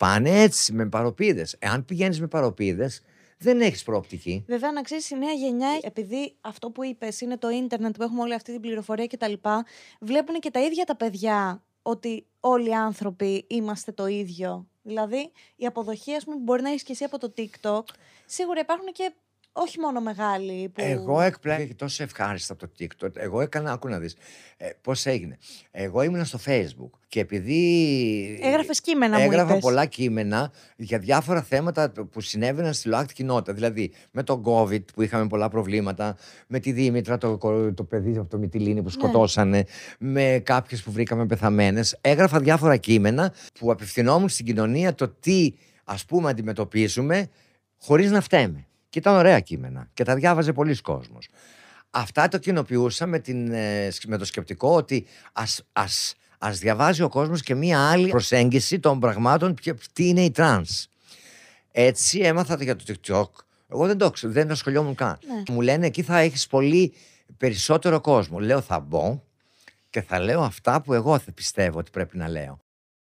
Πάνε 0.03 0.43
έτσι 0.43 0.73
με 0.73 0.89
παροπίδες. 0.89 1.57
Εάν 1.59 1.85
πηγαίνεις 1.85 2.21
με 2.21 2.27
παροπίδες, 2.27 3.03
δεν 3.39 3.61
έχεις 3.61 3.83
προοπτική. 3.83 4.45
Βέβαια, 4.47 4.73
να 4.73 4.83
ξέρεις, 4.83 5.11
η 5.11 5.17
νέα 5.17 5.33
γενιά, 5.33 5.79
επειδή 5.83 6.37
αυτό 6.41 6.71
που 6.71 6.85
είπες 6.85 7.21
είναι 7.21 7.37
το 7.37 7.49
ίντερνετ 7.49 7.97
που 7.97 8.03
έχουμε 8.03 8.21
όλη 8.21 8.35
αυτή 8.35 8.53
την 8.53 8.61
πληροφορία 8.61 9.07
κτλ., 9.07 9.33
βλέπουν 10.01 10.41
και 10.41 10.51
τα 10.51 10.61
ίδια 10.61 10.85
τα 10.85 10.97
παιδιά 10.97 11.63
ότι 11.83 12.27
όλοι 12.41 12.69
οι 12.69 12.75
άνθρωποι 12.75 13.45
είμαστε 13.49 13.93
το 13.93 14.07
ίδιο. 14.07 14.67
Δηλαδή, 14.83 15.33
η 15.57 15.67
αποδοχή, 15.67 16.15
ας 16.15 16.25
πούμε, 16.25 16.37
που 16.37 16.43
μπορεί 16.43 16.63
να 16.63 16.69
έχεις 16.69 16.83
και 16.83 16.93
εσύ 16.93 17.05
από 17.05 17.19
το 17.19 17.33
TikTok, 17.37 17.85
σίγουρα 18.27 18.61
υπάρχουν 18.61 18.93
και 18.93 19.13
όχι 19.55 19.79
μόνο 19.81 20.01
μεγάλοι. 20.01 20.69
Που... 20.69 20.83
Εγώ 20.85 21.21
εκπλάγει 21.21 21.75
τόσο 21.75 22.03
ευχάριστα 22.03 22.53
από 22.53 22.67
το 22.67 22.73
TikTok. 22.79 23.17
Εγώ 23.17 23.41
έκανα, 23.41 23.73
άκου 23.73 23.89
να 23.89 23.99
δεις, 23.99 24.17
ε, 24.57 24.69
πώς 24.81 25.07
έγινε. 25.07 25.39
Εγώ 25.71 26.03
ήμουν 26.03 26.25
στο 26.25 26.39
Facebook 26.47 26.91
και 27.09 27.21
επειδή... 27.21 28.39
Έγραφες 28.43 28.81
κείμενα, 28.81 29.19
μου 29.19 29.25
Έγραφα 29.25 29.51
είπες. 29.51 29.61
πολλά 29.63 29.87
κείμενα 29.87 30.53
για 30.77 30.99
διάφορα 30.99 31.43
θέματα 31.43 31.91
που 31.91 32.21
συνέβαιναν 32.21 32.73
στη 32.75 32.89
ΛΟΑΚΤ 32.89 33.11
κοινότητα. 33.13 33.53
Δηλαδή 33.53 33.93
με 34.11 34.23
τον 34.23 34.43
COVID 34.47 34.85
που 34.95 35.03
είχαμε 35.03 35.27
πολλά 35.27 35.49
προβλήματα, 35.49 36.17
με 36.47 36.59
τη 36.59 36.73
Δήμητρα, 36.73 37.19
το, 37.19 37.39
κο- 37.39 37.73
το 37.75 37.85
παιδί 37.85 38.17
από 38.17 38.29
το 38.31 38.39
Μυτιλίνη 38.39 38.79
που 38.83 38.83
Ναι. 38.87 38.91
σκοτώσανε, 38.91 39.65
με 39.99 40.41
κάποιες 40.45 40.83
που 40.83 40.93
βρήκαμε 40.93 41.27
πεθαμένες. 41.27 41.99
Έγραφα 42.01 42.39
διάφορα 42.41 42.77
κείμενα 42.77 43.33
που 43.59 43.71
απευθυνόμουν 43.71 44.29
στην 44.29 44.47
κοινωνία 44.47 44.95
το 44.95 45.09
τι 45.09 45.53
ας 45.85 46.05
πούμε 46.05 46.31
αντιμετωπίζουμε 46.31 47.27
χωρίς 47.81 48.11
να 48.11 48.21
φταίμε. 48.21 48.67
Και 48.93 48.99
ήταν 48.99 49.15
ωραία 49.17 49.41
κείμενα 49.41 49.89
και 49.95 50.05
τα 50.05 50.15
διάβαζε 50.15 50.53
πολλοί 50.53 50.77
κόσμος. 50.81 51.29
Αυτά 51.91 52.29
το 52.29 52.39
κοινοποιούσα 52.39 53.07
με, 53.07 53.19
την, 53.19 53.53
ε, 53.53 53.91
σκ- 53.91 54.07
με 54.09 54.17
το 54.17 54.25
σκεπτικό 54.25 54.75
ότι 54.75 55.07
ας, 55.33 55.63
ας, 55.73 56.15
ας 56.39 56.59
διαβάζει 56.59 57.03
ο 57.03 57.09
κόσμος 57.09 57.43
και 57.43 57.55
μία 57.55 57.91
άλλη 57.91 58.09
προσέγγιση 58.09 58.79
των 58.81 59.01
πραγμάτων 59.01 59.55
ποια- 59.55 59.77
τι 59.93 60.09
είναι 60.09 60.21
η 60.25 60.31
τρανς. 60.31 60.87
Έτσι 61.73 62.19
έμαθα 62.21 62.57
για 62.63 62.77
το 62.77 62.85
TikTok. 62.87 63.29
Εγώ 63.69 63.87
δεν 63.87 63.99
το 63.99 64.11
ξέρω, 64.11 64.33
δεν 64.33 64.51
ασχολιόμουν 64.51 64.95
καν. 64.95 65.19
Ναι. 65.27 65.55
Μου 65.55 65.61
λένε 65.61 65.87
εκεί 65.87 66.03
θα 66.03 66.19
έχεις 66.19 66.47
πολύ 66.47 66.95
περισσότερο 67.37 68.01
κόσμο. 68.01 68.39
Λέω 68.39 68.61
θα 68.61 68.81
μπω 68.81 69.21
και 69.91 70.03
θα 70.03 70.19
λέω 70.21 70.41
αυτά 70.43 70.81
που 70.83 70.93
εγώ 70.95 71.19
θα 71.19 71.33
πιστεύω 71.33 71.79
ότι 71.79 71.91
πρέπει 71.91 72.17
να 72.17 72.29
λέω. 72.29 72.59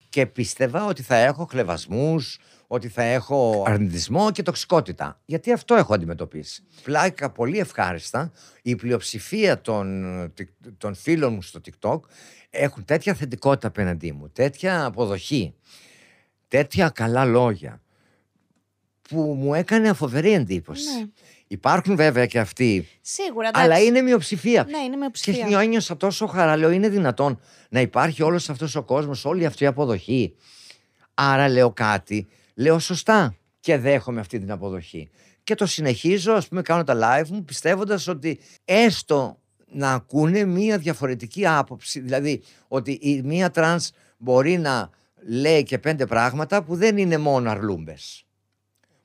Και 0.09 0.27
πίστευα 0.27 0.85
ότι 0.87 1.03
θα 1.03 1.17
έχω 1.17 1.45
χλευασμούς, 1.51 2.39
ότι 2.73 2.89
θα 2.89 3.03
έχω 3.03 3.65
αρνητισμό 3.67 4.31
και 4.31 4.43
τοξικότητα. 4.43 5.21
Γιατί 5.25 5.53
αυτό 5.53 5.75
έχω 5.75 5.95
αντιμετωπίσει. 5.95 6.65
Πλάκα 6.83 7.31
πολύ 7.31 7.59
ευχάριστα. 7.59 8.33
Η 8.63 8.77
πλειοψηφία 8.77 9.61
των, 9.61 10.05
των 10.79 10.95
φίλων 10.95 11.33
μου 11.33 11.43
στο 11.43 11.61
TikTok 11.65 12.01
έχουν 12.51 12.85
τέτοια 12.85 13.15
θετικότητα 13.15 13.67
απέναντί 13.69 14.13
μου, 14.13 14.29
τέτοια 14.29 14.85
αποδοχή, 14.85 15.55
τέτοια 16.49 16.89
καλά 16.89 17.25
λόγια 17.25 17.83
που 19.03 19.21
μου 19.21 19.55
έκανε 19.55 19.93
φοβερή 19.93 20.33
εντύπωση. 20.33 20.99
Ναι. 20.99 21.07
Υπάρχουν 21.47 21.97
βέβαια 21.97 22.27
και 22.27 22.39
αυτοί, 22.39 22.89
Σίγουρα. 23.01 23.49
εντάξει. 23.49 23.67
αλλά 23.67 23.83
είναι 23.83 24.01
μειοψηφία. 24.01 24.67
Ναι, 24.71 24.79
είναι 24.79 24.97
με 24.97 25.05
Και 25.07 25.11
ψηφία. 25.13 25.65
νιώσα 25.65 25.97
τόσο 25.97 26.27
χαρά. 26.27 26.57
Λέω, 26.57 26.71
είναι 26.71 26.89
δυνατόν 26.89 27.41
να 27.69 27.81
υπάρχει 27.81 28.23
όλος 28.23 28.51
αυτός 28.51 28.75
ο 28.75 28.83
κόσμος, 28.83 29.25
όλη 29.25 29.47
αυτή 29.47 29.65
η 29.65 29.67
αποδοχή. 29.67 30.35
Άρα 31.15 31.49
λέω 31.49 31.71
κάτι, 31.73 32.29
λέω 32.55 32.79
σωστά 32.79 33.37
και 33.61 33.79
δέχομαι 33.79 34.21
αυτή 34.21 34.39
την 34.39 34.51
αποδοχή. 34.51 35.09
Και 35.45 35.55
το 35.55 35.67
συνεχίζω, 35.67 36.33
ας 36.33 36.49
πούμε, 36.49 36.63
κάνω 36.63 36.85
τα 36.85 36.99
live 37.03 37.29
μου 37.29 37.45
πιστεύοντας 37.45 38.09
ότι 38.09 38.39
έστω 38.65 39.39
να 39.67 39.93
ακούνε 39.93 40.45
μία 40.45 40.79
διαφορετική 40.79 41.47
άποψη. 41.47 42.01
Δηλαδή, 42.01 42.43
ότι 42.69 42.93
η 42.93 43.23
μία 43.23 43.51
τρανς 43.51 43.91
μπορεί 44.17 44.59
να 44.59 44.91
λέει 45.27 45.63
και 45.63 45.79
πέντε 45.79 46.07
πράγματα 46.07 46.63
που 46.63 46.77
δεν 46.77 46.97
είναι 46.97 47.19
μόνο 47.19 47.51
αρλούμπες 47.51 48.27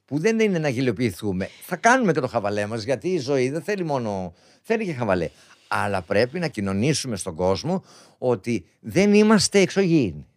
που 0.07 0.19
δεν 0.19 0.39
είναι 0.39 0.59
να 0.59 0.69
γελιοποιηθούμε. 0.69 1.49
Θα 1.61 1.75
κάνουμε 1.75 2.11
και 2.11 2.19
το 2.19 2.27
χαβαλέ 2.27 2.65
μας, 2.65 2.83
γιατί 2.83 3.09
η 3.09 3.19
ζωή 3.19 3.49
δεν 3.49 3.61
θέλει 3.61 3.83
μόνο... 3.83 4.33
Θέλει 4.61 4.85
και 4.85 4.93
χαβαλέ. 4.93 5.29
Αλλά 5.67 6.01
πρέπει 6.01 6.39
να 6.39 6.47
κοινωνήσουμε 6.47 7.15
στον 7.15 7.35
κόσμο 7.35 7.83
ότι 8.17 8.65
δεν 8.79 9.13
είμαστε 9.13 9.59
εξωγήινοι. 9.59 10.27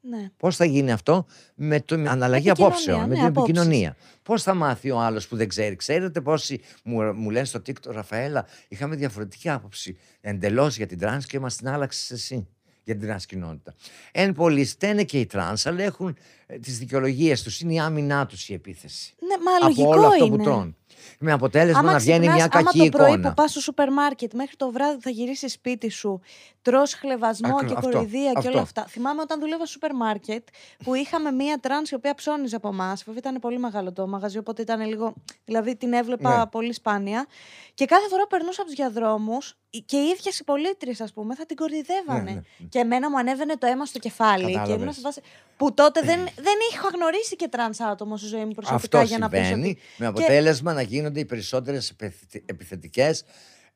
Ναι. 0.00 0.30
Πώς 0.36 0.56
θα 0.56 0.64
γίνει 0.64 0.92
αυτό; 0.92 1.26
Με 1.54 1.80
την 1.80 2.08
ανταλλαγή 2.08 2.48
Επικοινωνία, 2.48 2.74
απόψεων, 2.76 3.00
με 3.00 3.06
ναι, 3.06 3.14
την 3.14 3.24
απόψεις. 3.24 3.54
επικοινωνία. 3.54 3.96
Πώς 4.22 4.42
θα 4.42 4.54
μάθει 4.54 4.90
ο 4.90 5.00
άλλος 5.00 5.28
που 5.28 5.36
δεν 5.36 5.48
ξέρει; 5.48 5.76
Ξέρετε 5.76 6.20
πόσοι 6.20 6.60
μου, 6.84 7.02
μου 7.14 7.30
λένε 7.30 7.44
στο 7.44 7.62
TikTok, 7.66 7.92
Ραφαέλα, 7.92 8.46
είχαμε 8.68 8.96
διαφορετική 8.96 9.48
άποψη 9.48 9.96
εντελώς 10.20 10.76
για 10.76 10.86
την 10.86 10.98
τρανς 10.98 11.26
και 11.26 11.40
μας 11.40 11.56
την 11.56 11.68
άλλαξες 11.68 12.10
εσύ 12.10 12.48
για 12.84 12.96
την 12.96 13.06
τρανς 13.06 13.26
κοινότητα. 13.26 13.74
Εν 14.12 14.32
πολλοίς 14.32 14.64
φταίνε 14.64 15.04
και 15.04 15.20
οι 15.20 15.26
τρανς, 15.26 15.66
αλλά 15.66 15.82
έχουν 15.82 16.16
τις 16.60 16.78
δικαιολογίες 16.78 17.42
τους. 17.42 17.60
Είναι 17.60 17.72
η 17.72 17.78
άμυνά 17.78 18.26
τους 18.26 18.48
η 18.48 18.54
επίθεση. 18.54 19.14
Ναι, 19.18 19.44
μα 19.44 19.56
από 19.56 19.64
λογικό 19.66 19.88
όλο 19.88 20.06
αυτό 20.06 20.24
είναι. 20.24 20.36
που 20.36 20.42
τρώνε. 20.42 20.74
Με 21.18 21.32
αποτέλεσμα 21.32 21.78
Άμα 21.78 21.92
να 21.92 21.98
βγαίνει 21.98 22.18
ξυπνάς, 22.18 22.36
μια 22.36 22.48
άμα 22.52 22.64
κακή 22.64 22.90
το 22.90 22.96
πρωί 22.96 23.08
εικόνα. 23.10 23.28
που 23.28 23.34
πας 23.34 23.50
στο 23.50 23.60
σούπερ 23.60 23.92
μάρκετ 23.92 24.32
μέχρι 24.34 24.56
το 24.56 24.70
βράδυ 24.70 25.00
θα 25.00 25.10
γυρίσεις 25.10 25.52
σπίτι 25.52 25.90
σου, 25.90 26.20
τρως 26.62 26.94
χλευασμό 26.94 27.54
Ακρι- 27.54 27.68
και 27.68 27.74
αυτό, 27.76 27.90
κοροϊδία 27.90 28.32
και 28.32 28.38
αυτό. 28.38 28.50
όλα 28.50 28.60
αυτά. 28.60 28.84
Θυμάμαι 28.88 29.20
όταν 29.20 29.40
δούλευα 29.40 29.58
στο 29.64 29.72
σούπερ 29.72 29.94
μάρκετ 29.94 30.46
που 30.84 30.94
είχαμε 30.94 31.30
μία 31.30 31.58
τρανς 31.60 31.90
η 31.90 31.94
οποία 31.94 32.14
ψώνιζε 32.14 32.56
από 32.56 32.68
εμάς. 32.68 33.02
Βέβαια 33.04 33.20
ήταν 33.20 33.40
πολύ 33.40 33.58
μεγάλο 33.58 33.92
το 33.92 34.06
μαγαζί, 34.08 34.38
οπότε 34.38 34.62
ήταν 34.62 34.80
λίγο. 34.86 35.14
Δηλαδή 35.44 35.76
την 35.76 35.92
έβλεπα 35.92 36.38
Ναι. 36.38 36.46
πολύ 36.46 36.72
σπάνια. 36.72 37.26
Και 37.74 37.84
κάθε 37.84 38.08
φορά 38.08 38.22
που 38.22 38.28
περνούσα 38.28 38.60
από 38.62 38.70
τους 38.70 38.78
διαδρόμους 38.78 39.54
και 39.86 39.96
οι 39.96 40.08
ίδιες 40.08 40.38
οι 40.38 40.44
πωλήτριες, 40.44 41.00
ας 41.00 41.12
πούμε, 41.12 41.34
θα 41.34 41.46
την 41.46 41.56
κοροϊδεύανε. 41.56 42.20
Ναι, 42.22 42.30
ναι. 42.58 42.66
Και 42.68 42.78
εμένα 42.78 43.10
μου 43.10 43.18
ανέβαινε 43.18 43.56
το 43.56 43.66
αίμα 43.66 43.84
στο 43.86 43.98
κεφάλι. 43.98 44.44
Και 44.44 44.52
Κατάλαβες. 44.52 44.80
ήμουν 44.82 44.92
σε 44.94 45.00
φάση 45.00 45.20
που 45.56 45.74
τότε 45.74 46.00
δεν, 46.00 46.18
δεν 46.46 46.54
είχα 46.72 46.88
γνωρίσει 46.94 47.36
και 47.36 47.48
τρανς 47.48 47.80
άτομο 47.80 48.16
στη 48.16 48.26
ζωή 48.26 48.44
μου 48.44 48.52
προσωπικά 48.52 48.98
Αυτό 48.98 49.00
για 49.08 49.18
να 49.18 49.28
πεις 49.28 49.46
συμβαίνει 49.46 49.68
ότι. 49.68 49.80
με 49.96 50.06
αποτέλεσμα 50.06 50.72
να 50.72 50.82
γίνονται 50.82 51.20
οι 51.20 51.24
περισσότερες 51.24 51.90
επιθετη- 51.90 52.50
επιθετικές, 52.50 53.24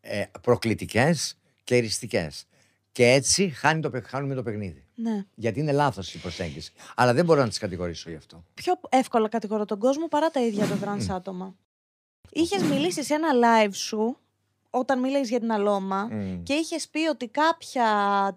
ε, 0.00 0.22
προκλητικές 0.40 1.38
και 1.64 1.76
εριστικές. 1.76 2.46
Και 2.94 3.06
έτσι 3.06 3.48
χάνει 3.48 3.80
το, 3.80 3.90
παι- 3.90 4.06
χάνουμε 4.06 4.34
το 4.34 4.42
παιχνίδι. 4.42 4.84
Ναι. 4.94 5.24
Γιατί 5.34 5.60
είναι 5.60 5.72
λάθος 5.72 6.14
η 6.14 6.18
προσέγγιση. 6.18 6.72
Αλλά 6.94 7.12
δεν 7.12 7.24
μπορώ 7.24 7.40
να 7.40 7.48
τις 7.48 7.58
κατηγορήσω 7.58 8.10
γι' 8.10 8.16
αυτό. 8.16 8.44
πιο 8.54 8.80
εύκολα 8.88 9.28
κατηγορώ 9.28 9.64
τον 9.64 9.78
κόσμο 9.78 10.08
παρά 10.08 10.30
τα 10.30 10.40
ίδια 10.40 10.66
τα 10.66 10.74
τρανς 10.76 11.08
άτομα. 11.08 11.54
Είχες 12.30 12.62
μιλήσει 12.62 13.04
σε 13.04 13.14
ένα 13.14 13.28
live 13.44 13.72
σου, 13.72 14.18
όταν 14.70 15.00
μίλαγες 15.00 15.28
για 15.28 15.40
την 15.40 15.52
Αλόμα, 15.52 16.08
Μμ. 16.10 16.42
και 16.42 16.52
είχες 16.52 16.88
πει 16.88 17.08
ότι 17.08 17.28
κάποια 17.28 17.86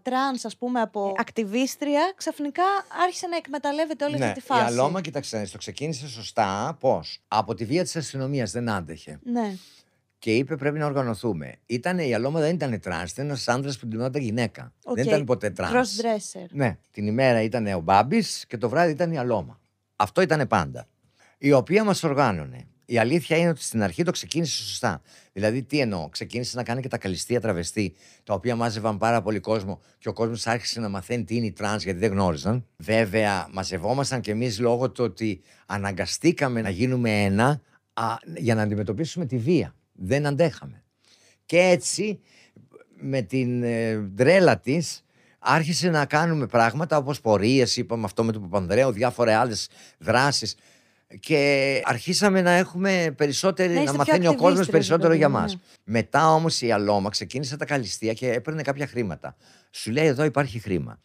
τρανς, 0.03 0.45
ας 0.45 0.57
πούμε, 0.57 0.81
από 0.81 1.13
ακτιβίστρια, 1.17 2.13
ξαφνικά 2.15 2.63
άρχισε 3.03 3.27
να 3.27 3.35
εκμεταλλεύεται 3.35 4.05
όλη 4.05 4.17
ναι, 4.17 4.25
αυτή 4.25 4.39
τη 4.39 4.45
φάση. 4.45 4.61
η 4.61 4.65
Αλόμα, 4.65 5.01
κοίταξε, 5.01 5.49
το 5.51 5.57
ξεκίνησε 5.57 6.07
σωστά. 6.07 6.77
Πώς; 6.79 7.19
Από 7.27 7.53
τη 7.53 7.65
βία 7.65 7.83
της 7.83 7.95
αστυνομίας 7.95 8.51
δεν 8.51 8.69
άντεχε. 8.69 9.19
Ναι, 9.23 9.55
Και 10.27 10.35
είπε 10.35 10.55
πρέπει 10.55 10.77
να 10.77 10.85
οργανωθούμε. 10.85 11.55
Ήτανε, 11.65 12.05
η 12.05 12.13
Αλόμα 12.13 12.39
δεν 12.39 12.55
ήταν 12.55 12.79
τρανς, 12.79 13.11
ήταν 13.11 13.25
ένας 13.25 13.47
άντρας 13.47 13.79
που 13.79 13.87
την 13.87 14.21
γυναίκα. 14.21 14.73
Οκ. 14.83 14.95
Δεν 14.95 15.05
ήταν 15.05 15.23
ποτέ 15.23 15.49
τρανς. 15.49 15.71
cross-dresser. 15.73 16.45
Ναι, 16.49 16.77
την 16.91 17.07
ημέρα 17.07 17.41
ήταν 17.41 17.67
ο 17.67 17.79
Μπάμπης 17.79 18.45
και 18.47 18.57
το 18.57 18.69
βράδυ 18.69 18.91
ήταν 18.91 19.11
η 19.11 19.17
Αλόμα. 19.17 19.59
Αυτό 19.95 20.21
ήταν 20.21 20.47
πάντα. 20.47 20.87
Η 21.37 21.51
οποία 21.51 21.83
μας 21.83 22.03
οργάνωνε. 22.03 22.67
Η 22.85 22.97
αλήθεια 22.97 23.37
είναι 23.37 23.49
ότι 23.49 23.61
στην 23.63 23.83
αρχή 23.83 24.03
το 24.03 24.11
ξεκίνησε 24.11 24.63
σωστά. 24.63 25.01
Δηλαδή, 25.33 25.63
τι 25.63 25.79
εννοώ, 25.79 26.09
ξεκίνησε 26.09 26.57
να 26.57 26.63
κάνει 26.63 26.81
και 26.81 26.87
τα 26.87 26.97
καλλιστεία 26.97 27.41
τραβεστί, 27.41 27.93
τα 28.23 28.33
οποία 28.33 28.55
μάζευαν 28.55 28.97
πάρα 28.97 29.21
πολύ 29.21 29.39
κόσμο 29.39 29.79
και 29.97 30.09
ο 30.09 30.13
κόσμος 30.13 30.47
άρχισε 30.47 30.79
να 30.79 30.89
μαθαίνει 30.89 31.23
τι 31.23 31.35
είναι 31.35 31.45
η 31.45 31.51
τρανς 31.51 31.83
γιατί 31.83 31.99
δεν 31.99 32.11
γνώριζαν. 32.11 32.65
Βέβαια, 32.77 33.47
μαζευόμασταν 33.51 34.21
κι 34.21 34.29
εμείς 34.29 34.59
λόγω 34.59 34.91
του 34.91 35.03
ότι 35.03 35.41
αναγκαστήκαμε 35.65 36.61
να 36.61 36.69
γίνουμε 36.69 37.23
ένα 37.23 37.61
α, 37.93 38.15
για 38.37 38.55
να 38.55 38.61
αντιμετωπίσουμε 38.61 39.25
τη 39.25 39.37
βία. 39.37 39.75
Δεν 39.97 40.25
αντέχαμε. 40.25 40.83
Και 41.45 41.59
έτσι 41.59 42.19
με 42.99 43.21
την 43.21 43.63
ε, 43.63 43.95
ντρέλα 43.97 44.59
της 44.59 45.05
άρχισε 45.39 45.89
να 45.89 46.05
κάνουμε 46.05 46.45
πράγματα 46.45 46.97
όπως 46.97 47.21
πορείες, 47.21 47.77
είπαμε 47.77 48.05
αυτό 48.05 48.23
με 48.23 48.31
τον 48.31 48.41
Παπανδρέο, 48.41 48.91
διάφορες 48.91 49.35
άλλες 49.35 49.69
δράσεις 49.97 50.55
και 51.19 51.81
αρχίσαμε 51.85 52.41
να 52.41 52.51
έχουμε 52.51 53.13
περισσότερη, 53.17 53.73
Να 53.73 53.75
να, 53.75 53.81
είστε 53.81 53.93
πιο 53.93 54.05
μαθαίνει 54.05 54.27
ο 54.27 54.35
κόσμος 54.35 54.49
ακτιβίστρες, 54.49 54.87
περισσότερο 54.87 55.11
ρε 55.11 55.17
για 55.17 55.27
παιδί 55.27 55.37
μου, 55.37 55.43
μας. 55.43 55.53
ναι. 55.53 55.61
Μετά 55.83 56.33
όμως 56.33 56.61
η 56.61 56.71
Αλώμα 56.71 57.09
ξεκίνησε 57.09 57.57
τα 57.57 57.65
καλυστία 57.65 58.13
και 58.13 58.31
έπαιρνε 58.31 58.61
κάποια 58.61 58.87
χρήματα. 58.87 59.35
Σου 59.71 59.91
λέει 59.91 60.05
εδώ 60.05 60.23
υπάρχει 60.23 60.59
χρήμα. 60.59 61.01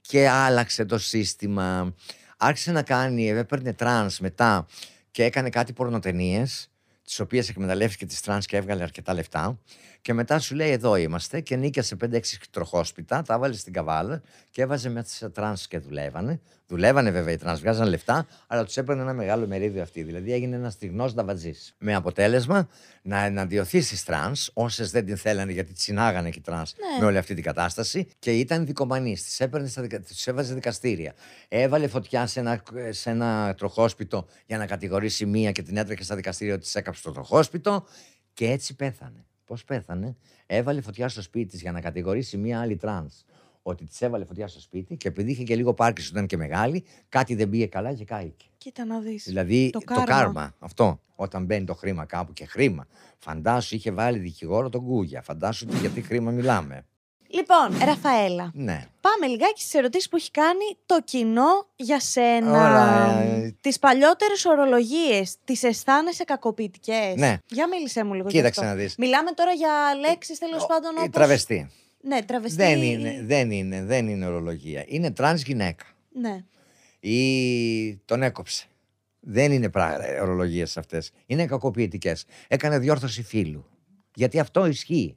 Και 0.00 0.28
άλλαξε 0.28 0.84
το 0.84 0.98
σύστημα. 0.98 1.94
άρχισε 2.36 2.72
να 2.72 2.82
κάνει, 2.82 3.28
έπαιρνε 3.28 3.72
τρανς 3.72 4.20
μετά 4.20 4.66
και 5.10 5.24
έκανε 5.24 5.48
κάτι 5.48 5.72
πορνοταινίες, 5.72 6.71
τις 7.12 7.20
οποίες 7.20 7.48
εκμεταλλεύτηκε 7.48 8.06
τις 8.06 8.20
τρανς 8.20 8.46
και 8.46 8.56
έβγαλε 8.56 8.82
αρκετά 8.82 9.14
λεφτά. 9.14 9.58
Και 10.02 10.12
μετά 10.12 10.38
σου 10.38 10.54
λέει: 10.54 10.70
Εδώ 10.70 10.96
είμαστε 10.96 11.40
και 11.40 11.56
νοίκιασε 11.56 11.96
5-6 12.04 12.20
τροχόσπιτα, 12.50 13.22
τα 13.22 13.34
έβαλε 13.34 13.54
στην 13.54 13.72
Καβάλα 13.72 14.22
και 14.50 14.62
έβαζε 14.62 14.88
μέσα 14.88 15.14
σε 15.14 15.28
τρανς 15.28 15.68
και 15.68 15.78
δουλεύανε. 15.78 16.40
Δουλεύανε 16.66 17.10
βέβαια 17.10 17.32
οι 17.34 17.36
τρανς, 17.36 17.60
βγάζαν 17.60 17.88
λεφτά, 17.88 18.26
αλλά 18.46 18.64
τους 18.64 18.76
έπαιρνε 18.76 19.02
ένα 19.02 19.12
μεγάλο 19.12 19.46
μερίδιο 19.46 19.82
αυτή. 19.82 20.02
Δηλαδή 20.02 20.32
έγινε 20.32 20.56
ένας 20.56 20.72
στιγνός 20.72 21.14
νταβατζής. 21.14 21.54
Με 21.78 21.94
αποτέλεσμα 21.94 22.68
να 23.02 23.24
εναντιωθεί 23.24 23.80
στις 23.80 24.04
τρανς, 24.04 24.50
όσες 24.52 24.90
δεν 24.90 25.04
την 25.04 25.16
θέλανε 25.16 25.52
γιατί 25.52 25.72
τις 25.72 25.82
συνάγανε 25.82 26.30
και 26.30 26.38
οι 26.38 26.42
τρανς 26.42 26.74
Ναι. 26.76 27.00
με 27.00 27.06
όλη 27.06 27.18
αυτή 27.18 27.34
την 27.34 27.42
κατάσταση 27.42 28.08
και 28.18 28.32
ήταν 28.32 28.66
δικομανής. 28.66 29.22
Τις 29.22 29.40
έπαιρνε, 29.40 29.68
στα 29.68 29.82
δικα... 29.82 30.00
τις 30.00 30.26
έβαζε 30.26 30.54
δικαστήρια. 30.54 31.14
Έβαλε 31.48 31.88
φωτιά 31.88 32.26
σε 32.26 32.40
ένα, 32.40 32.62
σε 32.90 33.10
ένα 33.10 33.54
τροχόσπιτο 33.58 34.26
για 34.46 34.58
να 34.58 34.66
κατηγορήσει 34.66 35.26
μία 35.26 35.52
και 35.52 35.62
την 35.62 35.76
έτρεχε 35.76 36.02
στα 36.02 36.16
δικαστήρια 36.16 36.54
ότι 36.54 36.62
της 36.62 36.74
έκαψε 36.74 37.02
το 37.02 37.12
τροχόσπιτο 37.12 37.86
και 38.32 38.50
έτσι 38.50 38.74
πέθανε. 38.74 39.24
Πώς 39.44 39.64
πέθανε, 39.64 40.16
έβαλε 40.46 40.80
φωτιά 40.80 41.08
στο 41.08 41.22
σπίτι 41.22 41.46
της 41.50 41.60
για 41.60 41.72
να 41.72 41.80
κατηγορήσει 41.80 42.36
μία 42.36 42.60
άλλη 42.60 42.76
τρανς 42.76 43.24
ότι 43.62 43.84
της 43.84 44.02
έβαλε 44.02 44.24
φωτιά 44.24 44.48
στο 44.48 44.60
σπίτι 44.60 44.96
και 44.96 45.08
επειδή 45.08 45.30
είχε 45.30 45.42
και 45.42 45.56
λίγο 45.56 45.74
πάρκι 45.74 46.06
ήταν 46.10 46.26
και 46.26 46.36
μεγάλη, 46.36 46.84
κάτι 47.08 47.34
δεν 47.34 47.48
πήγε 47.48 47.66
καλά 47.66 47.94
και 47.94 48.04
κάηκε. 48.04 48.46
Κοίτα 48.58 48.84
να 48.84 49.00
δεις. 49.00 49.24
Δηλαδή 49.24 49.70
Το 49.72 49.78
το, 49.78 49.84
κάρμα. 49.84 50.04
κάρμα. 50.04 50.54
αυτό. 50.58 51.00
Όταν 51.14 51.44
μπαίνει 51.44 51.64
το 51.64 51.74
χρήμα 51.74 52.04
κάπου 52.04 52.32
και 52.32 52.46
χρήμα. 52.46 52.86
Φαντάσου 53.18 53.74
είχε 53.74 53.90
βάλει 53.92 54.18
δικηγόρο 54.18 54.68
τον 54.68 54.84
Κούγια. 54.84 55.22
Φαντάσου 55.22 55.66
τι- 55.66 55.76
γιατί 55.76 56.00
χρήμα 56.02 56.30
μιλάμε. 56.30 56.86
Λοιπόν, 57.32 57.78
Ραφαέλα, 57.84 58.50
Ναι. 58.54 58.86
πάμε 59.00 59.26
λιγάκι 59.26 59.60
στις 59.60 59.74
ερωτήσεις 59.74 60.08
που 60.08 60.16
έχει 60.16 60.30
κάνει 60.30 60.76
το 60.86 61.00
κοινό 61.04 61.66
για 61.76 62.00
σένα. 62.00 62.50
Ωραία. 62.50 63.52
Τις 63.60 63.78
παλιότερες 63.78 64.44
ορολογίες, 64.44 65.36
τις 65.44 65.62
αισθάνεσαι 65.62 66.24
κακοποιητικές; 66.24 67.14
Ναι. 67.16 67.38
Για 67.46 67.68
μίλησέ 67.68 68.04
μου 68.04 68.14
λίγο 68.14 68.28
γι' 68.28 68.36
Κοίταξε 68.36 68.60
αυτό. 68.60 68.72
να 68.72 68.78
δεις. 68.80 68.96
Μιλάμε 68.96 69.30
τώρα 69.32 69.52
για 69.52 69.70
λέξεις 70.08 70.38
τέλος 70.38 70.66
πάντων 70.66 70.90
Η 70.94 70.98
όπως... 70.98 71.10
τραβεστή. 71.10 71.70
Ναι, 72.00 72.22
τραβεστή. 72.22 72.56
Δεν 72.56 72.82
είναι, 72.82 73.20
δεν, 73.24 73.50
είναι, 73.50 73.82
δεν 73.84 74.08
είναι 74.08 74.26
ορολογία. 74.26 74.84
Είναι 74.86 75.10
τρανς 75.10 75.42
γυναίκα. 75.42 75.84
Ναι. 76.12 76.44
Ή 77.00 77.96
τον 77.96 78.22
έκοψε. 78.22 78.66
Δεν 79.20 79.52
είναι 79.52 79.70
ορολογίες 80.22 80.76
αυτές. 80.76 81.10
Είναι 81.26 81.46
κακοποιητικές. 81.46 82.24
Έκανε 82.48 82.78
διόρθωση 82.78 83.22
φίλου. 83.22 83.66
Γιατί 84.14 84.38
αυτό 84.38 84.66
ισχύει. 84.66 85.16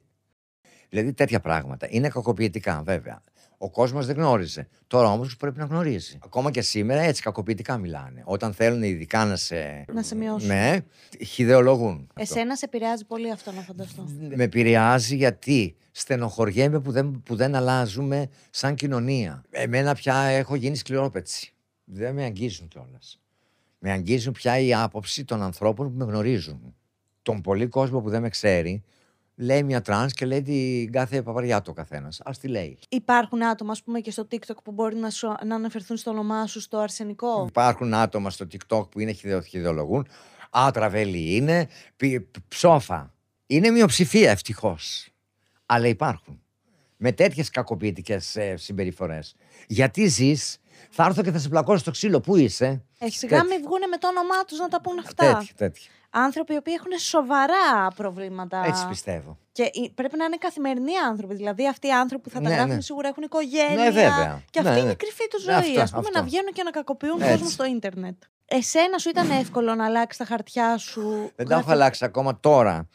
Δηλαδή 0.88 1.12
τέτοια 1.12 1.40
πράγματα. 1.40 1.86
Είναι 1.90 2.08
κακοποιητικά, 2.08 2.82
βέβαια. 2.84 3.22
Ο 3.58 3.70
κόσμος 3.70 4.06
δεν 4.06 4.16
γνώριζε. 4.16 4.68
Τώρα 4.86 5.12
όμως 5.12 5.36
πρέπει 5.36 5.58
να 5.58 5.64
γνωρίζει. 5.64 6.18
Ακόμα 6.24 6.50
και 6.50 6.60
σήμερα 6.60 7.00
έτσι 7.00 7.22
κακοποιητικά 7.22 7.78
μιλάνε. 7.78 8.22
Όταν 8.24 8.52
θέλουν 8.52 8.82
ειδικά 8.82 9.24
να 9.24 9.36
σε. 9.36 9.84
Να 9.92 10.02
σε 10.02 10.14
μειώσουν. 10.14 10.48
Ναι, 10.48 10.78
χιδεολογούν. 11.24 12.08
αυτό. 12.14 12.34
Εσένα 12.34 12.56
σε 12.56 12.64
επηρεάζει 12.64 13.04
πολύ 13.04 13.30
αυτό 13.30 13.52
να 13.52 13.60
φανταστώ. 13.60 14.06
Με 14.34 14.44
επηρεάζει 14.44 15.16
γιατί 15.16 15.76
στενοχωριέμαι 15.90 16.80
που 16.80 16.90
δεν, 16.90 17.22
που 17.24 17.36
δεν 17.36 17.54
αλλάζουμε 17.54 18.28
σαν 18.50 18.74
κοινωνία. 18.74 19.44
Εμένα 19.50 19.94
πια 19.94 20.14
έχω 20.16 20.54
γίνει 20.54 20.76
σκληρόπετσι. 20.76 21.52
Δεν 21.84 22.14
με 22.14 22.24
αγγίζουν 22.24 22.68
κιόλας. 22.68 23.20
Με 23.78 23.90
αγγίζουν 23.90 24.32
πια 24.32 24.58
η 24.58 24.74
άποψη 24.74 25.24
των 25.24 25.42
ανθρώπων 25.42 25.90
που 25.90 25.96
με 25.98 26.04
γνωρίζουν. 26.04 26.74
Τον 27.22 27.40
πολύ 27.40 27.66
κόσμο 27.66 28.00
που 28.00 28.10
δεν 28.10 28.22
με 28.22 28.28
ξέρει, 28.28 28.82
λέει 29.36 29.62
μια 29.62 29.80
τρανς 29.82 30.12
και 30.12 30.26
λέει 30.26 30.42
την 30.42 30.92
κάθε 30.92 31.22
παπαριά 31.22 31.58
του 31.62 31.68
ο 31.70 31.74
καθένας. 31.74 32.20
Άντε 32.20 32.48
λέει. 32.48 32.78
Υπάρχουν 32.88 33.42
άτομα, 33.44 33.72
ας 33.72 33.82
πούμε, 33.82 34.00
και 34.00 34.10
στο 34.10 34.26
TikTok 34.30 34.62
που 34.64 34.72
μπορεί 34.72 34.96
να, 34.96 35.10
σου, 35.10 35.34
να 35.44 35.54
αναφερθούν 35.54 35.96
στο 35.96 36.10
όνομά 36.10 36.46
σου 36.46 36.60
στο 36.60 36.78
αρσενικό; 36.78 37.44
Υπάρχουν 37.48 37.94
άτομα 37.94 38.30
στο 38.30 38.46
TikTok 38.52 38.90
που 38.90 39.00
είναι 39.00 39.12
χιδε- 39.12 39.44
χιδεολογούν. 39.44 40.08
Α, 40.58 40.70
τραβέλη 40.72 41.34
είναι. 41.36 41.68
πι- 41.96 42.20
π- 42.20 42.36
ψόφα. 42.48 43.14
Είναι 43.46 43.70
μειοψηφία 43.70 44.30
ευτυχώς. 44.30 45.08
Αλλά 45.66 45.86
υπάρχουν. 45.86 46.40
Με 46.96 47.12
τέτοιες 47.12 47.50
κακοποιητικές 47.50 48.36
ε, 48.36 48.56
συμπεριφορές. 48.56 49.34
Γιατί 49.66 50.06
ζεις, 50.06 50.58
θα 50.90 51.04
έρθω 51.04 51.22
και 51.22 51.30
θα 51.30 51.38
σε 51.38 51.48
πλακώσω 51.48 51.78
στο 51.78 51.90
ξύλο. 51.90 52.20
Πού 52.20 52.36
είσαι; 52.36 52.84
Ε, 52.98 53.08
σιγά 53.10 53.38
τέτοια. 53.40 53.54
μην 53.56 53.66
βγούνε 53.66 53.86
με 53.86 53.96
το 53.96 54.08
όνομά 54.08 54.44
τους 54.46 54.58
να 54.58 54.68
τα 54.68 54.80
πούν 54.80 54.98
αυτά. 54.98 55.32
Τέτοια, 55.38 55.54
τέτοια. 55.56 55.90
Άνθρωποι 56.18 56.52
οι 56.52 56.56
οποίοι 56.56 56.74
έχουν 56.78 56.98
σοβαρά 56.98 57.88
προβλήματα. 57.96 58.62
Έτσι 58.66 58.86
πιστεύω. 58.88 59.38
Και 59.52 59.62
ε, 59.62 59.68
πρέπει 59.94 60.16
να 60.16 60.24
είναι 60.24 60.36
καθημερινοί 60.36 60.96
άνθρωποι. 61.08 61.34
Δηλαδή, 61.34 61.68
αυτοί 61.68 61.86
οι 61.86 61.92
άνθρωποι 61.92 62.22
που 62.22 62.30
θα 62.30 62.40
τα 62.40 62.48
Ναι, 62.48 62.54
γράφουν 62.54 62.74
ναι. 62.74 62.80
σίγουρα 62.80 63.08
έχουν 63.08 63.22
οικογένεια. 63.22 63.84
Ναι, 63.84 63.90
βέβαια. 63.90 64.42
Και 64.50 64.58
αυτή 64.58 64.70
Ναι, 64.70 64.76
είναι 64.76 64.86
ναι. 64.86 64.92
η 64.92 64.96
κρυφή 64.96 65.28
του 65.30 65.38
Ναι, 65.44 65.52
ζωή. 65.52 65.78
αυτό, 65.78 65.80
Α 65.82 65.86
πούμε, 65.86 65.98
αυτό. 66.06 66.18
να 66.18 66.22
βγαίνουν 66.24 66.52
και 66.52 66.62
να 66.62 66.70
κακοποιούν 66.70 67.20
Έτσι. 67.20 67.30
κόσμο 67.32 67.48
στο 67.48 67.64
ίντερνετ. 67.64 68.22
Εσένα 68.44 68.98
σου 68.98 69.08
ήταν 69.08 69.30
εύκολο 69.30 69.74
να 69.74 69.84
αλλάξεις 69.84 70.18
τα 70.18 70.24
χαρτιά 70.24 70.76
σου. 70.78 71.02
Δεν 71.10 71.30
τα 71.36 71.42
γράφει- 71.44 71.62
έχω 71.64 71.70
αλλάξει 71.72 72.04
ακόμα 72.04 72.40
τώρα. 72.40 72.88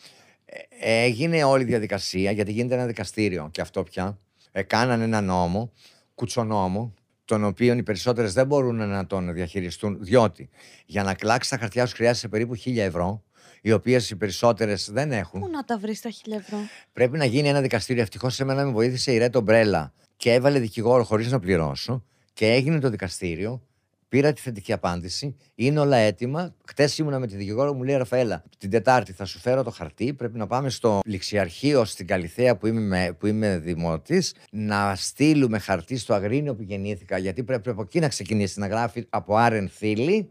Ε, 0.80 1.03
έγινε 1.03 1.43
όλη 1.43 1.61
η 1.63 1.65
διαδικασία 1.65 2.32
γιατί 2.32 2.51
γίνεται 2.51 2.74
ένα 2.76 2.86
δικαστήριο 2.86 3.49
και 3.51 3.61
αυτό 3.61 3.84
πια. 3.84 4.17
Ε, 4.51 4.61
κάνανε 4.63 5.03
ένα 5.03 5.22
νόμο, 5.22 5.72
κουτσονόμο, 6.15 6.93
τον 7.32 7.44
οποίο 7.44 7.74
οι 7.74 7.84
περισσότερες 7.84 8.34
δεν 8.34 8.48
μπορούν 8.48 8.76
να 8.76 9.06
τον 9.08 9.34
διαχειριστούν, 9.34 9.98
διότι 10.00 10.50
για 10.86 11.04
να 11.04 11.14
κλάξεις 11.14 11.52
τα 11.52 11.58
χαρτιά 11.58 11.86
σου 11.86 11.96
χρειάζεσαι 11.96 12.28
περίπου 12.28 12.56
1000 12.66 12.78
ευρώ, 12.78 13.24
οι 13.62 13.72
οποίες 13.72 14.10
οι 14.10 14.16
περισσότερες 14.16 14.90
δεν 14.92 15.12
έχουν. 15.12 15.40
Πού 15.40 15.50
να 15.50 15.64
τα 15.66 15.78
βρεις 15.78 16.02
τα 16.02 16.10
χίλια 16.10 16.38
ευρώ; 16.38 16.58
Πρέπει 16.94 17.18
να 17.18 17.26
γίνει 17.26 17.48
ένα 17.48 17.62
δικαστήριο. 17.62 18.02
Ευτυχώς 18.02 18.36
σε 18.36 18.44
μένα 18.44 18.66
με 18.66 18.72
βοήθησε 18.72 19.12
η 19.12 19.18
Ρέτο 19.18 19.42
Μπρέλα 19.42 19.94
και 20.18 20.34
έβαλε 20.34 20.60
δικηγόρο 20.60 21.04
χωρίς 21.04 21.32
να 21.32 21.40
πληρώσω 21.40 22.04
και 22.34 22.48
έγινε 22.48 22.80
το 22.80 22.90
δικαστήριο. 22.90 23.62
Πήρα 24.12 24.34
τη 24.34 24.41
θετική 24.41 24.74
απάντηση. 24.74 25.36
Είναι 25.55 25.80
όλα 25.80 25.97
έτοιμα. 25.97 26.55
Χτες 26.68 26.97
ήμουνα 26.97 27.20
με 27.20 27.28
τη 27.28 27.36
δικηγόρο, 27.36 27.74
μου 27.74 27.84
λέει 27.84 27.95
Ραφαέλα, 27.97 28.43
την 28.57 28.70
Τετάρτη 28.70 29.12
θα 29.12 29.26
σου 29.26 29.39
φέρω 29.39 29.64
το 29.64 29.70
χαρτί. 29.72 30.14
Πρέπει 30.14 30.38
να 30.38 30.47
πάμε 30.47 30.70
στο 30.70 30.99
ληξιαρχείο 31.05 31.86
στην 31.86 32.07
Καλιθέα 32.07 32.57
που 32.57 32.68
είμαι, 32.68 32.80
με- 32.80 33.14
που 33.20 33.28
είμαι 33.28 33.57
δημότης, 33.57 34.34
να 34.51 34.95
στείλουμε 34.95 35.59
χαρτί 35.59 35.97
στο 35.97 36.14
Αγρίνιο 36.14 36.55
που 36.55 36.62
γεννήθηκα. 36.62 37.18
Γιατί 37.18 37.43
πρέπει 37.43 37.70
από 37.70 37.82
εκεί 37.82 37.99
να 37.99 38.07
ξεκινήσει 38.07 38.59
να 38.59 38.68
γράφει 38.68 39.05
από 39.09 39.36
Άρεν 39.36 39.70
Φίλη, 39.70 40.30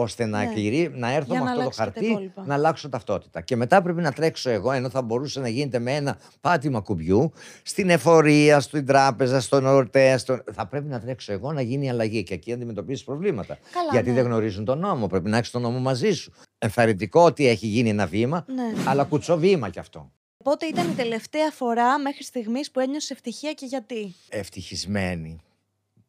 ώστε 0.00 0.24
να, 0.26 0.38
Ναι. 0.44 0.52
κληρεί- 0.52 0.96
να 0.96 1.12
έρθω 1.12 1.32
Για 1.32 1.38
με 1.38 1.44
να 1.44 1.50
αυτό 1.50 1.54
το 1.54 1.60
αλλάξει 1.60 1.78
και 1.78 1.84
τα 1.84 1.92
χαρτί 1.92 2.06
υπόλοιπα. 2.10 2.44
να 2.46 2.54
αλλάξω 2.54 2.88
ταυτότητα. 2.88 3.40
Και 3.40 3.56
μετά 3.56 3.82
πρέπει 3.82 4.00
να 4.00 4.12
τρέξω 4.12 4.50
εγώ, 4.50 4.72
ενώ 4.72 4.90
θα 4.90 5.02
μπορούσε 5.02 5.40
να 5.40 5.48
γίνεται 5.48 5.78
με 5.78 5.94
ένα 5.94 6.18
πάτημα 6.40 6.80
κουμπιού, 6.80 7.32
στην 7.62 7.90
εφορία, 7.90 8.60
στην 8.60 8.86
τράπεζα, 8.86 9.40
στον 9.40 9.66
ορτέ. 9.66 10.18
στον- 10.18 10.42
Θα 10.52 10.66
πρέπει 10.66 10.86
να 10.86 11.00
τρέξω 11.00 11.32
εγώ 11.32 11.52
να 11.52 11.60
γίνει 11.60 11.84
η 11.86 11.88
αλλαγή 11.88 12.22
και 12.22 12.34
εκεί 12.34 12.52
αντιμετωπίσεις 12.52 13.04
προβλήματα. 13.04 13.58
Καλά, 13.72 13.88
Γιατί 13.92 14.08
ναι. 14.08 14.14
δεν 14.14 14.24
γνωρίζουν 14.24 14.64
τον 14.64 14.78
νόμο. 14.78 15.06
Πρέπει 15.06 15.28
να 15.28 15.36
έχεις 15.36 15.50
τον 15.50 15.62
νόμο 15.62 15.78
μαζί 15.78 16.10
σου. 16.12 16.32
Ενθαρρυντικό 16.58 17.20
ότι 17.24 17.46
έχει 17.46 17.66
γίνει 17.66 17.88
ένα 17.88 18.06
βήμα, 18.06 18.44
Ναι. 18.54 18.72
αλλά 18.86 19.04
κουτσοβήμα 19.04 19.68
κι 19.68 19.78
αυτό. 19.78 20.10
Πότε 20.44 20.66
ήταν 20.66 20.90
η 20.90 20.94
τελευταία 20.94 21.50
φορά 21.50 21.98
μέχρι 21.98 22.22
στιγμής 22.24 22.70
που 22.70 22.80
ένιωσες 22.80 23.10
ευτυχία 23.10 23.52
και 23.52 23.66
γιατί; 23.66 24.14
Ευτυχισμένη. 24.28 25.38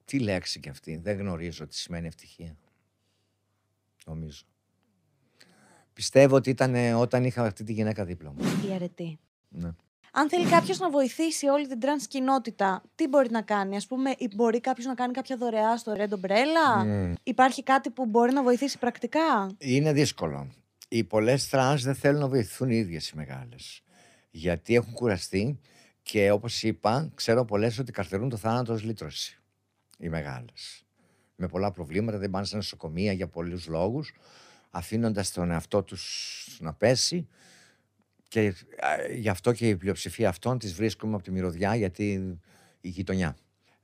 Τι 0.06 0.20
λέξη 0.20 0.60
κι 0.60 0.70
αυτή. 0.70 1.00
Δεν 1.04 1.18
γνωρίζω 1.18 1.68
τι 1.68 1.76
σημαίνει 1.76 2.08
ευτυχία. 2.08 2.56
Νομίζω. 4.10 4.44
Πιστεύω 5.94 6.36
ότι 6.36 6.50
ήταν 6.50 6.76
ε, 6.76 6.94
όταν 6.94 7.24
είχα 7.24 7.44
αυτή 7.44 7.64
τη 7.64 7.74
γυναίκα 7.74 8.06
δίπλα 8.06 8.32
μου. 8.32 8.44
Η 8.70 8.74
αρετή. 8.74 9.20
Ναι. 9.50 9.70
Αν 10.12 10.30
θέλει 10.30 10.46
κάποιος 10.46 10.80
να 10.80 10.90
βοηθήσει 10.90 11.48
όλη 11.48 11.68
την 11.68 11.80
τρανς 11.80 12.08
κοινότητα, 12.08 12.84
τι 12.96 13.08
μπορεί 13.08 13.30
να 13.32 13.42
κάνει. 13.42 13.76
Α 13.76 13.82
πούμε, 13.88 14.14
ή 14.18 14.30
μπορεί 14.36 14.60
κάποιος 14.60 14.86
να 14.86 14.94
κάνει 14.94 15.14
κάποια 15.14 15.38
δωρεά 15.38 15.78
στο 15.78 15.94
Red 15.98 16.10
Umbrella; 16.10 16.86
Μμμ. 16.86 17.14
Υπάρχει 17.24 17.64
κάτι 17.64 17.90
που 17.90 18.06
μπορεί 18.06 18.34
να 18.34 18.44
βοηθήσει 18.44 18.78
πρακτικά; 18.78 19.56
Είναι 19.58 19.94
δύσκολο. 19.94 20.52
Οι 20.88 21.04
πολλές 21.04 21.50
τρανς 21.50 21.84
δεν 21.84 21.96
θέλουν 21.96 22.20
να 22.20 22.28
βοηθούν 22.28 22.70
οι 22.70 22.76
ίδιες 22.76 23.10
οι 23.10 23.16
μεγάλες. 23.16 23.82
Γιατί 24.30 24.76
έχουν 24.76 24.94
κουραστεί 24.94 25.60
και 26.02 26.32
όπως 26.32 26.64
είπα, 26.64 27.12
ξέρω 27.16 27.46
πολλές 27.46 27.80
ότι 27.80 27.92
καρτερούν 27.92 28.30
το 28.30 28.38
θάνατο 28.38 28.74
ως 28.74 28.84
λύτρωση. 28.84 29.42
Οι 29.98 30.10
μεγάλες. 30.10 30.84
Με 31.42 31.48
πολλά 31.48 31.72
προβλήματα, 31.72 32.18
δεν 32.18 32.30
πάνε 32.30 32.46
σε 32.46 32.56
νοσοκομεία 32.56 33.12
για 33.12 33.28
πολλούς 33.28 33.68
λόγους, 33.68 34.14
αφήνοντας 34.70 35.32
τον 35.32 35.52
εαυτό 35.52 35.84
τους 35.84 36.58
να 36.62 36.74
πέσει. 36.74 37.28
Και 38.28 38.48
α, 38.48 39.14
γι' 39.16 39.30
αυτό 39.30 39.52
και 39.52 39.70
η 39.70 39.76
πλειοψηφία 39.76 40.30
αυτών 40.30 40.58
τις 40.60 40.74
βρίσκουμε 40.74 41.16
από 41.16 41.24
τη 41.24 41.32
μυρωδιά, 41.32 41.76
γιατί 41.76 42.38
η 42.82 42.90
γειτονιά. 42.90 43.38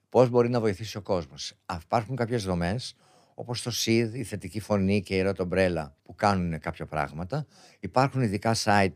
Πώς 0.09 0.29
μπορεί 0.29 0.49
να 0.49 0.59
βοηθήσει 0.59 0.97
ο 0.97 1.01
κόσμος. 1.01 1.53
Υπάρχουν 1.83 2.15
κάποιες 2.15 2.43
δομές, 2.43 2.95
όπως 3.33 3.61
το 3.61 3.71
SID, 3.73 4.09
η 4.13 4.23
θετική 4.23 4.59
φωνή 4.59 5.01
και 5.01 5.17
η 5.17 5.23
Red 5.25 5.47
Umbrella, 5.47 5.91
που 6.03 6.15
κάνουν 6.15 6.59
κάποια 6.59 6.85
πράγματα. 6.85 7.45
Υπάρχουν 7.79 8.21
ειδικά 8.21 8.55
site 8.55 8.93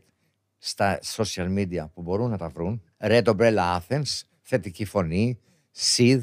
στα 0.58 0.98
social 1.02 1.56
media 1.56 1.86
που 1.94 2.02
μπορούν 2.02 2.30
να 2.30 2.38
τα 2.38 2.48
βρουν. 2.48 2.82
Red 2.98 3.24
Umbrella 3.24 3.78
Athens, 3.78 4.20
θετική 4.42 4.84
φωνή, 4.84 5.38
SID, 5.96 6.20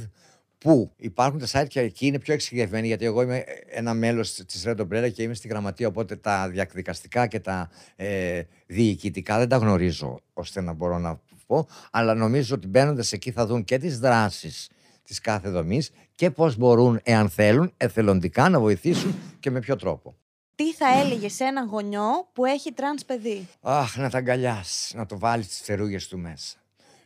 που 0.68 0.91
υπάρχουν 0.97 1.39
τα 1.39 1.47
site 1.51 1.68
και 1.68 1.80
εκεί 1.80 2.05
είναι 2.05 2.20
πιο 2.20 2.34
εξηγευμένοι, 2.34 2.88
γιατί 2.88 3.05
εγώ 3.05 3.22
είμαι 3.22 3.43
ένα 3.70 3.93
μέλος 3.93 4.34
της 4.34 4.63
Red 4.68 4.80
Umbrella 4.80 5.11
και 5.13 5.24
είμαι 5.24 5.34
στη 5.34 5.47
γραμματεία. 5.47 5.88
Οπότε 5.88 6.15
τα 6.15 6.49
διακδικαστικά 6.49 7.28
και 7.28 7.39
τα 7.39 7.70
ε, 7.95 8.41
διοικητικά 8.65 9.38
δεν 9.38 9.49
τα 9.49 9.57
γνωρίζω 9.57 10.20
ώστε 10.34 10.61
να 10.61 10.74
μπορώ 10.74 10.97
να 10.97 11.20
πω. 11.47 11.68
Αλλά 11.91 12.13
νομίζω 12.13 12.55
ότι 12.55 12.68
μπαίνοντας 12.68 13.11
εκεί 13.11 13.32
θα 13.32 13.45
δουν 13.45 13.63
και 13.63 13.78
τις 13.78 13.99
δράσεις 13.99 14.70
της 15.03 15.22
κάθε 15.22 15.49
δομής 15.49 15.91
και 16.15 16.32
πώς 16.32 16.57
μπορούν, 16.57 16.99
εάν 17.03 17.30
θέλουν, 17.30 17.74
εθελοντικά 17.78 18.49
να 18.49 18.59
βοηθήσουν 18.59 19.15
και 19.39 19.51
με 19.51 19.59
ποιο 19.59 19.76
τρόπο. 19.76 20.15
Τι 20.55 20.74
θα 20.74 20.99
έλεγε 20.99 21.30
σε 21.30 21.43
έναν 21.43 21.68
γονιό 21.68 22.30
που 22.34 22.45
έχει 22.45 22.72
τρανς 22.74 23.05
παιδί; 23.05 23.47
Αχ, 23.61 23.97
να 23.97 24.09
τα 24.09 24.18
αγκαλιάσει, 24.18 24.97
να 24.97 25.05
το 25.05 25.20
βάλεις 25.20 25.45
στις 25.45 25.64
φτερούγες 25.64 25.98
του 26.09 26.18
μέσα. 26.18 26.57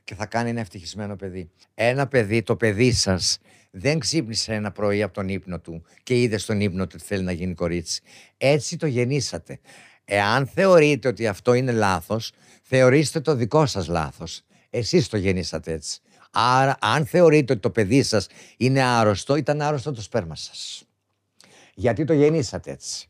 Και 0.04 0.16
θα 0.16 0.26
κάνει 0.26 0.50
ένα 0.50 0.60
ευτυχισμένο 0.60 1.16
παιδί. 1.16 1.50
Ένα 1.74 2.08
παιδί, 2.08 2.44
το 2.44 2.56
παιδί 2.56 2.92
σας, 2.92 3.38
δεν 3.72 4.00
ξύπνησε 4.00 4.54
ένα 4.54 4.72
πρωί 4.72 5.02
από 5.02 5.14
τον 5.14 5.30
ύπνο 5.30 5.60
του 5.60 5.84
και 6.04 6.22
είδε 6.22 6.38
στον 6.38 6.60
ύπνο 6.60 6.84
του 6.88 6.92
ότι 6.96 7.06
θέλει 7.06 7.24
να 7.24 7.32
γίνει 7.32 7.54
κορίτσι. 7.54 8.02
Έτσι 8.38 8.78
το 8.78 8.88
γεννήσατε. 8.88 9.60
Εάν 10.06 10.48
θεωρείτε 10.48 11.08
ότι 11.08 11.28
αυτό 11.28 11.54
είναι 11.54 11.72
λάθος, 11.72 12.32
θεωρήστε 12.64 13.20
το 13.20 13.36
δικό 13.36 13.66
σας 13.66 13.88
λάθος. 13.88 14.42
Εσείς 14.70 15.08
το 15.08 15.18
γεννήσατε 15.18 15.72
έτσι. 15.72 16.00
Άρα, 16.32 16.78
αν 16.82 17.06
θεωρείτε 17.06 17.54
ότι 17.54 17.62
το 17.62 17.70
παιδί 17.70 18.04
σας 18.04 18.28
είναι 18.58 18.82
άρρωστο, 18.82 19.36
ήταν 19.36 19.62
άρρωστο 19.62 19.92
το 19.92 20.02
σπέρμα 20.02 20.36
σας. 20.36 20.84
Γιατί 21.74 22.04
το 22.04 22.14
γεννήσατε 22.14 22.72
έτσι. 22.72 23.10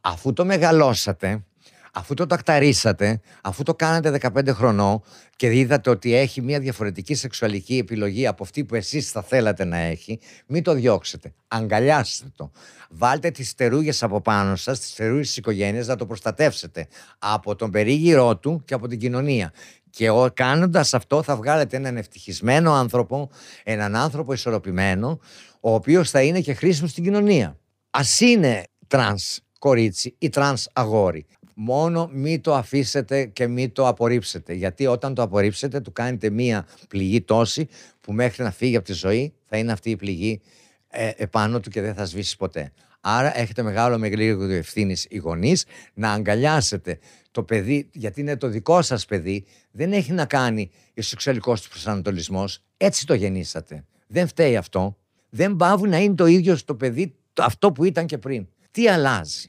Αφού 0.00 0.32
το 0.32 0.44
μεγαλώσατε, 0.44 1.44
αφού 1.92 2.14
το 2.14 2.26
τακταρίσατε, 2.26 3.20
αφού 3.42 3.62
το 3.62 3.74
κάνατε 3.74 4.18
15 4.34 4.48
χρονών 4.48 5.02
και 5.36 5.58
είδατε 5.58 5.90
ότι 5.90 6.14
έχει 6.14 6.40
μια 6.42 6.60
διαφορετική 6.60 7.14
σεξουαλική 7.14 7.76
επιλογή 7.76 8.26
από 8.26 8.42
αυτή 8.42 8.64
που 8.64 8.74
εσείς 8.74 9.10
θα 9.10 9.22
θέλατε 9.22 9.64
να 9.64 9.76
έχει, 9.76 10.18
μην 10.46 10.62
το 10.62 10.72
διώξετε. 10.72 11.32
Αγκαλιάστε 11.48 12.26
το. 12.36 12.50
Βάλτε 12.90 13.30
τις 13.30 13.48
στερούγες 13.48 14.02
από 14.02 14.20
πάνω 14.20 14.56
σας, 14.56 14.80
τις 14.80 14.88
στερούγες 14.88 15.26
της 15.26 15.36
οικογένειας, 15.36 15.86
να 15.86 15.96
το 15.96 16.06
προστατεύσετε 16.06 16.86
από 17.18 17.56
τον 17.56 17.70
περίγυρό 17.70 18.36
του 18.36 18.62
και 18.64 18.74
από 18.74 18.88
την 18.88 18.98
κοινωνία. 18.98 19.52
Και 19.90 20.10
ο, 20.10 20.30
κάνοντας 20.34 20.94
αυτό 20.94 21.22
θα 21.22 21.36
βγάλετε 21.36 21.76
έναν 21.76 21.96
ευτυχισμένο 21.96 22.72
άνθρωπο, 22.72 23.30
έναν 23.64 23.96
άνθρωπο 23.96 24.32
ισορροπημένο, 24.32 25.18
ο 25.60 25.74
οποίος 25.74 26.10
θα 26.10 26.22
είναι 26.22 26.40
και 26.40 26.54
χρήσιμος 26.54 26.90
στην 26.90 27.04
κοινωνία. 27.04 27.58
Ας 27.90 28.20
είναι 28.20 28.62
τρανς 28.86 29.38
κορίτσι 29.58 30.14
ή 30.18 30.28
τρανς 30.28 30.66
αγόρι. 30.72 31.26
Μόνο 31.54 32.10
μη 32.12 32.40
το 32.40 32.54
αφήσετε 32.54 33.24
και 33.24 33.46
μη 33.46 33.68
το 33.68 33.86
απορρίψετε. 33.86 34.52
Γιατί 34.52 34.86
όταν 34.86 35.14
το 35.14 35.22
απορρίψετε, 35.22 35.80
του 35.80 35.92
κάνετε 35.92 36.30
μία 36.30 36.66
πληγή 36.88 37.20
τόση 37.20 37.68
που 38.00 38.12
μέχρι 38.12 38.42
να 38.42 38.50
φύγει 38.50 38.76
από 38.76 38.86
τη 38.86 38.92
ζωή 38.92 39.32
θα 39.48 39.56
είναι 39.56 39.72
αυτή 39.72 39.90
η 39.90 39.96
πληγή 39.96 40.40
ε, 40.88 41.10
επάνω 41.16 41.60
του 41.60 41.70
και 41.70 41.80
δεν 41.80 41.94
θα 41.94 42.04
σβήσει 42.04 42.36
ποτέ. 42.36 42.72
Άρα 43.00 43.38
έχετε 43.38 43.62
μεγάλο 43.62 43.98
μεγαλύτερη 43.98 44.52
ευθύνη 44.52 44.96
οι 45.08 45.16
γονείς 45.16 45.64
να 45.94 46.12
αγκαλιάσετε 46.12 46.98
το 47.30 47.42
παιδί, 47.42 47.88
γιατί 47.92 48.20
είναι 48.20 48.36
το 48.36 48.48
δικό 48.48 48.82
σας 48.82 49.04
παιδί, 49.04 49.44
δεν 49.70 49.92
έχει 49.92 50.12
να 50.12 50.24
κάνει 50.24 50.70
ο 50.98 51.02
σεξουαλικός 51.02 51.62
του 51.62 51.68
προσανατολισμός. 51.68 52.62
Έτσι 52.76 53.06
το 53.06 53.14
γεννήσατε. 53.14 53.84
Δεν 54.06 54.26
φταίει 54.26 54.56
αυτό. 54.56 54.96
Δεν 55.30 55.56
πάβει 55.56 55.88
να 55.88 55.98
είναι 55.98 56.14
το 56.14 56.26
ίδιο 56.26 56.56
στο 56.56 56.74
παιδί 56.74 57.14
αυτό 57.38 57.72
που 57.72 57.84
ήταν 57.84 58.06
και 58.06 58.18
πριν. 58.18 58.46
Τι 58.70 58.88
αλλάζει; 58.88 59.46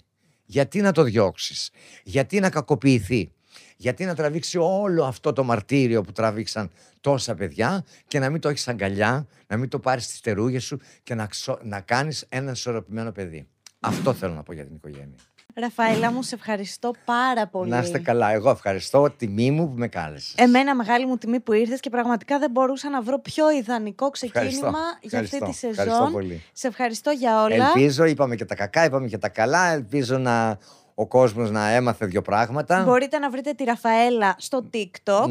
Γιατί 0.53 0.81
να 0.81 0.91
το 0.91 1.03
διώξεις, 1.03 1.69
Γιατί 2.03 2.39
να 2.39 2.49
κακοποιηθεί, 2.49 3.31
Γιατί 3.77 4.05
να 4.05 4.15
τραβήξει 4.15 4.57
όλο 4.57 5.03
αυτό 5.03 5.33
το 5.33 5.43
μαρτύριο 5.43 6.01
που 6.01 6.11
τραβήξαν 6.11 6.71
τόσα 7.01 7.35
παιδιά 7.35 7.85
και 8.07 8.19
να 8.19 8.29
μην 8.29 8.41
το 8.41 8.49
έχεις 8.49 8.67
αγκαλιά, 8.67 9.27
να 9.47 9.57
μην 9.57 9.69
το 9.69 9.79
πάρεις 9.79 10.03
στις 10.03 10.17
στερούγες 10.17 10.63
σου 10.63 10.79
και 11.03 11.15
να, 11.15 11.29
να 11.63 11.81
κάνεις 11.81 12.25
ένα 12.29 12.51
ισορροπημένο 12.51 13.11
παιδί; 13.11 13.47
Αυτό 13.79 14.13
θέλω 14.13 14.33
να 14.33 14.43
πω 14.43 14.53
για 14.53 14.65
την 14.65 14.75
οικογένεια. 14.75 15.17
Ραφαέλα 15.53 16.11
μου, 16.11 16.21
σε 16.21 16.35
ευχαριστώ 16.35 16.91
πάρα 17.05 17.47
πολύ. 17.47 17.69
Να 17.69 17.79
είστε 17.79 17.99
καλά. 17.99 18.31
Εγώ 18.31 18.49
ευχαριστώ. 18.49 19.09
Τιμή 19.17 19.51
μου 19.51 19.69
που 19.69 19.77
με 19.77 19.87
κάλεσες. 19.87 20.33
Εμένα 20.37 20.75
μεγάλη 20.75 21.05
μου 21.05 21.17
τιμή 21.17 21.39
που 21.39 21.53
ήρθες 21.53 21.79
και 21.79 21.89
πραγματικά 21.89 22.39
δεν 22.39 22.51
μπορούσα 22.51 22.89
να 22.89 23.01
βρω 23.01 23.19
πιο 23.19 23.51
ιδανικό 23.51 24.09
ξεκίνημα 24.09 24.79
για 25.01 25.19
αυτή 25.19 25.39
τη 25.39 25.51
σεζόν. 25.51 25.85
Ευχαριστώ 25.85 26.09
πολύ. 26.11 26.43
Σε 26.53 26.67
ευχαριστώ 26.67 27.11
για 27.11 27.43
όλα. 27.43 27.71
Ελπίζω, 27.75 28.05
είπαμε 28.05 28.35
και 28.35 28.45
τα 28.45 28.55
κακά, 28.55 28.85
είπαμε 28.85 29.07
και 29.07 29.17
τα 29.17 29.29
καλά. 29.29 29.71
Ελπίζω 29.71 30.17
να 30.17 30.57
ο 30.95 31.07
κόσμος 31.07 31.51
να 31.51 31.67
έμαθε 31.69 32.05
δύο 32.05 32.21
πράγματα. 32.21 32.83
Μπορείτε 32.83 33.17
να 33.17 33.29
βρείτε 33.29 33.53
τη 33.53 33.63
Ραφαέλα 33.63 34.35
στο 34.37 34.69
TikTok, 34.73 35.27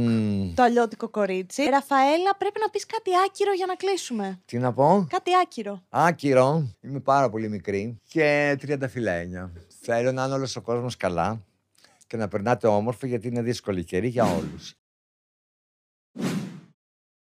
το 0.55 0.63
αλλιώτικο 0.63 1.09
κορίτσι. 1.09 1.63
Ραφαέλα, 1.63 2.37
πρέπει 2.39 2.61
να 2.61 2.71
πεις 2.71 2.87
κάτι 2.87 3.11
άκυρο 3.27 3.53
για 3.53 3.67
να 3.67 3.75
κλείσουμε. 3.75 4.41
Τι 4.45 4.59
να 4.59 4.73
πω; 4.73 5.07
Κάτι 5.11 5.31
άκυρο. 5.43 5.83
Άκυρο. 5.89 6.77
Είμαι 6.81 7.01
πάρα 7.01 7.31
πολύ 7.31 7.49
μικρή 7.49 8.01
και 8.09 8.57
τριανταφυλένια. 8.61 9.51
Θέλω 9.85 10.13
να 10.13 10.25
είναι 10.25 10.35
όλος 10.35 10.57
ο 10.57 10.61
κόσμος 10.61 10.97
καλά 10.97 11.45
και 12.07 12.17
να 12.17 12.29
περνάτε 12.29 12.67
όμορφα 12.67 13.07
γιατί 13.07 13.29
είναι 13.29 13.43
δύσκολη 13.43 13.85
καιρή 13.85 14.09
για 14.09 14.25
όλους. 14.25 14.75